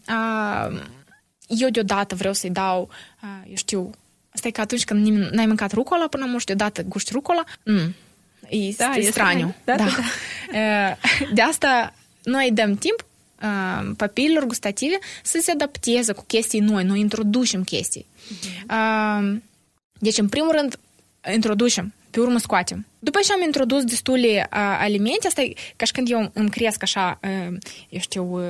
uh, 0.07 0.81
eu 1.47 1.69
deodată 1.69 2.15
vreau 2.15 2.33
să-i 2.33 2.49
dau, 2.49 2.89
uh, 3.23 3.49
eu 3.49 3.55
știu, 3.55 3.89
Asta 4.33 4.47
e 4.47 4.51
că 4.51 4.61
atunci 4.61 4.83
când 4.83 5.07
n-ai 5.31 5.45
mâncat 5.45 5.71
rucola 5.71 6.07
până 6.07 6.25
nu 6.25 6.39
știu, 6.39 6.55
deodată 6.55 6.83
guști 6.83 7.11
rucola, 7.13 7.43
mm, 7.65 7.95
e, 8.49 8.73
da, 8.77 8.93
e 8.95 9.09
straniu. 9.09 9.55
Da, 9.63 9.75
da. 9.75 9.83
da. 9.83 9.91
De 11.33 11.41
asta 11.41 11.93
noi 12.23 12.51
dăm 12.53 12.75
timp 12.75 13.05
papilelor 13.97 14.45
gustative 14.45 14.97
să 15.23 15.39
se 15.41 15.51
adapteze 15.51 16.13
cu 16.13 16.23
chestii 16.27 16.59
noi, 16.59 16.83
noi 16.83 16.99
introducem 16.99 17.63
chestii. 17.63 18.05
Uh-huh. 18.05 19.41
Deci, 19.99 20.17
în 20.17 20.29
primul 20.29 20.51
rând, 20.51 20.79
introducem, 21.33 21.93
pe 22.12 22.20
urmă 22.20 22.39
scoatem. 22.39 22.86
După 22.99 23.20
ce 23.24 23.34
am 23.34 23.41
introdus 23.41 23.84
destule 23.84 24.47
alimente, 24.80 25.28
asta 25.28 25.41
e 25.41 25.53
ca 25.76 25.86
și 25.86 25.91
când 25.91 26.12
eu 26.12 26.30
îmi 26.34 26.49
cresc 26.49 26.84
așa, 26.84 27.20
eu 27.89 27.99
știu, 27.99 28.41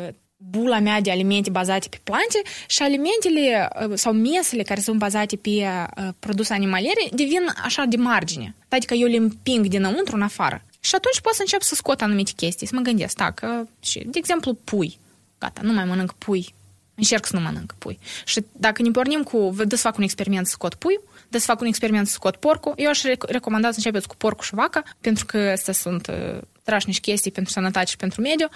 bula 0.49 0.80
mea 0.80 1.01
de 1.01 1.12
alimente 1.12 1.49
bazate 1.49 1.88
pe 1.89 1.99
plante 2.03 2.41
și 2.68 2.82
alimentele 2.82 3.68
sau 3.93 4.14
mesele 4.14 4.64
care 4.64 4.80
sunt 4.80 4.97
bazate 4.97 5.36
pe 5.36 5.49
uh, 5.49 6.07
produse 6.20 6.53
animaliere 6.53 7.09
devin 7.12 7.41
așa 7.64 7.84
de 7.86 7.95
margine. 7.95 8.55
Adică 8.70 8.93
eu 8.93 9.07
le 9.07 9.18
împing 9.18 9.66
dinăuntru 9.66 10.16
în 10.16 10.22
afară. 10.22 10.64
Și 10.80 10.95
atunci 10.95 11.22
pot 11.22 11.34
să 11.34 11.41
încep 11.41 11.62
să 11.62 11.76
scot 11.76 12.01
anumite 12.01 12.32
chestii, 12.36 12.68
să 12.68 12.76
mă 12.76 12.82
gândesc, 12.82 13.16
da, 13.16 13.32
că, 13.32 13.64
și, 13.80 13.99
de 13.99 14.18
exemplu, 14.18 14.53
pui. 14.53 14.97
Gata, 15.39 15.62
nu 15.64 15.74
mai 15.74 15.86
mănânc 15.86 16.12
pui. 16.12 16.53
Încerc 16.95 17.26
să 17.26 17.36
nu 17.36 17.41
mănânc 17.41 17.76
pui. 17.78 17.99
Și 18.26 18.43
dacă 18.51 18.82
ne 18.82 18.91
pornim 18.91 19.24
cu, 19.24 19.55
dă 19.66 19.76
să 19.76 19.82
fac 19.82 19.97
un 19.97 20.03
experiment 20.03 20.45
să 20.45 20.51
scot 20.51 20.74
pui, 20.74 20.99
dă 21.32 21.38
să 21.38 21.45
fac 21.45 21.61
un 21.61 21.67
experiment 21.67 22.07
să 22.07 22.13
scot 22.13 22.36
porcul, 22.36 22.73
eu 22.75 22.89
aș 22.89 23.01
recomanda 23.27 23.67
să 23.67 23.73
începeți 23.77 24.07
cu 24.07 24.15
porcul 24.15 24.43
și 24.43 24.55
vaca, 24.55 24.84
pentru 25.01 25.25
că 25.25 25.38
astea 25.38 25.73
sunt 25.73 26.07
uh, 26.07 26.41
strașnici 26.61 26.99
chestii 26.99 27.32
pentru 27.32 27.53
sănătate 27.53 27.86
și 27.86 27.97
pentru 27.97 28.21
mediu. 28.21 28.47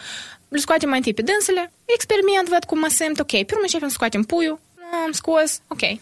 Le 0.50 0.58
scoatem 0.58 0.90
mai 0.90 0.98
întâi 0.98 1.14
pe 1.14 1.22
dânsele, 1.22 1.72
experiment, 1.86 2.48
văd 2.48 2.64
cum 2.64 2.80
mă 2.80 2.88
simt, 2.90 3.20
ok, 3.20 3.30
pe 3.30 3.52
urmă 3.56 3.62
începem 3.62 3.88
să 3.88 3.94
scoatem 3.94 4.24
puiul, 4.24 4.60
am 5.06 5.12
scos, 5.12 5.62
ok. 5.68 5.82
Uh, 5.82 5.98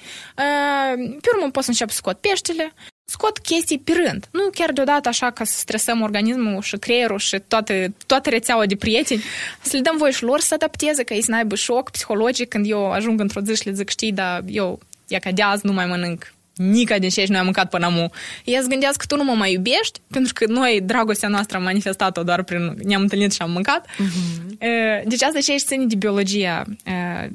pe 1.21 1.29
urmă 1.35 1.51
pot 1.51 1.63
să 1.63 1.69
încep 1.69 1.89
să 1.89 1.95
scot 1.95 2.17
peștele, 2.17 2.73
scot 3.05 3.37
chestii 3.37 3.79
pe 3.79 3.93
rând. 4.05 4.27
Nu 4.31 4.49
chiar 4.53 4.71
deodată 4.71 5.07
așa 5.09 5.31
ca 5.31 5.43
să 5.43 5.57
stresăm 5.57 6.01
organismul 6.01 6.61
și 6.61 6.77
creierul 6.77 7.17
și 7.17 7.39
toate, 7.47 7.93
toată 8.05 8.29
rețeaua 8.29 8.65
de 8.65 8.75
prieteni. 8.75 9.23
Să 9.61 9.75
le 9.75 9.81
dăm 9.81 9.97
voie 9.97 10.11
și 10.11 10.23
lor 10.23 10.39
să 10.39 10.53
adapteze, 10.53 11.03
ca 11.03 11.13
ei 11.13 11.23
să 11.23 11.31
n-aibă 11.31 11.55
șoc 11.55 11.89
psihologic 11.91 12.49
când 12.49 12.69
eu 12.69 12.91
ajung 12.91 13.19
într-o 13.19 13.41
zi 13.41 13.55
și 13.55 13.65
le 13.65 13.73
zic, 13.73 13.89
știi, 13.89 14.11
dar 14.11 14.43
eu, 14.47 14.79
e 15.07 15.19
ca 15.19 15.31
de 15.31 15.41
azi 15.41 15.65
nu 15.65 15.73
mai 15.73 15.85
mănânc 15.85 16.33
Nica 16.55 16.97
din 16.97 17.09
ce 17.09 17.25
nu 17.27 17.37
am 17.37 17.43
mâncat 17.43 17.69
până 17.69 17.85
amu. 17.85 18.11
Ea 18.43 18.61
se 18.61 18.67
gândească 18.67 19.05
că 19.07 19.15
tu 19.15 19.23
nu 19.23 19.23
mă 19.23 19.35
mai 19.35 19.53
iubești, 19.53 19.99
pentru 20.11 20.33
că 20.33 20.45
noi 20.47 20.81
dragostea 20.83 21.29
noastră 21.29 21.57
am 21.57 21.63
manifestat-o 21.63 22.23
doar 22.23 22.43
prin 22.43 22.75
ne-am 22.83 23.01
întâlnit 23.01 23.33
și 23.33 23.41
am 23.41 23.51
mâncat. 23.51 23.87
Uh-huh. 23.87 25.03
Deci 25.05 25.21
asta 25.21 25.39
ce 25.39 25.53
ești 25.53 25.67
ține 25.67 25.85
de 25.85 25.95
biologia 25.95 26.63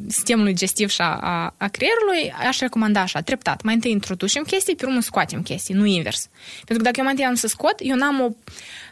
sistemului 0.09 0.53
digestiv 0.53 0.89
și 0.89 1.01
a, 1.01 1.55
a 1.57 1.69
creierului, 1.69 2.33
aș 2.47 2.59
recomanda 2.59 3.01
așa, 3.01 3.21
treptat. 3.21 3.63
Mai 3.63 3.75
întâi 3.75 3.91
introducem 3.91 4.43
chestii, 4.43 4.77
pe 4.77 4.87
urmă 4.87 5.01
scoatem 5.01 5.43
chestii, 5.43 5.75
nu 5.75 5.85
invers. 5.85 6.29
Pentru 6.65 6.77
că 6.77 6.83
dacă 6.83 6.95
eu 6.97 7.05
mai 7.05 7.13
întâi 7.13 7.27
am 7.27 7.35
să 7.35 7.47
scot, 7.47 7.75
eu 7.79 7.97
n-am 7.97 8.21
o 8.21 8.29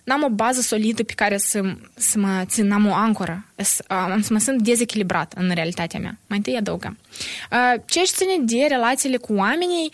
n-am 0.06 0.22
o 0.22 0.28
bază 0.28 0.60
solidă 0.60 1.02
pe 1.02 1.12
care 1.12 1.38
să, 1.38 1.76
să 1.94 2.18
mă 2.18 2.42
țin, 2.46 2.66
n-am 2.66 2.86
o 2.86 2.94
ancoră, 2.94 3.44
să, 3.55 3.55
să 3.55 3.55
mă 4.28 4.38
simt 4.38 4.62
dezechilibrat 4.62 5.32
în 5.36 5.50
realitatea 5.54 6.00
mea. 6.00 6.18
Mai 6.26 6.38
întâi 6.38 6.56
adăugăm. 6.56 6.98
Ce 7.86 8.00
aș 8.00 8.08
ține 8.08 8.36
de 8.40 8.66
relațiile 8.68 9.16
cu 9.16 9.32
oamenii, 9.34 9.92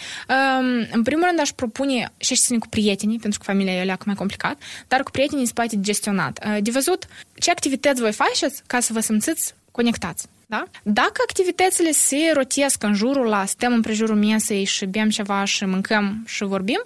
în 0.92 1.02
primul 1.02 1.24
rând 1.26 1.40
aș 1.40 1.50
propune 1.50 2.12
și 2.16 2.32
aș 2.32 2.38
ține 2.38 2.58
cu 2.58 2.68
prietenii, 2.68 3.18
pentru 3.18 3.38
că 3.38 3.44
familia 3.44 3.72
e 3.72 3.96
mai 4.04 4.14
complicat, 4.14 4.62
dar 4.88 5.02
cu 5.02 5.10
prietenii 5.10 5.46
se 5.46 5.52
poate 5.54 5.80
gestionat. 5.80 6.60
De 6.60 6.70
văzut 6.70 7.06
ce 7.34 7.50
activități 7.50 8.00
voi 8.00 8.12
faceți 8.12 8.62
ca 8.66 8.80
să 8.80 8.92
vă 8.92 9.00
simțiți 9.00 9.54
conectați. 9.70 10.26
Da? 10.46 10.64
Dacă 10.82 11.22
activitățile 11.28 11.90
se 11.90 12.16
rotesc 12.34 12.82
în 12.82 12.94
jurul 12.94 13.26
la, 13.26 13.44
stăm 13.44 13.72
în 13.72 13.80
prejurul 13.80 14.16
mesei 14.16 14.64
și 14.64 14.86
bem 14.86 15.10
ceva 15.10 15.44
și 15.44 15.64
mâncăm 15.64 16.24
și 16.26 16.44
vorbim, 16.44 16.84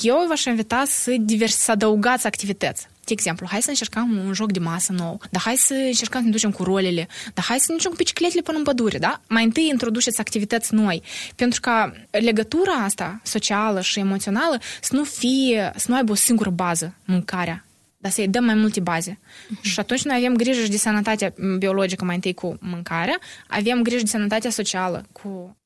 eu 0.00 0.24
v-aș 0.28 0.44
invita 0.44 0.82
să, 0.86 1.14
divers, 1.18 1.56
să 1.56 1.70
adăugați 1.70 2.26
activități. 2.26 2.86
De 3.06 3.12
exemplu, 3.12 3.46
hai 3.50 3.62
să 3.62 3.68
încercăm 3.70 4.22
un 4.26 4.32
joc 4.32 4.52
de 4.52 4.58
masă 4.58 4.92
nou, 4.92 5.20
dar 5.30 5.42
hai 5.42 5.56
să 5.56 5.74
încercăm 5.74 6.20
să 6.20 6.26
ne 6.26 6.32
ducem 6.32 6.50
cu 6.50 6.62
rolele, 6.62 7.08
dar 7.34 7.44
hai 7.44 7.58
să 7.58 7.66
ne 7.68 7.76
ducem 7.76 7.90
cu 7.90 7.96
bicicletele 7.96 8.42
până 8.42 8.58
în 8.58 8.64
pădure, 8.64 8.98
da? 8.98 9.20
Mai 9.28 9.44
întâi 9.44 9.68
introduceți 9.68 10.20
activități 10.20 10.74
noi, 10.74 11.02
pentru 11.36 11.60
că 11.60 11.92
legătura 12.10 12.72
asta 12.72 13.20
socială 13.22 13.80
și 13.80 13.98
emoțională 13.98 14.60
să 14.80 14.94
nu 14.94 15.04
fie, 15.04 15.72
să 15.76 15.86
nu 15.88 15.96
aibă 15.96 16.12
o 16.12 16.14
singură 16.14 16.50
bază, 16.50 16.94
mâncarea, 17.04 17.64
dar 17.96 18.10
să-i 18.10 18.28
dăm 18.28 18.44
mai 18.44 18.54
multe 18.54 18.80
baze. 18.80 19.18
Uh-huh. 19.18 19.60
Și 19.60 19.80
atunci 19.80 20.02
noi 20.02 20.16
avem 20.16 20.34
grijă 20.34 20.62
și 20.62 20.70
de 20.70 20.76
sănătatea 20.76 21.34
biologică 21.58 22.04
mai 22.04 22.14
întâi 22.14 22.34
cu 22.34 22.58
mâncarea, 22.60 23.18
avem 23.46 23.82
grijă 23.82 24.02
de 24.02 24.08
sănătatea 24.08 24.50
socială 24.50 25.06
cu 25.12 25.56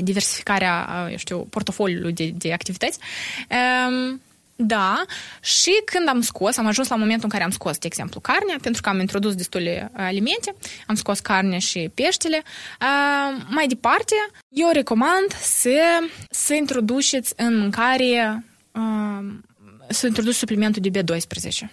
diversificarea, 0.00 1.06
eu 1.10 1.16
știu, 1.16 1.38
portofoliului 1.38 2.12
de, 2.12 2.32
de 2.36 2.52
activități. 2.52 2.98
Um, 3.88 4.20
da, 4.60 5.04
și 5.40 5.70
când 5.84 6.08
am 6.08 6.20
scos, 6.20 6.56
am 6.56 6.66
ajuns 6.66 6.88
la 6.88 6.96
momentul 6.96 7.24
în 7.24 7.30
care 7.30 7.44
am 7.44 7.50
scos, 7.50 7.78
de 7.78 7.86
exemplu, 7.86 8.20
carnea, 8.20 8.56
pentru 8.62 8.82
că 8.82 8.88
am 8.88 9.00
introdus 9.00 9.34
destule 9.34 9.90
alimente, 9.96 10.54
am 10.86 10.94
scos 10.94 11.20
carnea 11.20 11.58
și 11.58 11.90
peștele. 11.94 12.42
Uh, 12.80 13.42
mai 13.48 13.66
departe, 13.66 14.14
eu 14.48 14.70
recomand 14.72 15.32
să, 15.40 15.78
să 16.30 16.54
introduceți 16.54 17.32
în 17.36 17.58
mâncare, 17.58 18.44
uh, 18.72 19.26
să 19.88 20.06
introduceți 20.06 20.38
suplimentul 20.38 20.82
de 20.82 21.00
B12. 21.00 21.70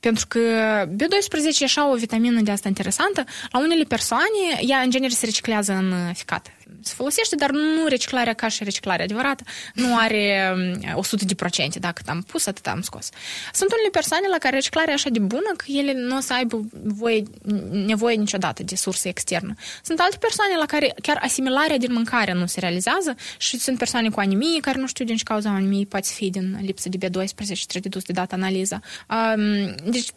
Pentru 0.00 0.26
că 0.26 0.40
B12 0.86 1.60
e 1.60 1.64
așa 1.64 1.90
o 1.90 1.96
vitamină 1.96 2.40
de 2.40 2.50
asta 2.50 2.68
interesantă. 2.68 3.24
La 3.50 3.58
unele 3.58 3.84
persoane, 3.84 4.60
ea 4.60 4.78
în 4.78 4.90
genere 4.90 5.12
se 5.12 5.24
reciclează 5.24 5.72
în 5.72 6.12
ficat 6.12 6.55
se 6.82 6.94
folosește, 6.94 7.36
dar 7.36 7.50
nu 7.50 7.86
reciclarea 7.88 8.32
ca 8.32 8.48
și 8.48 8.64
reciclarea 8.64 9.04
adevărată, 9.04 9.44
nu 9.74 9.96
are 9.96 10.54
100 10.94 11.16
um, 11.20 11.28
de 11.28 11.34
procente. 11.34 11.78
Dacă 11.78 12.02
am 12.06 12.22
pus, 12.22 12.46
atât 12.46 12.66
am 12.66 12.80
scos. 12.80 13.08
Sunt 13.52 13.72
unele 13.72 13.88
persoane 13.92 14.26
la 14.30 14.38
care 14.38 14.54
reciclarea 14.54 14.90
e 14.90 14.94
așa 14.94 15.08
de 15.08 15.18
bună 15.18 15.50
că 15.56 15.64
ele 15.68 15.92
nu 15.92 16.16
o 16.16 16.20
să 16.20 16.32
aibă 16.32 16.64
voie, 16.82 17.22
nevoie 17.70 18.16
niciodată 18.16 18.62
de 18.62 18.74
sursă 18.74 19.08
externă. 19.08 19.54
Sunt 19.82 20.00
alte 20.00 20.16
persoane 20.16 20.56
la 20.58 20.66
care 20.66 20.94
chiar 21.02 21.18
asimilarea 21.22 21.78
din 21.78 21.92
mâncare 21.92 22.32
nu 22.32 22.46
se 22.46 22.60
realizează 22.60 23.14
și 23.38 23.58
sunt 23.58 23.78
persoane 23.78 24.08
cu 24.08 24.20
anemie 24.20 24.60
care 24.60 24.78
nu 24.78 24.86
știu 24.86 25.04
din 25.04 25.16
ce 25.16 25.22
cauza 25.22 25.50
anemiei, 25.50 25.86
poate 25.86 26.08
fi 26.12 26.30
din 26.30 26.58
lipsă 26.60 26.88
de 26.88 27.06
B12 27.06 27.52
și 27.52 27.66
trebuie 27.66 27.90
dus 27.90 28.02
de 28.02 28.12
dată 28.12 28.34
analiza. 28.34 28.80
Um, 29.08 29.74
deci, 29.90 30.08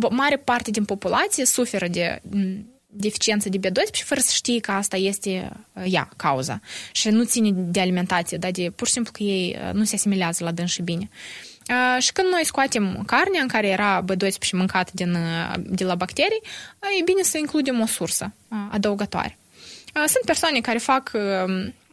o 0.00 0.08
mare 0.10 0.36
parte 0.36 0.70
din 0.70 0.84
populație 0.84 1.44
suferă 1.44 1.86
de 1.88 2.22
deficiență 2.96 3.48
de 3.48 3.58
B12 3.58 4.04
fără 4.04 4.20
să 4.20 4.30
știe 4.34 4.60
că 4.60 4.70
asta 4.70 4.96
este 4.96 5.50
uh, 5.72 5.82
ea, 5.86 6.08
cauza. 6.16 6.60
Și 6.92 7.08
nu 7.08 7.24
ține 7.24 7.50
de 7.52 7.80
alimentație, 7.80 8.36
dar 8.36 8.50
de 8.50 8.72
pur 8.76 8.86
și 8.86 8.92
simplu 8.92 9.12
că 9.12 9.22
ei 9.22 9.56
uh, 9.66 9.72
nu 9.72 9.84
se 9.84 9.94
asimilează 9.94 10.44
la 10.44 10.50
dânsi 10.50 10.82
bine. 10.82 11.08
Uh, 11.70 12.02
și 12.02 12.12
când 12.12 12.28
noi 12.28 12.44
scoatem 12.44 13.02
carnea 13.06 13.40
în 13.42 13.48
care 13.48 13.68
era 13.68 14.04
B12 14.04 14.52
mâncat 14.52 14.92
din, 14.92 15.16
de 15.58 15.84
la 15.84 15.94
bacterii, 15.94 16.42
e 17.00 17.02
bine 17.02 17.22
să 17.22 17.38
includem 17.38 17.80
o 17.80 17.86
sursă 17.86 18.32
adăugătoare. 18.70 19.38
Sunt 19.94 20.24
persoane 20.24 20.60
care 20.60 20.78
fac 20.78 21.10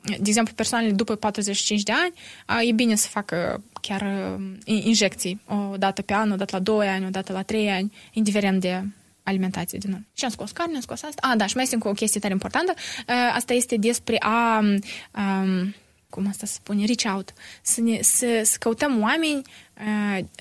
de 0.02 0.24
exemplu, 0.26 0.54
persoanele 0.54 0.92
după 0.92 1.16
45 1.16 1.84
de 1.84 1.92
ani, 1.92 2.14
e 2.70 2.72
bine 2.72 2.96
să 2.96 3.08
facă 3.08 3.64
chiar 3.82 4.06
injecții 4.66 5.42
o 5.48 5.78
dată 5.78 6.02
pe 6.02 6.14
an, 6.14 6.32
o 6.32 6.36
dată 6.36 6.56
la 6.56 6.62
2 6.64 6.88
ani, 6.88 7.06
o 7.06 7.10
dată 7.10 7.34
la 7.34 7.42
3 7.42 7.70
ani, 7.70 7.92
indiferent 8.14 8.62
de 8.62 8.84
alimentație 9.24 9.78
din 9.78 9.90
nou. 9.90 10.00
Și 10.14 10.24
am 10.24 10.30
scos 10.32 10.52
carne, 10.52 10.76
am 10.76 10.82
scos 10.82 11.04
asta. 11.04 11.28
Ah, 11.28 11.38
da, 11.38 11.46
și 11.46 11.56
mai 11.56 11.64
este 11.64 11.76
încă 11.76 11.88
o 11.88 11.94
chestie 11.94 12.20
tare 12.20 12.34
importantă. 12.34 12.74
Asta 13.34 13.54
este 13.54 13.76
despre 13.76 14.16
a... 14.20 14.60
Um, 15.16 15.76
cum 16.10 16.28
asta 16.28 16.46
se 16.46 16.54
spune, 16.54 16.86
reach 16.86 17.16
out, 17.16 17.34
să, 17.62 17.82
ne, 17.82 18.02
să, 18.02 18.42
să 18.44 18.56
căutăm 18.60 19.02
oameni 19.02 19.42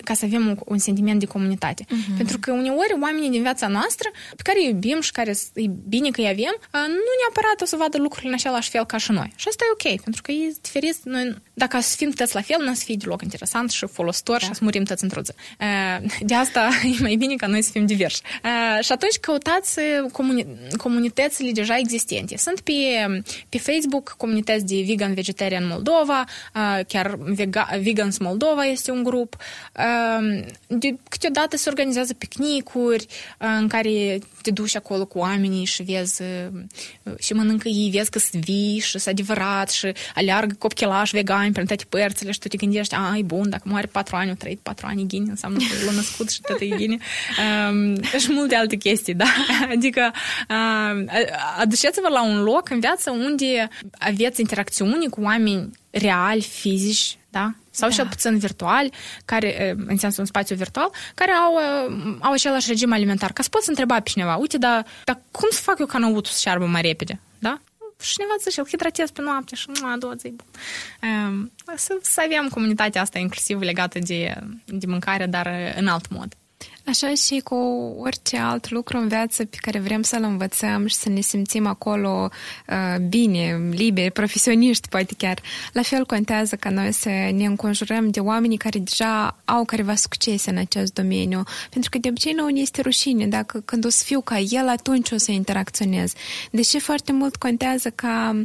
ca 0.05 0.14
să 0.14 0.24
avem 0.24 0.47
un, 0.47 0.57
un 0.64 0.78
sentiment 0.78 1.20
de 1.20 1.26
comunitate. 1.26 1.85
Uh-huh. 1.85 2.16
Pentru 2.16 2.39
că 2.39 2.53
uneori 2.53 2.97
oamenii 3.01 3.31
din 3.31 3.43
viața 3.43 3.68
noastră, 3.68 4.09
pe 4.37 4.43
care 4.43 4.59
îi 4.61 4.66
iubim 4.66 5.01
și 5.01 5.12
care 5.12 5.31
e 5.55 5.66
bine 5.89 6.11
că 6.11 6.20
îi 6.20 6.28
avem, 6.28 6.55
nu 6.72 7.12
neapărat 7.20 7.61
o 7.61 7.64
să 7.64 7.76
vadă 7.76 7.99
lucrurile 7.99 8.28
în 8.28 8.35
același 8.35 8.70
fel 8.70 8.85
ca 8.87 8.97
și 8.97 9.11
noi. 9.11 9.33
Și 9.37 9.49
asta 9.49 9.64
e 9.64 9.72
ok, 9.72 10.01
pentru 10.03 10.22
că 10.22 10.33
e 10.33 10.53
diferit. 10.61 10.97
Noi, 11.05 11.37
dacă 11.53 11.81
să 11.81 11.97
fim 11.97 12.11
toți 12.11 12.35
la 12.35 12.41
fel, 12.41 12.57
nu 12.64 12.70
o 12.70 12.74
să 12.74 12.83
fie 12.85 12.97
deloc 12.99 13.22
interesant 13.22 13.70
și 13.70 13.87
folositor 13.87 14.39
da. 14.41 14.47
și 14.47 14.55
să 14.55 14.61
murim 14.62 14.85
toți 14.85 15.03
într-o 15.03 15.20
zi. 15.20 15.33
De 16.20 16.35
asta 16.35 16.68
e 16.99 17.03
mai 17.03 17.16
bine 17.16 17.35
ca 17.35 17.47
noi 17.47 17.62
să 17.62 17.70
fim 17.70 17.87
diversi. 17.87 18.22
Și 18.81 18.93
atunci 18.93 19.18
căutați 19.20 19.81
comuni- 20.12 20.76
comunitățile 20.76 21.51
deja 21.51 21.76
existente. 21.78 22.37
Sunt 22.37 22.61
pe, 22.61 22.72
pe 23.49 23.59
Facebook 23.59 24.14
comunități 24.16 24.66
de 24.66 24.85
vegan 24.87 25.14
vegetarian 25.14 25.66
Moldova, 25.66 26.24
chiar 26.89 27.18
Vega- 27.35 27.78
Vegans 27.83 28.18
Moldova 28.18 28.64
este 28.64 28.91
un 28.91 29.03
grup, 29.03 29.19
grup. 29.20 29.36
Ehm, 29.72 30.47
de 30.66 30.97
câteodată 31.09 31.56
se 31.56 31.68
organizează 31.68 32.14
picnicuri 32.14 33.06
în 33.38 33.68
care 33.68 34.18
te 34.42 34.51
duci 34.51 34.76
acolo 34.76 35.06
cu 35.06 35.18
oamenii 35.18 35.64
și 35.64 35.82
vezi 35.82 36.22
și 37.18 37.32
mănâncă 37.32 37.68
ei, 37.68 37.90
vezi 37.90 38.10
că 38.10 38.18
sunt 38.18 38.44
vii 38.44 38.78
și 38.78 38.90
sunt 38.90 39.06
adevărat 39.06 39.70
și 39.70 39.92
aleargă 40.14 40.55
copchilași 40.59 41.14
vegani 41.14 41.52
prin 41.52 41.66
toate 41.66 41.84
părțile 41.88 42.30
și 42.32 42.38
tu 42.38 42.48
te 42.48 42.56
gândești, 42.56 42.94
a, 42.94 43.16
e 43.16 43.22
bun, 43.22 43.51
dacă 43.51 43.62
moare 43.66 43.86
patru 43.86 44.16
ani, 44.16 44.30
o 44.30 44.34
trăit 44.34 44.59
patru 44.59 44.86
ani, 44.86 45.02
e 45.02 45.05
ghine, 45.05 45.30
înseamnă 45.30 45.59
că 45.59 45.84
l-a 45.86 45.92
născut 45.92 46.30
și 46.30 46.40
tot 46.40 46.60
e 46.60 46.66
ghine. 46.66 46.98
Um, 47.70 48.02
și 48.22 48.32
multe 48.32 48.55
alte 48.55 48.76
chestii, 48.76 49.14
da? 49.14 49.32
Adică 49.74 50.12
uh, 50.48 51.05
aduceți-vă 51.59 52.09
la 52.09 52.24
un 52.24 52.42
loc 52.42 52.70
în 52.70 52.80
viață 52.80 53.10
unde 53.10 53.68
aveți 53.98 54.40
interacțiuni 54.40 55.09
cu 55.09 55.20
oameni 55.20 55.70
reali, 55.90 56.42
fizici, 56.42 57.18
da? 57.30 57.55
Sau 57.70 57.88
da. 57.88 57.94
cel 57.94 58.06
puțin 58.06 58.38
virtual, 58.38 58.92
care, 59.24 59.76
în 59.86 59.97
sensul 59.97 60.20
un 60.20 60.26
spațiu 60.26 60.56
virtual, 60.56 60.90
care 61.14 61.30
au, 61.30 61.55
au 62.20 62.32
același 62.32 62.68
regim 62.68 62.92
alimentar. 62.92 63.32
Ca 63.32 63.42
să 63.42 63.48
poți 63.48 63.68
întreba 63.68 64.01
pe 64.01 64.09
cineva, 64.09 64.36
uite, 64.36 64.59
dar, 64.59 64.86
dar 65.05 65.20
cum 65.30 65.48
să 65.52 65.60
fac 65.62 65.78
eu 65.78 65.86
ca 65.86 65.98
năutul 65.98 66.32
să 66.32 66.38
șearbă 66.40 66.66
mai 66.66 66.82
repede? 66.82 67.20
Da? 67.38 67.60
Și 68.01 68.12
cineva 68.12 68.32
zice, 68.42 68.60
îl 68.60 68.66
hidratez 68.66 69.10
pe 69.10 69.22
noapte 69.22 69.55
și 69.55 69.66
nu, 69.80 69.86
a 69.86 69.97
doua 69.98 70.14
zi. 70.14 70.34
Să, 71.74 71.98
să 72.02 72.22
avem 72.24 72.48
comunitatea 72.48 73.01
asta 73.01 73.18
inclusiv 73.18 73.60
legată 73.60 73.98
de, 73.98 74.34
de 74.64 74.86
mâncare, 74.86 75.26
dar 75.26 75.74
în 75.76 75.86
alt 75.86 76.09
mod. 76.09 76.34
Așa 76.90 77.14
și 77.14 77.40
cu 77.44 77.54
orice 77.98 78.36
alt 78.36 78.70
lucru 78.70 78.98
în 78.98 79.08
viață 79.08 79.44
pe 79.44 79.56
care 79.60 79.78
vrem 79.78 80.02
să-l 80.02 80.22
învățăm 80.22 80.86
și 80.86 80.94
să 80.94 81.08
ne 81.08 81.20
simțim 81.20 81.66
acolo 81.66 82.28
uh, 82.68 83.00
bine, 83.08 83.60
liberi, 83.70 84.10
profesioniști, 84.10 84.88
poate 84.88 85.14
chiar. 85.16 85.40
La 85.72 85.82
fel 85.82 86.06
contează 86.06 86.56
ca 86.56 86.70
noi 86.70 86.92
să 86.92 87.08
ne 87.08 87.44
înconjurăm 87.44 88.10
de 88.10 88.20
oamenii 88.20 88.56
care 88.56 88.78
deja 88.78 89.36
au 89.44 89.64
careva 89.64 89.94
succese 89.94 90.50
în 90.50 90.56
acest 90.56 90.92
domeniu. 90.92 91.42
Pentru 91.70 91.90
că 91.90 91.98
de 91.98 92.08
obicei 92.08 92.32
nu 92.32 92.48
este 92.48 92.80
rușine. 92.80 93.26
Dacă 93.26 93.62
când 93.64 93.84
o 93.84 93.88
să 93.88 94.02
fiu 94.04 94.20
ca 94.20 94.38
el, 94.38 94.68
atunci 94.68 95.10
o 95.10 95.16
să 95.16 95.30
interacționez. 95.30 96.12
Deși 96.50 96.78
foarte 96.78 97.12
mult 97.12 97.36
contează 97.36 97.90
ca 97.90 98.42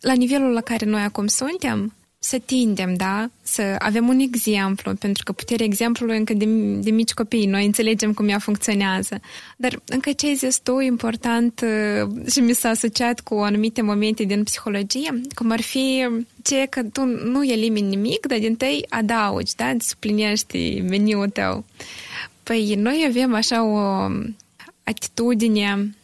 la 0.00 0.12
nivelul 0.12 0.52
la 0.52 0.60
care 0.60 0.84
noi 0.84 1.02
acum 1.02 1.26
suntem, 1.26 1.92
să 2.24 2.38
tindem, 2.38 2.94
da? 2.94 3.30
Să 3.42 3.76
avem 3.78 4.08
un 4.08 4.18
exemplu, 4.18 4.94
pentru 4.94 5.24
că 5.24 5.32
puterea 5.32 5.66
exemplului 5.66 6.16
încă 6.16 6.34
de, 6.34 6.44
de 6.80 6.90
mici 6.90 7.12
copii, 7.12 7.46
noi 7.46 7.64
înțelegem 7.64 8.12
cum 8.12 8.28
ea 8.28 8.38
funcționează. 8.38 9.20
Dar 9.56 9.80
încă 9.84 10.12
ce 10.12 10.26
ai 10.26 10.34
zis 10.34 10.58
tu, 10.58 10.80
important 10.80 11.60
uh, 11.60 12.30
și 12.30 12.40
mi 12.40 12.52
s-a 12.52 12.68
asociat 12.68 13.20
cu 13.20 13.34
anumite 13.34 13.82
momente 13.82 14.24
din 14.24 14.42
psihologie, 14.42 15.20
cum 15.34 15.50
ar 15.50 15.60
fi 15.60 16.08
ce 16.42 16.66
că 16.70 16.82
tu 16.82 17.04
nu 17.04 17.44
elimini 17.44 17.88
nimic, 17.88 18.26
dar 18.26 18.38
din 18.38 18.56
tăi 18.56 18.86
adaugi, 18.88 19.54
da? 19.56 19.72
Suplinești 19.78 20.80
meniul 20.88 21.28
tău. 21.28 21.64
Păi 22.42 22.74
noi 22.74 23.04
avem 23.08 23.34
așa 23.34 23.64
o 23.64 24.08
atitudine 24.84 25.94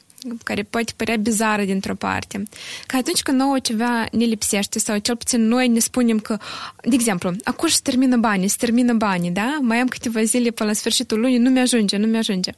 care 0.44 0.62
poate 0.62 0.92
părea 0.96 1.16
bizară 1.16 1.64
dintr-o 1.64 1.94
parte. 1.94 2.42
Că 2.86 2.96
atunci 2.96 3.22
când 3.22 3.38
nouă 3.38 3.58
ceva 3.58 4.06
ne 4.12 4.24
lipsește 4.24 4.78
sau 4.78 4.98
cel 4.98 5.16
puțin 5.16 5.46
noi 5.46 5.68
ne 5.68 5.78
spunem 5.78 6.18
că, 6.18 6.38
de 6.82 6.94
exemplu, 6.94 7.32
acum 7.44 7.68
se 7.68 7.80
termină 7.82 8.16
banii, 8.16 8.48
se 8.48 8.56
termină 8.58 8.92
banii, 8.92 9.30
da? 9.30 9.58
Mai 9.60 9.78
am 9.78 9.88
câteva 9.88 10.22
zile 10.22 10.50
până 10.50 10.68
la 10.68 10.74
sfârșitul 10.74 11.20
lunii, 11.20 11.38
nu 11.38 11.50
mi-ajunge, 11.50 11.96
nu 11.96 12.06
mi-ajunge. 12.06 12.50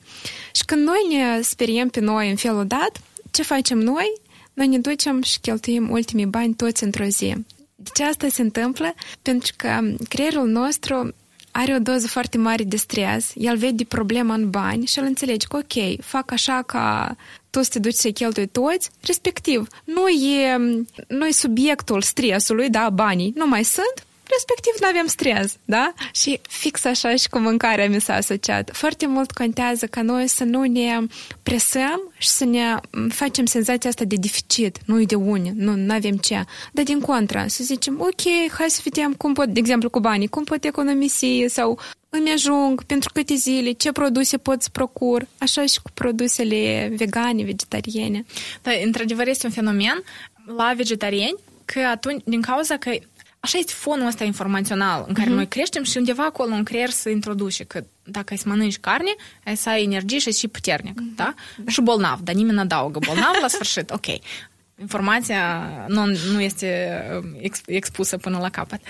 Și 0.54 0.64
când 0.64 0.86
noi 0.86 1.16
ne 1.16 1.40
speriem 1.40 1.88
pe 1.88 2.00
noi 2.00 2.30
în 2.30 2.36
felul 2.36 2.66
dat, 2.66 3.00
ce 3.30 3.42
facem 3.42 3.78
noi? 3.78 4.12
Noi 4.52 4.66
ne 4.66 4.78
ducem 4.78 5.22
și 5.22 5.40
cheltuim 5.40 5.90
ultimii 5.90 6.26
bani 6.26 6.54
toți 6.54 6.84
într-o 6.84 7.04
zi. 7.04 7.34
De 7.74 7.90
ce 7.94 8.04
asta 8.04 8.28
se 8.28 8.42
întâmplă? 8.42 8.94
Pentru 9.22 9.52
că 9.56 9.80
creierul 10.08 10.48
nostru 10.48 11.14
are 11.50 11.74
o 11.74 11.78
doză 11.78 12.06
foarte 12.06 12.38
mare 12.38 12.64
de 12.64 12.76
stres, 12.76 13.32
el 13.34 13.56
vede 13.56 13.84
problema 13.84 14.34
în 14.34 14.50
bani 14.50 14.86
și 14.86 14.98
el 14.98 15.04
înțelege 15.04 15.46
că 15.46 15.56
ok, 15.56 16.04
fac 16.04 16.30
așa 16.32 16.62
ca 16.66 17.16
tu 17.50 17.62
să 17.62 17.68
te 17.72 17.78
duci 17.78 17.94
să 17.94 18.10
cheltui 18.10 18.46
toți, 18.46 18.90
respectiv, 19.00 19.66
nu 19.84 20.08
e, 20.08 20.56
nu 21.08 21.26
e 21.26 21.32
subiectul 21.32 22.02
stresului, 22.02 22.70
da, 22.70 22.90
banii 22.90 23.32
nu 23.36 23.46
mai 23.46 23.64
sunt, 23.64 24.04
respectiv 24.30 24.72
nu 24.80 24.88
avem 24.88 25.06
stres, 25.06 25.56
da? 25.64 25.92
Și 26.12 26.40
fix 26.48 26.84
așa 26.84 27.14
și 27.16 27.28
cu 27.28 27.38
mâncarea 27.38 27.88
mi 27.88 28.00
s-a 28.00 28.14
asociat. 28.14 28.70
Foarte 28.72 29.06
mult 29.06 29.30
contează 29.30 29.86
ca 29.86 30.02
noi 30.02 30.28
să 30.28 30.44
nu 30.44 30.62
ne 30.62 30.98
presăm 31.42 32.12
și 32.18 32.28
să 32.28 32.44
ne 32.44 32.76
facem 33.08 33.44
senzația 33.44 33.90
asta 33.90 34.04
de 34.04 34.16
deficit, 34.16 34.78
nu 34.84 35.04
de 35.04 35.14
unii, 35.14 35.52
nu 35.56 35.94
avem 35.94 36.16
ce. 36.16 36.44
Dar 36.72 36.84
din 36.84 37.00
contra, 37.00 37.46
să 37.46 37.64
zicem, 37.64 38.00
ok, 38.00 38.52
hai 38.52 38.70
să 38.70 38.80
vedem 38.84 39.12
cum 39.12 39.32
pot, 39.32 39.48
de 39.48 39.58
exemplu 39.58 39.90
cu 39.90 40.00
banii, 40.00 40.28
cum 40.28 40.44
pot 40.44 40.64
economisi 40.64 41.44
sau 41.48 41.78
îmi 42.10 42.30
ajung 42.30 42.84
pentru 42.84 43.10
câte 43.12 43.34
zile, 43.34 43.70
ce 43.70 43.92
produse 43.92 44.36
pot 44.36 44.62
să 44.62 44.68
procur, 44.72 45.26
așa 45.38 45.66
și 45.66 45.80
cu 45.82 45.90
produsele 45.94 46.92
vegane, 46.96 47.42
vegetariene. 47.42 48.24
Da, 48.62 48.70
într-adevăr 48.84 49.28
este 49.28 49.46
un 49.46 49.52
fenomen 49.52 50.02
la 50.56 50.72
vegetariani 50.76 51.38
că 51.64 51.80
atunci, 51.80 52.22
din 52.24 52.40
cauza 52.40 52.76
că 52.76 52.90
așa 53.40 53.58
este 53.58 53.72
fonul 53.72 54.06
ăsta 54.06 54.24
informațional 54.24 55.04
în 55.08 55.14
care 55.14 55.30
uh-huh. 55.30 55.34
noi 55.34 55.48
creștem 55.48 55.82
și 55.82 55.96
undeva 55.96 56.24
acolo 56.24 56.54
în 56.54 56.62
creier 56.62 56.90
să 56.90 57.08
introduce 57.08 57.64
că 57.64 57.84
dacă 58.02 58.26
ai 58.30 58.36
să 58.36 58.48
mănânci 58.48 58.78
carne, 58.78 59.14
ai 59.44 59.56
să 59.56 59.68
ai 59.68 59.82
energie 59.82 60.18
și 60.18 60.28
ai 60.28 60.34
și 60.34 60.48
puternic, 60.48 61.00
uh-huh. 61.00 61.14
da? 61.16 61.34
da? 61.58 61.70
Și 61.70 61.80
bolnav, 61.80 62.20
dar 62.20 62.34
nimeni 62.34 62.54
nu 62.54 62.60
adaugă 62.60 62.98
bolnav 63.06 63.34
la 63.40 63.48
sfârșit, 63.48 63.90
ok. 63.90 64.06
Informația 64.80 65.70
nu, 65.88 66.04
nu 66.32 66.40
este 66.40 67.02
expusă 67.66 68.16
până 68.16 68.38
la 68.38 68.48
capăt. 68.48 68.80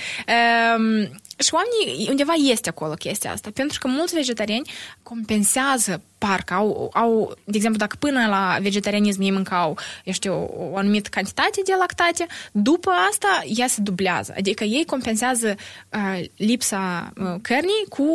Um, 0.77 1.11
și 1.43 1.55
oamenii, 1.55 2.09
undeva 2.09 2.33
este 2.33 2.69
acolo 2.69 2.95
chestia 2.95 3.33
asta, 3.33 3.51
pentru 3.55 3.79
că 3.79 3.89
mulți 3.89 4.15
vegetariani 4.15 4.71
compensează 5.03 6.03
parcă, 6.19 6.55
au, 6.55 6.91
au 6.95 7.35
de 7.45 7.57
exemplu, 7.57 7.79
dacă 7.79 7.97
până 7.99 8.27
la 8.27 8.59
vegetarianism 8.61 9.21
ei 9.21 9.31
mâncau, 9.31 9.79
eu 10.05 10.13
știu, 10.13 10.33
o, 10.35 10.71
o 10.73 10.77
anumită 10.77 11.09
cantitate 11.09 11.61
de 11.65 11.73
lactate, 11.79 12.27
după 12.53 12.91
asta 13.11 13.43
ea 13.57 13.67
se 13.67 13.81
dublează. 13.81 14.35
Adică 14.37 14.65
ei 14.65 14.85
compensează 14.85 15.55
uh, 15.93 16.25
lipsa 16.37 17.13
uh, 17.17 17.35
cărnii 17.43 17.85
cu 17.89 18.07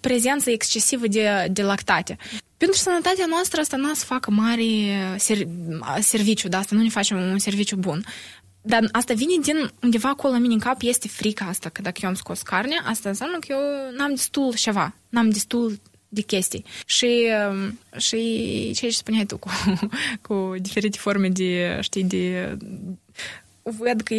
prezența 0.00 0.50
excesivă 0.50 1.06
de, 1.06 1.48
de 1.50 1.62
lactate. 1.62 2.16
Pentru 2.56 2.78
sănătatea 2.78 3.26
noastră 3.28 3.60
asta 3.60 3.76
nu 3.76 3.94
să 3.94 4.04
facă 4.04 4.30
mare 4.30 4.62
ser, 5.16 5.38
serviciu, 6.00 6.48
de 6.48 6.56
asta 6.56 6.74
nu 6.74 6.82
ne 6.82 6.88
facem 6.88 7.16
un 7.16 7.38
serviciu 7.38 7.76
bun. 7.76 8.04
Dar 8.62 8.88
asta 8.92 9.14
vine 9.14 9.34
din 9.42 9.70
undeva 9.82 10.08
acolo 10.08 10.32
la 10.32 10.38
mine 10.38 10.52
în 10.52 10.58
cap, 10.58 10.76
este 10.80 11.08
frica 11.08 11.44
asta, 11.44 11.68
că 11.68 11.82
dacă 11.82 11.98
eu 12.02 12.08
am 12.08 12.14
scos 12.14 12.42
carne, 12.42 12.74
asta 12.84 13.08
înseamnă 13.08 13.38
că 13.38 13.46
eu 13.48 13.58
n-am 13.96 14.10
destul 14.10 14.54
ceva, 14.54 14.94
n-am 15.08 15.30
destul 15.30 15.80
de 16.08 16.20
chestii. 16.20 16.64
Și, 16.86 17.28
um, 17.50 17.78
și 17.98 18.72
ce 18.74 18.88
spuneai 18.90 19.24
tu 19.24 19.38
cu, 19.42 19.50
cu 20.22 20.54
diferite 20.60 20.98
forme 20.98 21.28
de, 21.28 21.78
știi, 21.80 22.04
de 22.04 22.56
văd 23.78 24.00
că 24.00 24.14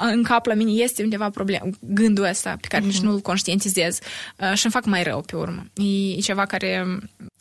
în 0.00 0.22
cap 0.22 0.46
la 0.46 0.54
mine 0.54 0.70
este 0.70 1.02
undeva 1.02 1.30
problem, 1.30 1.78
gândul 1.80 2.24
ăsta 2.24 2.56
pe 2.60 2.66
care 2.68 2.82
uh-huh. 2.82 2.86
nici 2.86 2.98
mhm. 2.98 3.06
nu-l 3.06 3.20
conștientizez 3.20 3.98
uh, 4.38 4.52
și 4.54 4.64
îmi 4.64 4.72
fac 4.72 4.84
mai 4.84 5.02
rău 5.02 5.20
pe 5.20 5.36
urmă. 5.36 5.64
E, 5.74 6.16
e 6.16 6.20
ceva 6.20 6.46
care, 6.46 6.98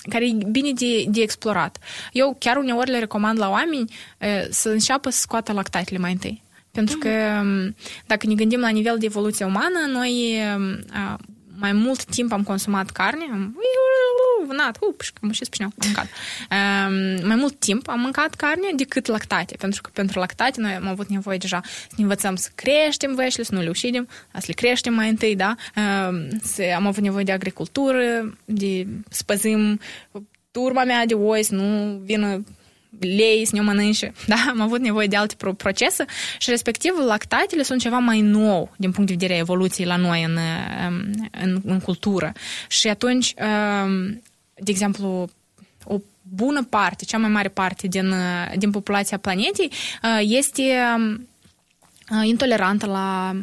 care 0.09 0.27
e 0.27 0.37
bine 0.51 0.71
de, 0.71 1.05
de 1.07 1.21
explorat. 1.21 1.77
Eu 2.11 2.35
chiar 2.39 2.57
uneori 2.57 2.89
le 2.89 2.99
recomand 2.99 3.39
la 3.39 3.49
oameni 3.49 3.91
uh, 4.19 4.45
să 4.49 4.69
înceapă 4.69 5.09
să 5.09 5.19
scoată 5.19 5.51
lactatele 5.51 5.97
mai 5.97 6.11
întâi. 6.11 6.43
Pentru 6.71 6.97
uh-huh. 6.97 7.01
că 7.01 7.39
um, 7.41 7.75
dacă 8.05 8.27
ne 8.27 8.33
gândim 8.33 8.59
la 8.59 8.69
nivel 8.69 8.97
de 8.97 9.05
evoluție 9.05 9.45
umană, 9.45 9.79
noi 9.91 10.37
uh, 10.55 11.13
mai 11.59 11.71
mult 11.71 12.03
timp 12.03 12.31
am 12.31 12.43
consumat 12.43 12.89
carne, 12.89 13.25
uh, 13.33 14.47
vânat, 14.47 14.77
uh, 14.81 14.95
și 14.99 15.13
cam 15.13 15.31
și 15.31 15.45
spune, 15.45 15.69
am 15.69 15.73
mâncat. 15.85 16.05
Uh, 16.05 17.23
mai 17.23 17.35
mult 17.35 17.59
timp 17.59 17.89
am 17.89 17.99
mâncat 17.99 18.33
carne 18.33 18.67
decât 18.75 19.05
lactate, 19.05 19.55
pentru 19.59 19.81
că 19.81 19.89
pentru 19.93 20.19
lactate 20.19 20.61
noi 20.61 20.73
am 20.73 20.87
avut 20.87 21.07
nevoie 21.07 21.37
deja 21.37 21.61
să 21.63 21.93
ne 21.95 22.03
învățăm 22.03 22.35
să 22.35 22.49
creștem 22.55 23.15
veșile, 23.15 23.43
să 23.43 23.53
nu 23.53 23.61
le 23.61 23.69
ucidem, 23.69 24.07
să 24.33 24.43
le 24.47 24.53
creștem 24.53 24.93
mai 24.93 25.09
întâi, 25.09 25.35
da? 25.35 25.55
Uh, 25.75 26.27
să, 26.41 26.63
am 26.75 26.87
avut 26.87 27.03
nevoie 27.03 27.23
de 27.23 27.31
agricultură, 27.31 28.37
de 28.45 28.87
spăzim 29.09 29.79
turma 30.51 30.83
mea 30.83 31.05
de 31.05 31.13
oi, 31.13 31.43
să 31.43 31.55
nu 31.55 31.97
vină 32.03 32.43
lei 32.99 33.45
să 33.45 33.55
ne 33.55 33.61
mănânce. 33.61 34.13
Da? 34.27 34.35
Am 34.49 34.61
avut 34.61 34.79
nevoie 34.79 35.07
de 35.07 35.15
alte 35.15 35.35
procese 35.57 36.05
și 36.37 36.49
respectiv 36.49 36.93
lactatele 37.05 37.63
sunt 37.63 37.81
ceva 37.81 37.97
mai 37.97 38.21
nou 38.21 38.73
din 38.77 38.91
punct 38.91 39.09
de 39.09 39.15
vedere 39.19 39.33
a 39.33 39.41
evoluției 39.41 39.87
la 39.87 39.95
noi 39.95 40.23
în, 40.23 40.37
în, 41.41 41.61
în 41.65 41.79
cultură. 41.79 42.31
Și 42.67 42.87
atunci, 42.87 43.33
um, 43.85 44.21
de 44.55 44.71
exemplu, 44.71 45.29
o 45.83 45.99
bună 46.21 46.63
parte, 46.63 47.05
cea 47.05 47.17
mai 47.17 47.29
mare 47.29 47.49
parte 47.49 47.87
din, 47.87 48.13
din 48.57 48.71
populația 48.71 49.17
planetei 49.17 49.71
uh, 50.03 50.19
este 50.21 50.63
um, 50.95 51.27
uh, 52.19 52.27
intolerantă 52.27 52.85
la 52.85 53.35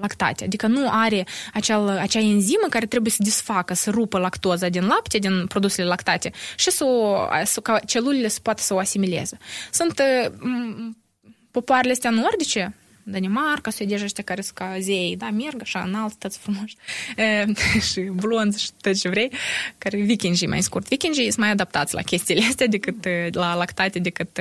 lactate. 0.00 0.44
Adică 0.44 0.66
nu 0.66 0.88
are 0.90 1.26
acel, 1.54 1.88
acea 1.88 2.20
enzimă 2.20 2.66
care 2.70 2.86
trebuie 2.86 3.12
să 3.12 3.22
desfacă, 3.22 3.74
să 3.74 3.90
rupă 3.90 4.18
lactoza 4.18 4.68
din 4.68 4.86
lapte, 4.86 5.18
din 5.18 5.46
produsele 5.46 5.88
lactate 5.88 6.32
și 6.56 6.70
să, 6.70 6.84
o, 6.84 7.26
să 7.44 7.60
ca 7.60 7.78
celulele 7.78 8.28
să 8.28 8.38
poată 8.42 8.62
să 8.62 8.74
o 8.74 8.78
asimileze. 8.78 9.38
Sunt 9.72 10.02
popoarele 11.50 11.92
astea 11.92 12.10
nordice, 12.10 12.74
Danimarca, 13.10 13.70
suedezi 13.70 14.04
ăștia 14.04 14.24
care 14.24 14.40
sunt 14.40 14.56
ca 14.56 14.76
zei, 14.80 15.16
da, 15.18 15.30
merg 15.30 15.60
așa 15.60 15.82
înalt, 15.86 16.14
toți 16.14 16.38
frumoși, 16.38 16.76
e, 17.16 17.44
și 17.90 18.00
blonzi 18.00 18.62
și 18.62 18.70
tot 18.80 18.98
ce 18.98 19.08
vrei, 19.08 19.32
care 19.78 19.98
vikingii 19.98 20.46
mai 20.46 20.62
scurt. 20.62 20.88
Vikingii 20.88 21.24
sunt 21.24 21.38
mai 21.38 21.50
adaptați 21.50 21.94
la 21.94 22.02
chestiile 22.02 22.44
astea 22.48 22.66
decât 22.66 23.04
la 23.34 23.54
lactate, 23.54 23.98
decât, 23.98 24.38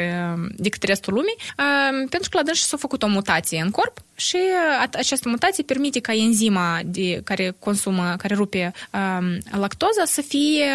decât 0.56 0.84
restul 0.84 1.14
lumii, 1.14 1.36
e, 1.40 1.64
pentru 2.10 2.30
că 2.30 2.38
la 2.38 2.44
dânsi 2.44 2.64
s-a 2.64 2.78
făcut 2.78 3.04
o 3.04 3.08
mutație 3.08 3.62
în 3.62 3.70
corp 3.70 4.04
și 4.20 4.38
această 4.92 5.30
mutație 5.30 5.64
permite 5.64 6.00
ca 6.00 6.14
enzima 6.14 6.80
de, 6.86 7.22
care 7.24 7.56
consumă, 7.60 8.16
care 8.18 8.36
rupe 8.36 8.72
um, 8.92 9.60
lactoza 9.60 10.06
să 10.06 10.22
fie 10.22 10.66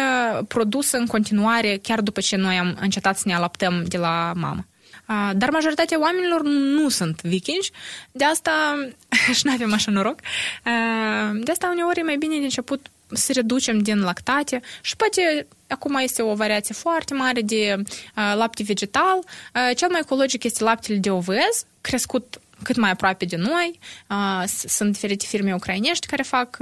produsă 0.47 0.97
în 0.97 1.05
continuare 1.05 1.79
chiar 1.81 2.01
după 2.01 2.21
ce 2.21 2.35
noi 2.35 2.57
am 2.57 2.77
încetat 2.79 3.17
să 3.17 3.23
ne 3.25 3.35
alaptăm 3.35 3.83
de 3.87 3.97
la 3.97 4.33
mamă. 4.35 4.65
Dar 5.35 5.49
majoritatea 5.49 5.99
oamenilor 5.99 6.41
nu 6.43 6.89
sunt 6.89 7.21
vikingi, 7.21 7.71
de 8.11 8.23
asta 8.23 8.51
și 9.37 9.41
nu 9.43 9.51
avem 9.51 9.73
așa 9.73 9.91
noroc. 9.91 10.19
De 11.43 11.51
asta 11.51 11.69
uneori 11.71 11.99
e 11.99 12.03
mai 12.03 12.17
bine 12.17 12.37
de 12.37 12.43
început 12.43 12.87
să 13.11 13.31
reducem 13.33 13.79
din 13.79 13.99
lactate 13.99 14.61
și 14.81 14.95
poate 14.95 15.47
acum 15.67 15.95
este 15.95 16.21
o 16.21 16.33
variație 16.33 16.73
foarte 16.73 17.13
mare 17.13 17.41
de 17.41 17.83
lapte 18.13 18.63
vegetal. 18.63 19.19
Cel 19.75 19.89
mai 19.89 19.99
ecologic 20.03 20.43
este 20.43 20.63
laptele 20.63 20.97
de 20.97 21.09
ovez, 21.09 21.65
crescut 21.81 22.39
cât 22.63 22.75
mai 22.75 22.89
aproape 22.89 23.25
de 23.25 23.35
noi. 23.35 23.79
Sunt 24.47 24.91
diferite 24.91 25.25
firme 25.25 25.53
ucrainești 25.53 26.07
care 26.07 26.23
fac 26.23 26.57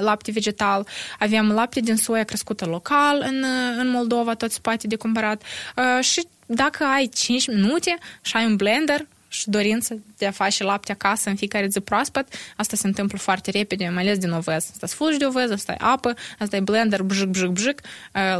lapte 0.00 0.30
vegetal. 0.30 0.86
Avem 1.18 1.52
lapte 1.52 1.80
din 1.80 1.96
soia 1.96 2.24
crescută 2.24 2.64
local 2.64 3.24
în, 3.28 3.44
în 3.78 3.88
Moldova, 3.90 4.34
tot 4.34 4.50
se 4.50 4.58
poate 4.62 4.86
de 4.86 4.96
cumpărat. 4.96 5.42
Și 6.00 6.26
dacă 6.50 6.84
ai 6.84 7.06
5 7.06 7.46
minute 7.46 7.98
și 8.22 8.36
ai 8.36 8.44
un 8.44 8.56
blender 8.56 9.06
și 9.28 9.50
dorință 9.50 10.02
de 10.16 10.26
a 10.26 10.30
face 10.30 10.62
lapte 10.64 10.92
acasă 10.92 11.28
în 11.28 11.36
fiecare 11.36 11.66
zi 11.66 11.80
proaspăt, 11.80 12.28
asta 12.56 12.76
se 12.76 12.86
întâmplă 12.86 13.18
foarte 13.18 13.50
repede, 13.50 13.88
mai 13.88 14.02
ales 14.02 14.18
din 14.18 14.30
ovez. 14.30 14.70
Asta 14.72 14.86
fulgi 14.86 15.18
de 15.18 15.26
ovez, 15.26 15.50
asta 15.50 15.72
e 15.72 15.76
apă, 15.78 16.14
asta 16.38 16.56
e 16.56 16.60
blender, 16.60 17.02
bjic, 17.02 17.26
bjic, 17.26 17.48
bjic, 17.48 17.80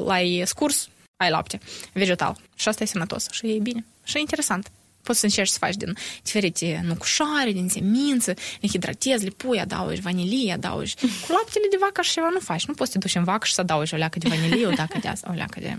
l-ai 0.04 0.42
scurs, 0.46 0.88
ai 1.16 1.30
lapte 1.30 1.60
vegetal. 1.92 2.36
Și 2.56 2.68
asta 2.68 2.82
e 2.82 2.86
sănătos 2.86 3.26
și 3.30 3.46
e 3.46 3.58
bine. 3.58 3.84
Și 4.04 4.16
e 4.16 4.20
interesant. 4.20 4.70
Poți 5.02 5.18
să 5.18 5.24
încerci 5.24 5.48
să 5.48 5.58
faci 5.58 5.74
din 5.74 5.96
diferite 6.22 6.80
nucușoare, 6.84 7.52
din 7.52 7.68
semințe, 7.68 8.34
le 8.60 8.68
hidratezi, 8.68 9.24
le 9.24 9.30
pui, 9.30 9.60
adaugi 9.60 10.00
vanilie, 10.00 10.52
adaugi. 10.52 10.94
Cu 10.94 11.32
laptele 11.32 11.66
de 11.70 11.76
vacă 11.80 12.02
și 12.02 12.12
ceva 12.12 12.28
nu 12.32 12.40
faci. 12.40 12.66
Nu 12.66 12.74
poți 12.74 12.92
să 12.92 12.98
te 12.98 13.06
duci 13.06 13.14
în 13.14 13.24
vacă 13.24 13.46
și 13.46 13.54
să 13.54 13.60
adaugi 13.60 13.94
o 13.94 13.96
leacă 13.96 14.18
de 14.18 14.28
vanilie, 14.28 14.66
o 14.66 14.70
leacă 14.70 14.98
de 15.00 15.08
asta, 15.08 15.28
o 15.30 15.34
leacă 15.34 15.60
de 15.60 15.76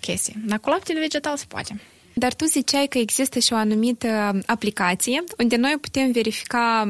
chestii. 0.00 0.36
Dar 0.46 0.58
cu 0.58 0.68
laptele 0.68 1.00
vegetal 1.00 1.36
se 1.36 1.44
poate. 1.48 1.80
Dar 2.20 2.34
tu 2.34 2.44
ziceai 2.44 2.86
că 2.86 2.98
există 2.98 3.38
și 3.38 3.52
o 3.52 3.56
anumită 3.56 4.40
aplicație 4.46 5.24
unde 5.38 5.56
noi 5.56 5.76
putem 5.80 6.10
verifica 6.12 6.88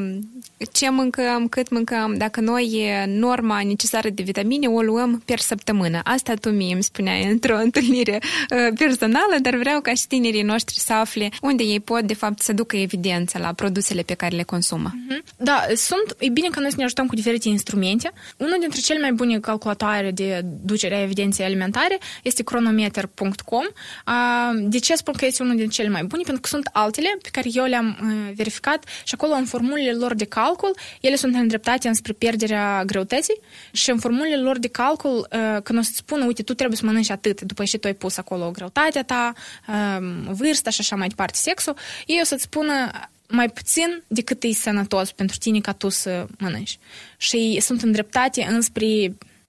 ce 0.73 0.90
mâncăm, 0.90 1.48
cât 1.48 1.70
mâncăm, 1.70 2.15
dacă 2.16 2.40
noi 2.40 2.89
norma 3.07 3.62
necesară 3.62 4.09
de 4.09 4.23
vitamine 4.23 4.66
o 4.66 4.82
luăm 4.82 5.23
per 5.24 5.39
săptămână. 5.39 6.01
Asta 6.05 6.35
tu 6.35 6.51
mie 6.51 6.73
îmi 6.73 6.82
spuneai 6.82 7.31
într-o 7.31 7.57
întâlnire 7.66 8.19
uh, 8.23 8.74
personală, 8.78 9.36
dar 9.43 9.57
vreau 9.57 9.81
ca 9.81 9.94
și 9.94 10.07
tinerii 10.07 10.43
noștri 10.43 10.78
să 10.78 10.93
afle 10.93 11.28
unde 11.40 11.62
ei 11.62 11.81
pot, 11.81 12.01
de 12.01 12.15
fapt, 12.15 12.43
să 12.43 12.52
ducă 12.52 12.77
evidență 12.77 13.39
la 13.39 13.52
produsele 13.52 14.02
pe 14.02 14.15
care 14.15 14.36
le 14.36 14.43
consumă. 14.43 14.93
Mm-hmm. 14.94 15.35
Da, 15.36 15.66
sunt, 15.74 16.16
e 16.19 16.28
bine 16.28 16.48
că 16.48 16.61
noi 16.61 16.70
să 16.70 16.77
ne 16.78 16.85
ajutăm 16.85 17.07
cu 17.07 17.15
diferite 17.15 17.48
instrumente. 17.48 18.12
Unul 18.36 18.57
dintre 18.61 18.81
cele 18.81 19.01
mai 19.01 19.12
bune 19.12 19.39
calculatoare 19.39 20.11
de 20.11 20.44
ducere 20.44 20.94
a 20.94 21.02
evidenței 21.02 21.44
alimentare 21.44 21.98
este 22.23 22.43
chronometer.com. 22.43 23.65
De 24.69 24.78
ce 24.78 24.94
spun 24.94 25.15
că 25.21 25.27
este 25.27 25.43
unul 25.43 25.57
din 25.57 25.69
cele 25.69 25.89
mai 25.89 26.05
bune? 26.05 26.23
Pentru 26.23 26.41
că 26.43 26.49
sunt 26.49 26.69
altele 26.73 27.09
pe 27.23 27.29
care 27.33 27.49
eu 27.53 27.65
le-am 27.65 27.99
uh, 28.03 28.35
verificat 28.35 28.85
și 29.05 29.15
acolo 29.15 29.33
în 29.33 29.45
formulele 29.45 29.93
lor 29.93 30.15
de 30.15 30.25
calcul 30.25 30.39
calcul, 30.41 30.77
ele 31.01 31.17
sunt 31.17 31.35
îndreptate 31.35 31.89
înspre 31.89 32.13
pierderea 32.13 32.85
greutății 32.85 33.41
și 33.73 33.91
în 33.91 33.99
formulele 33.99 34.37
lor 34.37 34.59
de 34.59 34.69
calcul, 34.69 35.29
uh, 35.33 35.63
când 35.63 35.79
o 35.79 35.83
să-ți 35.83 35.97
spună, 35.97 36.25
uite, 36.25 36.43
tu 36.43 36.55
trebuie 36.55 36.77
să 36.77 36.87
mănânci 36.87 37.11
atât, 37.11 37.41
după 37.41 37.65
ce 37.65 37.79
tu 37.79 37.87
ai 37.87 37.95
pus 37.95 38.17
acolo 38.17 38.51
greutatea 38.51 39.03
ta, 39.03 39.33
um, 39.69 40.33
vârsta 40.33 40.71
și 40.71 40.81
așa 40.81 40.97
mai 40.97 41.09
departe, 41.09 41.39
sexul, 41.39 41.77
ei 42.07 42.19
o 42.23 42.25
să-ți 42.25 42.43
spună 42.43 42.91
mai 43.29 43.49
puțin 43.49 44.03
decât 44.07 44.43
e 44.43 44.53
sănătos 44.53 45.13
pentru 45.13 45.37
tine 45.39 45.61
ca 45.61 45.73
tu 45.73 45.89
să 45.89 46.27
mănânci. 46.39 46.79
Și 47.17 47.59
sunt 47.61 47.83
îndreptate 47.83 48.47
înspre... 48.51 48.87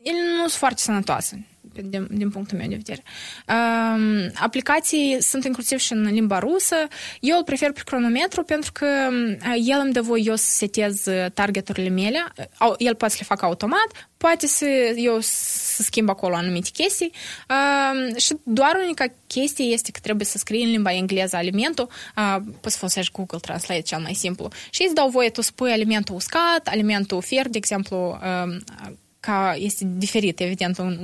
Ele 0.03 0.19
nu 0.35 0.39
sunt 0.39 0.51
foarte 0.51 0.81
sănătoase 0.81 1.45
din, 1.73 2.07
din 2.11 2.29
punctul 2.29 2.57
meu 2.57 2.67
de 2.67 2.75
vedere. 2.75 3.03
Um, 3.47 4.31
aplicații 4.35 5.17
sunt 5.21 5.45
inclusiv 5.45 5.79
și 5.79 5.93
în 5.93 6.03
limba 6.11 6.39
rusă. 6.39 6.75
Eu 7.19 7.37
îl 7.37 7.43
prefer 7.43 7.71
pe 7.71 7.81
cronometru 7.85 8.43
pentru 8.43 8.71
că 8.71 8.85
el 9.65 9.79
îmi 9.83 9.93
dă 9.93 10.01
voie 10.01 10.23
eu 10.25 10.35
să 10.35 10.49
setez 10.49 11.03
targeturile 11.33 11.89
mele. 11.89 12.23
El 12.77 12.95
poate 12.95 13.13
să 13.13 13.19
le 13.19 13.35
fac 13.35 13.41
automat, 13.41 14.09
poate 14.21 14.47
să 14.47 14.65
eu 14.95 15.17
să 15.21 15.81
schimb 15.81 16.09
acolo 16.09 16.35
anumite 16.35 16.69
chestii 16.73 17.11
uh, 17.49 18.15
și 18.15 18.35
doar 18.43 18.79
unica 18.83 19.05
chestie 19.27 19.65
este 19.65 19.91
că 19.91 19.99
trebuie 19.99 20.25
să 20.25 20.37
scrii 20.37 20.63
în 20.63 20.69
limba 20.69 20.93
engleză 20.93 21.35
alimentul, 21.35 21.89
uh, 22.17 22.37
poți 22.61 22.73
să 22.73 22.79
folosești 22.79 23.11
Google 23.11 23.39
Translate 23.39 23.81
cel 23.81 23.99
mai 23.99 24.13
simplu 24.13 24.47
și 24.69 24.83
îți 24.85 24.93
dau 24.93 25.09
voie 25.09 25.29
tu 25.29 25.41
spui 25.41 25.71
alimentul 25.71 26.15
uscat, 26.15 26.67
alimentul 26.67 27.21
fier, 27.21 27.49
de 27.49 27.57
exemplu, 27.57 28.19
uh, 28.21 28.55
ca 29.21 29.55
este 29.57 29.83
diferit, 29.97 30.39
evident, 30.39 30.77
un, 30.77 30.97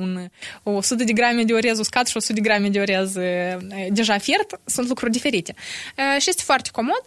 un, 0.64 0.76
100 0.76 1.04
de 1.04 1.14
grame 1.14 1.44
de 1.44 1.54
orez 1.54 1.80
uscat 1.80 2.08
și 2.08 2.18
100 2.18 2.34
de 2.34 2.42
grame 2.42 2.70
de 2.70 2.80
orez 2.80 3.14
deja 3.90 4.18
fiert 4.18 4.60
sunt 4.66 4.88
lucruri 4.88 5.12
diferite. 5.12 5.54
Și 6.20 6.30
este 6.30 6.44
foarte 6.46 6.70
comod. 6.72 7.02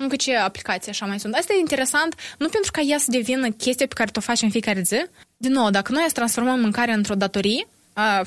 Încă 0.00 0.16
ce 0.16 0.36
aplicații 0.36 0.90
așa 0.90 1.06
mai 1.06 1.20
sunt. 1.20 1.34
Asta 1.34 1.52
e 1.52 1.58
interesant, 1.58 2.14
nu 2.38 2.48
pentru 2.48 2.70
ca 2.70 2.80
ea 2.80 2.98
să 2.98 3.06
devină 3.10 3.48
chestia 3.50 3.86
pe 3.86 3.94
care 3.94 4.10
o 4.16 4.20
faci 4.20 4.42
în 4.42 4.50
fiecare 4.50 4.80
zi. 4.80 5.04
Din 5.36 5.52
nou, 5.52 5.70
dacă 5.70 5.92
noi 5.92 6.04
să 6.06 6.12
transformăm 6.12 6.60
mâncarea 6.60 6.94
într-o 6.94 7.14
datorie, 7.14 7.66
uh, 7.96 8.26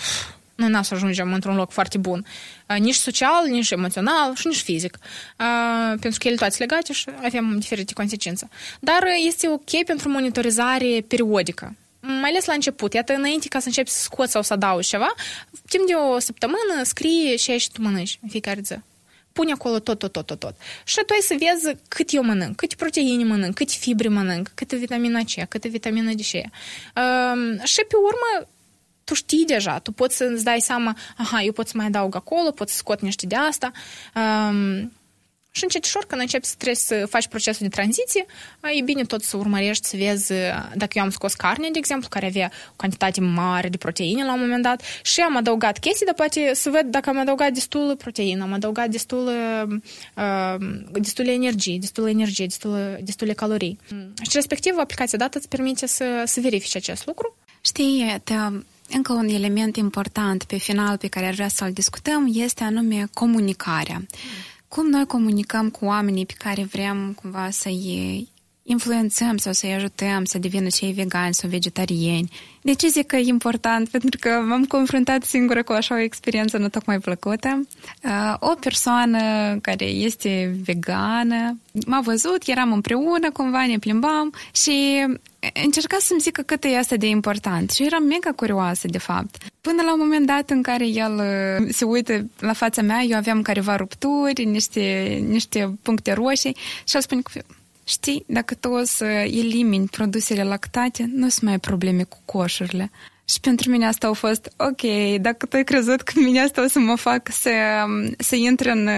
noi 0.55 0.69
n-am 0.69 0.81
să 0.81 0.93
ajungem 0.93 1.33
într-un 1.33 1.55
loc 1.55 1.71
foarte 1.71 1.97
bun. 1.97 2.25
Uh, 2.69 2.77
nici 2.77 2.95
social, 2.95 3.47
nici 3.47 3.71
emoțional 3.71 4.35
și 4.35 4.47
nici 4.47 4.61
fizic. 4.61 4.97
Uh, 5.39 5.99
pentru 5.99 6.19
că 6.19 6.27
ele 6.27 6.35
toate 6.35 6.55
legate 6.59 6.93
și 6.93 7.09
avem 7.23 7.59
diferite 7.59 7.93
consecințe. 7.93 8.49
Dar 8.79 9.03
este 9.25 9.49
ok 9.49 9.83
pentru 9.85 10.09
monitorizare 10.09 11.05
periodică 11.07 11.75
mai 12.01 12.29
ales 12.29 12.45
la 12.45 12.53
început, 12.53 12.93
iată, 12.93 13.13
înainte 13.13 13.47
ca 13.47 13.59
să 13.59 13.67
începi 13.67 13.89
să 13.89 14.01
scoți 14.01 14.31
sau 14.31 14.41
să 14.41 14.53
adaugi 14.53 14.87
ceva, 14.87 15.13
timp 15.69 15.87
de 15.87 15.93
o 15.93 16.19
săptămână 16.19 16.83
scrie 16.83 17.35
ce 17.35 17.51
ai 17.51 17.57
și 17.57 17.71
tu 17.71 17.81
mănânci 17.81 18.19
în 18.21 18.29
fiecare 18.29 18.61
zi. 18.63 18.75
Pune 19.33 19.51
acolo 19.51 19.79
tot, 19.79 19.97
tot, 19.97 20.11
tot, 20.11 20.25
tot, 20.25 20.39
tot. 20.39 20.55
Și 20.83 20.95
tu 20.95 21.13
ai 21.13 21.19
să 21.21 21.35
vezi 21.39 21.77
cât 21.87 22.13
eu 22.13 22.23
mănânc, 22.23 22.55
câte 22.55 22.75
proteine 22.75 23.23
mănânc, 23.23 23.55
câte 23.55 23.73
fibre 23.79 24.07
mănânc, 24.07 24.51
câte 24.53 24.75
vitamina 24.75 25.19
C, 25.19 25.47
câte 25.47 25.67
vitamina 25.67 26.11
D. 26.11 26.19
Uh, 26.19 27.63
și 27.63 27.81
pe 27.87 27.95
urmă, 27.95 28.49
tu 29.03 29.13
știi 29.13 29.45
deja, 29.45 29.79
tu 29.79 29.91
poți 29.91 30.15
să-ți 30.15 30.43
dai 30.43 30.59
seama, 30.59 30.97
aha, 31.17 31.41
eu 31.41 31.51
pot 31.51 31.67
să 31.67 31.73
mai 31.75 31.85
adaug 31.85 32.15
acolo, 32.15 32.51
pot 32.51 32.69
să 32.69 32.75
scot 32.75 33.01
niște 33.01 33.25
de 33.25 33.35
asta. 33.35 33.71
Uh, 34.15 34.83
și 35.51 35.63
încetișor, 35.63 36.05
când 36.05 36.21
începi 36.21 36.45
să 36.45 36.53
trebuie 36.55 36.75
să 36.75 37.05
faci 37.09 37.27
procesul 37.27 37.67
de 37.67 37.75
tranziție, 37.75 38.25
e 38.79 38.81
bine 38.81 39.03
tot 39.03 39.23
să 39.23 39.37
urmărești, 39.37 39.87
să 39.87 39.97
vezi 39.97 40.33
dacă 40.75 40.91
eu 40.93 41.03
am 41.03 41.09
scos 41.09 41.33
carne, 41.33 41.69
de 41.71 41.77
exemplu, 41.77 42.07
care 42.09 42.25
avea 42.25 42.51
o 42.71 42.73
cantitate 42.75 43.21
mare 43.21 43.69
de 43.69 43.77
proteine 43.77 44.23
la 44.23 44.33
un 44.33 44.39
moment 44.39 44.63
dat 44.63 44.81
și 45.03 45.19
am 45.19 45.37
adăugat 45.37 45.77
chestii, 45.77 46.05
dar 46.05 46.15
poate 46.15 46.51
să 46.53 46.69
văd 46.69 46.85
dacă 46.85 47.09
am 47.09 47.19
adăugat 47.19 47.51
destul 47.51 47.95
proteină, 47.97 48.43
am 48.43 48.53
adăugat 48.53 48.89
destul, 48.89 49.29
uh, 50.15 50.55
destul 50.91 51.27
energie, 51.27 51.77
destul 51.79 52.09
energie, 52.09 52.45
destul, 52.45 52.97
destule 53.03 53.33
calorii. 53.33 53.79
Mm. 53.89 54.13
Și 54.21 54.31
respectiv 54.33 54.73
aplicația 54.77 55.17
dată 55.17 55.37
îți 55.37 55.47
permite 55.47 55.87
să, 55.87 56.23
să 56.25 56.39
verifici 56.39 56.75
acest 56.75 57.05
lucru. 57.05 57.35
Știi, 57.61 58.21
te, 58.23 58.33
încă 58.89 59.13
un 59.13 59.27
element 59.27 59.75
important 59.75 60.43
pe 60.43 60.57
final 60.57 60.97
pe 60.97 61.07
care 61.07 61.25
ar 61.25 61.33
vrea 61.33 61.47
să-l 61.47 61.71
discutăm 61.71 62.31
este 62.33 62.63
anume 62.63 63.07
comunicarea. 63.13 64.01
Cum 64.75 64.89
noi 64.89 65.05
comunicăm 65.05 65.69
cu 65.69 65.85
oamenii 65.85 66.25
pe 66.25 66.33
care 66.37 66.63
vrem 66.63 67.17
cumva 67.21 67.49
să-i 67.49 68.29
influențăm 68.63 69.37
sau 69.37 69.53
să-i 69.53 69.73
ajutăm 69.73 70.25
să 70.25 70.37
devină 70.37 70.67
cei 70.67 70.91
vegani 70.91 71.33
sau 71.33 71.49
vegetariani. 71.49 72.31
De 72.61 72.73
ce 72.73 72.87
zic 72.87 73.05
că 73.05 73.15
e 73.15 73.27
important? 73.27 73.89
Pentru 73.95 74.19
că 74.19 74.29
m-am 74.29 74.65
confruntat 74.65 75.23
singură 75.23 75.63
cu 75.63 75.71
așa 75.71 75.95
o 75.95 75.99
experiență 75.99 76.57
nu 76.57 76.69
tocmai 76.69 76.99
plăcută. 76.99 77.67
Uh, 78.03 78.35
o 78.39 78.55
persoană 78.59 79.19
care 79.61 79.85
este 79.85 80.55
vegană 80.63 81.57
m-a 81.85 82.01
văzut, 82.01 82.47
eram 82.47 82.71
împreună, 82.71 83.31
cumva 83.31 83.65
ne 83.65 83.77
plimbam 83.77 84.33
și 84.53 85.05
încerca 85.63 85.97
să-mi 85.99 86.19
zică 86.19 86.41
cât 86.41 86.63
e 86.63 86.77
asta 86.77 86.95
de 86.95 87.07
important 87.07 87.71
și 87.71 87.85
eram 87.85 88.03
mega 88.03 88.31
curioasă, 88.31 88.87
de 88.87 88.97
fapt. 88.97 89.35
Până 89.61 89.81
la 89.81 89.93
un 89.93 89.99
moment 89.99 90.25
dat 90.25 90.49
în 90.49 90.61
care 90.61 90.87
el 90.87 91.13
uh, 91.13 91.67
se 91.71 91.85
uită 91.85 92.25
la 92.39 92.53
fața 92.53 92.81
mea, 92.81 93.01
eu 93.01 93.17
aveam 93.17 93.41
careva 93.41 93.75
rupturi, 93.75 94.45
niște, 94.45 94.81
niște 95.27 95.77
puncte 95.81 96.13
roșii 96.13 96.55
și 96.83 96.95
el 96.95 97.01
spune 97.01 97.21
că 97.21 97.41
Știi, 97.83 98.23
dacă 98.27 98.53
tu 98.53 98.69
o 98.69 98.83
să 98.83 99.05
elimini 99.05 99.87
produsele 99.87 100.43
lactate, 100.43 101.09
nu 101.13 101.25
o 101.25 101.29
să 101.29 101.39
mai 101.41 101.51
ai 101.51 101.59
probleme 101.59 102.03
cu 102.03 102.17
coșurile. 102.25 102.91
Și 103.31 103.39
pentru 103.39 103.69
mine 103.69 103.87
asta 103.87 104.07
a 104.07 104.11
fost, 104.13 104.53
ok, 104.57 104.81
dacă 105.21 105.45
tu 105.45 105.55
ai 105.55 105.63
crezut 105.63 106.01
că 106.01 106.13
mine 106.19 106.41
asta 106.41 106.63
o 106.63 106.67
să 106.67 106.79
mă 106.79 106.95
fac 106.95 107.29
să, 107.31 107.51
să 108.17 108.35
intru 108.35 108.69
în, 108.69 108.89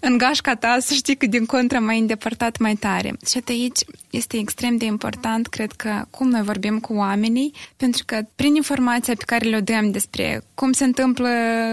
în 0.00 0.18
gașca 0.18 0.54
ta, 0.54 0.76
să 0.80 0.94
știi 0.94 1.16
că 1.16 1.26
din 1.26 1.46
contră 1.46 1.78
m-ai 1.78 1.98
îndepărtat 1.98 2.58
mai 2.58 2.74
tare. 2.74 3.16
Și 3.26 3.42
aici 3.48 3.78
este 4.10 4.36
extrem 4.36 4.76
de 4.76 4.84
important, 4.84 5.46
cred 5.46 5.72
că, 5.72 6.04
cum 6.10 6.28
noi 6.28 6.42
vorbim 6.42 6.78
cu 6.78 6.94
oamenii, 6.94 7.52
pentru 7.76 8.02
că 8.06 8.20
prin 8.36 8.54
informația 8.54 9.14
pe 9.18 9.24
care 9.26 9.48
le-o 9.48 9.60
dăm 9.60 9.90
despre 9.90 10.42
cum 10.54 10.72
se 10.72 10.84
întâmplă 10.84 11.28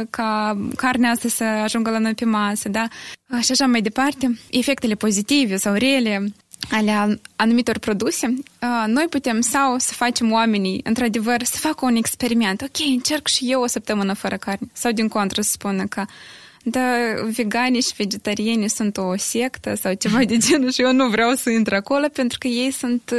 ca 0.09 0.57
carnea 0.75 1.11
asta 1.11 1.29
să 1.29 1.43
ajungă 1.43 1.89
la 1.89 1.97
noi 1.97 2.13
pe 2.13 2.25
masă, 2.25 2.69
da? 2.69 2.87
Și 3.41 3.51
așa 3.51 3.65
mai 3.65 3.81
departe, 3.81 4.39
efectele 4.49 4.95
pozitive 4.95 5.55
sau 5.55 5.73
rele, 5.73 6.33
ale 6.71 7.19
anumitor 7.35 7.77
produse, 7.77 8.35
noi 8.87 9.05
putem 9.09 9.41
sau 9.41 9.77
să 9.77 9.93
facem 9.93 10.31
oamenii, 10.31 10.81
într-adevăr, 10.83 11.43
să 11.43 11.57
facă 11.57 11.85
un 11.85 11.95
experiment. 11.95 12.61
Ok, 12.61 12.87
încerc 12.87 13.27
și 13.27 13.51
eu 13.51 13.61
o 13.61 13.67
săptămână 13.67 14.13
fără 14.13 14.37
carne. 14.37 14.67
Sau 14.73 14.91
din 14.91 15.07
contră 15.07 15.41
să 15.41 15.49
spună 15.51 15.85
că 15.85 16.05
da, 16.67 16.81
veganii 17.31 17.81
și 17.81 17.93
vegetarianii 17.97 18.69
sunt 18.69 18.97
o 18.97 19.17
sectă 19.17 19.75
sau 19.75 19.93
ceva 19.93 20.23
de 20.23 20.37
genul 20.37 20.71
și 20.71 20.81
eu 20.81 20.93
nu 20.93 21.09
vreau 21.09 21.35
să 21.35 21.49
intru 21.49 21.75
acolo 21.75 22.07
pentru 22.07 22.37
că 22.37 22.47
ei 22.47 22.71
sunt 22.71 23.13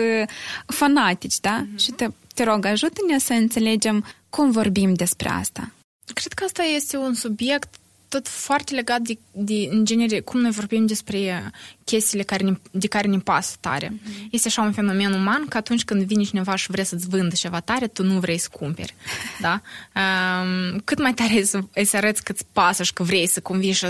fanatici, 0.67 1.41
da? 1.41 1.65
Mm-hmm. 1.65 1.79
Și 1.79 1.91
te, 1.91 2.09
te 2.35 2.45
rog, 2.45 2.65
ajută-ne 2.65 3.19
să 3.19 3.33
înțelegem 3.33 4.05
cum 4.31 4.51
vorbim 4.51 4.95
despre 4.95 5.29
asta. 5.29 5.71
Cred 6.15 6.33
că 6.33 6.45
asta 6.45 6.63
este 6.63 6.97
un 6.97 7.15
subiect 7.15 7.75
tot 8.17 8.29
foarte 8.29 8.75
legat 8.75 9.01
de, 9.01 9.19
de, 9.33 9.69
în 9.71 9.85
genere, 9.85 10.21
cum 10.21 10.41
noi 10.41 10.51
vorbim 10.51 10.87
despre 10.87 11.51
chestiile 11.85 12.23
care 12.23 12.45
ne, 12.45 12.53
de 12.71 12.87
care 12.87 13.09
ne 13.09 13.19
pasă 13.19 13.57
tare. 13.61 13.89
Mm-hmm. 13.89 14.31
Este 14.31 14.49
așa 14.49 14.63
un 14.63 14.73
fenomen 14.73 15.13
uman 15.13 15.47
că 15.49 15.57
atunci 15.57 15.85
când 15.85 16.03
vine 16.03 16.23
cineva 16.23 16.57
și 16.57 16.71
vrea 16.71 16.85
să-ți 16.85 17.09
vândă 17.09 17.35
ceva 17.35 17.61
tare, 17.61 17.87
tu 17.87 18.03
nu 18.03 18.19
vrei 18.19 18.39
să 18.39 18.49
cumperi. 18.53 18.95
Da? 19.41 19.61
Um, 19.95 20.79
cât 20.79 20.99
mai 20.99 21.15
tare 21.15 21.45
să, 21.45 21.61
să 21.85 21.97
arăți 21.97 22.25
că 22.25 22.33
îți 22.33 22.47
pasă 22.53 22.83
și 22.83 22.93
că 22.93 23.03
vrei 23.03 23.27
să 23.27 23.41
convingi, 23.41 23.85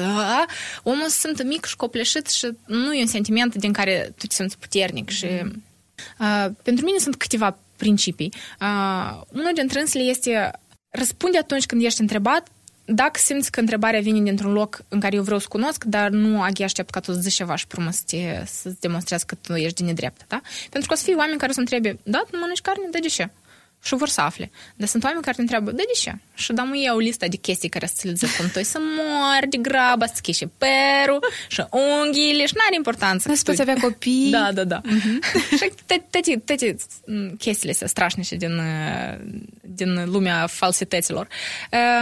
omul 0.83 1.09
se 1.09 1.19
simte 1.19 1.45
mic 1.45 1.65
și 1.65 1.77
copleșit 1.77 2.27
și 2.27 2.49
nu 2.67 2.93
e 2.93 3.01
un 3.01 3.07
sentiment 3.07 3.55
din 3.55 3.73
care 3.73 4.13
tu 4.17 4.27
te 4.27 4.35
simți 4.35 4.59
puternic. 4.59 5.11
Mm-hmm. 5.11 5.15
Și, 5.15 5.27
uh, 6.19 6.47
pentru 6.63 6.85
mine 6.85 6.99
sunt 6.99 7.17
câteva 7.17 7.59
principii. 7.77 8.33
Uh, 8.61 9.21
unul 9.29 9.51
dintre 9.55 9.81
însele 9.81 10.03
este 10.03 10.51
răspunde 10.91 11.39
atunci 11.39 11.67
când 11.67 11.85
ești 11.85 12.01
întrebat 12.01 12.49
dacă 12.87 13.19
simți 13.19 13.51
că 13.51 13.61
întrebarea 13.61 14.01
vine 14.01 14.21
dintr-un 14.21 14.53
loc 14.53 14.81
în 14.89 15.01
care 15.01 15.17
eu 15.17 15.23
vreau 15.23 15.39
să 15.39 15.47
cunosc, 15.49 15.85
dar 15.85 16.11
nu 16.11 16.43
aghi 16.43 16.63
aștept 16.63 16.91
ca 16.91 17.01
tu 17.01 17.13
să 17.13 17.21
zici 17.21 17.33
ceva 17.33 17.57
și 17.57 17.65
frumos 17.69 17.97
să 18.07 18.43
să-ți 18.47 18.81
demonstrezi 18.81 19.27
că 19.27 19.35
tu 19.35 19.55
ești 19.55 19.75
din 19.75 19.87
nedrept, 19.87 20.25
da? 20.29 20.41
Pentru 20.71 20.89
că 20.89 20.95
o 20.95 20.97
să 20.97 21.05
fie 21.05 21.15
oameni 21.15 21.39
care 21.39 21.53
să 21.53 21.61
întrebe, 21.61 21.99
da, 22.03 22.23
tu 22.31 22.39
mănânci 22.39 22.61
carne? 22.61 22.89
Da, 22.91 22.99
de 22.99 23.09
ce? 23.09 23.31
Și 23.87 23.95
vor 23.95 24.09
să 24.09 24.21
afle. 24.21 24.51
Dar 24.77 24.89
sunt 24.89 25.05
oameni 25.05 25.23
care 25.23 25.35
te 25.37 25.41
întreabă, 25.41 25.71
da, 25.71 25.77
de 25.77 25.99
ce? 26.01 26.13
Și 26.35 26.53
dăm 26.53 26.73
ei 26.73 26.91
o 26.95 26.99
listă 26.99 27.27
de 27.29 27.37
chestii 27.37 27.69
care 27.69 27.87
să 27.87 28.01
le 28.03 28.13
zic 28.13 28.37
cum 28.37 28.51
tu 28.53 28.63
să 28.63 28.79
mori 28.81 29.49
de 29.49 29.57
grabă, 29.57 30.05
să 30.05 30.33
și 30.33 30.47
perul, 30.59 31.25
și 31.49 31.65
unghiile, 31.71 32.47
și 32.47 32.55
n-are 32.57 32.75
importanță. 32.77 33.29
Nu 33.29 33.35
poți 33.45 33.61
avea 33.61 33.77
copii. 33.81 34.31
Da, 34.31 34.53
da, 34.53 34.65
da. 34.65 34.81
Uh-huh. 34.81 35.19
și 35.59 35.71
toate, 35.87 36.41
toate 36.45 36.77
chestiile 37.39 37.73
astea 37.73 37.87
strașnice 37.87 38.37
din, 38.37 38.61
din 39.61 40.11
lumea 40.11 40.47
falsităților. 40.47 41.29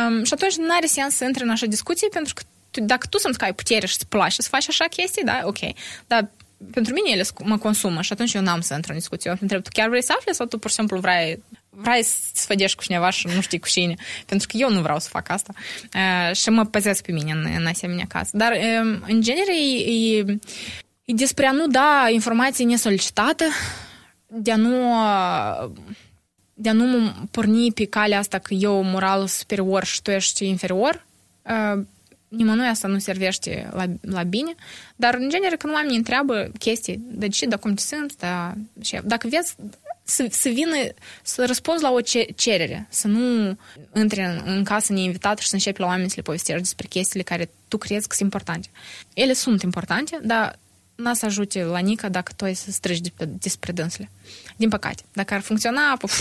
Um, 0.09 0.24
și 0.24 0.32
atunci 0.32 0.56
nu 0.56 0.74
are 0.77 0.86
sens 0.86 1.15
să 1.15 1.24
intri 1.24 1.43
în 1.43 1.51
așa 1.51 1.66
discuție, 1.66 2.09
pentru 2.09 2.35
că 2.35 2.43
dacă 2.81 3.06
tu 3.11 3.19
simți 3.19 3.39
că 3.39 3.44
ai 3.44 3.55
putere 3.55 3.86
și 3.86 3.94
îți 3.98 4.09
place 4.09 4.43
să 4.43 4.48
faci 4.48 4.69
așa 4.69 4.85
chestii, 4.85 5.24
da, 5.24 5.40
ok. 5.44 5.59
Dar 6.06 6.31
pentru 6.73 6.93
mine 6.94 7.11
ele 7.11 7.24
mă 7.44 7.59
consumă 7.59 8.01
și 8.02 8.12
atunci 8.12 8.32
eu 8.32 8.43
n-am 8.43 8.61
să 8.61 8.74
intru 8.74 8.93
în 8.93 8.98
discuție. 8.98 9.31
Eu 9.31 9.36
întreb, 9.40 9.62
tu 9.62 9.70
chiar 9.73 9.89
vrei 9.89 10.02
să 10.02 10.15
afli 10.16 10.35
sau 10.35 10.47
tu 10.47 10.59
pur 10.59 10.70
și 10.70 10.77
simplu 10.77 10.98
vrei 10.98 11.43
vrei 11.76 12.02
să 12.02 12.16
sfădești 12.32 12.76
cu 12.76 12.82
cineva 12.82 13.10
și 13.10 13.26
nu 13.34 13.40
știi 13.40 13.59
cu 13.59 13.68
cine. 13.68 13.94
Pentru 14.26 14.46
că 14.51 14.56
eu 14.56 14.70
nu 14.70 14.80
vreau 14.80 14.98
să 14.98 15.09
fac 15.09 15.28
asta. 15.28 15.52
Uh, 15.94 16.36
și 16.36 16.51
mă 16.51 16.64
păzesc 16.64 17.05
pe 17.05 17.12
mine 17.12 17.32
în, 17.32 17.55
în 17.59 17.66
asemenea 17.66 18.05
caz. 18.09 18.28
Dar, 18.32 18.52
uh, 18.52 18.98
în 19.06 19.20
genere, 19.20 19.56
e, 19.86 20.18
e 21.05 21.12
despre 21.14 21.46
a 21.46 21.52
nu 21.52 21.66
da 21.66 22.06
informații 22.10 22.64
nesolicitate, 22.64 23.44
de 24.26 24.52
a 24.52 24.56
nu 24.56 24.94
de 26.55 26.68
a 26.68 26.72
nu 26.72 27.12
porni 27.30 27.72
pe 27.72 27.84
calea 27.84 28.18
asta 28.18 28.38
că 28.38 28.55
eu 28.55 28.82
moral 28.82 29.26
superior 29.26 29.84
și 29.84 30.02
tu 30.02 30.10
ești 30.10 30.46
inferior, 30.46 31.06
uh, 31.42 31.84
nimănui 32.28 32.66
asta 32.66 32.88
nu 32.88 32.98
servește 32.98 33.70
la, 33.72 33.84
la 34.01 34.22
bine, 34.22 34.55
dar 34.96 35.14
în 35.14 35.28
genere 35.28 35.56
când 35.56 35.72
oamenii 35.72 35.96
întreabă 35.96 36.51
chestii, 36.59 37.01
de 37.02 37.28
ce, 37.28 37.46
de 37.46 37.56
cum 37.56 37.74
te 37.74 37.82
simți, 37.82 38.18
da, 38.18 38.52
și 38.82 39.01
dacă 39.05 39.28
vezi 39.28 39.55
să, 40.05 40.26
să 40.31 40.48
vină, 40.48 40.76
să 41.22 41.47
răspunzi 41.47 41.82
la 41.82 41.93
o 41.93 42.01
cerere, 42.35 42.86
să 42.90 43.06
nu 43.06 43.56
intri 43.94 44.20
în, 44.20 44.43
în 44.44 44.64
casă 44.64 44.93
neinvitat 44.93 45.39
și 45.39 45.48
să 45.48 45.55
începi 45.55 45.81
la 45.81 45.86
oameni 45.86 46.09
să 46.09 46.14
le 46.16 46.22
povestești 46.22 46.62
despre 46.62 46.86
chestiile 46.86 47.22
care 47.22 47.51
tu 47.68 47.76
crezi 47.76 48.09
că 48.09 48.14
sunt 48.14 48.31
importante. 48.32 48.68
Ele 49.14 49.32
sunt 49.32 49.62
importante, 49.62 50.18
dar 50.22 50.59
n-a 50.94 51.14
să 51.14 51.26
ajute 51.26 51.64
la 51.64 51.78
Nica 51.78 52.09
dacă 52.09 52.32
tu 52.36 52.44
ai 52.44 52.55
să 52.55 52.70
strigi 52.70 53.12
despre 53.26 53.72
dânsele. 53.72 54.10
Din 54.56 54.68
păcate. 54.68 55.02
Dacă 55.12 55.35
ar 55.35 55.40
funcționa, 55.40 55.97
puf, 55.97 56.20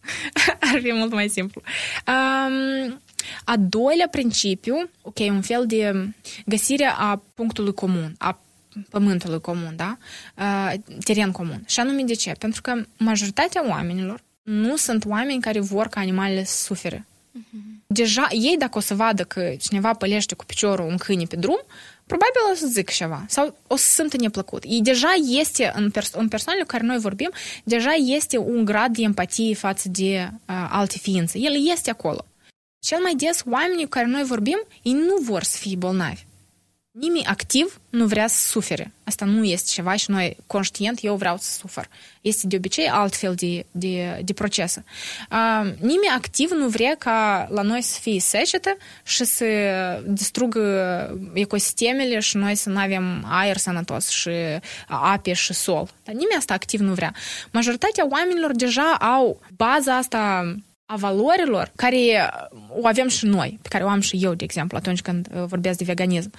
ar 0.72 0.80
fi 0.82 0.92
mult 0.92 1.12
mai 1.12 1.28
simplu. 1.28 1.62
Um, 2.06 3.00
a 3.44 3.56
doilea 3.56 4.08
principiu, 4.10 4.90
ok, 5.02 5.18
un 5.18 5.42
fel 5.42 5.66
de 5.66 6.08
găsire 6.46 6.92
a 6.96 7.22
punctului 7.34 7.74
comun, 7.74 8.14
a 8.18 8.40
pământului 8.90 9.40
comun, 9.40 9.72
da? 9.76 9.96
Uh, 10.38 10.72
teren 11.04 11.30
comun. 11.30 11.62
Și 11.66 11.80
anume 11.80 12.02
de 12.02 12.14
ce? 12.14 12.32
Pentru 12.38 12.60
că 12.62 12.82
majoritatea 12.96 13.68
oamenilor 13.68 14.20
nu 14.42 14.76
sunt 14.76 15.04
oameni 15.04 15.40
care 15.40 15.60
vor 15.60 15.86
ca 15.88 16.00
animalele 16.00 16.44
să 16.44 16.62
sufere. 16.62 17.06
Uh-huh. 17.38 17.76
Deja, 17.86 18.26
ei 18.30 18.56
dacă 18.58 18.78
o 18.78 18.80
să 18.80 18.94
vadă 18.94 19.24
că 19.24 19.54
cineva 19.60 19.92
pălește 19.92 20.34
cu 20.34 20.44
piciorul 20.44 20.86
un 20.86 20.96
câine 20.96 21.24
pe 21.24 21.36
drum, 21.36 21.60
probabil 22.06 22.40
o 22.52 22.54
să 22.54 22.66
zic 22.66 22.90
ceva 22.90 23.24
sau 23.28 23.56
o 23.66 23.76
să 23.76 23.84
simtă 23.92 24.16
neplăcut. 24.16 24.62
E 24.66 24.80
deja 24.80 25.12
este 25.38 25.72
în, 25.74 25.90
pers- 25.90 26.12
în 26.12 26.28
persoanele 26.28 26.64
cu 26.64 26.70
care 26.70 26.84
noi 26.84 26.98
vorbim, 26.98 27.30
deja 27.64 27.92
este 27.92 28.38
un 28.38 28.64
grad 28.64 28.96
de 28.96 29.02
empatie 29.02 29.54
față 29.54 29.88
de 29.88 30.30
uh, 30.32 30.68
alte 30.70 30.98
ființe. 30.98 31.38
El 31.38 31.70
este 31.70 31.90
acolo. 31.90 32.24
Cel 32.78 32.98
mai 33.02 33.14
des, 33.14 33.42
oamenii 33.50 33.84
cu 33.84 33.90
care 33.90 34.06
noi 34.06 34.22
vorbim, 34.22 34.58
ei 34.82 34.92
nu 34.92 35.16
vor 35.20 35.42
să 35.42 35.56
fie 35.58 35.76
bolnavi. 35.76 36.24
Nimeni 36.98 37.24
activ 37.24 37.80
nu 37.90 38.06
vrea 38.06 38.26
să 38.26 38.46
sufere. 38.46 38.92
Asta 39.04 39.24
nu 39.24 39.44
este 39.44 39.70
ceva 39.70 39.96
și 39.96 40.10
noi, 40.10 40.36
conștient, 40.46 40.98
eu 41.02 41.16
vreau 41.16 41.36
să 41.36 41.50
sufăr. 41.58 41.88
Este 42.20 42.46
de 42.46 42.56
obicei 42.56 42.88
altfel 42.88 43.34
de, 43.34 43.66
de, 43.70 44.20
de 44.24 44.32
procesă. 44.32 44.84
Uh, 45.30 45.72
nimeni 45.80 46.14
activ 46.16 46.50
nu 46.50 46.68
vrea 46.68 46.96
ca 46.98 47.48
la 47.50 47.62
noi 47.62 47.82
să 47.82 47.98
fie 48.00 48.20
secetă 48.20 48.76
și 49.04 49.24
să 49.24 49.46
distrugă 50.06 50.60
ecosistemele 51.32 52.18
și 52.18 52.36
noi 52.36 52.54
să 52.54 52.68
nu 52.68 52.78
avem 52.78 53.24
aer 53.28 53.56
sănătos 53.56 54.08
și 54.08 54.30
ape 54.88 55.32
și 55.32 55.52
sol. 55.52 55.88
Dar 56.04 56.14
nimeni 56.14 56.38
asta 56.38 56.54
activ 56.54 56.80
nu 56.80 56.92
vrea. 56.92 57.14
Majoritatea 57.52 58.06
oamenilor 58.10 58.52
deja 58.52 58.92
au 58.92 59.40
baza 59.56 59.96
asta 59.96 60.54
a 60.86 60.96
valorilor 60.96 61.72
care 61.76 62.30
o 62.68 62.86
avem 62.86 63.08
și 63.08 63.26
noi, 63.26 63.58
pe 63.62 63.68
care 63.68 63.84
o 63.84 63.88
am 63.88 64.00
și 64.00 64.18
eu, 64.20 64.34
de 64.34 64.44
exemplu, 64.44 64.76
atunci 64.76 65.00
când 65.00 65.28
uh, 65.34 65.44
vorbesc 65.44 65.78
de 65.78 65.84
veganism. 65.84 66.32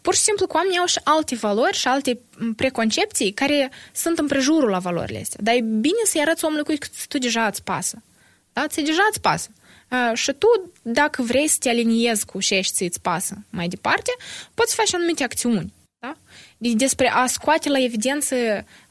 Pur 0.00 0.14
și 0.14 0.20
simplu, 0.20 0.46
cu 0.46 0.56
oamenii 0.56 0.78
au 0.78 0.86
și 0.86 1.00
alte 1.04 1.34
valori 1.34 1.76
și 1.76 1.88
alte 1.88 2.18
preconcepții 2.56 3.32
care 3.32 3.70
sunt 3.92 4.18
în 4.18 4.26
prejurul 4.26 4.68
la 4.68 4.78
valorile 4.78 5.20
astea. 5.20 5.40
Dar 5.42 5.54
e 5.54 5.60
bine 5.60 6.02
să-i 6.04 6.20
arăți 6.20 6.44
omului 6.44 6.78
că 6.78 6.86
tu 7.08 7.18
deja 7.18 7.46
îți 7.46 7.62
pasă. 7.62 8.02
Da? 8.52 8.66
Ți 8.66 8.82
deja 8.82 9.06
îți 9.10 9.20
pasă. 9.20 9.48
Uh, 9.90 10.10
și 10.14 10.32
tu, 10.32 10.72
dacă 10.82 11.22
vrei 11.22 11.48
să 11.48 11.56
te 11.60 11.68
aliniezi 11.68 12.26
cu 12.26 12.40
ce 12.40 12.54
ești 12.54 12.84
îți 12.84 13.00
pasă 13.00 13.36
mai 13.50 13.68
departe, 13.68 14.10
poți 14.54 14.74
face 14.74 14.96
anumite 14.96 15.24
acțiuni. 15.24 15.72
Da? 15.98 16.16
Despre 16.58 17.10
a 17.10 17.26
scoate 17.26 17.68
la 17.68 17.78
evidență 17.78 18.36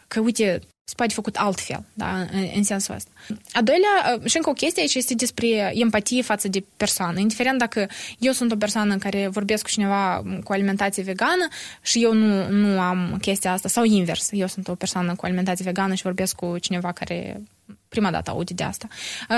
că, 0.08 0.20
uite, 0.20 0.62
se 0.90 0.94
poate 0.96 1.14
făcut 1.14 1.36
altfel, 1.36 1.84
da, 1.94 2.18
în, 2.32 2.50
în 2.56 2.64
sensul 2.64 2.96
ăsta. 2.96 3.10
A 3.52 3.62
doilea, 3.62 4.20
și 4.26 4.36
încă 4.38 4.50
o 4.50 4.54
chestie 4.54 4.82
aici 4.82 4.94
este 4.94 5.14
despre 5.14 5.72
empatie 5.74 6.22
față 6.22 6.48
de 6.48 6.64
persoană. 6.78 7.20
Indiferent 7.20 7.60
dacă 7.60 7.88
eu 8.20 8.32
sunt 8.32 8.52
o 8.52 8.56
persoană 8.56 8.98
care 8.98 9.28
vorbesc 9.28 9.64
cu 9.64 9.70
cineva 9.70 10.24
cu 10.44 10.52
alimentație 10.52 11.04
vegană 11.04 11.48
și 11.82 12.04
eu 12.04 12.14
nu, 12.14 12.50
nu 12.50 12.80
am 12.80 13.18
chestia 13.22 13.52
asta, 13.52 13.68
sau 13.68 13.84
invers, 13.84 14.30
eu 14.32 14.48
sunt 14.48 14.68
o 14.68 14.76
persoană 14.76 15.16
cu 15.16 15.26
alimentație 15.26 15.66
vegană 15.66 15.94
și 15.94 16.02
vorbesc 16.02 16.36
cu 16.36 16.58
cineva 16.58 16.92
care 16.92 17.42
prima 17.90 18.12
dată 18.12 18.30
aude 18.30 18.54
de 18.54 18.64
asta. 18.64 18.88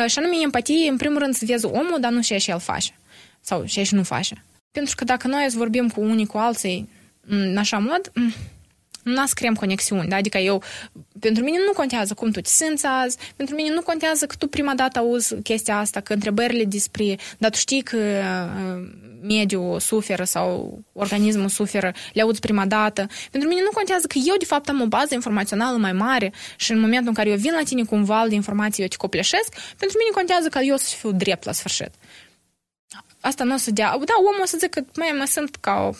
Și 0.08 0.20
anume 0.20 0.36
empatie, 0.44 0.90
în 0.90 0.98
primul 0.98 1.20
rând, 1.20 1.36
să 1.36 1.46
vezi 1.46 1.66
omul, 1.66 1.98
dar 2.00 2.12
nu 2.12 2.22
și 2.22 2.34
el 2.34 2.60
face. 2.60 2.92
Sau 3.42 3.66
și 3.66 3.88
nu 3.92 4.04
face. 4.04 4.44
Pentru 4.72 4.96
că 4.96 5.04
dacă 5.04 5.28
noi 5.28 5.48
vorbim 5.54 5.90
cu 5.90 6.02
unii 6.02 6.26
cu 6.26 6.38
alții 6.38 6.90
în 7.28 7.58
așa 7.58 7.78
mod, 7.78 8.12
nu 9.04 9.24
creăm 9.34 9.54
conexiuni, 9.54 10.08
da? 10.08 10.16
Adică 10.16 10.38
eu, 10.38 10.64
pentru 11.20 11.44
mine 11.44 11.58
nu 11.66 11.72
contează 11.72 12.14
cum 12.14 12.32
tu 12.32 12.42
te 12.42 12.50
simți 12.50 12.86
azi, 12.86 13.18
pentru 13.36 13.56
mine 13.56 13.74
nu 13.74 13.82
contează 13.82 14.26
că 14.26 14.36
tu 14.36 14.48
prima 14.48 14.76
dată 14.76 15.00
auzi 15.00 15.36
chestia 15.36 15.78
asta, 15.78 16.00
că 16.00 16.14
întrebările 16.14 16.64
despre, 16.64 17.18
dar 17.38 17.50
tu 17.50 17.58
știi 17.58 17.82
că 17.82 17.98
uh, 17.98 18.90
mediul 19.22 19.80
suferă 19.80 20.24
sau 20.24 20.80
organismul 20.94 21.50
suferă, 21.50 21.92
le 22.14 22.22
auzi 22.22 22.40
prima 22.40 22.66
dată. 22.66 23.08
Pentru 23.32 23.50
mine 23.50 23.62
nu 23.62 23.70
contează 23.74 24.08
că 24.08 24.18
eu, 24.26 24.36
de 24.40 24.46
fapt, 24.46 24.70
am 24.70 24.82
o 24.82 24.86
bază 24.86 25.14
informațională 25.14 25.78
mai 25.78 25.94
mare 25.94 26.34
și 26.58 26.72
în 26.72 26.80
momentul 26.80 27.08
în 27.08 27.14
care 27.14 27.30
eu 27.30 27.38
vin 27.38 27.54
la 27.54 27.64
tine 27.64 27.84
cu 27.84 27.96
un 27.96 28.04
val 28.04 28.30
de 28.30 28.36
informații, 28.36 28.82
eu 28.82 28.88
te 28.88 28.96
copleșesc, 28.96 29.54
pentru 29.78 29.98
mine 29.98 30.10
contează 30.14 30.48
că 30.48 30.60
eu 30.60 30.78
să 30.78 30.96
fiu 30.98 31.12
drept 31.12 31.44
la 31.44 31.52
sfârșit. 31.52 31.92
Asta 33.20 33.44
nu 33.44 33.54
o 33.54 33.58
să 33.58 33.72
dea... 33.72 33.88
Da, 33.90 34.14
omul 34.18 34.42
o 34.42 34.46
să 34.46 34.58
zică 34.60 34.80
că 34.80 34.86
mai 34.96 35.16
mă 35.18 35.26
sunt 35.26 35.56
ca 35.56 35.90
o 35.90 35.94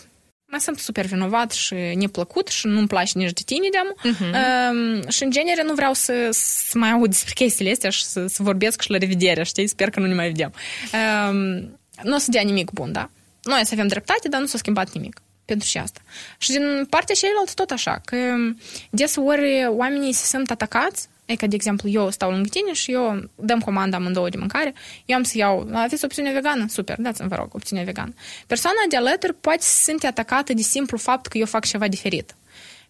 mă 0.52 0.58
simt 0.60 0.80
super 0.80 1.06
vinovat 1.06 1.52
și 1.52 1.74
neplăcut 1.74 2.48
și 2.48 2.68
nu-mi 2.68 2.88
place 2.88 3.18
nici 3.18 3.34
de 3.34 3.42
tine, 3.46 3.68
deamă. 3.72 3.94
Uh-huh. 3.98 5.04
Uh, 5.04 5.10
și, 5.10 5.24
în 5.24 5.32
genere, 5.32 5.64
nu 5.64 5.74
vreau 5.74 5.94
să, 5.94 6.28
să 6.32 6.78
mai 6.78 6.92
aud 6.92 7.10
despre 7.10 7.34
chestiile 7.34 7.72
astea 7.72 7.90
și 7.90 8.04
să, 8.04 8.26
să 8.28 8.44
vorbesc 8.44 8.82
și 8.82 8.92
la 8.92 8.98
revedere, 8.98 9.44
știi? 9.44 9.68
Sper 9.68 9.90
că 9.90 10.00
nu 10.00 10.06
ne 10.06 10.14
mai 10.14 10.28
vedem. 10.28 10.54
Uh, 10.94 11.64
nu 12.04 12.16
o 12.16 12.18
să 12.18 12.32
dea 12.32 12.42
nimic 12.42 12.72
bun, 12.72 12.92
da? 12.92 13.10
Noi 13.44 13.66
să 13.66 13.74
avem 13.74 13.88
dreptate, 13.88 14.28
dar 14.28 14.40
nu 14.40 14.46
s-a 14.46 14.58
schimbat 14.58 14.92
nimic 14.92 15.22
pentru 15.46 15.68
și 15.68 15.78
asta. 15.78 16.02
Și 16.38 16.52
din 16.52 16.86
partea 16.90 17.16
cealaltă 17.16 17.52
tot 17.56 17.70
așa, 17.70 18.02
că 18.06 18.18
deseori 18.90 19.66
oamenii 19.68 20.14
se 20.14 20.26
simt 20.26 20.52
atacați 20.52 21.08
E 21.30 21.36
ca, 21.36 21.48
de 21.48 21.56
exemplu, 21.56 21.90
eu 21.90 22.10
stau 22.10 22.32
lângă 22.32 22.48
tine 22.50 22.74
și 22.74 22.92
eu 22.92 23.30
dăm 23.36 23.60
comanda 23.60 23.98
amândouă 23.98 24.30
de 24.30 24.38
mâncare, 24.38 24.74
eu 25.06 25.18
am 25.18 25.24
să 25.24 25.38
iau, 25.38 25.70
aveți 25.74 26.06
opțiune 26.06 26.32
vegană? 26.32 26.66
Super, 26.68 26.96
dați-mi, 27.00 27.28
vă 27.28 27.36
rog, 27.36 27.56
opțiune 27.56 27.84
vegană. 27.84 28.14
Persoana 28.48 28.78
de 28.90 28.98
alături 28.98 29.34
poate 29.34 29.62
să 29.62 29.82
simte 29.82 30.08
atacată 30.08 30.54
de 30.54 30.62
simplu 30.62 30.98
fapt 30.98 31.28
că 31.28 31.38
eu 31.38 31.46
fac 31.46 31.66
ceva 31.66 31.88
diferit. 31.88 32.36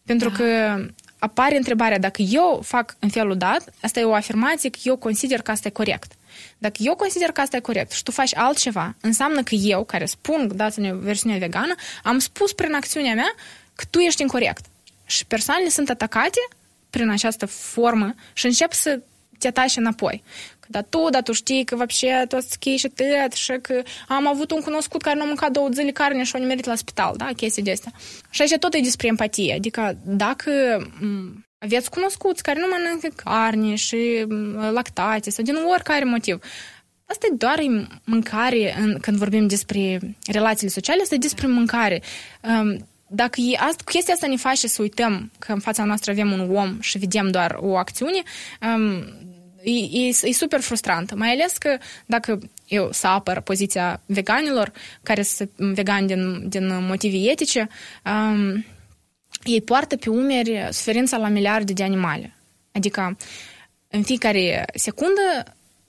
Pentru 0.05 0.29
da. 0.29 0.35
că 0.35 0.79
apare 1.17 1.57
întrebarea, 1.57 1.99
dacă 1.99 2.21
eu 2.21 2.61
fac 2.63 2.95
în 2.99 3.09
felul 3.09 3.37
dat, 3.37 3.73
asta 3.81 3.99
e 3.99 4.03
o 4.03 4.13
afirmație 4.13 4.69
că 4.69 4.79
eu 4.83 4.97
consider 4.97 5.41
că 5.41 5.51
asta 5.51 5.67
e 5.67 5.71
corect. 5.71 6.11
Dacă 6.57 6.75
eu 6.79 6.95
consider 6.95 7.31
că 7.31 7.41
asta 7.41 7.55
e 7.57 7.59
corect 7.59 7.91
și 7.91 8.03
tu 8.03 8.11
faci 8.11 8.35
altceva, 8.35 8.95
înseamnă 9.01 9.43
că 9.43 9.55
eu, 9.55 9.83
care 9.83 10.05
spun, 10.05 10.51
dați-ne 10.55 10.93
versiunea 10.93 11.37
vegană, 11.37 11.75
am 12.03 12.19
spus 12.19 12.53
prin 12.53 12.73
acțiunea 12.73 13.13
mea 13.13 13.33
că 13.75 13.83
tu 13.89 13.99
ești 13.99 14.21
incorrect. 14.21 14.65
Și 15.05 15.25
persoanele 15.25 15.69
sunt 15.69 15.89
atacate 15.89 16.39
prin 16.90 17.10
această 17.10 17.46
formă 17.46 18.14
și 18.32 18.46
încep 18.46 18.72
să 18.72 19.00
te 19.38 19.46
atași 19.46 19.78
înapoi. 19.78 20.22
Că 20.60 20.66
da 20.70 20.82
tu, 20.82 21.08
da 21.10 21.20
tu 21.20 21.32
știi 21.32 21.64
că 21.64 21.76
вообще 21.76 22.24
tu 22.28 22.40
schii 22.40 22.76
și 22.76 22.88
tăt 22.88 23.32
și 23.32 23.52
că 23.62 23.82
am 24.08 24.26
avut 24.26 24.50
un 24.50 24.60
cunoscut 24.60 25.02
care 25.02 25.16
nu 25.16 25.22
a 25.22 25.26
mâncat 25.26 25.50
două 25.50 25.68
zile 25.72 25.90
carne 25.90 26.22
și 26.22 26.36
a 26.36 26.38
nimerit 26.38 26.64
la 26.64 26.74
spital, 26.74 27.14
da, 27.16 27.28
chestii 27.36 27.62
de 27.62 27.70
astea. 27.70 27.92
Și 28.30 28.42
aici 28.42 28.56
tot 28.58 28.74
e 28.74 28.80
despre 28.80 29.06
empatie, 29.06 29.54
adică 29.54 29.96
dacă 30.04 30.50
aveți 31.58 31.90
cunoscuți 31.90 32.42
care 32.42 32.60
nu 32.60 32.66
mănâncă 32.70 33.08
carne 33.24 33.74
și 33.74 34.26
lactate 34.72 35.30
sau 35.30 35.44
din 35.44 35.54
oricare 35.54 36.04
motiv, 36.04 36.38
Asta 37.06 37.26
e 37.30 37.34
doar 37.36 37.60
mâncare 38.04 38.74
în, 38.80 38.98
când 39.00 39.16
vorbim 39.16 39.46
despre 39.46 40.00
relațiile 40.26 40.72
sociale, 40.72 41.02
asta 41.02 41.14
e 41.14 41.18
despre 41.18 41.46
mâncare. 41.46 42.02
Um, 42.40 42.86
dacă 43.09 43.41
e, 43.41 43.57
asta, 43.57 43.83
chestia 43.85 44.13
asta 44.13 44.27
ne 44.27 44.35
face 44.35 44.67
să 44.67 44.81
uităm 44.81 45.31
că 45.39 45.51
în 45.51 45.59
fața 45.59 45.83
noastră 45.83 46.11
avem 46.11 46.31
un 46.31 46.55
om 46.55 46.79
și 46.79 46.97
vedem 46.97 47.31
doar 47.31 47.57
o 47.59 47.77
acțiune, 47.77 48.21
um, 48.61 48.97
e, 49.63 49.71
e, 49.91 50.07
e 50.23 50.31
super 50.31 50.59
frustrantă. 50.59 51.15
Mai 51.15 51.31
ales 51.31 51.57
că 51.57 51.77
dacă 52.05 52.39
eu 52.67 52.89
să 52.91 53.07
apăr 53.07 53.39
poziția 53.39 54.01
veganilor, 54.05 54.71
care 55.03 55.21
sunt 55.21 55.51
vegani 55.57 56.07
din, 56.07 56.49
din 56.49 56.85
motive 56.85 57.31
etice, 57.31 57.67
um, 58.05 58.65
ei 59.43 59.61
poartă 59.61 59.95
pe 59.95 60.09
umeri 60.09 60.67
suferința 60.71 61.17
la 61.17 61.27
miliarde 61.27 61.73
de 61.73 61.83
animale. 61.83 62.35
Adică 62.71 63.17
în 63.87 64.03
fiecare 64.03 64.65
secundă 64.73 65.43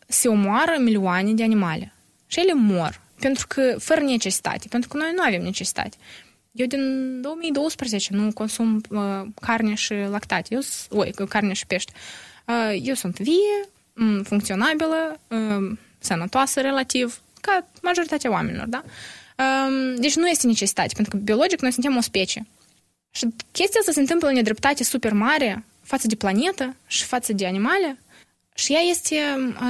se 0.06 0.28
omoară 0.28 0.76
milioane 0.78 1.32
de 1.32 1.42
animale. 1.42 1.92
Și 2.26 2.40
ele 2.40 2.52
mor. 2.54 3.00
Pentru 3.20 3.46
că, 3.46 3.76
fără 3.78 4.00
necesitate. 4.00 4.66
Pentru 4.68 4.88
că 4.88 4.96
noi 4.96 5.12
nu 5.14 5.22
avem 5.22 5.42
necesitate. 5.42 5.96
Eu 6.52 6.66
din 6.66 7.20
2012 7.20 8.14
nu 8.14 8.32
consum 8.32 8.80
uh, 8.90 9.22
carne 9.40 9.74
și 9.74 9.94
lactate. 9.94 10.54
Eu, 10.54 10.60
oi, 10.90 11.12
carne 11.28 11.52
și 11.52 11.66
pește. 11.66 11.92
Uh, 12.46 12.80
eu 12.82 12.94
sunt 12.94 13.18
vie, 13.18 13.68
funcționabilă, 14.22 15.20
uh, 15.28 15.76
sănătoasă 15.98 16.60
relativ, 16.60 17.20
ca 17.40 17.66
majoritatea 17.82 18.30
oamenilor, 18.30 18.66
da? 18.66 18.82
Uh, 19.38 19.94
deci 19.98 20.16
nu 20.16 20.28
este 20.28 20.46
necesitate, 20.46 20.92
pentru 20.94 21.16
că 21.16 21.22
biologic 21.22 21.60
noi 21.60 21.72
suntem 21.72 21.96
o 21.96 22.00
specie. 22.00 22.46
Și 23.10 23.26
chestia 23.52 23.80
asta 23.80 23.92
se 23.92 24.00
întâmplă 24.00 24.28
în 24.28 24.34
nedreptate 24.34 24.84
super 24.84 25.12
mare 25.12 25.64
față 25.82 26.06
de 26.06 26.14
planetă 26.14 26.76
și 26.86 27.04
față 27.04 27.32
de 27.32 27.46
animale 27.46 27.98
și 28.54 28.72
ea 28.72 28.80
este, 28.80 29.16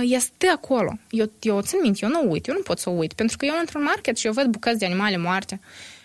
este 0.02 0.46
acolo. 0.46 0.98
Eu, 1.10 1.30
eu 1.40 1.56
o 1.56 1.62
țin 1.62 1.78
minte, 1.82 1.98
eu 2.02 2.08
nu 2.08 2.30
uit, 2.30 2.46
eu 2.46 2.54
nu 2.54 2.62
pot 2.62 2.78
să 2.78 2.90
o 2.90 2.92
uit, 2.92 3.12
pentru 3.12 3.36
că 3.36 3.44
eu 3.44 3.54
într-un 3.60 3.82
market 3.82 4.18
și 4.18 4.26
eu 4.26 4.32
văd 4.32 4.46
bucăți 4.46 4.78
de 4.78 4.84
animale 4.84 5.16
moarte. 5.16 5.60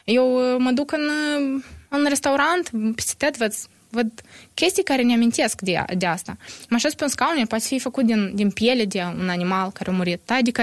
Eu 0.05 0.53
uh, 0.53 0.55
mă 0.59 0.71
duc 0.71 0.91
în, 0.91 1.01
uh, 1.01 1.63
în 1.89 2.05
restaurant, 2.07 2.69
peste 2.95 3.13
tot 3.17 3.37
văd, 3.37 3.53
văd 3.89 4.21
chestii 4.53 4.83
care 4.83 5.01
ne 5.01 5.13
amintesc 5.13 5.61
de, 5.61 5.83
de 5.97 6.05
asta. 6.05 6.37
Mă 6.69 6.75
așez 6.75 6.93
pe 6.93 7.03
un 7.03 7.09
scaun, 7.09 7.37
el 7.37 7.47
poate 7.47 7.63
fi 7.67 7.79
făcut 7.79 8.05
din, 8.05 8.35
din 8.35 8.51
piele 8.51 8.85
de 8.85 9.03
un 9.19 9.29
animal 9.29 9.71
care 9.71 9.89
a 9.89 9.93
murit. 9.93 10.21
Da? 10.25 10.35
Adică 10.35 10.61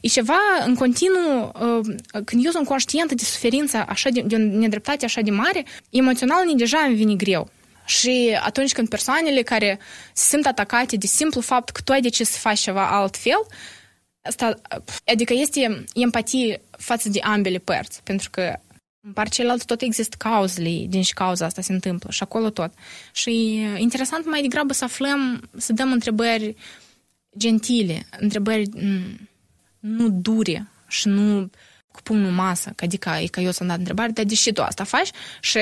e 0.00 0.08
ceva 0.08 0.38
în 0.66 0.74
continuu, 0.74 1.52
uh, 1.60 1.96
când 2.24 2.44
eu 2.44 2.50
sunt 2.50 2.66
conștientă 2.66 3.14
de 3.14 3.24
suferința 3.24 3.84
așa 3.88 4.08
de, 4.08 4.20
de 4.20 4.34
o 4.34 4.38
nedreptate 4.38 5.04
așa 5.04 5.20
de 5.20 5.30
mare, 5.30 5.64
emoțional 5.90 6.46
ne 6.46 6.54
deja 6.54 6.78
îmi 6.78 6.96
vine 6.96 7.14
greu. 7.14 7.50
Și 7.84 8.38
atunci 8.42 8.72
când 8.72 8.88
persoanele 8.88 9.42
care 9.42 9.78
se 10.12 10.28
simt 10.28 10.46
atacate 10.46 10.96
de 10.96 11.06
simplu 11.06 11.40
fapt 11.40 11.70
că 11.70 11.80
tu 11.84 11.92
ai 11.92 12.00
decis 12.00 12.28
să 12.28 12.38
faci 12.38 12.58
ceva 12.58 12.90
altfel, 12.90 13.46
asta, 14.22 14.60
adică 15.06 15.32
este 15.36 15.84
empatie 15.94 16.60
față 16.70 17.08
de 17.08 17.20
ambele 17.20 17.58
părți, 17.58 18.00
pentru 18.02 18.30
că 18.30 18.58
în 19.02 19.12
partea 19.12 19.32
celălalt 19.32 19.64
tot 19.64 19.80
există 19.80 20.16
cauzele 20.18 20.86
din 20.88 21.02
și 21.02 21.14
cauza 21.14 21.44
asta 21.44 21.62
se 21.62 21.72
întâmplă 21.72 22.10
și 22.10 22.22
acolo 22.22 22.50
tot. 22.50 22.72
Și 23.12 23.60
interesant 23.76 24.26
mai 24.26 24.40
degrabă 24.40 24.72
să 24.72 24.84
aflăm, 24.84 25.48
să 25.56 25.72
dăm 25.72 25.92
întrebări 25.92 26.56
gentile, 27.38 28.06
întrebări 28.18 28.68
nu 29.78 30.08
dure 30.08 30.68
și 30.88 31.08
nu 31.08 31.50
cu 31.90 32.02
pumnul 32.02 32.30
masă, 32.30 32.72
că 32.76 32.84
adică 32.84 33.10
e 33.22 33.26
că 33.26 33.40
eu 33.40 33.50
să-mi 33.50 33.68
dat 33.68 33.78
întrebare, 33.78 34.10
dar 34.10 34.24
deși 34.24 34.52
tu 34.52 34.62
asta 34.62 34.84
faci 34.84 35.10
și 35.40 35.58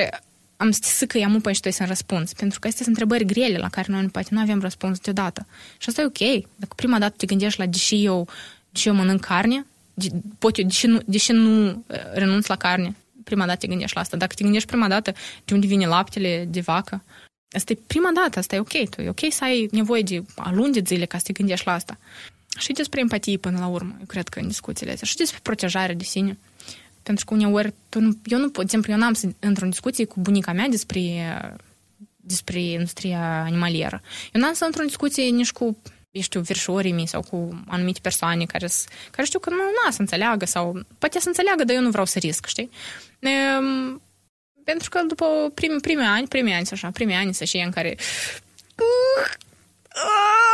am 0.57 0.71
să 0.71 1.05
că 1.05 1.17
i-am 1.17 1.35
upă 1.35 1.51
și 1.51 1.61
tu 1.61 1.71
să 1.71 1.85
răspuns. 1.87 2.33
Pentru 2.33 2.59
că 2.59 2.67
astea 2.67 2.85
sunt 2.85 2.97
întrebări 2.97 3.33
grele 3.33 3.57
la 3.57 3.69
care 3.69 3.91
noi 3.91 4.07
poate 4.07 4.27
nu 4.31 4.39
avem 4.39 4.61
răspuns 4.61 4.99
deodată. 4.99 5.47
Și 5.77 5.89
asta 5.89 6.01
e 6.01 6.05
ok. 6.05 6.45
Dacă 6.55 6.73
prima 6.75 6.99
dată 6.99 7.13
te 7.17 7.25
gândești 7.25 7.59
la 7.59 7.65
deși 7.65 8.05
eu, 8.05 8.27
deși 8.69 8.87
eu 8.87 8.93
mănânc 8.93 9.25
carne, 9.25 9.65
de, 9.93 10.07
pot 10.39 10.57
eu, 10.57 10.65
deși 10.65 10.85
nu, 10.85 10.99
deși 11.05 11.31
nu 11.31 11.83
renunț 12.13 12.45
la 12.45 12.55
carne, 12.55 12.95
prima 13.23 13.45
dată 13.45 13.57
te 13.57 13.67
gândești 13.67 13.95
la 13.95 14.01
asta. 14.01 14.17
Dacă 14.17 14.33
te 14.35 14.43
gândești 14.43 14.67
prima 14.67 14.87
dată 14.87 15.13
de 15.45 15.53
unde 15.53 15.67
vine 15.67 15.87
laptele 15.87 16.45
de 16.49 16.59
vacă, 16.59 17.03
asta 17.51 17.71
e 17.71 17.77
prima 17.87 18.09
dată, 18.13 18.39
asta 18.39 18.55
e 18.55 18.59
ok. 18.59 18.89
Tu 18.89 19.01
e 19.01 19.09
ok 19.09 19.19
să 19.29 19.43
ai 19.43 19.67
nevoie 19.71 20.01
de 20.01 20.23
luni 20.51 20.73
de 20.73 20.81
zile 20.85 21.05
ca 21.05 21.17
să 21.17 21.23
te 21.23 21.33
gândești 21.33 21.65
la 21.65 21.73
asta. 21.73 21.97
Și 22.57 22.71
despre 22.71 22.99
empatie 22.99 23.37
până 23.37 23.59
la 23.59 23.67
urmă, 23.67 23.95
eu 23.99 24.05
cred 24.05 24.27
că 24.27 24.39
în 24.39 24.47
discuțiile 24.47 24.91
astea. 24.91 25.07
Și 25.07 25.15
despre 25.15 25.39
protejare 25.43 25.93
de 25.93 26.03
sine. 26.03 26.37
Pentru 27.03 27.25
că 27.25 27.33
uneori, 27.33 27.73
tu 27.89 27.99
nu, 27.99 28.17
eu 28.25 28.39
nu 28.39 28.49
pot, 28.49 28.55
de 28.55 28.61
exemplu, 28.61 28.91
eu 28.91 28.97
n-am 28.97 29.13
să 29.13 29.27
într-o 29.39 29.67
discuție 29.67 30.05
cu 30.05 30.19
bunica 30.19 30.53
mea 30.53 30.67
despre, 30.67 31.01
despre 32.15 32.61
industria 32.61 33.41
animalieră. 33.41 34.01
Eu 34.33 34.41
n-am 34.41 34.53
să 34.53 34.65
într-o 34.65 34.83
discuție 34.83 35.23
nici 35.23 35.51
cu 35.51 35.77
eu 36.11 36.21
știu, 36.21 36.39
verșorii 36.41 36.91
mei 36.91 37.07
sau 37.07 37.21
cu 37.21 37.63
anumite 37.67 37.99
persoane 38.01 38.45
care, 38.45 38.67
care 39.11 39.27
știu 39.27 39.39
că 39.39 39.49
nu 39.49 39.55
na, 39.55 39.91
să 39.91 40.01
înțeleagă 40.01 40.45
sau 40.45 40.79
poate 40.97 41.19
să 41.19 41.27
înțeleagă, 41.27 41.63
dar 41.63 41.75
eu 41.75 41.81
nu 41.81 41.89
vreau 41.89 42.05
să 42.05 42.19
risc, 42.19 42.45
știi? 42.45 42.69
E, 43.19 43.29
pentru 44.63 44.89
că 44.89 45.01
după 45.01 45.51
primi, 45.53 45.79
primii 45.79 46.05
ani, 46.05 46.27
primii 46.27 46.53
ani, 46.53 46.67
așa, 46.71 46.89
primii 46.93 47.15
ani 47.15 47.33
să 47.33 47.59
în 47.63 47.71
care 47.71 47.95
uh, 48.75 49.31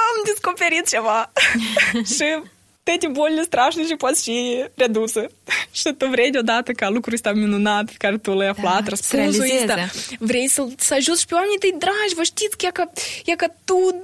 am 0.10 0.22
descoperit 0.26 0.88
ceva 0.88 1.32
și 2.16 2.42
toate 2.84 3.08
bolile 3.08 3.42
strașnice 3.42 3.88
și 3.88 3.96
poți 3.96 4.24
și 4.24 4.66
reduse. 4.76 5.28
și 5.78 5.94
tu 5.98 6.06
vrei 6.08 6.32
deodată 6.32 6.72
ca 6.72 6.90
lucrul 6.90 7.14
ăsta 7.14 7.32
minunat 7.32 7.86
pe 7.86 7.94
care 7.98 8.18
tu 8.18 8.32
l-ai 8.34 8.48
aflat, 8.48 8.84
da, 8.84 8.90
răspunsul 8.90 9.44
ăsta. 9.44 9.90
Vrei 10.20 10.48
să, 10.48 10.68
să 10.78 10.94
ajuți 10.94 11.20
și 11.20 11.26
pe 11.26 11.34
oamenii 11.34 11.58
tăi 11.58 11.76
dragi, 11.78 12.16
vă 12.16 12.24
știți 12.24 12.58
că 12.58 12.66
e 12.66 12.72
că, 12.72 12.90
e 13.26 13.36
că 13.36 13.48
tu 13.66 14.02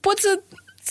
poți 0.00 0.22
să 0.22 0.40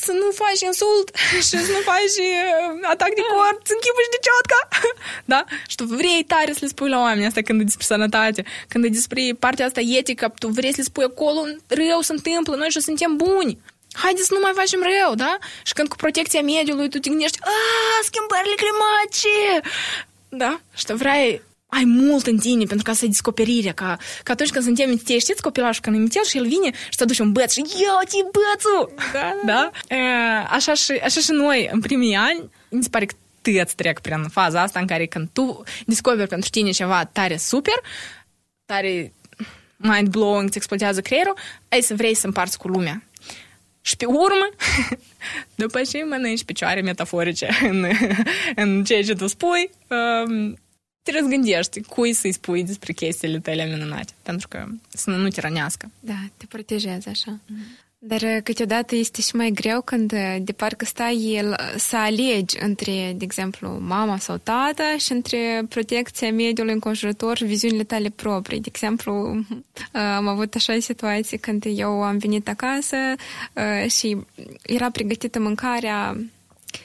să 0.06 0.12
nu 0.12 0.28
faci 0.42 0.62
insult 0.70 1.08
și 1.46 1.56
să 1.66 1.72
nu 1.76 1.82
faci 1.92 2.18
uh, 2.28 2.90
atac 2.94 3.12
de 3.20 3.24
cort, 3.34 3.60
să 3.70 3.74
închipuși 3.76 4.14
de 4.16 4.20
ciotca. 4.26 4.62
da? 5.34 5.42
Și 5.68 5.76
tu 5.76 5.84
vrei 6.00 6.24
tare 6.34 6.52
să 6.52 6.60
le 6.62 6.68
spui 6.68 6.90
la 6.90 7.00
oameni 7.00 7.26
asta 7.26 7.42
când 7.42 7.60
e 7.62 7.64
despre 7.72 7.86
sănătate, 7.86 8.42
când 8.68 8.84
e 8.84 8.98
despre 9.00 9.22
partea 9.40 9.66
asta 9.66 9.82
etică, 10.00 10.34
tu 10.40 10.48
vrei 10.48 10.76
să 10.76 10.80
le 10.82 10.90
spui 10.92 11.04
acolo 11.04 11.42
rău 11.68 12.00
se 12.02 12.14
întâmplă, 12.14 12.56
noi 12.56 12.70
și 12.70 12.80
suntem 12.80 13.16
buni. 13.16 13.60
Haideți 14.04 14.28
să 14.28 14.34
nu 14.34 14.40
mai 14.44 14.52
facem 14.56 14.82
rău, 14.92 15.16
da? 15.16 15.38
Și 15.64 15.74
când 15.74 15.88
cu 15.88 15.96
protecția 15.96 16.42
mediului 16.42 16.90
tu 16.90 16.98
te 17.00 17.10
gândești, 17.10 17.40
a, 17.42 17.52
schimbările 18.10 18.56
climatice! 18.64 19.70
Da? 20.30 20.60
Și 20.78 20.86
tu 20.86 20.96
vrei 20.96 21.42
ai 21.70 21.84
mult 21.86 22.28
în 22.28 22.38
tine 22.38 22.64
pentru 22.66 22.84
ca 22.84 22.94
să-i 22.94 23.08
descoperirea, 23.08 23.74
ca, 23.74 23.98
ca 24.24 24.34
atunci 24.34 24.50
când 24.50 24.64
suntem 24.64 24.90
mititei, 24.90 25.20
știți 25.20 25.42
copilașul 25.42 25.82
când 25.82 25.96
e 25.96 26.00
mitel 26.00 26.24
și 26.24 26.38
el 26.38 26.48
vine 26.48 26.72
și 26.90 26.98
te 26.98 27.06
duce 27.06 27.22
un 27.22 27.32
băț 27.32 27.52
și 27.52 27.60
eu 27.60 28.00
ți 28.06 28.18
bățul! 28.24 28.94
Da, 29.14 29.34
da? 29.46 29.72
da? 29.88 30.48
Așa, 30.50 30.74
și, 30.74 30.92
așa 30.92 31.20
și 31.20 31.32
noi, 31.32 31.70
în 31.72 31.80
primii 31.80 32.16
ani, 32.16 32.50
mi 32.70 32.84
se 32.84 32.90
pare 32.90 33.06
că 33.06 33.16
tăți 33.42 33.76
trec 33.76 34.00
prin 34.00 34.24
faza 34.32 34.62
asta 34.62 34.80
în 34.80 34.88
care 34.88 35.06
când 35.06 35.30
tu 35.34 35.64
descoperi 35.86 36.28
pentru 36.28 36.50
tine 36.50 36.72
ceva 36.72 37.06
tare 37.06 37.38
super, 37.38 37.82
tare 38.66 39.14
mind-blowing, 39.78 40.48
îți 40.48 40.58
explodează 40.58 41.02
creierul, 41.02 41.38
ai 41.70 41.82
să 41.82 41.96
vrei 41.96 42.14
să 42.14 42.26
împarți 42.26 42.58
cu 42.58 42.68
lumea. 42.68 43.04
Și 43.82 43.96
pe 43.96 44.06
urmă, 44.06 44.50
după 45.56 45.82
ce 45.82 46.04
mănânci 46.04 46.44
picioare 46.44 46.82
metaforice 46.82 47.50
în, 47.62 47.86
în 48.64 48.84
ceea 48.84 49.04
ce 49.04 49.14
tu 49.14 49.28
spui, 49.28 49.70
um, 49.88 50.58
te 51.12 51.20
răzgândești 51.20 51.82
cui 51.82 52.14
să-i 52.14 52.32
spui 52.32 52.64
despre 52.64 52.94
chestiile 52.94 53.40
tale 53.40 53.66
minunate, 53.66 54.14
pentru 54.22 54.48
că 54.48 54.66
să 54.90 55.10
nu 55.10 55.28
te 55.28 55.42
rănească. 55.42 55.92
Da, 56.00 56.20
te 56.38 56.46
protejezi 56.46 57.10
așa. 57.10 57.40
Mm. 57.48 57.58
Dar 58.00 58.22
uh, 58.22 58.38
câteodată 58.44 58.96
este 58.96 59.22
și 59.22 59.36
mai 59.36 59.52
greu 59.52 59.82
când 59.82 60.12
uh, 60.12 60.36
de 60.42 60.52
parcă 60.52 60.86
stai 60.86 61.34
el 61.36 61.56
să 61.78 61.96
alegi 61.96 62.58
între, 62.60 63.14
de 63.18 63.24
exemplu, 63.24 63.80
mama 63.82 64.18
sau 64.18 64.38
tata 64.38 64.96
și 64.98 65.12
între 65.12 65.66
protecția 65.70 66.32
mediului 66.32 66.74
înconjurător 66.74 67.38
și 67.38 67.46
viziunile 67.46 67.84
tale 67.84 68.10
proprii. 68.10 68.60
De 68.60 68.70
exemplu, 68.72 69.36
uh, 69.36 70.02
am 70.16 70.28
avut 70.28 70.56
așa 70.56 70.80
situații 70.80 71.38
când 71.38 71.64
eu 71.68 72.04
am 72.04 72.18
venit 72.18 72.48
acasă 72.48 72.98
și 73.88 74.18
era 74.62 74.92
pregătită 74.92 75.40
mâncarea 75.40 76.18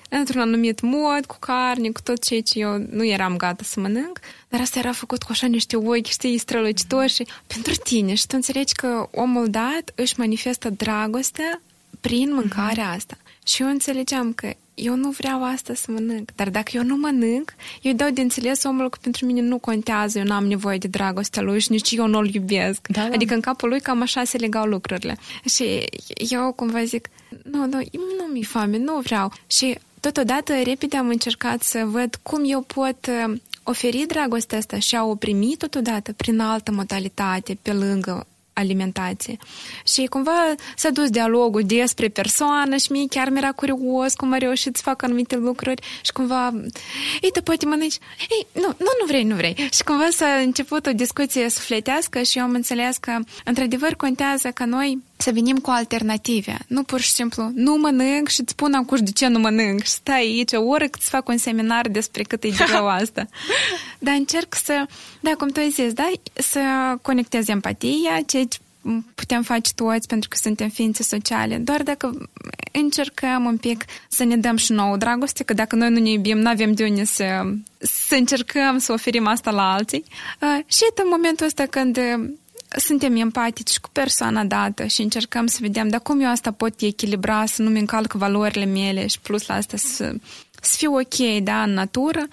într-un 0.09 0.41
anumit 0.41 0.81
mod, 0.81 1.27
cu 1.27 1.37
carne, 1.39 1.91
cu 1.91 2.01
tot 2.03 2.25
ceea 2.25 2.41
ce 2.41 2.59
eu 2.59 2.87
nu 2.91 3.05
eram 3.05 3.37
gata 3.37 3.63
să 3.65 3.81
mănânc, 3.81 4.19
dar 4.49 4.61
asta 4.61 4.79
era 4.79 4.93
făcut 4.93 5.23
cu 5.23 5.29
așa 5.31 5.47
niște 5.47 5.77
ochi, 5.77 6.07
știi, 6.07 6.39
strălucitori 6.39 7.13
și 7.13 7.27
pentru 7.47 7.75
tine. 7.75 8.15
Și 8.15 8.27
tu 8.27 8.35
înțelegi 8.35 8.75
că 8.75 9.09
omul 9.11 9.51
dat 9.51 9.93
își 9.95 10.19
manifestă 10.19 10.71
dragostea 10.71 11.61
prin 12.01 12.35
mâncarea 12.35 12.93
mm-hmm. 12.93 12.97
asta. 12.97 13.17
Și 13.47 13.63
eu 13.63 13.69
înțelegeam 13.69 14.33
că 14.33 14.53
eu 14.75 14.95
nu 14.95 15.11
vreau 15.11 15.45
asta 15.45 15.75
să 15.75 15.91
mănânc, 15.91 16.31
dar 16.35 16.51
dacă 16.51 16.71
eu 16.75 16.83
nu 16.83 16.97
mănânc, 16.97 17.55
eu 17.83 17.93
dau 17.93 18.11
de 18.11 18.21
înțeles 18.21 18.65
omul 18.65 18.91
că 18.91 18.99
pentru 19.01 19.27
mine 19.27 19.41
nu 19.41 19.59
contează, 19.59 20.19
eu 20.19 20.25
n-am 20.25 20.47
nevoie 20.47 20.79
de 20.79 20.89
dragostea 20.89 21.43
lui 21.43 21.61
și 21.61 21.71
nici 21.71 21.91
eu 21.91 22.07
nu-l 22.07 22.35
iubesc. 22.35 22.89
Da, 22.89 23.01
da. 23.01 23.15
Adică 23.15 23.35
în 23.35 23.41
capul 23.41 23.69
lui 23.69 23.81
cam 23.81 24.03
așa 24.03 24.25
se 24.25 24.37
legau 24.37 24.65
lucrurile. 24.65 25.19
Și 25.45 25.85
eu 26.31 26.53
cumva 26.53 26.85
zic, 26.85 27.09
nu, 27.43 27.59
nu, 27.59 27.79
nu 27.93 28.25
mi-e 28.33 28.43
foame, 28.43 28.79
nu 28.79 29.01
vreau. 29.01 29.33
Și 29.47 29.79
totodată 30.01 30.53
repede 30.65 30.97
am 30.97 31.09
încercat 31.09 31.63
să 31.63 31.85
văd 31.87 32.19
cum 32.23 32.43
eu 32.47 32.61
pot 32.61 33.07
uh, 33.09 33.35
oferi 33.63 34.05
dragostea 34.07 34.59
asta 34.59 34.79
și 34.79 34.97
a 34.97 35.05
o 35.05 35.15
primi 35.15 35.55
totodată 35.59 36.13
prin 36.13 36.41
altă 36.41 36.73
modalitate 36.73 37.59
pe 37.63 37.73
lângă 37.73 38.27
alimentație. 38.53 39.37
Și 39.87 40.07
cumva 40.07 40.55
s-a 40.77 40.91
dus 40.91 41.11
dialogul 41.11 41.63
despre 41.65 42.09
persoană 42.09 42.77
și 42.77 42.93
mie 42.93 43.07
chiar 43.09 43.29
mi-era 43.29 43.53
curios 43.53 44.15
cum 44.15 44.33
a 44.33 44.37
reușit 44.37 44.77
să 44.77 44.83
facă 44.85 45.05
anumite 45.05 45.37
lucruri 45.37 45.83
și 46.03 46.13
cumva, 46.13 46.53
ei, 47.21 47.31
tu 47.33 47.43
poate 47.43 47.67
mănânci, 47.67 47.99
ei, 48.31 48.47
nu, 48.53 48.67
nu, 48.67 48.91
nu 49.01 49.07
vrei, 49.07 49.25
nu 49.25 49.35
vrei. 49.35 49.69
Și 49.73 49.83
cumva 49.85 50.09
s-a 50.11 50.27
început 50.27 50.87
o 50.87 50.93
discuție 50.93 51.49
sufletească 51.49 52.23
și 52.23 52.39
eu 52.39 52.45
am 52.45 52.53
înțeles 52.55 52.97
că, 52.97 53.19
într-adevăr, 53.45 53.95
contează 53.95 54.51
că 54.51 54.65
noi 54.65 55.03
să 55.23 55.31
venim 55.33 55.57
cu 55.57 55.71
alternative. 55.71 56.59
Nu 56.67 56.83
pur 56.83 57.01
și 57.01 57.11
simplu, 57.11 57.51
nu 57.55 57.77
mănânc 57.77 58.29
și 58.29 58.41
îți 58.41 58.51
spun 58.51 58.75
acum 58.75 58.99
de 59.05 59.11
ce 59.11 59.27
nu 59.27 59.39
mănânc 59.39 59.83
și 59.83 59.91
stai 59.91 60.21
aici 60.21 60.53
o 60.53 60.63
oră 60.63 60.87
cât 60.87 61.03
să 61.03 61.09
fac 61.09 61.29
un 61.29 61.37
seminar 61.37 61.89
despre 61.89 62.23
cât 62.23 62.45
e 62.45 62.49
de 62.49 62.65
rău 62.73 62.89
asta. 63.01 63.27
Dar 63.99 64.15
încerc 64.15 64.55
să, 64.55 64.87
da, 65.21 65.31
cum 65.39 65.49
tu 65.49 65.61
ai 65.61 65.71
zis, 65.71 65.93
da, 65.93 66.11
să 66.35 66.61
conectez 67.03 67.49
empatia, 67.49 68.21
ce 68.27 68.49
putem 69.15 69.43
face 69.43 69.73
toți 69.75 70.09
pentru 70.09 70.29
că 70.29 70.37
suntem 70.41 70.69
ființe 70.69 71.03
sociale, 71.03 71.57
doar 71.57 71.83
dacă 71.83 72.29
încercăm 72.73 73.45
un 73.45 73.57
pic 73.57 73.85
să 74.09 74.25
ne 74.25 74.37
dăm 74.37 74.57
și 74.57 74.73
nouă 74.73 74.97
dragoste, 74.97 75.45
că 75.45 75.55
dacă 75.55 75.77
noi 75.77 75.91
nu 75.91 76.01
ne 76.01 76.11
iubim, 76.11 76.39
nu 76.39 76.49
avem 76.49 76.73
de 76.73 76.85
unde 76.85 77.05
să, 77.05 77.43
să 77.79 78.15
încercăm 78.15 78.79
să 78.79 78.93
oferim 78.93 79.27
asta 79.27 79.51
la 79.51 79.73
alții. 79.73 80.05
Și 80.67 80.85
în 80.95 81.09
momentul 81.11 81.47
ăsta 81.47 81.67
când 81.67 81.99
suntem 82.77 83.17
empatici 83.17 83.79
cu 83.79 83.89
persoana 83.93 84.45
dată 84.45 84.85
și 84.85 85.03
încercăm 85.03 85.47
să 85.47 85.59
vedem 85.61 85.89
dar 85.89 86.01
cum 86.01 86.21
eu 86.21 86.31
asta 86.31 86.51
pot 86.51 86.81
echilibra, 86.81 87.47
să 87.47 87.63
nu-mi 87.63 87.79
încalc 87.79 88.13
valorile 88.13 88.65
mele 88.65 89.07
și 89.07 89.21
plus 89.21 89.47
la 89.47 89.55
asta 89.55 89.77
să, 89.77 90.15
să 90.61 90.77
fiu 90.77 90.95
ok, 90.95 91.43
da, 91.43 91.63
în 91.63 91.73
natură, 91.73 92.27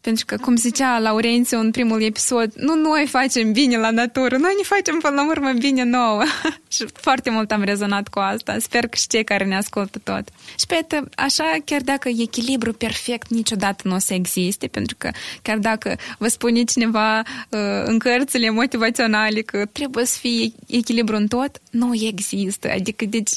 pentru 0.00 0.24
că, 0.24 0.36
cum 0.36 0.56
zicea 0.56 0.98
Laurențiu 0.98 1.58
în 1.58 1.70
primul 1.70 2.02
episod, 2.02 2.52
nu 2.54 2.74
noi 2.74 3.06
facem 3.06 3.52
bine 3.52 3.76
la 3.76 3.90
natură, 3.90 4.36
noi 4.36 4.54
ne 4.56 4.62
facem 4.62 4.98
până 4.98 5.14
la 5.14 5.26
urmă 5.26 5.52
bine 5.52 5.82
nouă. 5.82 6.22
și 6.72 6.86
foarte 6.92 7.30
mult 7.30 7.52
am 7.52 7.62
rezonat 7.62 8.08
cu 8.08 8.18
asta. 8.18 8.58
Sper 8.58 8.86
că 8.86 8.96
și 8.96 9.06
cei 9.06 9.24
care 9.24 9.44
ne 9.44 9.56
ascultă 9.56 9.98
tot. 9.98 10.28
Și 10.58 10.66
pe 10.66 10.86
așa, 11.16 11.56
chiar 11.64 11.80
dacă 11.80 12.08
echilibru 12.08 12.72
perfect 12.72 13.28
niciodată 13.28 13.88
nu 13.88 13.94
o 13.94 13.98
să 13.98 14.14
existe, 14.14 14.66
pentru 14.66 14.96
că 14.98 15.10
chiar 15.42 15.58
dacă 15.58 15.96
vă 16.18 16.28
spune 16.28 16.62
cineva 16.62 17.18
uh, 17.18 17.58
în 17.84 17.98
cărțile 17.98 18.50
motivaționale 18.50 19.40
că 19.40 19.66
trebuie 19.72 20.04
să 20.04 20.18
fie 20.18 20.52
echilibru 20.66 21.16
în 21.16 21.26
tot, 21.26 21.60
nu 21.70 21.94
există. 21.94 22.70
Adică, 22.70 23.04
deci, 23.04 23.30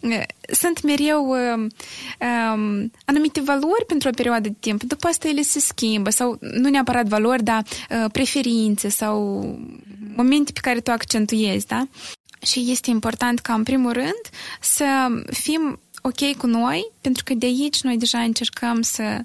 uh, 0.00 0.22
sunt 0.52 0.82
mereu 0.82 1.26
uh, 1.28 1.66
um, 2.20 2.92
anumite 3.04 3.40
valori 3.40 3.84
pentru 3.86 4.08
o 4.08 4.12
perioadă 4.16 4.48
de 4.48 4.54
timp, 4.60 4.82
după 4.82 5.06
asta 5.06 5.28
ele 5.28 5.42
se 5.42 5.60
schimbă, 5.60 6.10
sau 6.10 6.38
nu 6.40 6.68
neapărat 6.68 7.06
valori, 7.06 7.42
dar 7.42 7.62
uh, 7.90 8.10
preferințe 8.12 8.88
sau 8.88 9.44
momente 10.16 10.52
pe 10.52 10.60
care 10.62 10.80
tu 10.80 10.90
accentuezi, 10.90 11.66
da? 11.66 11.88
Și 12.42 12.70
este 12.70 12.90
important 12.90 13.38
ca, 13.38 13.54
în 13.54 13.62
primul 13.62 13.92
rând, 13.92 14.22
să 14.60 15.08
fim 15.30 15.80
ok 16.02 16.36
cu 16.36 16.46
noi, 16.46 16.90
pentru 17.00 17.24
că 17.24 17.34
de 17.34 17.46
aici 17.46 17.82
noi 17.82 17.98
deja 17.98 18.18
încercăm 18.18 18.82
să 18.82 19.18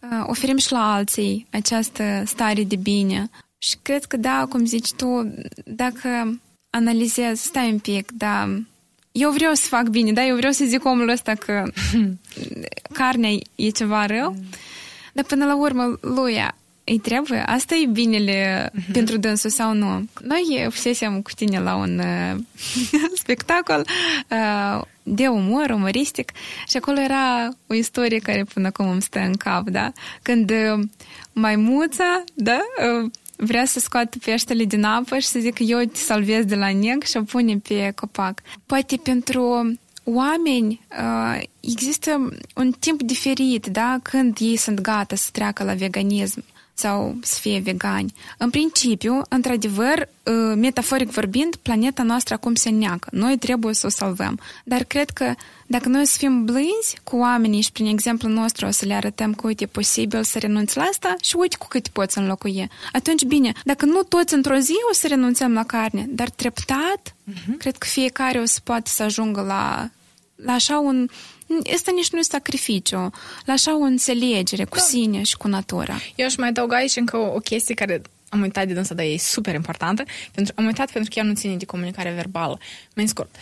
uh, 0.00 0.24
oferim 0.26 0.56
și 0.56 0.72
la 0.72 0.94
alții 0.94 1.46
această 1.50 2.22
stare 2.26 2.62
de 2.62 2.76
bine. 2.76 3.30
Și 3.58 3.76
cred 3.82 4.04
că, 4.04 4.16
da, 4.16 4.46
cum 4.48 4.64
zici 4.64 4.92
tu, 4.92 5.34
dacă 5.64 6.40
analizez, 6.70 7.40
stai 7.40 7.70
un 7.70 7.78
pic, 7.78 8.10
da, 8.10 8.48
eu 9.12 9.30
vreau 9.30 9.54
să 9.54 9.66
fac 9.68 9.88
bine, 9.88 10.12
da, 10.12 10.24
eu 10.24 10.36
vreau 10.36 10.52
să 10.52 10.64
zic 10.64 10.84
omul 10.84 11.08
ăsta 11.08 11.34
că 11.34 11.64
carnea 12.98 13.30
e 13.54 13.68
ceva 13.70 14.06
rău, 14.06 14.36
dar 15.12 15.24
până 15.24 15.44
la 15.44 15.56
urmă 15.56 15.98
lui 16.00 16.36
îi 16.84 16.98
trebuie, 16.98 17.42
asta 17.46 17.74
e 17.74 17.86
binele 17.86 18.70
uh-huh. 18.70 18.92
pentru 18.92 19.16
dânsul 19.16 19.50
sau 19.50 19.72
nu. 19.72 20.08
Noi 20.22 20.66
fusesem 20.70 21.22
cu 21.22 21.30
tine 21.34 21.60
la 21.60 21.74
un 21.74 21.98
uh, 21.98 22.40
spectacol 23.22 23.86
uh, 24.30 24.82
de 25.02 25.26
umor, 25.26 25.70
umoristic 25.70 26.32
și 26.68 26.76
acolo 26.76 27.00
era 27.00 27.48
o 27.66 27.74
istorie 27.74 28.18
care 28.18 28.44
până 28.54 28.66
acum 28.66 28.88
îmi 28.88 29.02
stă 29.02 29.18
în 29.18 29.32
cap, 29.32 29.68
da? 29.68 29.92
Când 30.22 30.50
uh, 30.50 30.86
maimuța, 31.32 32.24
da, 32.34 32.60
uh, 33.02 33.10
vrea 33.36 33.64
să 33.64 33.78
scoată 33.78 34.18
peștele 34.24 34.64
din 34.64 34.84
apă 34.84 35.18
și 35.18 35.26
să 35.26 35.38
zică 35.38 35.62
eu 35.62 35.78
te 35.78 35.98
salvez 35.98 36.44
de 36.44 36.54
la 36.54 36.72
neg 36.72 37.02
și 37.02 37.16
o 37.16 37.22
pune 37.22 37.56
pe 37.56 37.92
copac. 37.94 38.40
Poate 38.66 38.96
pentru 38.96 39.74
oameni 40.04 40.80
uh, 40.98 41.42
există 41.60 42.28
un 42.54 42.72
timp 42.78 43.02
diferit, 43.02 43.66
da, 43.66 43.98
când 44.02 44.36
ei 44.40 44.56
sunt 44.56 44.80
gata 44.80 45.14
să 45.14 45.28
treacă 45.32 45.64
la 45.64 45.74
veganism 45.74 46.44
sau 46.74 47.16
să 47.22 47.38
fie 47.40 47.60
vegani. 47.60 48.12
În 48.38 48.50
principiu, 48.50 49.22
într-adevăr, 49.28 50.08
ă, 50.26 50.54
metaforic 50.54 51.10
vorbind, 51.10 51.56
planeta 51.56 52.02
noastră 52.02 52.34
acum 52.34 52.54
se 52.54 52.70
neacă. 52.70 53.08
Noi 53.12 53.38
trebuie 53.38 53.74
să 53.74 53.86
o 53.86 53.88
salvăm. 53.88 54.38
Dar 54.64 54.84
cred 54.84 55.10
că 55.10 55.34
dacă 55.66 55.88
noi 55.88 56.06
să 56.06 56.16
fim 56.18 56.44
blânzi 56.44 56.98
cu 57.04 57.16
oamenii 57.16 57.60
și 57.60 57.72
prin 57.72 57.86
exemplu 57.86 58.28
nostru 58.28 58.66
o 58.66 58.70
să 58.70 58.86
le 58.86 58.94
arătăm 58.94 59.34
că, 59.34 59.46
uite, 59.46 59.64
e 59.64 59.66
posibil 59.66 60.24
să 60.24 60.38
renunți 60.38 60.76
la 60.76 60.82
asta 60.82 61.14
și 61.22 61.36
uite 61.36 61.56
cu 61.58 61.66
cât 61.68 61.88
poți 61.88 62.18
înlocui. 62.18 62.68
Atunci, 62.92 63.24
bine, 63.24 63.52
dacă 63.64 63.84
nu 63.84 64.02
toți 64.02 64.34
într-o 64.34 64.56
zi 64.56 64.74
o 64.90 64.94
să 64.94 65.06
renunțăm 65.06 65.52
la 65.52 65.64
carne, 65.64 66.06
dar 66.08 66.30
treptat, 66.30 67.14
uh-huh. 67.30 67.58
cred 67.58 67.76
că 67.76 67.86
fiecare 67.86 68.38
o 68.38 68.44
să 68.44 68.58
poată 68.64 68.90
să 68.90 69.02
ajungă 69.02 69.40
la, 69.40 69.90
la 70.34 70.52
așa 70.52 70.78
un, 70.78 71.08
Asta 71.74 71.90
nici 71.94 72.10
nu 72.10 72.18
e 72.18 72.22
sacrificiu. 72.22 73.10
La 73.44 73.52
așa 73.52 73.78
o 73.78 73.82
înțelegere 73.82 74.64
cu 74.64 74.76
da. 74.76 74.82
sine 74.82 75.22
și 75.22 75.36
cu 75.36 75.48
natura. 75.48 75.96
Eu 76.14 76.26
aș 76.26 76.36
mai 76.36 76.48
adăuga 76.48 76.76
aici 76.76 76.96
încă 76.96 77.16
o, 77.16 77.34
o 77.34 77.38
chestie 77.38 77.74
care 77.74 78.02
am 78.28 78.40
uitat 78.40 78.66
de 78.66 78.72
dânsa, 78.72 78.94
dar 78.94 79.04
e 79.04 79.16
super 79.16 79.54
importantă. 79.54 80.04
Pentru, 80.32 80.54
am 80.56 80.64
uitat 80.64 80.90
pentru 80.90 81.10
că 81.12 81.18
ea 81.18 81.24
nu 81.24 81.34
ține 81.34 81.56
de 81.56 81.64
comunicare 81.64 82.12
verbală. 82.12 82.58
Mai 82.94 83.08
scurt, 83.08 83.34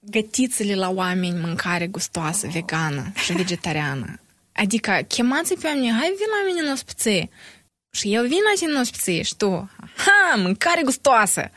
gătiți-le 0.00 0.74
la 0.74 0.90
oameni 0.90 1.38
mâncare 1.40 1.86
gustoasă, 1.86 2.48
vegană 2.52 3.12
și 3.24 3.32
vegetariană. 3.32 4.20
Adică 4.52 5.04
chemați 5.08 5.54
pe 5.54 5.66
oameni, 5.66 5.90
hai 5.90 6.14
vin 6.16 6.26
la 6.40 6.46
mine 6.46 6.66
în 6.66 6.72
ospiție. 6.72 7.28
Și 7.98 8.14
el 8.14 8.26
vine 8.26 8.40
la 8.52 8.58
tine 8.58 8.72
în 8.72 8.80
ospiție 8.80 9.22
și 9.22 9.36
tu, 9.36 9.70
ha, 9.96 10.34
mâncare 10.36 10.82
gustoasă. 10.84 11.50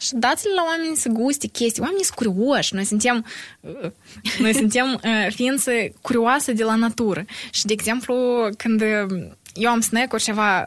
Și 0.00 0.14
dați-le 0.14 0.54
la 0.54 0.62
oameni 0.62 0.96
să 0.96 1.08
guste 1.08 1.46
chestii. 1.46 1.82
Oamenii 1.82 2.04
sunt 2.04 2.16
curioși. 2.16 2.74
Noi 2.74 2.84
suntem, 2.84 3.26
uh, 3.60 3.90
noi 4.44 4.54
suntem 4.54 5.00
uh, 5.04 5.26
ființe 5.34 5.92
curioase 6.00 6.52
de 6.52 6.64
la 6.64 6.74
natură. 6.74 7.24
Și, 7.50 7.66
de 7.66 7.72
exemplu, 7.72 8.48
când 8.56 8.82
eu 9.54 9.70
am 9.70 9.80
snack-uri 9.80 10.22
ceva, 10.22 10.64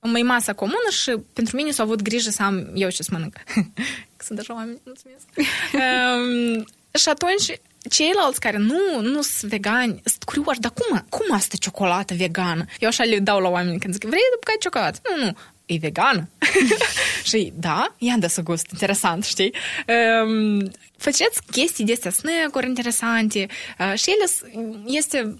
mai 0.00 0.22
masa 0.22 0.52
comună 0.52 0.88
și 0.90 1.16
pentru 1.32 1.56
mine 1.56 1.70
s-a 1.70 1.82
avut 1.82 2.02
grijă 2.02 2.30
să 2.30 2.42
am 2.42 2.70
eu 2.74 2.88
ce 2.88 3.02
să 3.02 3.10
mănânc. 3.12 3.36
Sunt 4.26 4.38
așa 4.38 4.54
oameni, 4.54 4.80
mulțumesc. 4.84 5.26
um, 5.80 6.64
și 6.94 7.08
atunci 7.08 7.60
ceilalți 7.90 8.40
care 8.40 8.56
nu, 8.56 9.00
nu 9.00 9.22
sunt 9.22 9.50
vegani 9.50 10.00
sunt 10.04 10.24
curioși, 10.24 10.60
dar 10.60 10.72
cum, 10.72 11.06
cum 11.08 11.34
asta 11.34 11.56
ciocolată 11.58 12.14
vegană? 12.14 12.64
Eu 12.78 12.88
așa 12.88 13.04
le 13.04 13.18
dau 13.18 13.40
la 13.40 13.48
oameni 13.48 13.78
când 13.78 13.92
zic, 13.92 14.04
vrei 14.04 14.20
de 14.20 14.36
bucai 14.40 14.56
ciocolată? 14.60 15.00
Nu, 15.16 15.24
nu, 15.24 15.36
e 15.66 15.76
vegană. 15.80 16.28
și 17.30 17.52
da, 17.56 17.94
ia 17.98 18.14
de 18.18 18.26
să 18.26 18.42
gust, 18.42 18.66
interesant, 18.72 19.24
știi? 19.24 19.54
Um, 20.22 20.70
faceți 20.96 21.40
chestii 21.50 21.84
de 21.84 21.92
astea, 21.92 22.10
snack 22.10 22.64
interesante 22.64 23.46
uh, 23.78 23.98
și 23.98 24.10
ele 24.10 24.54
este 24.86 25.38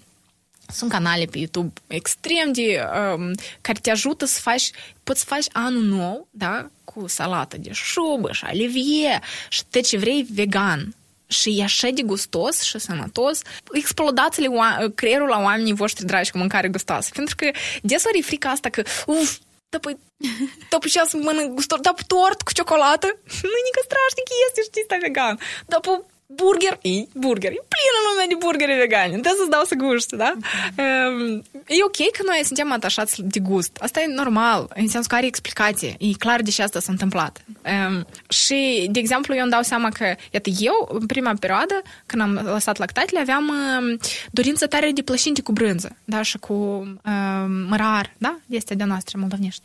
sunt 0.67 0.91
canale 0.91 1.25
pe 1.25 1.37
YouTube 1.37 1.73
extrem 1.87 2.51
de 2.51 2.83
um, 3.15 3.31
care 3.61 3.79
te 3.81 3.91
ajută 3.91 4.25
să 4.25 4.39
faci, 4.39 4.71
poți 5.03 5.19
să 5.19 5.25
faci 5.27 5.45
anul 5.51 5.83
nou, 5.83 6.27
da, 6.31 6.69
cu 6.83 7.07
salată 7.07 7.57
de 7.57 7.71
șubă 7.71 8.31
și 8.31 8.45
olivier 8.51 9.23
și 9.49 9.63
te 9.69 9.79
ce 9.79 9.97
vrei 9.97 10.27
vegan 10.33 10.95
și 11.27 11.59
e 11.59 11.63
așa 11.63 11.89
de 11.89 12.01
gustos 12.01 12.61
și 12.61 12.79
sănătos, 12.79 13.41
explodați-le 13.71 14.47
creierul 14.95 15.27
la 15.27 15.41
oamenii 15.41 15.73
voștri 15.73 16.05
dragi 16.05 16.31
cu 16.31 16.37
mâncare 16.37 16.67
gustoasă. 16.67 17.09
Pentru 17.13 17.35
că 17.35 17.51
desori 17.81 18.17
e 18.17 18.21
frica 18.21 18.49
asta 18.49 18.69
că, 18.69 18.81
uf, 19.05 19.37
da, 19.69 19.79
păi, 19.79 19.97
da, 20.69 20.77
păi 20.77 20.89
să 20.89 21.17
mănânc 21.17 21.53
gustor, 21.53 21.79
da, 21.79 21.93
tort 22.07 22.41
cu 22.41 22.51
ciocolată, 22.51 23.07
nu 23.49 23.55
e 23.59 23.67
nică 23.69 23.81
strașnic 23.83 24.27
este, 24.47 24.61
știți, 24.61 24.85
sta 24.85 24.97
vegan. 25.01 25.39
Da, 25.65 25.77
păi, 25.79 26.01
burger, 26.25 26.79
e 26.81 27.07
burger, 27.13 27.51
e 27.51 27.61
plină 27.73 27.99
lumea 28.09 28.27
de 28.27 28.35
burgeri 28.39 28.79
vegani, 28.79 29.11
trebuie 29.11 29.33
să-ți 29.37 29.49
dau 29.49 29.63
să 29.63 29.75
guști, 29.75 30.15
da? 30.15 30.33
Mm-hmm. 30.37 31.41
E 31.67 31.83
ok 31.83 32.11
că 32.11 32.21
noi 32.25 32.41
suntem 32.43 32.71
atașați 32.71 33.21
de 33.23 33.39
gust, 33.39 33.77
asta 33.79 34.01
e 34.01 34.05
normal, 34.07 34.71
în 34.75 34.87
sensul 34.87 35.09
că 35.09 35.15
are 35.15 35.25
explicație, 35.25 35.95
e 35.99 36.11
clar 36.19 36.41
de 36.41 36.49
ce 36.49 36.63
asta 36.63 36.79
s-a 36.79 36.91
întâmplat. 36.91 37.45
Um, 37.87 38.05
și, 38.29 38.87
de 38.91 38.99
exemplu, 38.99 39.35
eu 39.35 39.41
îmi 39.41 39.51
dau 39.51 39.61
seama 39.61 39.89
că, 39.89 40.15
iată, 40.31 40.49
eu, 40.59 40.89
în 40.91 41.05
prima 41.05 41.33
perioadă, 41.39 41.81
când 42.05 42.21
am 42.21 42.33
lăsat 42.33 42.77
lactatele, 42.77 43.19
aveam 43.19 43.47
um, 43.47 43.97
dorință 44.31 44.67
tare 44.67 44.91
de 44.91 45.01
plășinte 45.01 45.41
cu 45.41 45.51
brânză, 45.51 45.95
da, 46.03 46.21
și 46.21 46.37
cu 46.37 46.53
um, 46.53 47.51
mărar, 47.69 48.13
da, 48.17 48.39
este 48.47 48.75
de 48.75 48.83
noastră 48.83 49.17
moldovnești. 49.19 49.61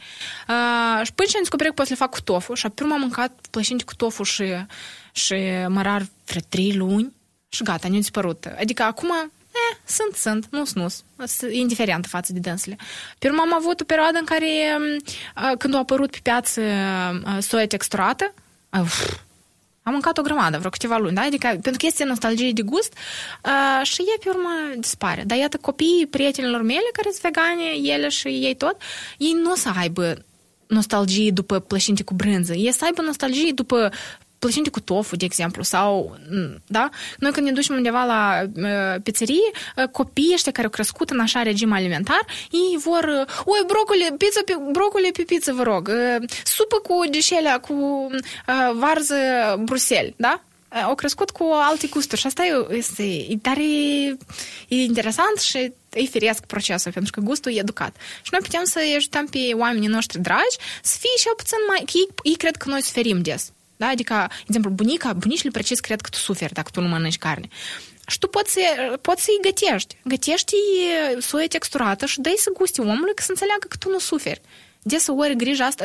Uh, 0.48 1.04
și 1.04 1.12
până 1.12 1.28
ce 1.28 1.36
am 1.36 1.42
descoperit 1.42 1.72
că 1.72 1.76
pot 1.76 1.86
să 1.86 1.92
le 1.92 1.98
fac 1.98 2.10
cu 2.10 2.20
tofu, 2.20 2.54
și 2.54 2.66
apoi 2.66 2.88
am 2.92 3.00
mâncat 3.00 3.32
plășinte 3.50 3.84
cu 3.84 3.94
tofu 3.94 4.22
și 4.22 4.44
și 5.12 5.34
mărar 5.68 6.06
vreo 6.26 6.42
trei 6.48 6.72
luni 6.72 7.12
și 7.48 7.62
gata, 7.62 7.88
ne-a 7.88 7.98
dispărut. 7.98 8.44
Adică 8.58 8.82
acum, 8.82 9.10
eh, 9.10 9.76
sunt, 9.84 10.14
sunt, 10.14 10.46
nu 10.50 10.64
sunt, 10.64 10.92
sunt 11.26 11.52
indiferentă 11.52 12.08
față 12.08 12.32
de 12.32 12.38
dânsele. 12.38 12.76
Pe 13.18 13.28
urmă 13.28 13.40
am 13.40 13.54
avut 13.54 13.80
o 13.80 13.84
perioadă 13.84 14.18
în 14.18 14.24
care, 14.24 14.46
când 15.58 15.74
a 15.74 15.78
apărut 15.78 16.10
pe 16.10 16.18
piață 16.22 16.62
soia 17.40 17.66
texturată, 17.66 18.34
uf, 18.80 19.20
am 19.82 19.92
mâncat 19.92 20.18
o 20.18 20.22
grămadă, 20.22 20.58
vreo 20.58 20.70
câteva 20.70 20.96
luni, 20.96 21.14
da? 21.14 21.20
Adică, 21.20 21.48
pentru 21.48 21.76
că 21.78 21.86
este 21.86 22.04
nostalgie 22.04 22.52
de 22.52 22.62
gust 22.62 22.92
uh, 23.44 23.86
și 23.86 24.02
e 24.02 24.18
pe 24.24 24.28
urmă 24.28 24.50
dispare. 24.78 25.22
Dar 25.26 25.38
iată, 25.38 25.56
copiii 25.60 26.06
prietenilor 26.06 26.62
mele 26.62 26.88
care 26.92 27.08
sunt 27.10 27.22
vegane, 27.22 27.92
ele 27.94 28.08
și 28.08 28.28
ei 28.28 28.54
tot, 28.54 28.76
ei 29.18 29.32
nu 29.32 29.50
o 29.50 29.54
să 29.54 29.70
aibă 29.76 30.24
nostalgie 30.66 31.30
după 31.30 31.58
plășinte 31.58 32.02
cu 32.02 32.14
brânză. 32.14 32.54
Ei 32.54 32.72
să 32.72 32.84
aibă 32.84 33.02
nostalgie 33.02 33.52
după 33.52 33.92
plăcinte 34.40 34.70
cu 34.70 34.80
tofu, 34.80 35.16
de 35.16 35.24
exemplu, 35.24 35.62
sau, 35.62 36.16
da? 36.66 36.88
Noi 37.18 37.30
când 37.30 37.46
ne 37.46 37.52
ducem 37.52 37.74
undeva 37.74 38.04
la 38.04 38.42
uh, 38.56 39.02
pizzerie, 39.02 39.50
uh, 39.76 39.84
copiii 39.84 40.32
ăștia 40.34 40.52
care 40.52 40.66
au 40.66 40.72
crescut 40.72 41.10
în 41.10 41.20
așa 41.20 41.42
regim 41.42 41.72
alimentar, 41.72 42.24
ei 42.50 42.78
vor, 42.78 43.04
uh, 43.04 43.42
oi, 43.44 43.62
brocoli, 43.66 44.14
pizza 44.18 44.40
pe, 44.44 44.56
brocoli 44.72 45.10
pe 45.12 45.22
pizza, 45.22 45.52
vă 45.52 45.62
rog, 45.62 45.88
uh, 45.88 46.28
supă 46.44 46.76
cu 46.76 46.94
deșelea, 47.10 47.60
cu 47.60 47.72
uh, 47.72 48.70
varză 48.74 49.14
Bruxelles, 49.64 50.12
da? 50.16 50.42
au 50.86 50.94
crescut 50.94 51.30
cu 51.30 51.50
alte 51.52 51.86
gusturi 51.86 52.20
și 52.20 52.26
asta 52.26 52.44
e, 52.44 52.76
este, 52.76 53.02
e 53.02 53.36
tare 53.42 53.62
e 54.68 54.76
interesant 54.76 55.38
și 55.38 55.72
e 55.92 56.02
firesc 56.02 56.44
procesul, 56.44 56.92
pentru 56.92 57.12
că 57.12 57.20
gustul 57.20 57.52
e 57.52 57.58
educat. 57.58 57.96
Și 58.22 58.28
noi 58.30 58.40
putem 58.42 58.64
să 58.64 58.80
ajutăm 58.96 59.26
pe 59.26 59.38
oamenii 59.54 59.88
noștri 59.88 60.18
dragi 60.18 60.56
să 60.82 60.96
fie 61.00 61.16
și 61.18 61.28
puțin 61.36 61.58
mai... 61.68 61.84
Ei, 61.94 62.08
ei 62.22 62.36
cred 62.36 62.56
că 62.56 62.68
noi 62.68 62.82
suferim 62.82 63.22
des. 63.22 63.52
Da? 63.80 63.86
Adică, 63.86 64.26
de 64.28 64.44
exemplu, 64.46 64.70
bunica, 64.70 65.12
bunicile 65.12 65.50
precis 65.50 65.80
cred 65.80 66.00
că 66.00 66.08
tu 66.08 66.18
suferi 66.18 66.52
dacă 66.52 66.70
tu 66.72 66.80
nu 66.80 66.88
mănânci 66.88 67.18
carne. 67.18 67.48
Și 68.06 68.18
tu 68.18 68.26
poți, 68.26 68.52
să, 68.52 68.60
poți 69.00 69.24
să-i 69.24 69.38
gătești. 69.42 69.96
Gătești 70.04 70.56
soia 71.18 71.46
texturată 71.46 72.06
și 72.06 72.20
dai 72.20 72.34
să 72.36 72.50
gusti 72.52 72.80
omului 72.80 73.14
că 73.14 73.22
să 73.22 73.30
înțeleagă 73.30 73.66
că 73.68 73.76
tu 73.78 73.88
nu 73.90 73.98
suferi. 73.98 74.40
ori 75.06 75.36
grija 75.36 75.64
asta, 75.64 75.84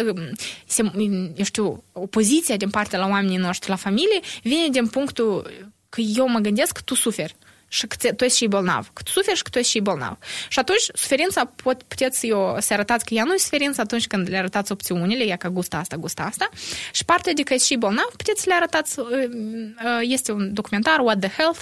se, 0.66 0.92
eu 1.36 1.44
știu, 1.44 1.84
opoziția 1.92 2.58
din 2.58 2.70
partea 2.70 3.00
la 3.00 3.08
oamenii 3.08 3.38
noștri, 3.38 3.70
la 3.70 3.76
familie, 3.76 4.20
vine 4.44 4.68
din 4.68 4.88
punctul 4.88 5.52
că 5.90 6.02
eu 6.02 6.28
mă 6.28 6.40
gândesc 6.40 6.72
că 6.72 6.82
tu 6.86 6.96
suferi 6.96 7.36
și 7.76 7.88
că 7.88 8.12
tu 8.12 8.24
ești 8.24 8.38
și 8.38 8.48
bolnav. 8.48 8.90
Că 8.94 9.02
tu 9.04 9.12
suferi 9.12 9.38
și 9.38 9.44
că 9.44 9.50
tu 9.50 9.58
ești 9.58 9.72
și 9.72 9.80
bolnav. 9.80 10.18
Și 10.48 10.60
atunci 10.60 10.86
suferința 10.94 11.52
pot, 11.64 11.84
puteți 11.84 12.28
eu 12.28 12.58
să 12.60 12.74
arătați 12.74 13.06
că 13.06 13.14
ea 13.14 13.24
nu 13.24 13.34
e 13.34 13.38
suferință 13.38 13.82
atunci 13.82 14.08
când 14.08 14.30
le 14.30 14.38
arătați 14.38 14.72
opțiunile, 14.72 15.24
ea 15.24 15.36
ca 15.36 15.50
gusta 15.50 15.78
asta, 15.78 15.96
gusta 15.96 16.24
asta. 16.24 16.50
Și 16.92 17.06
partea 17.06 17.34
de 17.34 17.44
că 17.44 17.54
ești 17.54 17.66
și 17.66 17.76
bolnav, 17.76 18.10
puteți 18.18 18.42
să 18.42 18.46
le 18.50 18.56
arătați, 18.56 19.00
uh, 19.00 19.06
uh, 19.08 20.00
este 20.02 20.32
un 20.32 20.54
documentar, 20.54 21.00
What 21.00 21.20
the 21.20 21.30
Health, 21.30 21.60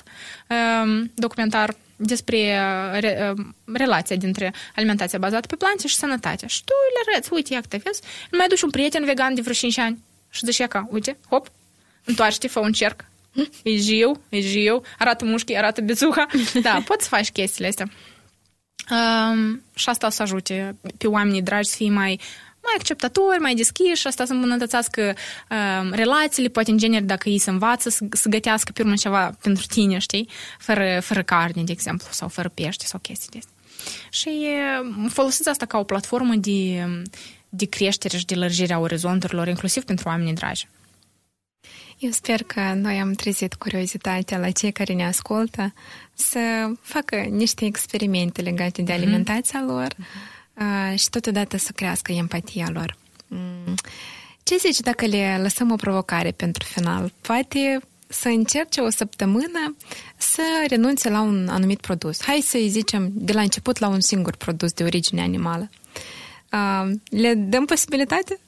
um, 0.49 1.11
documentar 1.15 1.76
despre 1.95 2.38
uh, 2.38 2.99
re, 2.99 3.34
relația 3.73 4.15
dintre 4.15 4.53
alimentația 4.76 5.19
bazată 5.19 5.48
pe 5.48 5.56
plante 5.56 5.88
și 5.88 5.95
sănătatea. 5.95 6.48
Și 6.48 6.64
tu 6.64 6.73
le 6.94 7.11
arăți, 7.11 7.34
uite, 7.34 7.53
ia 7.53 7.61
te 7.69 7.77
vezi, 7.84 8.02
mai 8.31 8.48
duci 8.48 8.61
un 8.61 8.69
prieten 8.69 9.06
vegan 9.06 9.35
de 9.35 9.41
vreo 9.41 9.53
5 9.53 9.77
ani 9.77 10.03
și 10.30 10.45
zici, 10.45 10.68
ca, 10.68 10.88
uite, 10.91 11.18
hop, 11.30 11.52
întoarce-te, 12.03 12.48
fă 12.48 12.60
un 12.60 12.72
cerc, 12.72 13.06
E 13.64 13.77
jiu, 13.77 14.22
e 14.30 14.39
jiu, 14.39 14.81
arată 14.99 15.26
mușchii, 15.26 15.57
arată 15.57 15.81
bețuha. 15.81 16.26
Da, 16.61 16.81
poți 16.88 17.03
să 17.03 17.10
faci 17.10 17.31
chestiile 17.31 17.68
astea. 17.68 17.89
Um, 18.91 19.61
și 19.73 19.89
asta 19.89 20.07
o 20.07 20.10
să 20.10 20.22
ajute 20.22 20.76
pe 20.97 21.07
oamenii 21.07 21.41
dragi 21.41 21.69
să 21.69 21.76
fie 21.76 21.89
mai 21.89 22.19
mai 22.65 22.73
acceptatori, 22.77 23.39
mai 23.39 23.55
deschiși 23.55 24.01
și 24.01 24.07
asta 24.07 24.26
să 24.26 24.34
îmbunătățească 24.34 25.15
um, 25.49 25.91
relațiile, 25.91 26.49
poate 26.49 26.72
în 26.72 26.77
genere 26.77 27.03
dacă 27.03 27.30
ei 27.30 27.38
se 27.38 27.49
învață 27.49 27.89
să, 27.89 28.05
să 28.11 28.30
gătească 28.30 28.72
pe 28.72 28.81
urmă 28.81 28.95
ceva 28.95 29.38
pentru 29.41 29.65
tine, 29.65 29.97
știi? 29.97 30.30
Fără, 30.60 30.99
fără 31.01 31.23
carne, 31.23 31.64
de 31.64 31.72
exemplu, 31.72 32.07
sau 32.11 32.27
fără 32.27 32.51
pește 32.53 32.85
sau 32.85 32.99
chestii 32.99 33.30
de 33.31 33.38
astea. 33.38 33.53
Și 34.10 34.30
folosiți 35.10 35.49
asta 35.49 35.65
ca 35.65 35.77
o 35.77 35.84
platformă 35.84 36.35
de, 36.35 36.85
de 37.49 37.65
creștere 37.65 38.18
și 38.18 38.26
de 38.26 38.35
lărgire 38.35 38.73
a 38.73 38.80
orizonturilor, 38.80 39.47
inclusiv 39.47 39.84
pentru 39.84 40.10
oamenii 40.10 40.34
dragi. 40.34 40.68
Eu 42.04 42.12
sper 42.12 42.44
că 42.44 42.74
noi 42.76 43.00
am 43.00 43.14
trezit 43.14 43.54
curiozitatea 43.54 44.38
la 44.38 44.52
cei 44.52 44.72
care 44.72 44.94
ne 44.94 45.06
ascultă 45.06 45.74
să 46.14 46.72
facă 46.82 47.16
niște 47.16 47.66
experimente 47.66 48.42
legate 48.42 48.82
de 48.82 48.92
mhm. 48.92 49.02
alimentația 49.02 49.64
lor 49.68 49.94
mm-hmm. 49.94 50.96
și 50.96 51.10
totodată 51.10 51.58
să 51.58 51.72
crească 51.76 52.12
empatia 52.12 52.68
lor. 52.74 52.98
Mm. 53.28 53.74
Ce 54.44 54.58
zici 54.58 54.80
dacă 54.80 55.06
le 55.06 55.40
lăsăm 55.42 55.72
o 55.72 55.76
provocare 55.76 56.32
pentru 56.32 56.64
final? 56.64 57.14
Poate 57.22 57.80
să 58.08 58.28
încerce 58.28 58.82
o 58.82 58.90
săptămână 58.90 59.76
să 60.18 60.42
renunțe 60.68 61.10
la 61.10 61.22
un 61.22 61.48
anumit 61.50 61.80
produs. 61.80 62.22
Hai 62.22 62.42
să-i 62.42 62.70
zicem 62.70 63.10
de 63.14 63.34
la 63.34 63.42
început 63.42 63.80
la 63.80 63.88
un 63.88 64.00
singur 64.00 64.36
produs 64.36 64.72
de 64.72 64.84
origine 64.84 65.22
animală. 65.22 65.70
Le 67.10 67.34
dăm 67.34 67.66
posibilitate? 67.66 68.40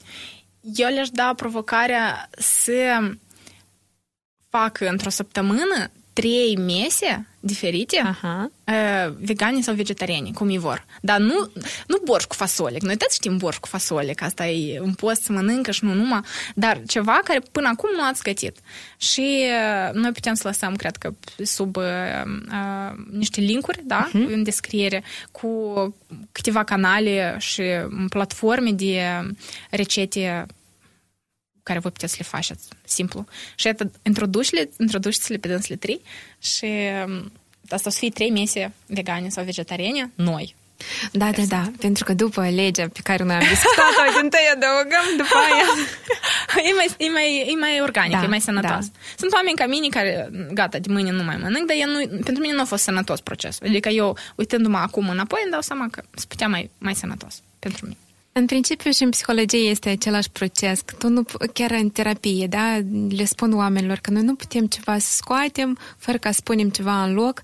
Eu 0.74 0.88
le-aș 0.88 1.08
da 1.08 1.32
provocarea 1.36 2.30
să 2.38 3.10
facă 4.48 4.88
într-o 4.88 5.10
săptămână 5.10 5.90
trei 6.20 6.56
mese 6.56 7.26
diferite, 7.40 7.98
Aha. 8.04 8.50
Uh, 8.64 9.14
vegani 9.20 9.62
sau 9.62 9.74
vegetariani, 9.74 10.32
cum 10.32 10.48
e 10.48 10.58
vor. 10.58 10.86
Dar 11.00 11.18
nu, 11.18 11.50
nu 11.86 12.00
borș 12.04 12.24
cu 12.24 12.34
fasole, 12.34 12.76
noi 12.80 12.96
toți 12.96 13.14
știm 13.14 13.36
borș 13.36 13.56
cu 13.56 13.68
fasole, 13.68 14.12
că 14.12 14.24
asta 14.24 14.46
e 14.46 14.80
un 14.80 14.94
post 14.94 15.22
să 15.22 15.32
mănâncă 15.32 15.70
și 15.70 15.84
nu 15.84 15.94
numai, 15.94 16.20
dar 16.54 16.82
ceva 16.86 17.20
care 17.24 17.42
până 17.52 17.68
acum 17.68 17.90
nu 17.96 18.02
ați 18.02 18.22
gătit. 18.22 18.56
Și 18.96 19.44
uh, 19.44 19.92
noi 19.92 20.12
putem 20.12 20.34
să 20.34 20.42
lăsăm, 20.46 20.76
cred 20.76 20.96
că, 20.96 21.10
sub 21.44 21.76
uh, 21.76 21.84
uh, 22.48 22.98
niște 23.10 23.40
linkuri, 23.40 23.80
da, 23.84 24.08
uh-huh. 24.08 24.32
în 24.32 24.42
descriere, 24.42 25.02
cu 25.32 25.48
câteva 26.32 26.64
canale 26.64 27.36
și 27.38 27.62
platforme 28.08 28.70
de 28.70 29.00
rețete 29.70 30.46
care 31.66 31.78
voi 31.78 31.90
puteți 31.90 32.12
să 32.12 32.18
le 32.20 32.28
faceți, 32.28 32.68
simplu. 32.84 33.24
Și 33.54 33.66
atât, 33.68 33.94
introduci-le, 34.02 34.70
introduceți-le 34.78 35.38
pe 35.38 35.48
dânsele 35.48 35.76
trei 35.76 36.00
și 36.38 36.68
um, 37.06 37.32
asta 37.68 37.88
o 37.88 37.90
să 37.90 37.98
fie 37.98 38.10
trei 38.10 38.30
mese 38.30 38.72
vegane 38.86 39.28
sau 39.28 39.44
vegetariene 39.44 40.10
noi. 40.14 40.54
Da, 41.12 41.30
da, 41.30 41.42
da, 41.48 41.70
pentru 41.78 42.04
că 42.04 42.12
după 42.14 42.48
legea 42.48 42.88
pe 42.92 43.00
care 43.02 43.24
noi 43.24 43.34
am 43.34 43.46
discutat-o, 43.48 44.02
din 44.20 44.28
tăi 44.28 44.46
adăugăm 44.54 45.06
după 45.16 45.36
aia. 45.46 45.66
e, 46.68 46.72
mai, 46.78 46.88
e, 47.06 47.10
mai, 47.10 47.28
e 47.52 47.56
mai 47.60 47.80
organic, 47.80 48.18
da, 48.18 48.24
e 48.24 48.26
mai 48.26 48.40
sănătos. 48.40 48.84
Da. 48.86 48.98
Sunt 49.16 49.32
oameni 49.32 49.56
ca 49.56 49.66
mine 49.66 49.88
care, 49.88 50.30
gata, 50.52 50.78
de 50.78 50.92
mâine 50.92 51.10
nu 51.10 51.22
mai 51.22 51.36
mănânc, 51.36 51.66
dar 51.66 51.76
nu, 51.86 51.98
pentru 52.08 52.42
mine 52.42 52.54
nu 52.54 52.60
a 52.60 52.64
fost 52.64 52.82
sănătos 52.82 53.20
procesul. 53.20 53.66
Adică 53.66 53.88
eu, 53.88 54.16
uitându-mă 54.34 54.78
acum 54.78 55.08
înapoi, 55.08 55.40
îmi 55.42 55.52
dau 55.52 55.60
seama 55.60 55.86
că 55.90 56.02
se 56.14 56.24
putea 56.28 56.48
mai, 56.48 56.70
mai 56.78 56.94
sănătos 56.94 57.42
pentru 57.58 57.84
mine. 57.86 57.98
În 58.38 58.46
principiu 58.46 58.90
și 58.90 59.02
în 59.02 59.10
psihologie 59.10 59.68
este 59.68 59.88
același 59.88 60.30
proces. 60.30 60.80
Tu 60.98 61.08
nu, 61.08 61.22
chiar 61.52 61.70
în 61.70 61.88
terapie, 61.88 62.46
da, 62.46 62.78
le 63.16 63.24
spun 63.24 63.52
oamenilor 63.56 63.98
că 64.02 64.10
noi 64.10 64.22
nu 64.22 64.34
putem 64.34 64.66
ceva 64.66 64.98
să 64.98 65.08
scoatem 65.10 65.78
fără 65.98 66.18
ca 66.18 66.30
să 66.30 66.36
spunem 66.40 66.68
ceva 66.68 67.02
în 67.02 67.14
loc. 67.14 67.40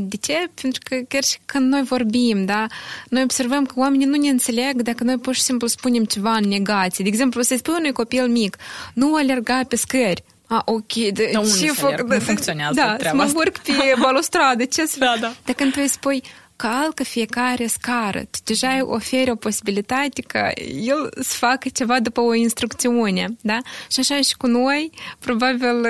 De 0.00 0.16
ce? 0.16 0.50
Pentru 0.60 0.80
că 0.84 0.96
chiar 1.08 1.22
și 1.24 1.38
când 1.44 1.72
noi 1.72 1.82
vorbim, 1.82 2.44
da, 2.44 2.66
noi 3.08 3.22
observăm 3.22 3.66
că 3.66 3.74
oamenii 3.76 4.06
nu 4.06 4.16
ne 4.16 4.28
înțeleg 4.28 4.82
dacă 4.82 5.04
noi 5.04 5.18
pur 5.18 5.34
și 5.34 5.42
simplu 5.42 5.66
spunem 5.66 6.04
ceva 6.04 6.32
în 6.32 6.48
negație. 6.48 7.04
De 7.04 7.10
exemplu, 7.10 7.42
să 7.42 7.54
spui 7.56 7.74
unui 7.78 7.92
copil 7.92 8.28
mic, 8.28 8.56
nu 8.94 9.14
alerga 9.14 9.60
pe 9.68 9.76
scări. 9.76 10.24
A, 10.46 10.62
ok, 10.64 10.92
de 10.92 11.30
da, 11.32 11.40
ce 11.40 11.72
fac? 11.72 12.00
Nu 12.00 12.18
funcționează 12.18 12.74
da, 12.74 12.96
treaba 12.96 13.26
să 13.26 13.32
mă 13.34 13.40
urc 13.40 13.58
pe 13.58 13.72
balustradă, 14.02 14.64
ce 14.64 14.86
să... 14.86 14.98
Da, 14.98 15.16
da. 15.20 15.34
Dar 15.44 15.54
când 15.54 15.72
tu 15.72 15.78
îi 15.80 15.88
spui, 15.88 16.22
calcă 16.62 17.02
fiecare 17.02 17.66
scară. 17.66 18.18
Tu 18.18 18.38
deja 18.44 18.68
îi 18.68 18.80
oferi 18.80 19.30
o 19.30 19.34
posibilitate 19.34 20.22
ca 20.22 20.50
el 20.82 21.10
să 21.20 21.36
facă 21.36 21.68
ceva 21.68 22.00
după 22.00 22.20
o 22.20 22.34
instrucțiune, 22.34 23.36
da? 23.40 23.58
Și 23.90 24.00
așa 24.00 24.20
și 24.20 24.36
cu 24.36 24.46
noi, 24.46 24.90
probabil 25.18 25.86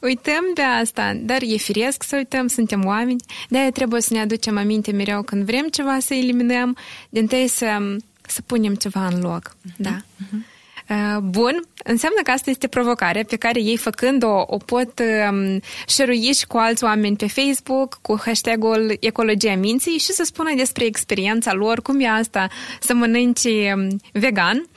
uităm 0.00 0.44
de 0.54 0.62
asta, 0.62 1.12
dar 1.20 1.42
e 1.42 1.56
firesc 1.56 2.02
să 2.02 2.16
uităm, 2.16 2.46
suntem 2.46 2.84
oameni, 2.84 3.24
de-aia 3.48 3.70
trebuie 3.70 4.00
să 4.00 4.12
ne 4.12 4.20
aducem 4.20 4.56
aminte 4.56 4.92
mereu 4.92 5.22
când 5.22 5.44
vrem 5.44 5.66
ceva 5.68 5.98
să 5.98 6.14
eliminăm, 6.14 6.76
din 7.08 7.28
să, 7.46 7.96
să 8.26 8.42
punem 8.46 8.74
ceva 8.74 9.06
în 9.06 9.20
loc, 9.20 9.56
uh-huh. 9.56 9.76
da? 9.76 9.96
Uh-huh. 10.00 10.55
Uh, 10.90 11.18
bun, 11.22 11.62
înseamnă 11.84 12.20
că 12.22 12.30
asta 12.30 12.50
este 12.50 12.66
provocarea 12.66 13.24
pe 13.28 13.36
care 13.36 13.60
ei 13.60 13.76
făcând-o 13.76 14.44
o 14.46 14.56
pot 14.56 15.00
um, 15.30 15.60
șerui 15.86 16.32
și 16.32 16.46
cu 16.46 16.56
alți 16.56 16.84
oameni 16.84 17.16
pe 17.16 17.28
Facebook 17.28 17.98
cu 18.02 18.20
hashtagul 18.24 18.96
Ecologia 19.00 19.54
Minții 19.54 19.98
și 19.98 20.12
să 20.12 20.24
spună 20.24 20.50
despre 20.56 20.84
experiența 20.84 21.52
lor, 21.52 21.82
cum 21.82 22.00
e 22.00 22.08
asta 22.08 22.48
să 22.80 22.94
mănânci 22.94 23.44
um, 23.44 24.00
vegan. 24.12 24.68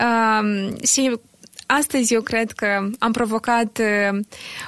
Um, 0.00 0.76
și 0.82 1.18
Astăzi 1.66 2.14
eu 2.14 2.20
cred 2.20 2.50
că 2.50 2.88
am 2.98 3.12
provocat 3.12 3.78
uh, 3.78 4.18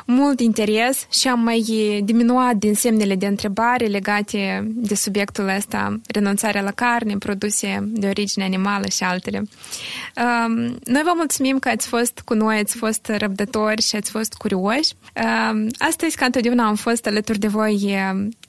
mult 0.06 0.40
interes 0.40 1.06
și 1.10 1.28
am 1.28 1.40
mai 1.40 1.60
diminuat 2.04 2.54
din 2.54 2.74
semnele 2.74 3.14
de 3.14 3.26
întrebare 3.26 3.86
legate 3.86 4.66
de 4.66 4.94
subiectul 4.94 5.48
ăsta, 5.48 6.00
renunțarea 6.06 6.62
la 6.62 6.70
carne, 6.70 7.16
produse 7.18 7.78
de 7.86 8.06
origine 8.06 8.44
animală 8.44 8.86
și 8.88 9.02
altele. 9.02 9.38
Um, 9.38 10.56
noi 10.84 11.02
vă 11.04 11.12
mulțumim 11.16 11.58
că 11.58 11.68
ați 11.68 11.86
fost 11.86 12.20
cu 12.24 12.34
noi, 12.34 12.58
ați 12.58 12.76
fost 12.76 13.10
răbdători 13.16 13.82
și 13.82 13.96
ați 13.96 14.10
fost 14.10 14.32
curioși. 14.32 14.92
Um, 15.14 15.66
astăzi, 15.78 16.16
ca 16.16 16.24
întotdeauna, 16.24 16.66
am 16.66 16.74
fost 16.74 17.06
alături 17.06 17.38
de 17.38 17.48
voi 17.48 18.00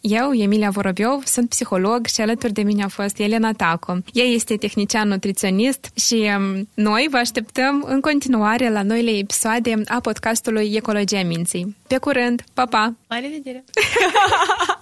eu, 0.01 0.33
Emilia 0.33 0.69
Vorobiov, 0.69 1.25
sunt 1.25 1.49
psiholog 1.49 2.05
și 2.05 2.21
alături 2.21 2.53
de 2.53 2.61
mine 2.61 2.83
a 2.83 2.87
fost 2.87 3.19
Elena 3.19 3.53
Taco. 3.53 3.97
Ea 4.13 4.25
este 4.25 4.55
tehnician 4.55 5.07
nutriționist 5.07 5.89
și 5.95 6.29
um, 6.37 6.69
noi 6.73 7.07
vă 7.11 7.17
așteptăm 7.17 7.85
în 7.87 7.99
continuare 7.99 8.69
la 8.69 8.83
noile 8.83 9.11
episoade 9.11 9.81
a 9.87 9.99
podcastului 9.99 10.71
Ecologia 10.75 11.23
Minții. 11.23 11.75
Pe 11.87 11.97
curând! 11.97 12.43
Pa, 12.53 12.65
pa! 12.65 12.95
La 13.07 13.19
revedere! 13.19 13.63